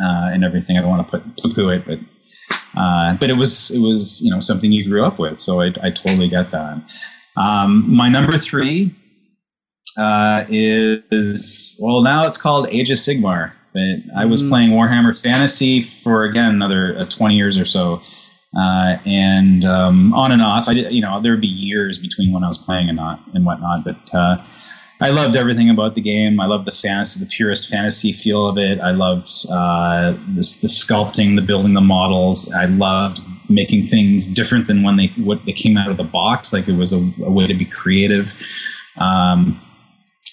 uh, 0.00 0.30
and 0.32 0.44
everything. 0.44 0.78
I 0.78 0.82
don't 0.82 0.90
want 0.90 1.08
to 1.08 1.10
put 1.10 1.36
poo-poo 1.42 1.68
it, 1.70 1.84
but 1.84 1.98
uh, 2.80 3.14
but 3.14 3.28
it 3.28 3.34
was 3.34 3.72
it 3.72 3.80
was 3.80 4.22
you 4.22 4.30
know 4.30 4.38
something 4.38 4.70
you 4.70 4.88
grew 4.88 5.04
up 5.04 5.18
with, 5.18 5.38
so 5.38 5.60
I, 5.60 5.72
I 5.82 5.90
totally 5.90 6.28
get 6.28 6.52
that. 6.52 6.82
Um, 7.36 7.92
my 7.92 8.08
number 8.08 8.38
three 8.38 8.94
uh, 9.98 10.44
is 10.48 11.76
well 11.80 12.02
now 12.02 12.26
it's 12.26 12.36
called 12.36 12.68
Age 12.70 12.90
of 12.92 12.98
Sigmar, 12.98 13.52
but 13.74 14.16
I 14.16 14.26
was 14.26 14.42
mm. 14.42 14.48
playing 14.48 14.70
Warhammer 14.70 15.20
Fantasy 15.20 15.82
for 15.82 16.22
again 16.22 16.50
another 16.50 16.96
uh, 16.96 17.04
twenty 17.06 17.34
years 17.34 17.58
or 17.58 17.64
so. 17.64 18.00
Uh, 18.56 18.98
and 19.06 19.64
um, 19.64 20.12
on 20.14 20.30
and 20.30 20.42
off. 20.42 20.68
I 20.68 20.74
did, 20.74 20.92
you 20.92 21.00
know, 21.00 21.20
there 21.20 21.32
would 21.32 21.40
be 21.40 21.46
years 21.46 21.98
between 21.98 22.32
when 22.32 22.44
I 22.44 22.48
was 22.48 22.58
playing 22.58 22.88
and 22.88 22.96
not 22.96 23.20
and 23.34 23.46
whatnot. 23.46 23.84
But 23.84 24.14
uh, 24.14 24.44
I 25.00 25.10
loved 25.10 25.36
everything 25.36 25.70
about 25.70 25.94
the 25.94 26.00
game. 26.00 26.38
I 26.38 26.46
loved 26.46 26.66
the 26.66 26.72
fantasy, 26.72 27.18
the 27.18 27.30
purest 27.30 27.68
fantasy 27.68 28.12
feel 28.12 28.46
of 28.46 28.58
it. 28.58 28.78
I 28.80 28.90
loved 28.90 29.28
uh, 29.50 30.14
this, 30.28 30.60
the 30.60 30.68
sculpting, 30.68 31.34
the 31.36 31.42
building 31.42 31.72
the 31.72 31.80
models. 31.80 32.52
I 32.52 32.66
loved 32.66 33.20
making 33.48 33.86
things 33.86 34.28
different 34.28 34.66
than 34.66 34.82
when 34.82 34.96
they 34.96 35.08
what 35.16 35.44
they 35.44 35.52
came 35.52 35.76
out 35.76 35.90
of 35.90 35.96
the 35.96 36.04
box. 36.04 36.52
Like 36.52 36.68
it 36.68 36.76
was 36.76 36.92
a, 36.92 37.12
a 37.22 37.30
way 37.30 37.46
to 37.46 37.54
be 37.54 37.64
creative. 37.64 38.34
Um, 38.96 39.60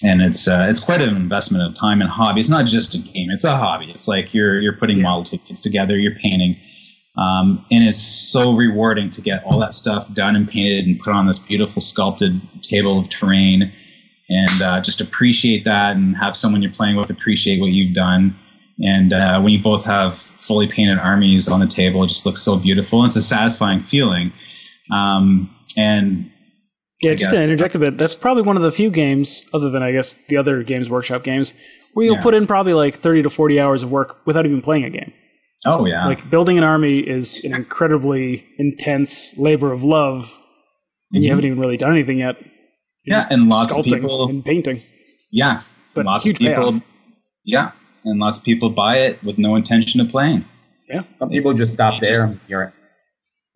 and 0.02 0.22
it's 0.22 0.48
uh, 0.48 0.66
it's 0.68 0.78
quite 0.80 1.02
an 1.02 1.14
investment 1.14 1.64
of 1.64 1.74
time 1.74 2.00
and 2.00 2.10
hobby. 2.10 2.40
It's 2.40 2.48
not 2.48 2.66
just 2.66 2.94
a 2.94 2.98
game; 2.98 3.30
it's 3.30 3.44
a 3.44 3.56
hobby. 3.56 3.90
It's 3.90 4.08
like 4.08 4.32
you're 4.32 4.60
you're 4.60 4.76
putting 4.76 5.02
model 5.02 5.24
tickets 5.24 5.62
together, 5.62 5.98
you're 5.98 6.14
painting, 6.14 6.56
um, 7.16 7.64
and 7.70 7.84
it's 7.84 7.98
so 7.98 8.52
rewarding 8.52 9.10
to 9.10 9.20
get 9.20 9.42
all 9.44 9.58
that 9.58 9.74
stuff 9.74 10.12
done 10.14 10.36
and 10.36 10.48
painted 10.48 10.86
and 10.86 11.00
put 11.00 11.12
on 11.12 11.26
this 11.26 11.38
beautiful 11.38 11.82
sculpted 11.82 12.40
table 12.62 12.98
of 12.98 13.08
terrain, 13.08 13.72
and 14.28 14.62
uh, 14.62 14.80
just 14.80 15.00
appreciate 15.00 15.64
that 15.64 15.96
and 15.96 16.16
have 16.16 16.36
someone 16.36 16.62
you're 16.62 16.70
playing 16.72 16.96
with 16.96 17.10
appreciate 17.10 17.60
what 17.60 17.72
you've 17.72 17.94
done. 17.94 18.36
And 18.82 19.12
uh, 19.12 19.40
when 19.40 19.52
you 19.52 19.62
both 19.62 19.84
have 19.84 20.16
fully 20.16 20.66
painted 20.66 20.98
armies 20.98 21.48
on 21.48 21.60
the 21.60 21.66
table, 21.66 22.02
it 22.04 22.08
just 22.08 22.24
looks 22.24 22.40
so 22.40 22.56
beautiful. 22.56 23.02
And 23.02 23.08
it's 23.08 23.16
a 23.16 23.22
satisfying 23.22 23.80
feeling. 23.80 24.32
Um, 24.90 25.54
and 25.76 26.30
yeah, 27.02 27.12
I 27.12 27.14
just 27.14 27.30
guess. 27.30 27.40
to 27.40 27.44
interject 27.44 27.74
a 27.74 27.78
bit, 27.78 27.98
that's 27.98 28.18
probably 28.18 28.42
one 28.42 28.56
of 28.56 28.62
the 28.62 28.72
few 28.72 28.90
games, 28.90 29.42
other 29.52 29.68
than 29.68 29.82
I 29.82 29.92
guess 29.92 30.16
the 30.28 30.36
other 30.36 30.62
Games 30.62 30.88
Workshop 30.88 31.24
games, 31.24 31.52
where 31.92 32.06
you'll 32.06 32.16
yeah. 32.16 32.22
put 32.22 32.34
in 32.34 32.46
probably 32.46 32.72
like 32.72 32.98
30 32.98 33.22
to 33.24 33.30
40 33.30 33.60
hours 33.60 33.82
of 33.82 33.90
work 33.90 34.18
without 34.26 34.46
even 34.46 34.62
playing 34.62 34.84
a 34.84 34.90
game. 34.90 35.12
Oh, 35.66 35.86
yeah. 35.86 36.06
Like 36.06 36.30
building 36.30 36.56
an 36.58 36.64
army 36.64 37.00
is 37.00 37.44
an 37.44 37.54
incredibly 37.54 38.46
intense 38.58 39.36
labor 39.36 39.72
of 39.72 39.82
love, 39.82 40.32
and 41.12 41.18
mm-hmm. 41.18 41.22
you 41.22 41.30
haven't 41.30 41.44
even 41.44 41.60
really 41.60 41.76
done 41.76 41.92
anything 41.92 42.18
yet. 42.18 42.36
You're 43.04 43.18
yeah, 43.18 43.26
and 43.30 43.48
lots 43.48 43.76
of 43.76 43.84
people. 43.84 44.28
And 44.28 44.44
painting. 44.44 44.82
Yeah. 45.30 45.62
But 45.94 46.06
lots 46.06 46.26
of 46.26 46.36
people. 46.36 46.70
Payoff. 46.72 46.82
Yeah. 47.44 47.72
And 48.04 48.20
lots 48.20 48.38
of 48.38 48.44
people 48.44 48.70
buy 48.70 48.98
it 48.98 49.22
with 49.22 49.38
no 49.38 49.56
intention 49.56 50.00
of 50.00 50.08
playing. 50.08 50.44
Yeah. 50.88 51.02
Some 51.18 51.28
people 51.28 51.52
just 51.52 51.72
stop 51.72 52.00
there. 52.00 52.26
Just, 52.26 52.38
You're 52.48 52.72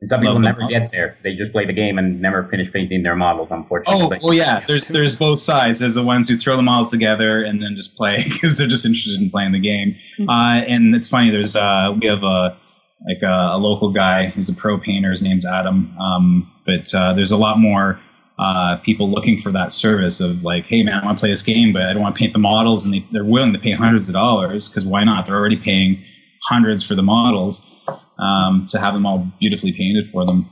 and 0.05 0.09
some 0.11 0.21
people 0.21 0.39
never 0.39 0.67
get 0.69 0.91
there. 0.93 1.17
They 1.23 1.35
just 1.35 1.51
play 1.51 1.65
the 1.65 1.73
game 1.73 1.97
and 1.97 2.21
never 2.21 2.45
finish 2.45 2.71
painting 2.71 3.05
their 3.05 3.17
models, 3.17 3.51
unfortunately. 3.51 4.19
Oh, 4.21 4.27
well, 4.27 4.35
yeah. 4.35 4.61
There's 4.61 4.89
there's 4.97 5.17
both 5.17 5.39
sides. 5.39 5.79
There's 5.79 5.95
the 5.95 6.03
ones 6.03 6.29
who 6.29 6.37
throw 6.37 6.57
the 6.57 6.63
models 6.63 6.91
together 6.91 7.43
and 7.43 7.63
then 7.63 7.75
just 7.75 7.97
play 7.97 8.23
because 8.25 8.59
they're 8.59 8.69
just 8.69 8.85
interested 8.85 9.19
in 9.19 9.31
playing 9.31 9.53
the 9.53 9.59
game. 9.59 9.93
Mm-hmm. 9.93 10.29
Uh, 10.29 10.61
and 10.69 10.95
it's 10.95 11.09
funny. 11.09 11.31
There's 11.31 11.57
uh, 11.57 11.95
we 11.99 12.07
have 12.07 12.23
a 12.23 12.59
like 13.09 13.23
a, 13.23 13.57
a, 13.57 13.59
local 13.59 13.93
guy. 13.93 14.29
He's 14.35 14.51
a 14.51 14.55
pro 14.55 14.79
painter. 14.79 15.11
His 15.11 15.23
name's 15.23 15.47
Adam. 15.47 15.97
Um, 15.99 16.53
but 16.67 16.95
uh, 16.95 17.15
there's 17.15 17.31
a 17.31 17.39
lot 17.39 17.59
more 17.59 17.99
uh, 18.39 18.77
people 18.85 19.11
looking 19.11 19.39
for 19.39 19.51
that 19.53 19.73
service 19.73 20.21
of 20.21 20.43
like, 20.45 20.67
hey 20.67 20.83
man, 20.83 21.01
I 21.01 21.05
want 21.07 21.17
to 21.17 21.21
play 21.21 21.31
this 21.31 21.43
game, 21.43 21.73
but 21.73 21.85
I 21.85 21.95
don't 21.95 22.03
want 22.03 22.15
to 22.15 22.19
paint 22.19 22.35
the 22.35 22.39
models, 22.39 22.85
and 22.85 22.93
they, 22.93 23.07
they're 23.11 23.25
willing 23.25 23.55
to 23.55 23.59
pay 23.59 23.73
hundreds 23.73 24.11
of 24.11 24.13
dollars 24.13 24.69
because 24.69 24.85
why 24.85 25.03
not? 25.05 25.25
They're 25.25 25.37
already 25.37 25.57
paying 25.57 26.05
hundreds 26.49 26.87
for 26.87 26.95
the 26.95 27.03
models 27.03 27.65
um, 28.19 28.67
to 28.69 28.79
have 28.79 28.95
them 28.95 29.07
all 29.07 29.27
beautifully 29.41 29.73
painted 29.73 30.11
for 30.11 30.25
them. 30.27 30.51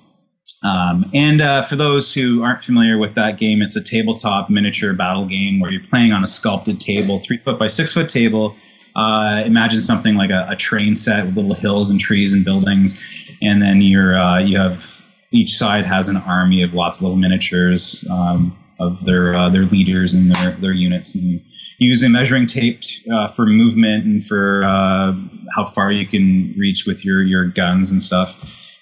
Um, 0.65 1.11
and 1.13 1.41
uh, 1.41 1.63
for 1.63 1.77
those 1.77 2.15
who 2.15 2.43
aren't 2.43 2.63
familiar 2.63 2.97
with 2.97 3.15
that 3.15 3.37
game, 3.37 3.63
it's 3.63 3.77
a 3.77 3.83
tabletop 3.83 4.49
miniature 4.49 4.93
battle 4.93 5.27
game 5.27 5.59
where 5.59 5.73
you're 5.73 5.83
playing 5.83 6.13
on 6.13 6.23
a 6.23 6.27
sculpted 6.27 6.79
table, 6.79 7.19
three 7.19 7.39
foot 7.39 7.59
by 7.59 7.67
six 7.67 7.93
foot 7.93 8.09
table. 8.09 8.55
Uh, 8.95 9.43
imagine 9.45 9.81
something 9.81 10.17
like 10.17 10.31
a, 10.31 10.47
a, 10.51 10.57
train 10.57 10.95
set 10.95 11.25
with 11.25 11.35
little 11.35 11.55
hills 11.55 11.89
and 11.91 11.99
trees 11.99 12.35
and 12.35 12.45
buildings, 12.45 13.03
and 13.41 13.63
then 13.63 13.81
you're 13.81 14.19
uh, 14.19 14.39
you 14.39 14.59
have 14.59 15.03
each 15.31 15.57
side 15.57 15.87
has 15.87 16.09
an 16.09 16.19
army 16.19 16.63
of 16.63 16.75
lots 16.75 16.99
of 16.99 17.03
little 17.03 17.17
miniatures 17.17 18.05
um, 18.11 18.57
of 18.81 19.05
their 19.05 19.35
uh, 19.35 19.49
their 19.51 19.67
leaders 19.67 20.15
and 20.15 20.31
their 20.31 20.53
their 20.53 20.73
units. 20.73 21.15
And 21.15 21.41
using 21.79 22.13
measuring 22.13 22.47
tape 22.47 22.81
uh, 23.13 23.29
for 23.29 23.47
movement 23.47 24.05
and 24.05 24.25
for 24.25 24.65
uh, 24.65 25.13
how 25.55 25.65
far 25.65 25.91
you 25.91 26.07
can 26.07 26.55
reach 26.59 26.85
with 26.87 27.05
your 27.05 27.23
your 27.23 27.47
guns 27.47 27.91
and 27.91 28.01
stuff. 28.01 28.37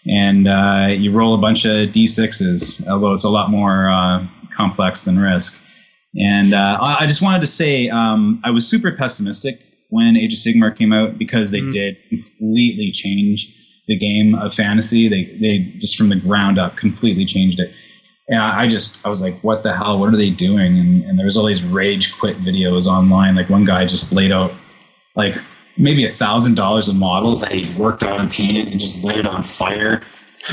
And 0.07 0.49
uh, 0.49 0.89
you 0.91 1.13
roll 1.13 1.35
a 1.35 1.39
bunch 1.39 1.65
of 1.65 1.91
d6s, 1.91 2.87
although 2.89 3.13
it's 3.13 3.25
a 3.25 3.29
lot 3.29 3.51
more 3.51 3.91
uh, 3.91 4.27
complex 4.51 5.05
than 5.05 5.19
Risk. 5.19 5.61
And 6.17 6.55
uh, 6.55 6.79
I 6.81 7.07
just 7.07 7.23
wanted 7.23 7.41
to 7.41 7.47
say 7.47 7.89
um, 7.89 8.41
I 8.45 8.51
was 8.51 8.67
super 8.67 8.91
pessimistic 8.93 9.63
when 9.91 10.17
Age 10.17 10.33
of 10.33 10.39
Sigmar 10.41 10.77
came 10.77 10.93
out 10.93 11.19
because 11.19 11.51
they 11.51 11.61
mm. 11.61 11.71
did 11.71 11.97
completely 12.09 12.91
change 12.93 13.55
the 13.87 13.97
game 13.97 14.35
of 14.35 14.55
fantasy. 14.55 15.09
They 15.09 15.25
they 15.41 15.75
just 15.79 15.97
from 15.97 16.09
the 16.09 16.17
ground 16.17 16.59
up 16.59 16.77
completely 16.77 17.25
changed 17.25 17.61
it 17.61 17.73
and 18.31 18.41
I 18.41 18.69
just 18.69 19.05
I 19.05 19.09
was 19.09 19.21
like, 19.21 19.39
what 19.41 19.65
the 19.65 19.77
hell? 19.77 19.99
What 19.99 20.15
are 20.15 20.17
they 20.17 20.31
doing? 20.31 20.79
And, 20.79 21.05
and 21.05 21.19
there 21.19 21.27
was 21.27 21.37
all 21.37 21.47
these 21.47 21.65
rage 21.65 22.17
quit 22.17 22.41
videos 22.41 22.87
online. 22.87 23.35
Like 23.35 23.51
one 23.51 23.65
guy 23.65 23.85
just 23.85 24.13
laid 24.13 24.31
out 24.31 24.53
like 25.17 25.37
maybe 25.77 26.07
a 26.07 26.11
thousand 26.11 26.55
dollars 26.55 26.89
of 26.89 26.95
models 26.95 27.41
that 27.41 27.51
he 27.51 27.75
worked 27.75 28.05
on 28.05 28.21
and 28.21 28.31
painted 28.31 28.69
and 28.69 28.79
just 28.79 29.03
lit 29.03 29.17
it 29.17 29.27
on 29.27 29.43
fire 29.43 30.03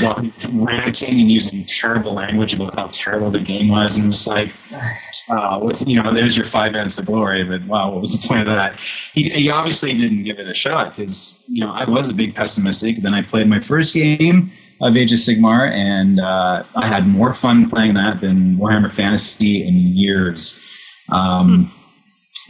while 0.00 0.28
ranting 0.52 1.20
and 1.20 1.30
using 1.30 1.64
terrible 1.64 2.14
language 2.14 2.52
about 2.52 2.74
how 2.74 2.88
terrible 2.88 3.30
the 3.30 3.38
game 3.38 3.68
was. 3.68 3.96
And 3.96 4.10
just 4.10 4.26
like, 4.26 4.52
uh, 5.30 5.60
what's 5.60 5.86
you 5.86 6.02
know, 6.02 6.12
there's 6.12 6.36
your 6.36 6.46
five 6.46 6.72
minutes 6.72 6.98
of 6.98 7.06
glory. 7.06 7.44
But 7.44 7.64
wow, 7.66 7.92
what 7.92 8.00
was 8.00 8.20
the 8.20 8.26
point 8.26 8.40
of 8.40 8.46
that? 8.46 8.80
He, 8.80 9.30
he 9.30 9.50
obviously 9.50 9.94
didn't 9.94 10.24
give 10.24 10.40
it 10.40 10.48
a 10.48 10.54
shot 10.54 10.96
because 10.96 11.44
you 11.46 11.64
know 11.64 11.70
I 11.70 11.88
was 11.88 12.08
a 12.08 12.14
big 12.14 12.34
pessimistic. 12.34 13.02
Then 13.02 13.14
I 13.14 13.22
played 13.22 13.46
my 13.46 13.60
first 13.60 13.94
game 13.94 14.50
of 14.80 14.96
Age 14.96 15.12
of 15.12 15.18
Sigmar, 15.18 15.70
and 15.70 16.20
uh, 16.20 16.62
I 16.76 16.88
had 16.88 17.06
more 17.06 17.34
fun 17.34 17.68
playing 17.68 17.94
that 17.94 18.20
than 18.20 18.56
Warhammer 18.56 18.94
Fantasy 18.94 19.66
in 19.66 19.74
years. 19.96 20.58
Um, 21.10 21.72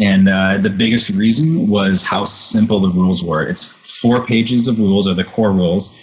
and 0.01 0.29
uh, 0.29 0.59
the 0.63 0.71
biggest 0.71 1.09
reason 1.11 1.69
was 1.69 2.03
how 2.03 2.25
simple 2.25 2.81
the 2.81 2.91
rules 2.91 3.23
were. 3.23 3.43
It's 3.43 3.73
four 4.03 4.25
pages 4.27 4.69
of 4.69 4.79
rules, 4.79 5.09
are 5.09 5.15
the 5.15 5.25
core 5.25 5.53
rules. 5.53 5.95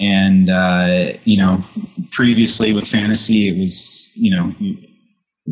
And, 0.00 0.48
uh, 0.48 1.18
you 1.24 1.36
know, 1.36 1.64
previously 2.12 2.72
with 2.72 2.86
fantasy, 2.86 3.48
it 3.48 3.60
was, 3.60 4.10
you 4.14 4.34
know, 4.34 4.54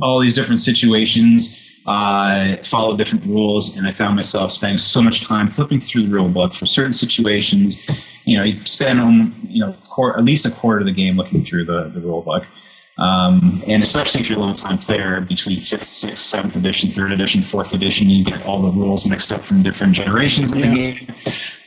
all 0.03 0.21
these 0.21 0.35
different 0.35 0.61
situations 0.61 1.66
uh, 1.87 2.57
follow 2.65 2.97
different 2.97 3.25
rules, 3.27 3.77
and 3.77 3.87
I 3.87 3.93
found 3.93 4.17
myself 4.17 4.51
spending 4.51 4.77
so 4.77 5.01
much 5.01 5.25
time 5.25 5.49
flipping 5.51 5.81
through 5.81 6.07
the 6.07 6.13
rule 6.13 6.29
book 6.29 6.53
for 6.53 6.67
certain 6.67 6.93
situations. 6.93 7.81
You 8.25 8.39
know, 8.39 8.45
you 8.45 8.65
spend 8.65 9.35
you 9.49 9.65
know 9.65 9.77
at 10.17 10.25
least 10.25 10.47
a 10.47 10.51
quarter 10.51 10.81
of 10.81 10.87
the 10.87 10.93
game 10.93 11.17
looking 11.17 11.45
through 11.45 11.65
the, 11.65 11.91
the 11.95 12.01
rule 12.01 12.23
book. 12.23 12.45
Um, 12.99 13.63
and 13.67 13.83
especially 13.83 14.23
if 14.23 14.31
you're 14.31 14.39
a 14.39 14.43
long 14.43 14.55
time 14.55 14.79
player 14.79 15.21
between 15.21 15.61
fifth, 15.61 15.87
sixth, 15.87 16.25
seventh 16.25 16.57
edition, 16.57 16.91
third 16.91 17.13
edition, 17.13 17.43
fourth 17.43 17.75
edition, 17.75 18.09
you 18.09 18.25
get 18.25 18.45
all 18.47 18.63
the 18.63 18.71
rules 18.71 19.07
mixed 19.09 19.33
up 19.33 19.45
from 19.45 19.63
different 19.63 19.95
generations 19.95 20.53
of 20.53 20.63
the 20.63 20.75
game. 20.75 21.15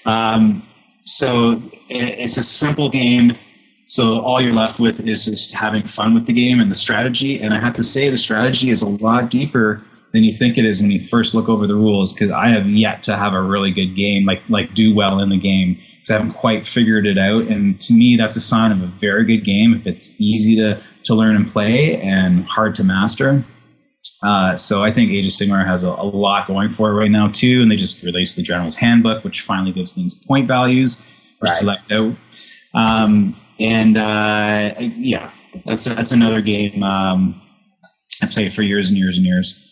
Um, 0.06 0.68
so 1.04 1.62
it's 1.88 2.38
a 2.38 2.44
simple 2.44 2.90
game. 2.90 3.38
So 3.86 4.20
all 4.22 4.42
you're 4.42 4.54
left 4.54 4.80
with 4.80 5.00
is 5.02 5.26
just 5.26 5.54
having 5.54 5.84
fun 5.84 6.14
with 6.14 6.26
the 6.26 6.34
game 6.34 6.60
and 6.60 6.70
the 6.70 6.76
strategy. 6.76 7.40
And 7.40 7.54
I 7.54 7.60
have 7.60 7.74
to 7.74 7.84
say, 7.84 8.10
the 8.10 8.18
strategy 8.18 8.72
is 8.72 8.82
a 8.82 8.90
lot 8.90 9.30
deeper 9.30 9.84
than 10.12 10.24
you 10.24 10.34
think 10.34 10.58
it 10.58 10.66
is 10.66 10.82
when 10.82 10.92
you 10.92 11.02
first 11.02 11.36
look 11.36 11.48
over 11.48 11.68
the 11.68 11.76
rules 11.76 12.14
because 12.14 12.32
I 12.32 12.50
have 12.50 12.68
yet 12.68 13.04
to 13.04 13.16
have 13.16 13.34
a 13.34 13.42
really 13.42 13.72
good 13.72 13.96
game, 13.96 14.26
like 14.26 14.42
like 14.50 14.74
do 14.74 14.94
well 14.94 15.20
in 15.20 15.30
the 15.30 15.38
game 15.38 15.76
because 15.76 16.10
I 16.10 16.14
haven't 16.14 16.34
quite 16.34 16.66
figured 16.66 17.06
it 17.06 17.18
out. 17.18 17.44
And 17.44 17.80
to 17.82 17.94
me, 17.94 18.16
that's 18.16 18.36
a 18.36 18.42
sign 18.42 18.72
of 18.72 18.82
a 18.82 18.88
very 18.88 19.26
good 19.26 19.44
game 19.44 19.74
if 19.74 19.86
it's 19.86 20.20
easy 20.20 20.56
to 20.58 20.82
to 21.04 21.14
learn 21.16 21.36
and 21.36 21.48
play 21.48 22.00
and 22.02 22.46
hard 22.46 22.76
to 22.76 22.84
master. 22.84 23.44
Uh, 24.24 24.58
so 24.58 24.84
I 24.84 24.92
think 24.92 25.12
Age 25.12 25.26
of 25.26 25.32
Sigmar 25.32 25.66
has 25.66 25.84
a, 25.84 25.92
a, 25.92 26.04
lot 26.04 26.48
going 26.48 26.70
for 26.70 26.90
it 26.90 26.94
right 26.94 27.12
now 27.12 27.28
too, 27.28 27.62
and 27.62 27.72
they 27.72 27.78
just 27.78 28.04
released 28.04 28.36
the 28.36 28.42
General's 28.42 28.76
Handbook, 28.76 29.24
which 29.24 29.42
finally 29.42 29.72
gives 29.72 29.96
things 29.96 30.20
point 30.28 30.48
values, 30.48 31.00
which 31.40 31.50
right. 31.50 31.58
is 31.58 31.64
left 31.64 31.92
out. 31.92 32.16
Um, 32.74 33.40
and 33.60 33.98
uh, 33.98 34.74
yeah, 34.80 35.32
that's 35.66 35.86
that's 35.86 36.12
another 36.12 36.42
game 36.42 36.84
um, 36.84 37.42
I 38.22 38.28
played 38.28 38.54
for 38.54 38.62
years 38.62 38.90
and 38.90 38.98
years 38.98 39.18
and 39.18 39.26
years. 39.26 39.69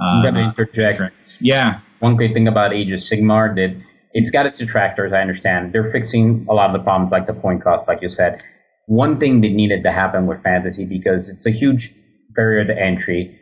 I'm 0.00 0.22
gonna 0.22 0.40
uh, 0.40 0.44
interject. 0.44 1.38
Yeah. 1.40 1.80
One 2.00 2.16
great 2.16 2.34
thing 2.34 2.46
about 2.46 2.72
Age 2.72 2.90
of 2.90 3.00
Sigmar 3.00 3.54
that 3.56 3.80
it's 4.12 4.30
got 4.30 4.46
its 4.46 4.58
detractors. 4.58 5.12
I 5.12 5.20
understand 5.20 5.72
they're 5.72 5.90
fixing 5.90 6.46
a 6.48 6.54
lot 6.54 6.70
of 6.70 6.78
the 6.78 6.82
problems, 6.82 7.10
like 7.10 7.26
the 7.26 7.34
point 7.34 7.62
cost, 7.62 7.88
like 7.88 8.02
you 8.02 8.08
said. 8.08 8.42
One 8.86 9.18
thing 9.18 9.40
that 9.40 9.50
needed 9.50 9.82
to 9.82 9.92
happen 9.92 10.26
with 10.26 10.42
fantasy 10.42 10.84
because 10.84 11.28
it's 11.28 11.46
a 11.46 11.50
huge 11.50 11.94
barrier 12.34 12.64
to 12.64 12.78
entry. 12.78 13.38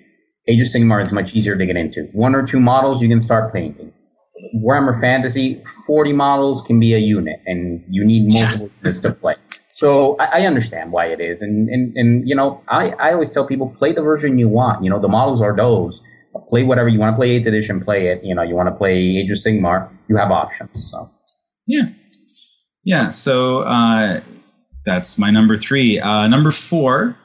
Age 0.49 0.61
of 0.61 0.69
Sigmar 0.69 1.03
is 1.03 1.13
much 1.13 1.35
easier 1.35 1.57
to 1.57 1.67
get 1.67 1.77
into. 1.77 2.05
One 2.13 2.35
or 2.35 2.47
two 2.47 2.61
models, 2.61 3.03
you 3.03 3.09
can 3.09 3.21
start 3.21 3.53
painting. 3.53 3.93
Warhammer 4.57 5.01
Fantasy, 5.01 5.63
40 5.87 6.13
models 6.13 6.61
can 6.63 6.81
be 6.81 6.93
a 6.93 6.99
unit, 6.99 7.41
and 7.47 7.85
you 7.89 8.05
need 8.05 8.33
multiple 8.33 8.67
yeah. 8.67 8.83
units 8.83 8.99
to 9.01 9.13
play. 9.13 9.37
So 9.73 10.17
I, 10.19 10.41
I, 10.41 10.47
understand 10.47 10.93
why 10.93 11.07
it 11.07 11.21
is, 11.21 11.43
and 11.43 11.69
and 11.69 11.97
and 11.97 12.29
you 12.29 12.35
know, 12.35 12.63
I 12.69 12.91
I 12.91 13.13
always 13.13 13.31
tell 13.31 13.47
people 13.47 13.75
play 13.79 13.93
the 13.93 14.03
version 14.03 14.39
you 14.39 14.49
want. 14.49 14.85
You 14.85 14.91
know, 14.91 15.01
the 15.01 15.09
models 15.09 15.43
are 15.43 15.55
those 15.55 16.03
play 16.49 16.63
whatever 16.63 16.89
you 16.89 16.99
want 16.99 17.15
to 17.15 17.17
play 17.17 17.41
8th 17.41 17.47
edition 17.47 17.85
play 17.85 18.09
it 18.09 18.23
you 18.25 18.35
know 18.35 18.43
you 18.43 18.55
want 18.55 18.69
to 18.69 18.75
play 18.75 18.95
age 18.95 19.31
of 19.31 19.39
sigmar 19.39 19.91
you 20.09 20.17
have 20.17 20.31
options 20.31 20.91
so. 20.91 21.11
Yeah. 21.67 21.85
Yeah 22.85 23.11
so 23.11 23.61
uh, 23.61 24.21
that's 24.85 25.17
my 25.17 25.31
number 25.31 25.57
three. 25.57 25.99
Uh, 25.99 26.29
number 26.29 26.51
four 26.51 27.17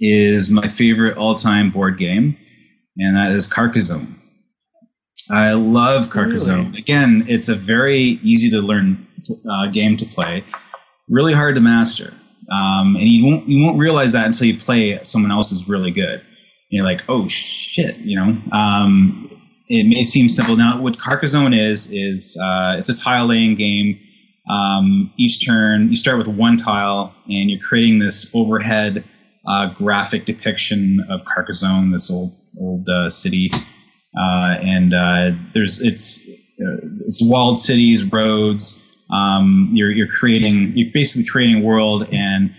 is 0.00 0.50
my 0.50 0.68
favorite 0.68 1.16
all-time 1.16 1.70
board 1.70 1.98
game 1.98 2.36
and 2.96 3.16
that 3.16 3.32
is 3.32 3.46
carcassonne. 3.46 4.20
I 5.30 5.52
love 5.52 6.08
carcassonne. 6.08 6.68
Really? 6.68 6.78
again 6.78 7.24
it's 7.28 7.48
a 7.48 7.54
very 7.54 8.18
easy 8.22 8.50
to 8.50 8.60
learn 8.60 9.06
uh, 9.50 9.66
game 9.66 9.96
to 9.96 10.06
play 10.06 10.44
really 11.08 11.34
hard 11.34 11.54
to 11.54 11.60
master. 11.60 12.12
Um, 12.50 12.96
and 12.96 13.04
you 13.04 13.24
won't 13.26 13.46
you 13.46 13.62
won't 13.62 13.78
realize 13.78 14.12
that 14.12 14.24
until 14.24 14.46
you 14.46 14.58
play 14.58 14.98
someone 15.02 15.30
else 15.30 15.52
is 15.52 15.68
really 15.68 15.90
good 15.90 16.22
you're 16.68 16.84
like, 16.84 17.04
oh 17.08 17.28
shit, 17.28 17.96
you 17.98 18.16
know. 18.16 18.56
Um, 18.56 19.30
it 19.68 19.84
may 19.84 20.02
seem 20.02 20.28
simple. 20.28 20.56
Now, 20.56 20.80
what 20.80 20.98
Carcassonne 20.98 21.52
is 21.52 21.92
is 21.92 22.38
uh, 22.42 22.76
it's 22.78 22.88
a 22.88 22.94
tile 22.94 23.26
laying 23.26 23.54
game. 23.54 24.00
Um, 24.50 25.12
each 25.18 25.44
turn, 25.44 25.90
you 25.90 25.96
start 25.96 26.16
with 26.16 26.28
one 26.28 26.56
tile, 26.56 27.14
and 27.26 27.50
you're 27.50 27.60
creating 27.60 27.98
this 27.98 28.30
overhead 28.34 29.04
uh, 29.46 29.66
graphic 29.74 30.24
depiction 30.24 31.04
of 31.10 31.24
Carcassonne, 31.24 31.92
this 31.92 32.10
old 32.10 32.34
old 32.58 32.88
uh, 32.88 33.10
city. 33.10 33.50
Uh, 34.18 34.56
and 34.60 34.94
uh, 34.94 35.30
there's 35.54 35.82
it's 35.82 36.22
uh, 36.60 36.80
it's 37.06 37.22
walled 37.22 37.58
cities, 37.58 38.04
roads. 38.10 38.82
Um, 39.10 39.70
you're 39.72 39.90
you're 39.90 40.08
creating 40.08 40.72
you're 40.76 40.92
basically 40.92 41.26
creating 41.26 41.62
a 41.62 41.64
world 41.64 42.06
and 42.12 42.54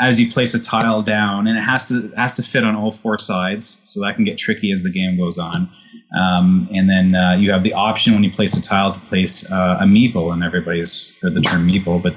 as 0.00 0.18
you 0.18 0.30
place 0.30 0.54
a 0.54 0.60
tile 0.60 1.02
down, 1.02 1.46
and 1.46 1.58
it 1.58 1.62
has 1.62 1.88
to 1.88 2.10
has 2.16 2.32
to 2.34 2.42
fit 2.42 2.64
on 2.64 2.74
all 2.74 2.90
four 2.90 3.18
sides, 3.18 3.82
so 3.84 4.00
that 4.00 4.16
can 4.16 4.24
get 4.24 4.38
tricky 4.38 4.72
as 4.72 4.82
the 4.82 4.90
game 4.90 5.16
goes 5.16 5.38
on. 5.38 5.70
Um, 6.18 6.68
and 6.72 6.90
then 6.90 7.14
uh, 7.14 7.36
you 7.36 7.52
have 7.52 7.62
the 7.62 7.74
option 7.74 8.14
when 8.14 8.24
you 8.24 8.32
place 8.32 8.56
a 8.56 8.62
tile 8.62 8.90
to 8.90 9.00
place 9.00 9.48
uh, 9.50 9.76
a 9.80 9.84
meeple, 9.84 10.32
and 10.32 10.42
everybody's 10.42 11.14
heard 11.20 11.34
the 11.34 11.42
term 11.42 11.68
meeple, 11.68 12.02
but 12.02 12.14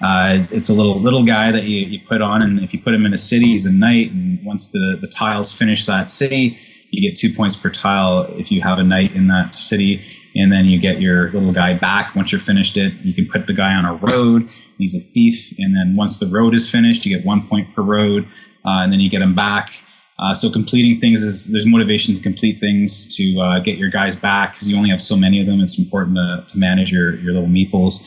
uh, 0.00 0.46
it's 0.50 0.68
a 0.68 0.74
little 0.74 1.00
little 1.00 1.24
guy 1.24 1.50
that 1.50 1.64
you, 1.64 1.86
you 1.86 2.00
put 2.06 2.20
on, 2.20 2.42
and 2.42 2.60
if 2.60 2.72
you 2.74 2.80
put 2.80 2.94
him 2.94 3.06
in 3.06 3.14
a 3.14 3.18
city, 3.18 3.46
he's 3.46 3.66
a 3.66 3.72
knight, 3.72 4.12
and 4.12 4.44
once 4.44 4.70
the 4.70 4.98
the 5.00 5.08
tiles 5.08 5.56
finish 5.56 5.86
that 5.86 6.08
city, 6.08 6.58
you 6.90 7.00
get 7.00 7.18
two 7.18 7.32
points 7.34 7.56
per 7.56 7.70
tile 7.70 8.26
if 8.36 8.52
you 8.52 8.60
have 8.60 8.78
a 8.78 8.84
knight 8.84 9.12
in 9.16 9.28
that 9.28 9.54
city 9.54 10.04
and 10.34 10.50
then 10.50 10.64
you 10.64 10.80
get 10.80 11.00
your 11.00 11.30
little 11.32 11.52
guy 11.52 11.74
back 11.74 12.14
once 12.14 12.32
you're 12.32 12.40
finished 12.40 12.76
it. 12.76 12.92
You 13.02 13.14
can 13.14 13.28
put 13.28 13.46
the 13.46 13.52
guy 13.52 13.74
on 13.74 13.84
a 13.84 13.94
road. 13.94 14.48
He's 14.78 14.94
a 14.94 15.00
thief, 15.00 15.52
and 15.58 15.76
then 15.76 15.96
once 15.96 16.18
the 16.18 16.26
road 16.26 16.54
is 16.54 16.70
finished, 16.70 17.04
you 17.04 17.16
get 17.16 17.26
one 17.26 17.46
point 17.46 17.74
per 17.74 17.82
road, 17.82 18.24
uh, 18.64 18.82
and 18.82 18.92
then 18.92 19.00
you 19.00 19.10
get 19.10 19.22
him 19.22 19.34
back. 19.34 19.82
Uh, 20.18 20.34
so 20.34 20.50
completing 20.50 21.00
things 21.00 21.22
is 21.22 21.48
there's 21.48 21.66
motivation 21.66 22.14
to 22.14 22.20
complete 22.20 22.58
things 22.58 23.14
to 23.16 23.40
uh, 23.40 23.58
get 23.58 23.78
your 23.78 23.90
guys 23.90 24.14
back 24.14 24.52
because 24.52 24.70
you 24.70 24.76
only 24.76 24.90
have 24.90 25.00
so 25.00 25.16
many 25.16 25.40
of 25.40 25.46
them. 25.46 25.60
It's 25.60 25.78
important 25.78 26.16
to, 26.16 26.44
to 26.48 26.58
manage 26.58 26.92
your 26.92 27.14
your 27.16 27.34
little 27.34 27.48
meeples, 27.48 28.04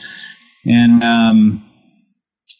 and 0.64 1.02
um, 1.02 1.64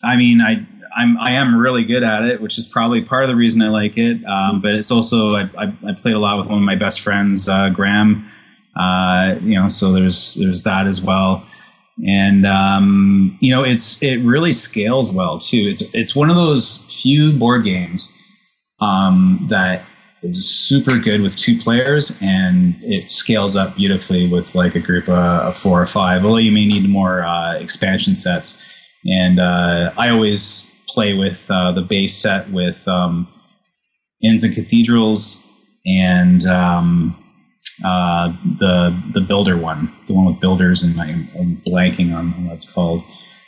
I 0.03 0.17
mean 0.17 0.41
I. 0.41 0.67
I'm 0.99 1.19
I 1.19 1.33
am 1.33 1.55
really 1.55 1.85
good 1.85 2.03
at 2.03 2.23
it, 2.23 2.41
which 2.41 2.57
is 2.57 2.65
probably 2.65 3.03
part 3.03 3.25
of 3.25 3.29
the 3.29 3.37
reason 3.37 3.61
I 3.61 3.69
like 3.69 3.99
it. 3.99 4.25
Um, 4.25 4.63
but 4.63 4.75
it's 4.75 4.91
also 4.91 5.35
I, 5.35 5.43
I, 5.59 5.65
I, 5.87 5.93
played 5.93 6.15
a 6.15 6.19
lot 6.19 6.39
with 6.39 6.47
one 6.47 6.57
of 6.57 6.65
my 6.65 6.75
best 6.75 7.03
friends, 7.03 7.51
uh, 7.51 7.69
Graham, 7.69 8.25
uh, 8.79 9.37
you 9.43 9.59
know, 9.59 9.69
so 9.69 9.93
there's 9.93 10.35
there's 10.35 10.63
that 10.65 10.87
as 10.87 11.03
well, 11.03 11.45
and 12.07 12.47
um, 12.47 13.37
you 13.41 13.51
know, 13.51 13.65
it's 13.65 14.03
it 14.03 14.17
really 14.19 14.53
scales 14.53 15.13
well 15.13 15.39
too. 15.39 15.67
It's 15.69 15.83
it's 15.95 16.15
one 16.15 16.31
of 16.31 16.37
those 16.37 16.79
few 16.89 17.33
board 17.33 17.65
games 17.65 18.17
um, 18.81 19.47
that 19.49 19.87
is 20.23 20.49
super 20.49 20.99
good 20.99 21.21
with 21.21 21.37
two 21.37 21.59
players, 21.59 22.19
and 22.21 22.77
it 22.83 23.09
scales 23.09 23.57
up 23.57 23.77
beautifully 23.77 24.29
with 24.29 24.55
like 24.55 24.75
a 24.75 24.81
group 24.81 25.09
of 25.09 25.57
four 25.57 25.81
or 25.81 25.87
five. 25.87 26.25
Although 26.25 26.39
you 26.39 26.53
may 26.53 26.67
need 26.67 26.89
more 26.89 27.25
uh, 27.25 27.55
expansion 27.55 28.15
sets, 28.15 28.61
and 29.07 29.41
uh, 29.41 29.93
I 29.97 30.11
always 30.11 30.71
play 30.89 31.15
with 31.15 31.51
uh, 31.51 31.73
the 31.73 31.83
base 31.83 32.17
set 32.17 32.51
with 32.51 32.87
um, 32.87 33.29
inns 34.23 34.45
and 34.45 34.55
cathedrals 34.55 35.43
and 35.87 36.45
um, 36.47 37.17
uh, 37.85 38.33
the 38.59 39.03
the 39.13 39.21
builder 39.21 39.57
one, 39.57 39.95
the 40.07 40.15
one 40.15 40.27
with 40.27 40.41
builders, 40.41 40.83
and 40.83 41.01
I'm, 41.01 41.29
I'm 41.39 41.63
blanking 41.67 42.15
on, 42.15 42.47
what 42.47 42.55
it's 42.55 42.71
called. 42.71 43.03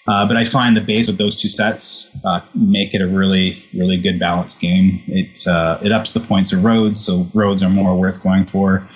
Uh, 0.06 0.26
but 0.26 0.36
I 0.38 0.44
find 0.44 0.74
the 0.76 0.80
base 0.80 1.08
of 1.08 1.18
those 1.18 1.40
two 1.40 1.50
sets 1.50 2.10
uh, 2.24 2.40
make 2.54 2.94
it 2.94 3.02
a 3.02 3.06
really, 3.06 3.64
really 3.74 3.98
good 3.98 4.18
balanced 4.18 4.60
game. 4.60 5.02
It 5.06 5.46
uh, 5.46 5.78
it 5.82 5.92
ups 5.92 6.12
the 6.12 6.20
points 6.20 6.52
of 6.52 6.64
roads, 6.64 6.98
so 6.98 7.30
roads 7.34 7.62
are 7.62 7.70
more 7.70 7.94
worth 7.98 8.22
going 8.22 8.44
for, 8.46 8.88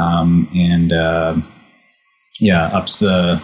um, 0.00 0.48
and 0.52 0.92
uh, 0.92 1.36
yeah, 2.40 2.66
ups 2.68 3.00
the 3.00 3.42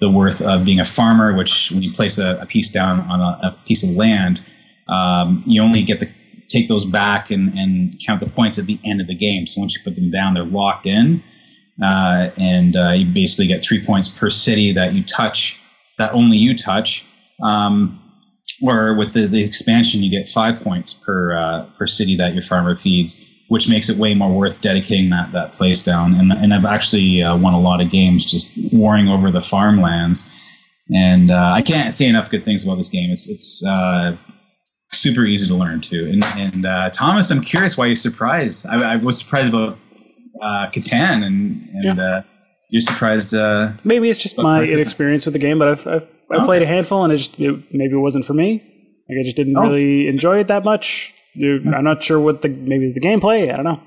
the 0.00 0.10
worth 0.10 0.40
of 0.42 0.64
being 0.64 0.80
a 0.80 0.84
farmer. 0.84 1.36
Which 1.36 1.70
when 1.72 1.82
you 1.82 1.92
place 1.92 2.18
a, 2.18 2.38
a 2.38 2.46
piece 2.46 2.70
down 2.70 3.00
on 3.00 3.20
a, 3.20 3.48
a 3.48 3.58
piece 3.66 3.82
of 3.82 3.90
land, 3.96 4.42
um, 4.88 5.42
you 5.46 5.62
only 5.62 5.82
get 5.82 6.00
the 6.00 6.08
take 6.50 6.68
those 6.68 6.84
back 6.84 7.30
and, 7.30 7.56
and 7.56 7.98
count 8.04 8.20
the 8.20 8.26
points 8.26 8.58
at 8.58 8.66
the 8.66 8.78
end 8.84 9.00
of 9.00 9.06
the 9.06 9.14
game. 9.14 9.46
So 9.46 9.60
once 9.60 9.74
you 9.74 9.80
put 9.82 9.94
them 9.94 10.10
down, 10.10 10.34
they're 10.34 10.44
locked 10.44 10.86
in. 10.86 11.22
Uh, 11.82 12.30
and 12.36 12.76
uh, 12.76 12.90
you 12.90 13.06
basically 13.06 13.46
get 13.46 13.62
three 13.62 13.82
points 13.82 14.08
per 14.08 14.28
city 14.28 14.72
that 14.72 14.92
you 14.92 15.02
touch, 15.02 15.58
that 15.96 16.12
only 16.12 16.36
you 16.36 16.54
touch. 16.54 17.06
Um, 17.42 17.98
or 18.62 18.94
with 18.94 19.14
the, 19.14 19.26
the 19.26 19.42
expansion, 19.42 20.02
you 20.02 20.10
get 20.10 20.28
five 20.28 20.60
points 20.60 20.92
per 20.92 21.34
uh, 21.34 21.66
per 21.78 21.86
city 21.86 22.16
that 22.16 22.34
your 22.34 22.42
farmer 22.42 22.76
feeds, 22.76 23.24
which 23.48 23.68
makes 23.70 23.88
it 23.88 23.96
way 23.96 24.14
more 24.14 24.30
worth 24.30 24.60
dedicating 24.60 25.08
that 25.10 25.32
that 25.32 25.54
place 25.54 25.82
down. 25.82 26.14
And, 26.14 26.32
and 26.32 26.52
I've 26.52 26.66
actually 26.66 27.22
uh, 27.22 27.36
won 27.36 27.54
a 27.54 27.60
lot 27.60 27.80
of 27.80 27.88
games 27.90 28.30
just 28.30 28.52
warring 28.72 29.08
over 29.08 29.30
the 29.30 29.40
farmlands. 29.40 30.30
And 30.92 31.30
uh, 31.30 31.52
I 31.54 31.62
can't 31.62 31.94
say 31.94 32.06
enough 32.06 32.28
good 32.28 32.44
things 32.44 32.64
about 32.64 32.76
this 32.76 32.90
game. 32.90 33.10
It's 33.10 33.30
it's 33.30 33.64
uh, 33.64 34.16
super 34.92 35.24
easy 35.24 35.46
to 35.46 35.54
learn 35.54 35.80
too. 35.80 36.08
And, 36.12 36.24
and 36.38 36.66
uh, 36.66 36.90
Thomas, 36.90 37.30
I'm 37.30 37.40
curious 37.40 37.76
why 37.76 37.86
you're 37.86 37.96
surprised. 37.96 38.66
I, 38.66 38.94
I 38.94 38.96
was 38.96 39.18
surprised 39.18 39.48
about 39.48 39.78
uh, 40.42 40.70
Catan, 40.70 41.24
and, 41.24 41.68
and 41.72 41.98
yeah. 41.98 42.04
uh, 42.04 42.22
you're 42.70 42.80
surprised. 42.80 43.34
Uh, 43.34 43.72
maybe 43.84 44.08
it's 44.10 44.18
just 44.18 44.38
my 44.38 44.62
inexperience 44.64 45.24
with 45.26 45.32
the 45.32 45.38
game, 45.38 45.58
but 45.58 45.68
I've, 45.68 45.86
I've 45.86 46.08
I 46.30 46.36
oh. 46.36 46.44
played 46.44 46.62
a 46.62 46.66
handful, 46.66 47.04
and 47.04 47.12
it 47.12 47.16
just 47.16 47.38
it, 47.40 47.64
maybe 47.72 47.94
it 47.94 48.00
wasn't 48.00 48.24
for 48.24 48.34
me. 48.34 48.62
Like 49.08 49.18
I 49.20 49.24
just 49.24 49.36
didn't 49.36 49.56
oh. 49.56 49.62
really 49.62 50.06
enjoy 50.06 50.40
it 50.40 50.48
that 50.48 50.64
much. 50.64 51.14
I'm 51.36 51.84
not 51.84 52.02
sure 52.02 52.18
what 52.18 52.42
the 52.42 52.48
maybe 52.48 52.86
it's 52.86 52.94
the 52.94 53.00
gameplay. 53.00 53.52
I 53.52 53.56
don't 53.56 53.64
know. 53.64 53.80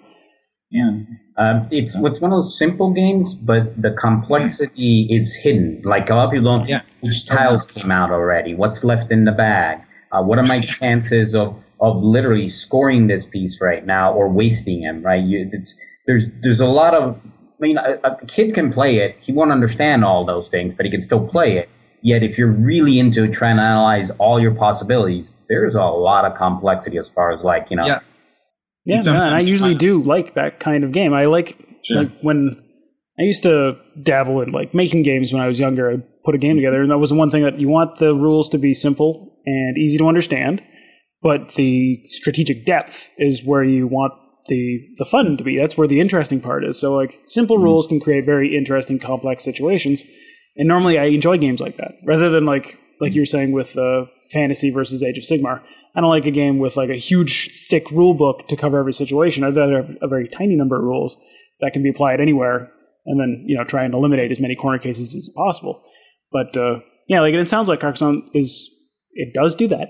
Yeah, 0.72 0.92
uh, 1.38 1.66
it's 1.72 1.98
what's 1.98 2.20
one 2.20 2.32
of 2.32 2.38
those 2.38 2.58
simple 2.58 2.92
games, 2.92 3.36
but 3.36 3.80
the 3.82 3.92
complexity 3.92 5.08
yeah. 5.10 5.18
is 5.18 5.36
hidden. 5.36 5.82
Like 5.86 6.10
a 6.10 6.16
lot 6.16 6.26
of 6.26 6.32
people 6.32 6.46
don't. 6.46 6.68
Yeah. 6.68 6.82
Which 7.02 7.28
tiles 7.28 7.66
came 7.66 7.92
out 7.92 8.12
already? 8.12 8.56
What's 8.56 8.84
left 8.84 9.12
in 9.12 9.26
the 9.26 9.32
bag? 9.32 9.82
Uh, 10.14 10.22
what 10.22 10.38
are 10.38 10.46
my 10.46 10.60
chances 10.60 11.34
of 11.34 11.56
of 11.82 12.02
literally 12.02 12.48
scoring 12.48 13.08
this 13.08 13.26
piece 13.26 13.60
right 13.60 13.86
now 13.86 14.14
or 14.14 14.30
wasting 14.30 14.84
him? 14.84 15.02
Right? 15.02 15.24
You, 15.24 15.50
there's 16.06 16.28
there's 16.42 16.62
a 16.62 16.68
lot 16.68 16.94
of. 16.94 17.20
I 17.26 17.66
mean, 17.66 17.78
a, 17.78 18.00
a 18.04 18.26
kid 18.26 18.54
can 18.54 18.72
play 18.72 18.98
it. 18.98 19.16
He 19.22 19.32
won't 19.32 19.52
understand 19.52 20.04
all 20.04 20.26
those 20.26 20.50
things, 20.50 20.74
but 20.74 20.86
he 20.86 20.92
can 20.92 21.02
still 21.02 21.26
play 21.26 21.58
it. 21.58 21.70
Yet, 22.02 22.22
if 22.22 22.38
you're 22.38 22.52
really 22.52 23.00
into 23.00 23.28
trying 23.30 23.56
to 23.56 23.62
analyze 23.62 24.10
all 24.12 24.40
your 24.40 24.54
possibilities, 24.54 25.34
there's 25.48 25.76
a 25.76 25.84
lot 25.84 26.26
of 26.26 26.38
complexity 26.38 26.98
as 26.98 27.10
far 27.10 27.32
as 27.32 27.44
like 27.44 27.68
you 27.70 27.78
know. 27.78 27.86
Yeah. 27.86 28.00
Yeah, 28.86 29.00
and 29.08 29.34
I 29.34 29.40
usually 29.40 29.76
do 29.76 30.04
like 30.04 30.36
that 30.36 30.60
kind 30.60 30.84
of 30.84 30.92
game. 30.92 31.14
I 31.14 31.24
like 31.24 31.58
sure. 31.84 32.04
like 32.04 32.20
when 32.20 32.62
I 33.18 33.24
used 33.24 33.44
to 33.44 33.78
dabble 34.02 34.42
in 34.42 34.52
like 34.52 34.74
making 34.74 35.04
games 35.04 35.32
when 35.32 35.42
I 35.42 35.48
was 35.48 35.58
younger. 35.58 35.90
I 35.90 35.98
put 36.26 36.36
a 36.36 36.38
game 36.38 36.58
together, 36.58 36.82
and 36.82 36.92
that 36.92 36.98
was 36.98 37.10
the 37.10 37.16
one 37.16 37.30
thing 37.30 37.44
that 37.44 37.60
you 37.60 37.70
want 37.70 38.00
the 38.00 38.14
rules 38.14 38.50
to 38.50 38.58
be 38.58 38.74
simple 38.74 39.33
and 39.46 39.78
easy 39.78 39.98
to 39.98 40.08
understand, 40.08 40.64
but 41.22 41.54
the 41.54 42.02
strategic 42.06 42.66
depth 42.66 43.12
is 43.18 43.44
where 43.44 43.64
you 43.64 43.88
want 43.88 44.14
the 44.48 44.80
the 44.98 45.06
fun 45.06 45.38
to 45.38 45.44
be. 45.44 45.58
That's 45.58 45.78
where 45.78 45.88
the 45.88 46.00
interesting 46.00 46.42
part 46.42 46.66
is. 46.66 46.80
So 46.80 46.96
like 46.96 47.22
simple 47.26 47.58
mm-hmm. 47.58 47.66
rules 47.66 47.88
can 47.88 48.00
create 48.00 48.26
very 48.26 48.56
interesting, 48.56 49.00
complex 49.00 49.44
situations, 49.44 50.04
and 50.56 50.68
normally 50.68 50.98
I 50.98 51.06
enjoy 51.06 51.38
games 51.38 51.60
like 51.60 51.78
that 51.78 51.94
rather 52.06 52.30
than 52.30 52.46
like 52.46 52.78
like 53.00 53.14
you 53.14 53.22
were 53.22 53.26
saying 53.26 53.52
with 53.52 53.78
uh, 53.78 54.06
fantasy 54.32 54.70
versus 54.70 55.04
Age 55.04 55.18
of 55.18 55.24
Sigmar. 55.24 55.62
I 55.96 56.02
don't 56.02 56.10
like 56.10 56.26
a 56.26 56.32
game 56.32 56.58
with 56.58 56.76
like 56.76 56.90
a 56.90 56.96
huge, 56.96 57.68
thick 57.68 57.92
rule 57.92 58.14
book 58.14 58.48
to 58.48 58.56
cover 58.56 58.80
every 58.80 58.94
situation. 58.94 59.44
I'd 59.44 59.56
rather 59.56 59.84
have 59.84 59.98
a 60.02 60.08
very 60.08 60.28
tiny 60.28 60.56
number 60.56 60.78
of 60.78 60.84
rules 60.84 61.18
that 61.60 61.72
can 61.72 61.84
be 61.84 61.90
applied 61.90 62.20
anywhere, 62.20 62.72
and 63.06 63.20
then 63.20 63.44
you 63.48 63.58
know 63.58 63.64
try 63.64 63.84
and 63.84 63.94
eliminate 63.94 64.32
as 64.32 64.40
many 64.40 64.56
corner 64.56 64.80
cases 64.80 65.16
as 65.16 65.30
possible. 65.36 65.84
But 66.32 66.58
uh, 66.58 66.80
yeah, 67.08 67.22
like 67.22 67.34
it 67.34 67.50
sounds 67.50 67.68
like 67.68 67.80
Carcassonne 67.80 68.28
is 68.34 68.70
it 69.16 69.34
does 69.34 69.56
do 69.56 69.68
that 69.68 69.90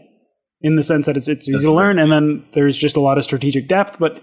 in 0.61 0.77
the 0.77 0.83
sense 0.83 1.05
that 1.05 1.17
it's 1.17 1.27
it's 1.27 1.47
easy 1.47 1.65
to 1.65 1.71
learn, 1.71 1.99
and 1.99 2.11
then 2.11 2.45
there's 2.53 2.77
just 2.77 2.95
a 2.95 3.01
lot 3.01 3.17
of 3.17 3.23
strategic 3.23 3.67
depth. 3.67 3.97
But 3.99 4.21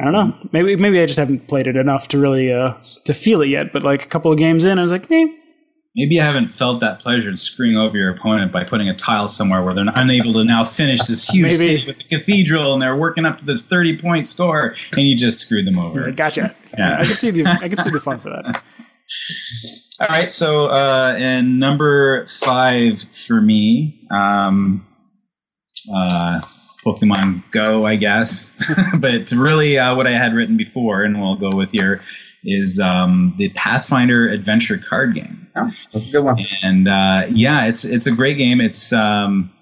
I 0.00 0.04
don't 0.04 0.12
know, 0.12 0.34
maybe 0.52 0.76
maybe 0.76 1.00
I 1.00 1.06
just 1.06 1.18
haven't 1.18 1.48
played 1.48 1.66
it 1.66 1.76
enough 1.76 2.08
to 2.08 2.18
really 2.18 2.52
uh, 2.52 2.74
to 3.04 3.14
feel 3.14 3.40
it 3.42 3.48
yet. 3.48 3.72
But 3.72 3.82
like 3.82 4.04
a 4.04 4.08
couple 4.08 4.32
of 4.32 4.38
games 4.38 4.64
in, 4.64 4.78
I 4.78 4.82
was 4.82 4.92
like, 4.92 5.10
eh. 5.10 5.26
Maybe 5.98 6.20
I 6.20 6.26
haven't 6.26 6.48
felt 6.50 6.80
that 6.80 7.00
pleasure 7.00 7.30
in 7.30 7.36
screwing 7.36 7.78
over 7.78 7.96
your 7.96 8.10
opponent 8.10 8.52
by 8.52 8.64
putting 8.64 8.86
a 8.86 8.94
tile 8.94 9.28
somewhere 9.28 9.62
where 9.62 9.74
they're 9.74 9.86
unable 9.94 10.34
to 10.34 10.44
now 10.44 10.62
finish 10.62 11.00
this 11.06 11.26
huge 11.30 11.54
city 11.54 11.86
with 11.86 11.98
a 11.98 12.04
cathedral, 12.04 12.74
and 12.74 12.82
they're 12.82 12.96
working 12.96 13.24
up 13.24 13.38
to 13.38 13.46
this 13.46 13.66
thirty 13.66 13.96
point 13.96 14.26
score, 14.26 14.74
and 14.92 15.02
you 15.02 15.16
just 15.16 15.40
screwed 15.40 15.66
them 15.66 15.78
over. 15.78 16.10
Gotcha. 16.12 16.54
Yeah, 16.76 16.98
I 16.98 17.04
can 17.04 17.14
see 17.14 17.30
the 17.30 17.46
I 17.46 17.68
can 17.68 17.78
see 17.78 17.90
the 17.90 18.00
fun 18.00 18.18
for 18.18 18.30
that. 18.30 18.62
All 20.00 20.08
right, 20.08 20.28
so 20.28 20.66
uh, 20.66 21.14
and 21.16 21.58
number 21.58 22.26
five 22.26 23.00
for 23.00 23.40
me, 23.40 24.06
um, 24.10 24.86
uh, 25.94 26.40
Pokemon 26.84 27.50
Go, 27.50 27.86
I 27.86 27.96
guess. 27.96 28.52
but 29.00 29.30
really, 29.32 29.78
uh, 29.78 29.94
what 29.94 30.06
I 30.06 30.12
had 30.12 30.34
written 30.34 30.56
before, 30.56 31.02
and 31.02 31.20
we'll 31.20 31.36
go 31.36 31.56
with 31.56 31.70
here, 31.70 32.00
is 32.44 32.78
um, 32.78 33.34
the 33.38 33.48
Pathfinder 33.50 34.28
Adventure 34.28 34.78
card 34.78 35.14
game. 35.14 35.48
Oh, 35.56 35.70
that's 35.92 36.06
a 36.06 36.10
good 36.10 36.22
one. 36.22 36.38
And 36.62 36.86
uh, 36.86 37.26
yeah, 37.30 37.66
it's 37.66 37.84
it's 37.84 38.06
a 38.06 38.12
great 38.12 38.36
game. 38.36 38.60
It's 38.60 38.92
um, 38.92 39.52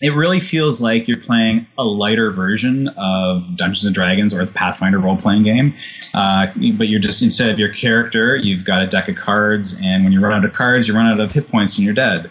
it 0.00 0.10
really 0.10 0.40
feels 0.40 0.80
like 0.80 1.06
you're 1.06 1.20
playing 1.20 1.66
a 1.78 1.84
lighter 1.84 2.30
version 2.30 2.88
of 2.96 3.56
Dungeons 3.56 3.84
and 3.84 3.94
Dragons 3.94 4.34
or 4.34 4.44
the 4.44 4.52
Pathfinder 4.52 4.98
role 4.98 5.16
playing 5.16 5.44
game. 5.44 5.74
Uh, 6.14 6.46
but 6.76 6.88
you're 6.88 7.00
just, 7.00 7.22
instead 7.22 7.50
of 7.50 7.58
your 7.58 7.72
character, 7.72 8.36
you've 8.36 8.64
got 8.64 8.82
a 8.82 8.86
deck 8.86 9.08
of 9.08 9.16
cards, 9.16 9.78
and 9.82 10.04
when 10.04 10.12
you 10.12 10.20
run 10.20 10.32
out 10.32 10.44
of 10.44 10.52
cards, 10.52 10.88
you 10.88 10.94
run 10.94 11.06
out 11.06 11.20
of 11.20 11.32
hit 11.32 11.48
points 11.48 11.76
and 11.76 11.84
you're 11.84 11.94
dead. 11.94 12.30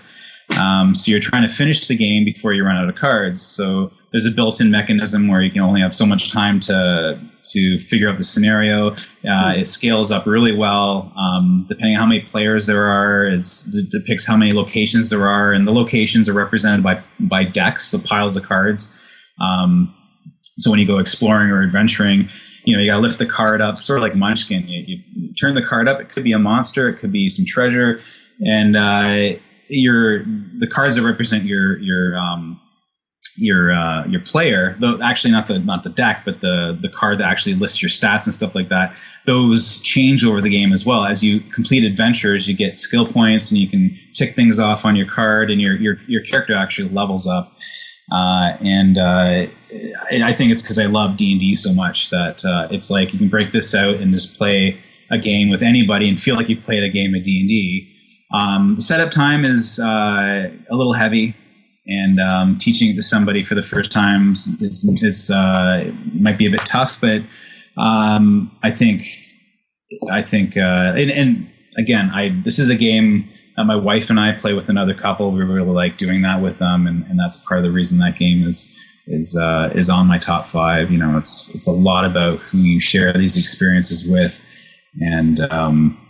Um, 0.60 0.94
so 0.94 1.10
you're 1.10 1.20
trying 1.20 1.41
to 1.44 1.53
finish 1.53 1.88
the 1.88 1.95
game 1.95 2.26
before 2.26 2.53
you 2.53 2.64
run 2.64 2.78
out 2.78 2.88
of 2.88 2.95
cards. 2.95 3.41
So 3.41 3.91
there's 4.11 4.26
a 4.26 4.32
built-in 4.32 4.70
mechanism 4.70 5.28
where 5.28 5.41
you 5.41 5.52
can 5.52 5.61
only 5.61 5.82
have 5.82 5.95
so 5.95 6.06
much 6.06 6.32
time 6.32 6.60
to 6.61 7.20
to 7.52 7.80
figure 7.80 8.10
out 8.10 8.18
the 8.18 8.24
scenario. 8.24 8.91
Uh, 9.28 9.53
it 9.57 9.68
scales 9.68 10.11
up 10.11 10.26
really 10.26 10.56
well, 10.56 11.11
um, 11.18 11.65
depending 11.68 11.95
on 11.95 11.99
how 11.99 12.06
many 12.06 12.22
players 12.22 12.68
there 12.68 12.86
are. 12.86 13.28
Is 13.28 13.70
it 13.74 13.90
depicts 13.90 14.26
how 14.26 14.38
many 14.38 14.53
locations 14.53 15.10
there 15.10 15.28
are, 15.28 15.52
and 15.52 15.68
the 15.68 15.74
locations 15.74 16.30
are 16.30 16.34
represented 16.34 16.84
by 16.84 17.02
by 17.20 17.44
decks, 17.44 17.91
the 17.91 17.99
piles 17.99 18.36
of 18.36 18.44
cards. 18.44 18.99
Um, 19.41 19.94
so 20.41 20.70
when 20.70 20.80
you 20.80 20.86
go 20.86 20.99
exploring 20.99 21.49
or 21.49 21.64
adventuring, 21.64 22.30
you 22.65 22.76
know 22.76 22.82
you 22.82 22.91
got 22.91 22.98
to 22.98 23.02
lift 23.02 23.18
the 23.18 23.26
card 23.26 23.61
up, 23.61 23.78
sort 23.78 23.99
of 23.99 24.03
like 24.03 24.15
Munchkin. 24.15 24.68
You, 24.68 24.99
you, 25.15 25.34
turn 25.34 25.56
the 25.56 25.64
card 25.64 25.90
up. 25.90 25.99
It 25.99 26.10
could 26.10 26.24
be 26.24 26.32
a 26.32 26.40
monster, 26.40 26.88
it 26.88 26.98
could 26.98 27.11
be 27.11 27.28
some 27.28 27.45
treasure, 27.45 28.02
and 28.45 28.78
uh, 28.78 29.40
your 29.74 30.24
the 30.60 30.68
cards 30.68 30.95
that 30.95 31.04
represent 31.04 31.45
your 31.45 31.78
your 31.80 32.18
um, 32.18 32.60
your 33.38 33.72
uh, 33.72 34.06
your 34.06 34.22
player, 34.22 34.76
though 34.80 35.00
actually 35.02 35.32
not 35.32 35.48
the 35.48 35.60
not 35.60 35.84
the 35.84 35.90
deck, 35.90 36.24
but 36.26 36.41
the 36.41 36.78
the 36.80 36.90
card 36.90 37.20
that 37.20 37.28
actually 37.28 37.56
lists 37.56 37.82
your 37.82 37.90
stats 37.90 38.26
and 38.26 38.34
stuff 38.34 38.56
like 38.56 38.70
that. 38.70 39.00
Those 39.26 39.80
change 39.80 40.24
over 40.24 40.41
the 40.41 40.50
game 40.50 40.74
as 40.74 40.86
well. 40.86 41.06
As 41.06 41.24
you 41.24 41.40
complete 41.40 41.84
adventures, 41.84 42.48
you 42.48 42.56
get 42.56 42.78
skill 42.78 43.06
points, 43.06 43.52
and 43.52 43.60
you 43.60 43.68
can 43.68 43.95
tick 44.14 44.36
things 44.36 44.60
off 44.60 44.86
on 44.86 44.95
your 44.95 45.08
card, 45.08 45.50
and 45.50 45.62
your 45.62 45.76
your 45.76 45.95
your 46.08 46.22
character 46.22 46.56
actually 46.56 46.90
levels 46.90 47.28
up. 47.28 47.54
Uh, 48.12 48.58
and 48.62 48.98
uh, 48.98 49.48
I 50.12 50.34
think 50.34 50.52
it's 50.52 50.62
because 50.62 50.78
I 50.78 50.86
love 50.86 51.18
D 51.18 51.32
and 51.32 51.40
D 51.40 51.56
so 51.56 51.74
much 51.74 52.10
that 52.10 52.44
uh, 52.45 52.68
it's 52.70 52.91
like 52.91 53.14
you 53.14 53.20
can 53.20 53.30
break 53.30 53.52
this 53.52 53.74
out 53.74 53.95
and 53.95 54.14
just 54.14 54.38
play 54.38 54.80
a 55.10 55.18
game 55.18 55.50
with 55.50 55.62
anybody 55.62 56.10
and 56.10 56.20
feel 56.20 56.36
like 56.36 56.50
you've 56.50 56.62
played 56.62 56.84
a 56.84 56.90
game 56.90 57.16
of 57.16 57.24
D 57.24 57.40
and 57.40 57.50
D 57.50 57.98
um, 58.34 58.76
the 58.76 58.81
setup 58.81 59.11
time 59.11 59.45
is 59.45 59.80
uh, 59.80 60.49
a 60.69 60.76
little 60.76 60.93
heavy, 60.93 61.35
and 61.85 62.19
um, 62.19 62.57
teaching 62.57 62.89
it 62.89 62.95
to 62.95 63.01
somebody 63.01 63.43
for 63.43 63.55
the 63.55 63.61
first 63.61 63.91
time 63.91 64.34
is, 64.34 65.03
is 65.03 65.30
uh, 65.30 65.91
might 66.14 66.38
be 66.38 66.47
a 66.47 66.49
bit 66.49 66.65
tough. 66.65 66.99
But 66.99 67.22
um, 67.77 68.51
I 68.64 68.72
think 68.72 69.03
I 70.11 70.23
think 70.23 70.57
uh, 70.57 70.93
and, 70.97 71.11
and, 71.11 71.51
again, 71.77 72.10
I 72.10 72.41
this 72.43 72.57
is 72.57 72.69
a 72.69 72.76
game 72.76 73.30
that 73.55 73.65
my 73.65 73.76
wife 73.76 74.10
and 74.10 74.19
I 74.19 74.31
play 74.31 74.53
with 74.53 74.68
another 74.68 74.95
couple. 74.95 75.31
We 75.31 75.43
really 75.43 75.69
like 75.69 75.97
doing 75.97 76.23
that 76.23 76.41
with 76.41 76.57
them, 76.57 76.88
and, 76.88 77.05
and 77.05 77.19
that's 77.19 77.38
part 77.45 77.60
of 77.60 77.65
the 77.65 77.72
reason 77.72 77.99
that 77.99 78.15
game 78.18 78.47
is 78.47 78.76
is 79.05 79.38
uh, 79.38 79.69
is 79.76 79.91
on 79.91 80.07
my 80.07 80.18
top 80.18 80.47
five. 80.47 80.91
You 80.91 80.97
know, 80.97 81.18
it's 81.18 81.53
it's 81.53 81.68
a 81.68 81.72
lot 81.72 82.03
about 82.03 82.39
who 82.39 82.57
you 82.57 82.80
share 82.80 83.14
these 83.14 83.38
experiences 83.38 84.07
with, 84.07 84.41
and 84.99 85.39
um, 85.51 86.03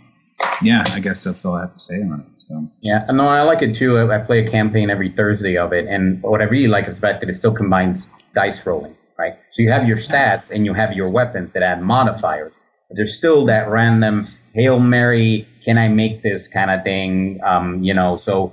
yeah, 0.62 0.84
I 0.88 1.00
guess 1.00 1.22
that's 1.24 1.44
all 1.44 1.56
I 1.56 1.62
have 1.62 1.70
to 1.70 1.78
say 1.78 1.96
on 1.96 2.20
it. 2.20 2.42
So 2.42 2.68
yeah, 2.82 3.04
no, 3.10 3.26
I 3.28 3.42
like 3.42 3.62
it 3.62 3.74
too. 3.74 4.10
I 4.10 4.18
play 4.18 4.46
a 4.46 4.50
campaign 4.50 4.90
every 4.90 5.10
Thursday 5.10 5.56
of 5.56 5.72
it, 5.72 5.86
and 5.86 6.22
what 6.22 6.40
I 6.40 6.44
really 6.44 6.68
like 6.68 6.88
is 6.88 6.96
the 6.96 7.00
fact 7.00 7.20
that 7.20 7.28
it 7.28 7.34
still 7.34 7.52
combines 7.52 8.08
dice 8.34 8.64
rolling, 8.66 8.96
right? 9.18 9.34
So 9.52 9.62
you 9.62 9.70
have 9.70 9.86
your 9.86 9.96
stats 9.96 10.50
and 10.50 10.64
you 10.64 10.74
have 10.74 10.92
your 10.92 11.10
weapons 11.10 11.52
that 11.52 11.62
add 11.62 11.82
modifiers, 11.82 12.52
but 12.88 12.96
there's 12.96 13.16
still 13.16 13.46
that 13.46 13.68
random 13.68 14.22
hail 14.54 14.80
mary, 14.80 15.46
can 15.64 15.78
I 15.78 15.88
make 15.88 16.22
this 16.22 16.48
kind 16.48 16.70
of 16.70 16.82
thing? 16.82 17.40
Um, 17.44 17.82
you 17.82 17.94
know, 17.94 18.16
so 18.16 18.52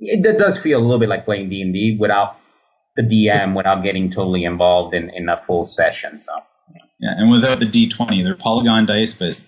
it, 0.00 0.24
it 0.24 0.38
does 0.38 0.58
feel 0.58 0.80
a 0.80 0.82
little 0.82 0.98
bit 0.98 1.08
like 1.08 1.24
playing 1.24 1.48
D 1.48 1.62
and 1.62 1.72
D 1.72 1.96
without 1.98 2.36
the 2.96 3.02
DM, 3.02 3.56
without 3.56 3.82
getting 3.82 4.10
totally 4.10 4.44
involved 4.44 4.94
in 4.94 5.10
in 5.10 5.28
a 5.28 5.36
full 5.36 5.64
session. 5.64 6.18
So 6.18 6.32
yeah, 7.00 7.14
and 7.16 7.30
without 7.30 7.60
the 7.60 7.66
D 7.66 7.88
twenty, 7.88 8.22
they're 8.22 8.36
polygon 8.36 8.86
dice, 8.86 9.14
but 9.14 9.38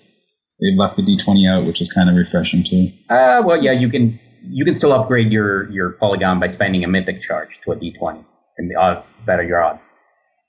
they 0.61 0.75
left 0.77 0.97
the 0.97 1.03
D20 1.03 1.51
out, 1.51 1.67
which 1.67 1.81
is 1.81 1.93
kind 1.93 2.09
of 2.09 2.17
refreshing 2.17 2.65
too. 2.65 2.89
Uh, 3.11 3.43
well, 3.45 3.63
yeah, 3.63 3.73
you 3.73 3.89
can 3.89 4.19
you 4.49 4.65
can 4.65 4.75
still 4.75 4.93
upgrade 4.93 5.31
your 5.31 5.71
your 5.71 5.91
polygon 5.93 6.41
by 6.41 6.49
spending 6.49 6.85
a 6.85 6.89
mythic 6.89 7.21
charge 7.21 7.61
to 7.65 7.73
a 7.73 7.77
D20 7.77 8.25
and 8.59 8.77
uh, 8.77 9.03
better 9.27 9.43
your 9.43 9.63
odds. 9.63 9.91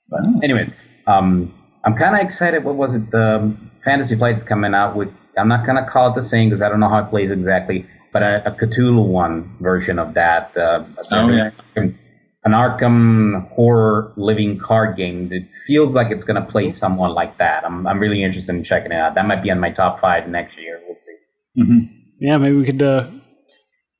But 0.08 0.20
oh. 0.24 0.40
anyways, 0.42 0.74
um, 1.06 1.54
I'm 1.84 1.94
kind 1.94 2.14
of 2.14 2.22
excited. 2.22 2.64
What 2.64 2.76
was 2.76 2.94
it? 2.94 3.12
Um, 3.14 3.70
Fantasy 3.84 4.16
Flight's 4.16 4.42
coming 4.42 4.74
out 4.74 4.96
with. 4.96 5.08
I'm 5.36 5.48
not 5.48 5.66
gonna 5.66 5.88
call 5.88 6.10
it 6.10 6.14
the 6.14 6.20
same 6.20 6.48
because 6.48 6.62
I 6.62 6.68
don't 6.68 6.80
know 6.80 6.88
how 6.88 6.98
it 6.98 7.10
plays 7.10 7.30
exactly, 7.30 7.86
but 8.12 8.22
a, 8.22 8.48
a 8.48 8.52
Cthulhu 8.52 9.06
one 9.06 9.56
version 9.60 9.98
of 9.98 10.14
that. 10.14 10.56
Uh, 10.56 10.84
oh 11.12 11.28
yeah 11.30 11.50
an 12.48 12.54
Arkham 12.54 13.46
horror 13.50 14.12
living 14.16 14.58
card 14.58 14.96
game 14.96 15.28
that 15.28 15.46
feels 15.66 15.94
like 15.94 16.10
it's 16.10 16.24
going 16.24 16.42
to 16.42 16.48
play 16.48 16.68
someone 16.68 17.12
like 17.12 17.38
that. 17.38 17.64
I'm, 17.64 17.86
I'm 17.86 18.00
really 18.00 18.22
interested 18.22 18.54
in 18.54 18.64
checking 18.64 18.92
it 18.92 18.96
out. 18.96 19.14
That 19.14 19.26
might 19.26 19.42
be 19.42 19.50
on 19.50 19.60
my 19.60 19.70
top 19.70 20.00
five 20.00 20.28
next 20.28 20.58
year. 20.58 20.80
We'll 20.86 20.96
see. 20.96 21.16
Mm-hmm. 21.60 21.78
Yeah, 22.20 22.38
maybe 22.38 22.56
we 22.56 22.64
could 22.64 22.82
uh, 22.82 23.10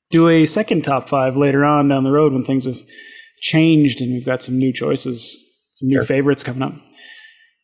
do 0.09 0.27
a 0.27 0.45
second 0.45 0.83
top 0.83 1.07
five 1.07 1.37
later 1.37 1.63
on 1.63 1.87
down 1.89 2.03
the 2.03 2.11
road 2.11 2.33
when 2.33 2.43
things 2.43 2.65
have 2.65 2.79
changed 3.39 4.01
and 4.01 4.11
we've 4.11 4.25
got 4.25 4.41
some 4.41 4.57
new 4.57 4.73
choices, 4.73 5.37
some 5.71 5.87
new 5.87 5.99
sure. 5.99 6.05
favorites 6.05 6.43
coming 6.43 6.63
up. 6.63 6.73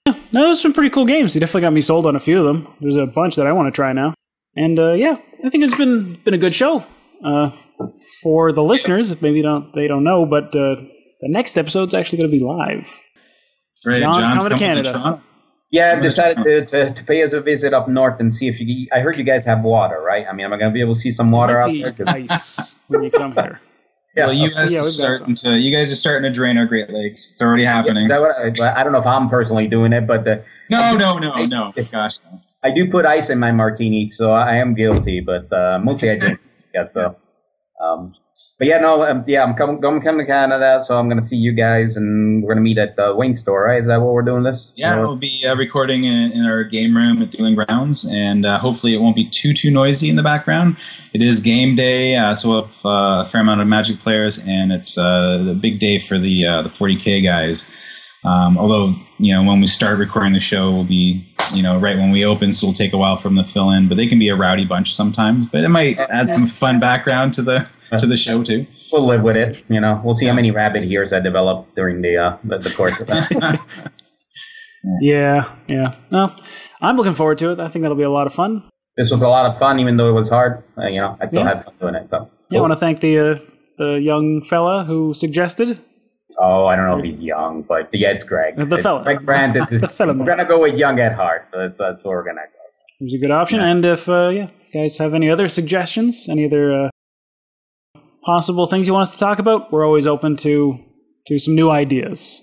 Yeah, 0.06 0.14
those 0.32 0.60
are 0.60 0.62
some 0.62 0.74
pretty 0.74 0.91
cool 0.91 1.06
games. 1.06 1.34
You 1.34 1.41
definitely 1.41 1.62
got 1.62 1.74
me 1.74 1.82
sold 1.82 2.06
on 2.06 2.16
a 2.16 2.20
few 2.20 2.40
of 2.40 2.45
them. 2.45 2.74
There's 2.80 2.95
a 2.95 3.07
bunch 3.07 3.36
that 3.38 3.48
I 3.48 3.53
want 3.53 3.74
to 3.74 3.76
try 3.76 3.91
now. 3.91 4.14
And 4.56 4.78
uh, 4.78 4.94
yeah, 4.94 5.18
I 5.44 5.49
think 5.49 5.64
it's 5.64 5.78
been 5.78 6.14
been 6.24 6.36
a 6.36 6.38
good 6.38 6.53
show. 6.53 6.86
Uh, 7.26 7.56
for 8.22 8.52
the 8.52 8.61
listeners, 8.61 9.19
maybe 9.22 9.41
don't 9.41 9.73
they 9.73 9.88
don't 9.88 10.03
know, 10.03 10.26
but 10.26 10.56
uh, 10.56 10.76
the 11.22 11.30
next 11.30 11.57
episode's 11.57 11.93
actually 11.93 12.19
going 12.19 12.30
to 12.30 12.38
be 12.38 12.43
live. 12.43 12.88
Right, 13.85 13.99
John's, 13.99 14.18
John's 14.18 14.30
coming, 14.30 14.57
coming, 14.57 14.57
to 14.57 14.65
Canada. 14.65 14.91
To 14.93 15.22
yeah, 15.72 15.93
I've 15.95 16.02
decided 16.02 16.43
to, 16.43 16.65
to, 16.65 16.93
to, 16.93 17.03
pay 17.03 17.23
us 17.23 17.34
a 17.34 17.41
visit 17.41 17.73
up 17.73 17.89
north 17.89 18.19
and 18.19 18.34
see 18.34 18.47
if 18.47 18.60
you. 18.60 18.88
I 18.93 18.99
heard 18.99 19.18
you 19.18 19.23
guys 19.23 19.43
have 19.45 19.61
water, 19.61 20.02
right? 20.02 20.26
I 20.30 20.34
mean, 20.34 20.45
am 20.45 20.53
I 20.53 20.57
going 20.57 20.72
to 20.72 20.73
be 20.73 20.81
able 20.81 20.93
to 20.93 20.99
see 20.99 21.11
some 21.11 21.30
water 21.30 21.60
out 21.60 21.72
there? 21.97 22.07
Ice 22.07 22.76
when 22.88 23.03
you 23.03 23.11
come 23.11 23.34
here. 23.34 23.60
Yeah, 24.18 24.27
well, 24.27 24.34
you 24.34 24.49
guys 24.49 24.72
yeah, 24.72 24.80
are 24.80 24.84
starting 24.84 25.35
to 25.35 25.57
you 25.57 25.77
guys 25.77 25.91
are 25.91 25.95
starting 25.97 26.23
to 26.23 26.31
drain 26.34 26.57
our 26.57 26.65
Great 26.65 26.89
Lakes. 26.89 27.31
It's 27.31 27.41
already 27.41 27.65
happening. 27.65 28.10
I, 28.10 28.15
I, 28.15 28.81
don't 28.81 28.93
know 28.93 28.99
if 28.99 29.06
I'm 29.06 29.27
personally 29.27 29.68
doing 29.68 29.91
it, 29.91 30.07
but 30.07 30.23
the, 30.23 30.41
no, 30.69 30.95
no, 30.95 31.18
no, 31.18 31.34
ice, 31.34 31.52
no. 31.52 31.73
Gosh, 31.91 32.19
no. 32.23 32.41
I 32.64 32.72
do 32.72 32.89
put 32.89 33.06
ice 33.06 33.30
in 33.30 33.39
my 33.39 33.52
martini, 33.52 34.07
so 34.07 34.31
I 34.31 34.56
am 34.56 34.73
guilty. 34.73 35.19
But 35.19 35.52
uh, 35.52 35.80
mostly 35.84 36.11
I 36.11 36.18
drink. 36.18 36.39
Yeah, 36.76 36.85
so 36.85 37.15
um, 37.81 38.14
but 38.57 38.68
yeah, 38.68 38.77
no, 38.80 39.03
um, 39.03 39.23
yeah, 39.27 39.43
I'm 39.43 39.53
coming, 39.53 39.80
going 39.80 40.02
come 40.02 40.18
to 40.18 40.26
Canada, 40.26 40.81
so 40.84 40.97
I'm 40.97 41.07
going 41.10 41.22
to 41.22 41.27
see 41.27 41.35
you 41.35 41.52
guys, 41.52 41.97
and 41.97 42.41
we're 42.41 42.53
going 42.53 42.57
to 42.57 42.64
meet 42.64 42.77
at 42.77 42.95
the 42.95 43.14
Wayne 43.15 43.35
store, 43.35 43.65
right? 43.65 43.81
Is 43.81 43.88
that 43.88 44.02
what 44.02 44.14
we're 44.14 44.22
doing 44.22 44.43
this? 44.43 44.72
Yeah, 44.76 44.97
we'll 44.97 45.18
be 45.18 45.45
uh, 45.45 45.56
recording 45.56 46.06
in, 46.06 46.31
in, 46.31 46.45
our 46.45 46.64
game 46.64 46.95
room 46.95 47.22
at 47.22 47.31
Dueling 47.31 47.56
Grounds, 47.56 48.06
and 48.06 48.45
uh, 48.45 48.60
hopefully 48.60 48.93
it 48.93 48.99
won't 48.99 49.15
be 49.15 49.30
too 49.30 49.53
too 49.53 49.72
noisy 49.72 50.10
in 50.10 50.15
the 50.15 50.23
background. 50.23 50.77
It 51.14 51.22
is 51.22 51.39
game 51.39 51.76
day, 51.76 52.15
uh, 52.15 52.34
so 52.34 52.49
we 52.49 52.61
have 52.61 52.85
uh, 52.85 53.23
a 53.23 53.26
fair 53.26 53.41
amount 53.41 53.61
of 53.61 53.68
Magic 53.68 53.99
players, 53.99 54.39
and 54.39 54.72
it's 54.72 54.97
uh, 54.97 55.45
a 55.49 55.53
big 55.53 55.80
day 55.80 55.99
for 55.99 56.18
the 56.18 56.45
uh, 56.45 56.61
the 56.61 56.69
40k 56.69 57.23
guys. 57.23 57.68
Um, 58.26 58.57
although 58.57 58.95
you 59.19 59.34
know 59.34 59.43
when 59.43 59.61
we 59.61 59.68
start 59.68 59.97
recording 59.99 60.34
the 60.34 60.39
show, 60.39 60.72
will 60.72 60.84
be 60.84 61.27
you 61.53 61.61
know 61.61 61.77
right 61.77 61.97
when 61.97 62.11
we 62.11 62.26
open, 62.26 62.53
so 62.53 62.68
it'll 62.68 62.73
take 62.73 62.93
a 62.93 62.97
while 62.97 63.18
for 63.18 63.30
them 63.30 63.38
to 63.38 63.45
fill 63.45 63.72
in. 63.72 63.88
But 63.88 63.95
they 63.97 64.07
can 64.07 64.19
be 64.19 64.30
a 64.30 64.35
rowdy 64.35 64.65
bunch 64.65 64.93
sometimes. 64.93 65.45
But 65.45 65.64
it 65.64 65.69
might 65.69 65.99
add 65.99 66.30
some 66.30 66.45
fun 66.45 66.80
background 66.80 67.34
to 67.35 67.41
the 67.41 67.69
to 67.99 68.07
the 68.07 68.18
show 68.18 68.43
too. 68.43 68.65
We'll 68.91 69.06
live 69.06 69.22
with 69.22 69.38
it. 69.38 69.64
You 69.69 69.80
know, 69.80 70.02
we'll 70.03 70.15
see 70.15 70.26
how 70.26 70.34
many 70.34 70.52
rabbit 70.52 70.85
ears 70.85 71.14
I 71.14 71.19
develop 71.19 71.68
during 71.76 72.02
the 72.02 72.18
uh, 72.18 72.38
the, 72.43 72.57
the 72.57 72.72
course 72.72 72.99
of 72.99 73.07
that. 73.07 73.31
yeah, 75.02 75.56
yeah. 75.68 75.95
No, 76.11 76.35
I'm 76.81 76.95
looking 76.95 77.14
forward 77.14 77.38
to 77.39 77.52
it. 77.52 77.60
I 77.60 77.68
think 77.68 77.84
that'll 77.84 77.97
be 77.97 78.03
a 78.03 78.10
lot 78.10 78.27
of 78.27 78.34
fun. 78.34 78.69
This 78.97 79.11
was 79.11 79.22
a 79.22 79.27
lot 79.27 79.45
of 79.45 79.57
fun, 79.60 79.80
even 79.80 79.97
though 79.97 80.10
it 80.10 80.14
was 80.14 80.30
hard. 80.30 80.64
Uh, 80.77 80.88
you 80.88 81.02
know, 81.02 81.18
I 81.19 81.26
still 81.26 81.41
yeah. 81.41 81.56
had 81.56 81.65
fun 81.65 81.73
doing 81.80 81.95
it. 81.95 82.10
So, 82.10 82.19
cool. 82.19 82.30
yeah, 82.49 82.57
I 82.57 82.61
want 82.61 82.73
to 82.73 82.80
thank 82.80 83.02
the 83.02 83.19
uh, 83.19 83.39
the 83.77 83.99
young 84.02 84.41
fella 84.41 84.85
who 84.85 85.14
suggested. 85.14 85.80
Oh, 86.38 86.66
I 86.66 86.76
don't 86.76 86.88
know 86.88 86.98
if 86.98 87.03
he's 87.03 87.22
young, 87.22 87.62
but 87.62 87.90
yeah, 87.94 88.12
it's 88.12 88.24
Greg. 88.24 88.57
The 88.57 88.68
it's 88.74 88.84
fella. 88.84 89.03
Greg 89.03 89.26
Brandt 89.26 89.56
is. 89.72 89.82
the 89.82 89.88
fella. 89.88 90.14
We're 90.14 90.26
gonna 90.26 90.45
go 90.45 90.60
with 90.60 90.78
young 90.78 90.99
at 90.99 91.14
heart. 91.14 91.48
That's 91.53 91.78
that's 91.78 92.03
where 92.03 92.18
we're 92.18 92.26
gonna 92.26 92.41
go. 92.41 92.56
It 92.99 93.03
was 93.03 93.14
a 93.14 93.18
good 93.18 93.32
option. 93.32 93.62
Yeah. 93.62 93.68
And 93.68 93.86
if 93.86 94.10
uh, 94.10 94.30
yeah, 94.30 94.48
if 94.60 94.74
you 94.74 94.82
guys 94.82 94.98
have 94.98 95.14
any 95.14 95.30
other 95.30 95.48
suggestions, 95.48 96.28
any 96.30 96.45
other 96.45 96.86
uh, 96.86 96.90
possible 98.24 98.66
things 98.66 98.88
you 98.88 98.94
want 98.94 99.03
us 99.03 99.14
to 99.14 99.20
talk 99.20 99.40
about, 99.40 99.72
we're 99.72 99.86
always 99.86 100.07
open 100.07 100.36
to 100.38 100.80
to 101.28 101.40
some 101.40 101.56
new 101.56 101.70
ideas. 101.70 102.41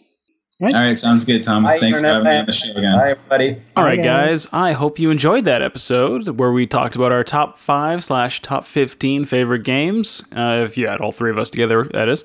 Right? 0.60 0.74
All 0.74 0.80
right, 0.80 0.96
sounds 0.96 1.24
good, 1.24 1.42
Thomas. 1.42 1.74
Bye, 1.74 1.80
Thanks 1.80 2.00
for 2.00 2.06
having 2.06 2.24
me 2.24 2.36
on 2.36 2.46
the 2.46 2.52
show 2.52 2.70
again. 2.70 2.96
Bye, 2.96 3.10
everybody. 3.10 3.62
All 3.76 3.82
right, 3.82 4.00
guys. 4.00 4.46
I 4.52 4.72
hope 4.72 4.96
you 5.00 5.10
enjoyed 5.10 5.44
that 5.44 5.60
episode 5.60 6.38
where 6.38 6.52
we 6.52 6.68
talked 6.68 6.94
about 6.94 7.10
our 7.10 7.24
top 7.24 7.58
five 7.58 8.04
slash 8.04 8.40
top 8.42 8.64
fifteen 8.64 9.24
favorite 9.24 9.64
games. 9.64 10.22
Uh, 10.30 10.62
if 10.64 10.78
you 10.78 10.86
had 10.86 11.00
all 11.00 11.10
three 11.10 11.32
of 11.32 11.38
us 11.38 11.50
together, 11.50 11.84
that 11.92 12.08
is. 12.08 12.24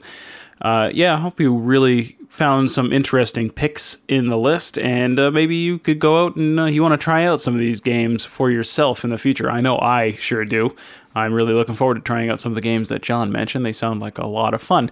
Uh, 0.62 0.90
yeah, 0.94 1.16
I 1.16 1.18
hope 1.18 1.40
you 1.40 1.56
really 1.56 2.18
found 2.30 2.70
some 2.72 2.94
interesting 2.94 3.50
picks 3.50 3.98
in 4.08 4.30
the 4.30 4.38
list, 4.38 4.78
and 4.78 5.20
uh, 5.20 5.32
maybe 5.32 5.56
you 5.56 5.80
could 5.80 6.00
go 6.00 6.26
out 6.26 6.36
and 6.36 6.60
uh, 6.60 6.66
you 6.66 6.82
want 6.82 6.94
to 6.94 7.04
try 7.04 7.26
out 7.26 7.42
some 7.42 7.54
of 7.54 7.60
these 7.60 7.80
games 7.80 8.26
for 8.26 8.52
yourself 8.52 9.04
in 9.04 9.10
the 9.10 9.18
future. 9.18 9.50
I 9.50 9.62
know 9.62 9.80
I 9.80 10.14
sure 10.14 10.46
do. 10.46 10.76
I'm 11.16 11.34
really 11.34 11.54
looking 11.54 11.76
forward 11.76 11.96
to 11.96 12.02
trying 12.02 12.30
out 12.30 12.40
some 12.40 12.52
of 12.52 12.56
the 12.56 12.62
games 12.62 12.90
that 12.90 13.02
John 13.02 13.32
mentioned. 13.32 13.66
They 13.66 13.72
sound 13.72 14.00
like 14.00 14.18
a 14.18 14.28
lot 14.28 14.54
of 14.54 14.62
fun. 14.62 14.92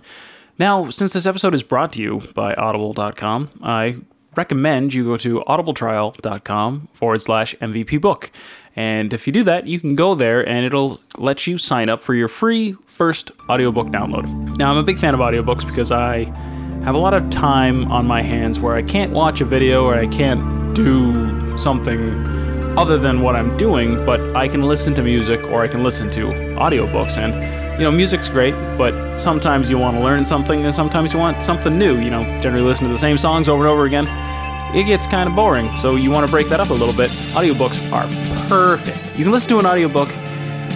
Now, 0.57 0.89
since 0.89 1.13
this 1.13 1.25
episode 1.25 1.53
is 1.53 1.63
brought 1.63 1.93
to 1.93 2.01
you 2.01 2.21
by 2.33 2.53
Audible.com, 2.55 3.49
I 3.61 3.97
recommend 4.35 4.93
you 4.93 5.05
go 5.05 5.17
to 5.17 5.41
audibletrial.com 5.41 6.89
forward 6.93 7.21
slash 7.21 7.55
MVP 7.55 8.01
book. 8.01 8.31
And 8.75 9.13
if 9.13 9.25
you 9.25 9.31
do 9.31 9.43
that, 9.43 9.67
you 9.67 9.79
can 9.79 9.95
go 9.95 10.15
there 10.15 10.47
and 10.47 10.65
it'll 10.65 10.99
let 11.17 11.47
you 11.47 11.57
sign 11.57 11.87
up 11.87 12.01
for 12.01 12.13
your 12.13 12.27
free 12.27 12.75
first 12.85 13.31
audiobook 13.49 13.87
download. 13.87 14.57
Now, 14.57 14.71
I'm 14.71 14.77
a 14.77 14.83
big 14.83 14.99
fan 14.99 15.13
of 15.13 15.21
audiobooks 15.21 15.65
because 15.65 15.91
I 15.91 16.25
have 16.83 16.93
a 16.93 16.97
lot 16.97 17.13
of 17.13 17.29
time 17.29 17.89
on 17.91 18.05
my 18.05 18.21
hands 18.21 18.59
where 18.59 18.75
I 18.75 18.81
can't 18.81 19.11
watch 19.13 19.39
a 19.39 19.45
video 19.45 19.85
or 19.85 19.95
I 19.95 20.07
can't 20.07 20.75
do 20.75 21.57
something 21.57 22.27
other 22.77 22.97
than 22.97 23.21
what 23.21 23.37
I'm 23.37 23.55
doing, 23.55 24.05
but 24.05 24.35
I 24.35 24.49
can 24.49 24.61
listen 24.61 24.93
to 24.95 25.01
music 25.01 25.41
or 25.45 25.63
I 25.63 25.69
can 25.69 25.81
listen 25.81 26.09
to 26.11 26.27
audiobooks. 26.57 27.17
And, 27.17 27.33
you 27.79 27.85
know, 27.85 27.91
music's 27.91 28.27
great, 28.27 28.53
but 28.77 29.17
sometimes 29.17 29.69
you 29.69 29.77
want 29.77 29.95
to 29.95 30.03
learn 30.03 30.25
something 30.25 30.65
and 30.65 30.75
sometimes 30.75 31.13
you 31.13 31.19
want 31.19 31.41
something 31.41 31.77
new. 31.79 31.97
You 31.97 32.09
know, 32.09 32.23
generally 32.41 32.65
listen 32.65 32.85
to 32.87 32.91
the 32.91 32.99
same 32.99 33.17
songs 33.17 33.47
over 33.47 33.63
and 33.63 33.71
over 33.71 33.85
again. 33.85 34.05
It 34.75 34.83
gets 34.83 35.07
kind 35.07 35.29
of 35.29 35.35
boring, 35.37 35.69
so 35.77 35.95
you 35.95 36.11
want 36.11 36.25
to 36.25 36.31
break 36.31 36.49
that 36.49 36.59
up 36.59 36.69
a 36.69 36.73
little 36.73 36.93
bit. 36.93 37.09
Audiobooks 37.09 37.89
are 37.93 38.07
perfect. 38.49 39.17
You 39.17 39.23
can 39.23 39.31
listen 39.31 39.47
to 39.51 39.59
an 39.59 39.65
audiobook 39.65 40.09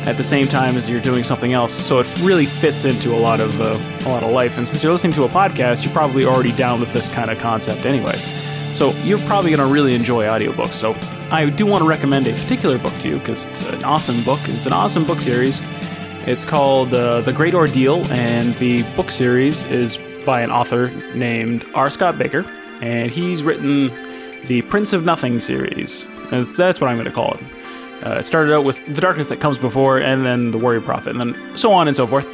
at 0.07 0.15
the 0.15 0.23
same 0.23 0.45
time 0.45 0.77
as 0.77 0.89
you're 0.89 1.01
doing 1.01 1.25
something 1.25 1.51
else, 1.51 1.73
so 1.73 1.99
it 1.99 2.07
really 2.21 2.45
fits 2.45 2.85
into 2.85 3.13
a 3.13 3.19
lot 3.19 3.41
of 3.41 3.59
uh, 3.59 3.77
a 4.05 4.09
lot 4.09 4.23
of 4.23 4.31
life. 4.31 4.57
And 4.57 4.65
since 4.65 4.81
you're 4.83 4.93
listening 4.93 5.11
to 5.13 5.25
a 5.25 5.27
podcast, 5.27 5.83
you're 5.83 5.91
probably 5.91 6.23
already 6.23 6.53
down 6.53 6.79
with 6.79 6.93
this 6.93 7.09
kind 7.09 7.29
of 7.29 7.39
concept, 7.39 7.85
anyways. 7.85 8.21
So 8.21 8.91
you're 9.03 9.19
probably 9.19 9.51
going 9.53 9.67
to 9.67 9.73
really 9.73 9.93
enjoy 9.95 10.23
audiobooks. 10.23 10.67
So 10.67 10.95
I 11.29 11.49
do 11.49 11.65
want 11.65 11.81
to 11.81 11.87
recommend 11.89 12.25
a 12.27 12.31
particular 12.31 12.77
book 12.77 12.93
to 12.99 13.09
you 13.09 13.19
because 13.19 13.47
it's 13.47 13.69
an 13.69 13.83
awesome 13.83 14.23
book. 14.23 14.39
It's 14.43 14.65
an 14.65 14.71
awesome 14.71 15.03
book 15.03 15.19
series. 15.19 15.59
It's 16.25 16.45
called 16.45 16.93
uh, 16.93 17.19
The 17.19 17.33
Great 17.33 17.53
Ordeal, 17.53 18.09
and 18.11 18.55
the 18.55 18.83
book 18.95 19.11
series 19.11 19.63
is 19.65 19.99
by 20.25 20.39
an 20.41 20.51
author 20.51 20.89
named 21.15 21.65
R. 21.73 21.89
Scott 21.89 22.15
Bakker, 22.15 22.45
and 22.81 23.11
he's 23.11 23.43
written 23.43 23.91
the 24.45 24.61
Prince 24.63 24.93
of 24.93 25.03
Nothing 25.03 25.39
series. 25.39 26.05
And 26.31 26.53
that's 26.55 26.79
what 26.79 26.89
I'm 26.89 26.97
going 26.97 27.05
to 27.05 27.11
call 27.11 27.33
it. 27.33 27.41
Uh, 28.05 28.19
it 28.19 28.23
started 28.23 28.53
out 28.53 28.63
with 28.63 28.85
The 28.93 29.01
Darkness 29.01 29.29
That 29.29 29.39
Comes 29.41 29.57
Before, 29.57 29.99
and 29.99 30.25
then 30.25 30.51
The 30.51 30.57
Warrior 30.57 30.81
Prophet, 30.81 31.15
and 31.15 31.19
then 31.19 31.57
so 31.57 31.71
on 31.71 31.87
and 31.87 31.97
so 31.97 32.07
forth. 32.07 32.27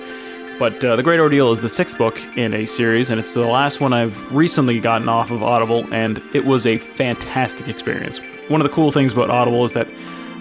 But 0.60 0.84
uh, 0.84 0.96
The 0.96 1.04
Great 1.04 1.20
Ordeal 1.20 1.52
is 1.52 1.62
the 1.62 1.70
sixth 1.70 1.98
book 1.98 2.20
in 2.38 2.54
a 2.54 2.66
series, 2.66 3.10
and 3.10 3.20
it's 3.20 3.34
the 3.34 3.48
last 3.48 3.82
one 3.82 3.92
I've 3.92 4.34
recently 4.34 4.80
gotten 4.80 5.10
off 5.10 5.32
of 5.32 5.42
Audible, 5.42 5.92
and 5.94 6.22
it 6.34 6.46
was 6.46 6.66
a 6.68 6.78
fantastic 6.78 7.68
experience. 7.68 8.20
One 8.48 8.62
of 8.62 8.68
the 8.68 8.74
cool 8.74 8.92
things 8.92 9.14
about 9.14 9.30
Audible 9.30 9.66
is 9.66 9.74
that 9.74 9.88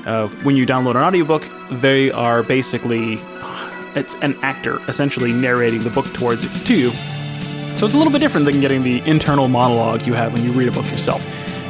uh, 0.04 0.28
when 0.42 0.56
you 0.56 0.66
download 0.66 0.92
an 0.92 0.98
audiobook, 0.98 1.48
they 1.70 2.10
are 2.10 2.42
basically 2.42 3.18
it's 3.96 4.14
an 4.16 4.36
actor 4.42 4.80
essentially 4.88 5.32
narrating 5.32 5.80
the 5.80 5.90
book 5.90 6.06
towards 6.12 6.64
to 6.64 6.76
you. 6.76 7.13
So 7.84 7.88
it's 7.88 7.94
a 7.96 7.98
little 7.98 8.14
bit 8.14 8.20
different 8.20 8.46
than 8.46 8.62
getting 8.62 8.82
the 8.82 9.02
internal 9.06 9.46
monologue 9.46 10.06
you 10.06 10.14
have 10.14 10.32
when 10.32 10.42
you 10.42 10.52
read 10.52 10.68
a 10.68 10.70
book 10.70 10.90
yourself. 10.90 11.22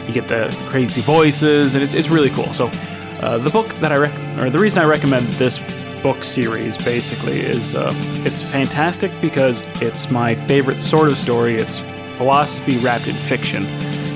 You 0.06 0.14
get 0.14 0.28
the 0.28 0.56
crazy 0.68 1.00
voices, 1.00 1.74
and 1.74 1.82
it's, 1.82 1.92
it's 1.92 2.08
really 2.08 2.30
cool. 2.30 2.54
So 2.54 2.70
uh, 3.20 3.38
the 3.38 3.50
book 3.50 3.70
that 3.80 3.90
I 3.90 3.96
rec- 3.96 4.38
or 4.38 4.48
the 4.48 4.60
reason 4.60 4.78
I 4.78 4.84
recommend 4.84 5.24
this 5.40 5.58
book 6.04 6.22
series 6.22 6.78
basically 6.84 7.40
is 7.40 7.74
uh, 7.74 7.90
it's 8.24 8.44
fantastic 8.44 9.10
because 9.20 9.64
it's 9.82 10.08
my 10.08 10.36
favorite 10.36 10.82
sort 10.82 11.08
of 11.08 11.16
story. 11.16 11.56
It's 11.56 11.80
philosophy 12.16 12.78
wrapped 12.78 13.08
in 13.08 13.14
fiction, 13.14 13.64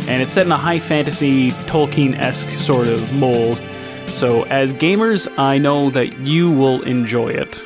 and 0.08 0.22
it's 0.22 0.32
set 0.34 0.46
in 0.46 0.52
a 0.52 0.56
high 0.56 0.78
fantasy 0.78 1.50
Tolkien-esque 1.66 2.50
sort 2.50 2.86
of 2.86 3.12
mold. 3.12 3.60
So 4.06 4.44
as 4.44 4.72
gamers, 4.72 5.26
I 5.36 5.58
know 5.58 5.90
that 5.90 6.16
you 6.18 6.48
will 6.48 6.80
enjoy 6.82 7.30
it. 7.30 7.60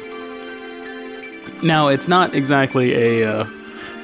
Now, 1.63 1.89
it's 1.89 2.09
not 2.09 2.35
exactly 2.35 2.95
a 3.21 3.31
uh, 3.31 3.47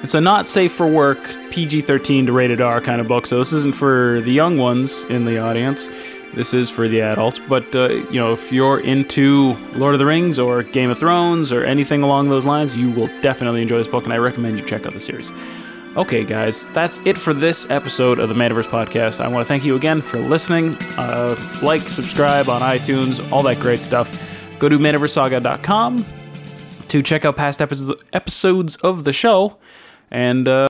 it's 0.02 0.14
a 0.14 0.20
not 0.20 0.46
safe 0.46 0.72
for 0.72 0.86
work 0.86 1.18
PG-13 1.50 2.26
to 2.26 2.32
rated 2.32 2.60
R 2.60 2.80
kind 2.80 3.00
of 3.00 3.08
book. 3.08 3.26
So 3.26 3.38
this 3.38 3.52
isn't 3.52 3.74
for 3.74 4.20
the 4.20 4.32
young 4.32 4.58
ones 4.58 5.04
in 5.04 5.24
the 5.24 5.38
audience. 5.38 5.88
This 6.34 6.54
is 6.54 6.70
for 6.70 6.88
the 6.88 7.00
adults. 7.00 7.38
But 7.38 7.74
uh, 7.74 7.88
you 7.88 8.20
know, 8.20 8.32
if 8.32 8.52
you're 8.52 8.80
into 8.80 9.54
Lord 9.74 9.94
of 9.94 9.98
the 9.98 10.06
Rings 10.06 10.38
or 10.38 10.62
Game 10.62 10.90
of 10.90 10.98
Thrones 10.98 11.50
or 11.50 11.64
anything 11.64 12.02
along 12.02 12.28
those 12.28 12.44
lines, 12.44 12.76
you 12.76 12.90
will 12.90 13.08
definitely 13.22 13.62
enjoy 13.62 13.78
this 13.78 13.88
book, 13.88 14.04
and 14.04 14.12
I 14.12 14.18
recommend 14.18 14.58
you 14.58 14.64
check 14.64 14.86
out 14.86 14.92
the 14.92 15.00
series. 15.00 15.30
Okay, 15.96 16.24
guys, 16.24 16.66
that's 16.66 17.00
it 17.04 17.18
for 17.18 17.34
this 17.34 17.68
episode 17.70 18.20
of 18.20 18.28
the 18.28 18.34
Manaverse 18.34 18.66
Podcast. 18.66 19.20
I 19.20 19.26
want 19.26 19.44
to 19.44 19.48
thank 19.48 19.64
you 19.64 19.74
again 19.74 20.00
for 20.00 20.18
listening. 20.18 20.76
Uh, 20.96 21.34
like, 21.62 21.80
subscribe 21.80 22.48
on 22.48 22.60
iTunes, 22.60 23.32
all 23.32 23.42
that 23.42 23.58
great 23.58 23.80
stuff. 23.80 24.08
Go 24.60 24.68
to 24.68 24.78
manaversesaga.com 24.78 26.04
to 26.88 27.02
check 27.02 27.24
out 27.24 27.36
past 27.36 27.60
episodes 27.60 28.76
of 28.76 29.04
the 29.04 29.12
show. 29.12 29.56
And 30.10 30.48
uh, 30.48 30.66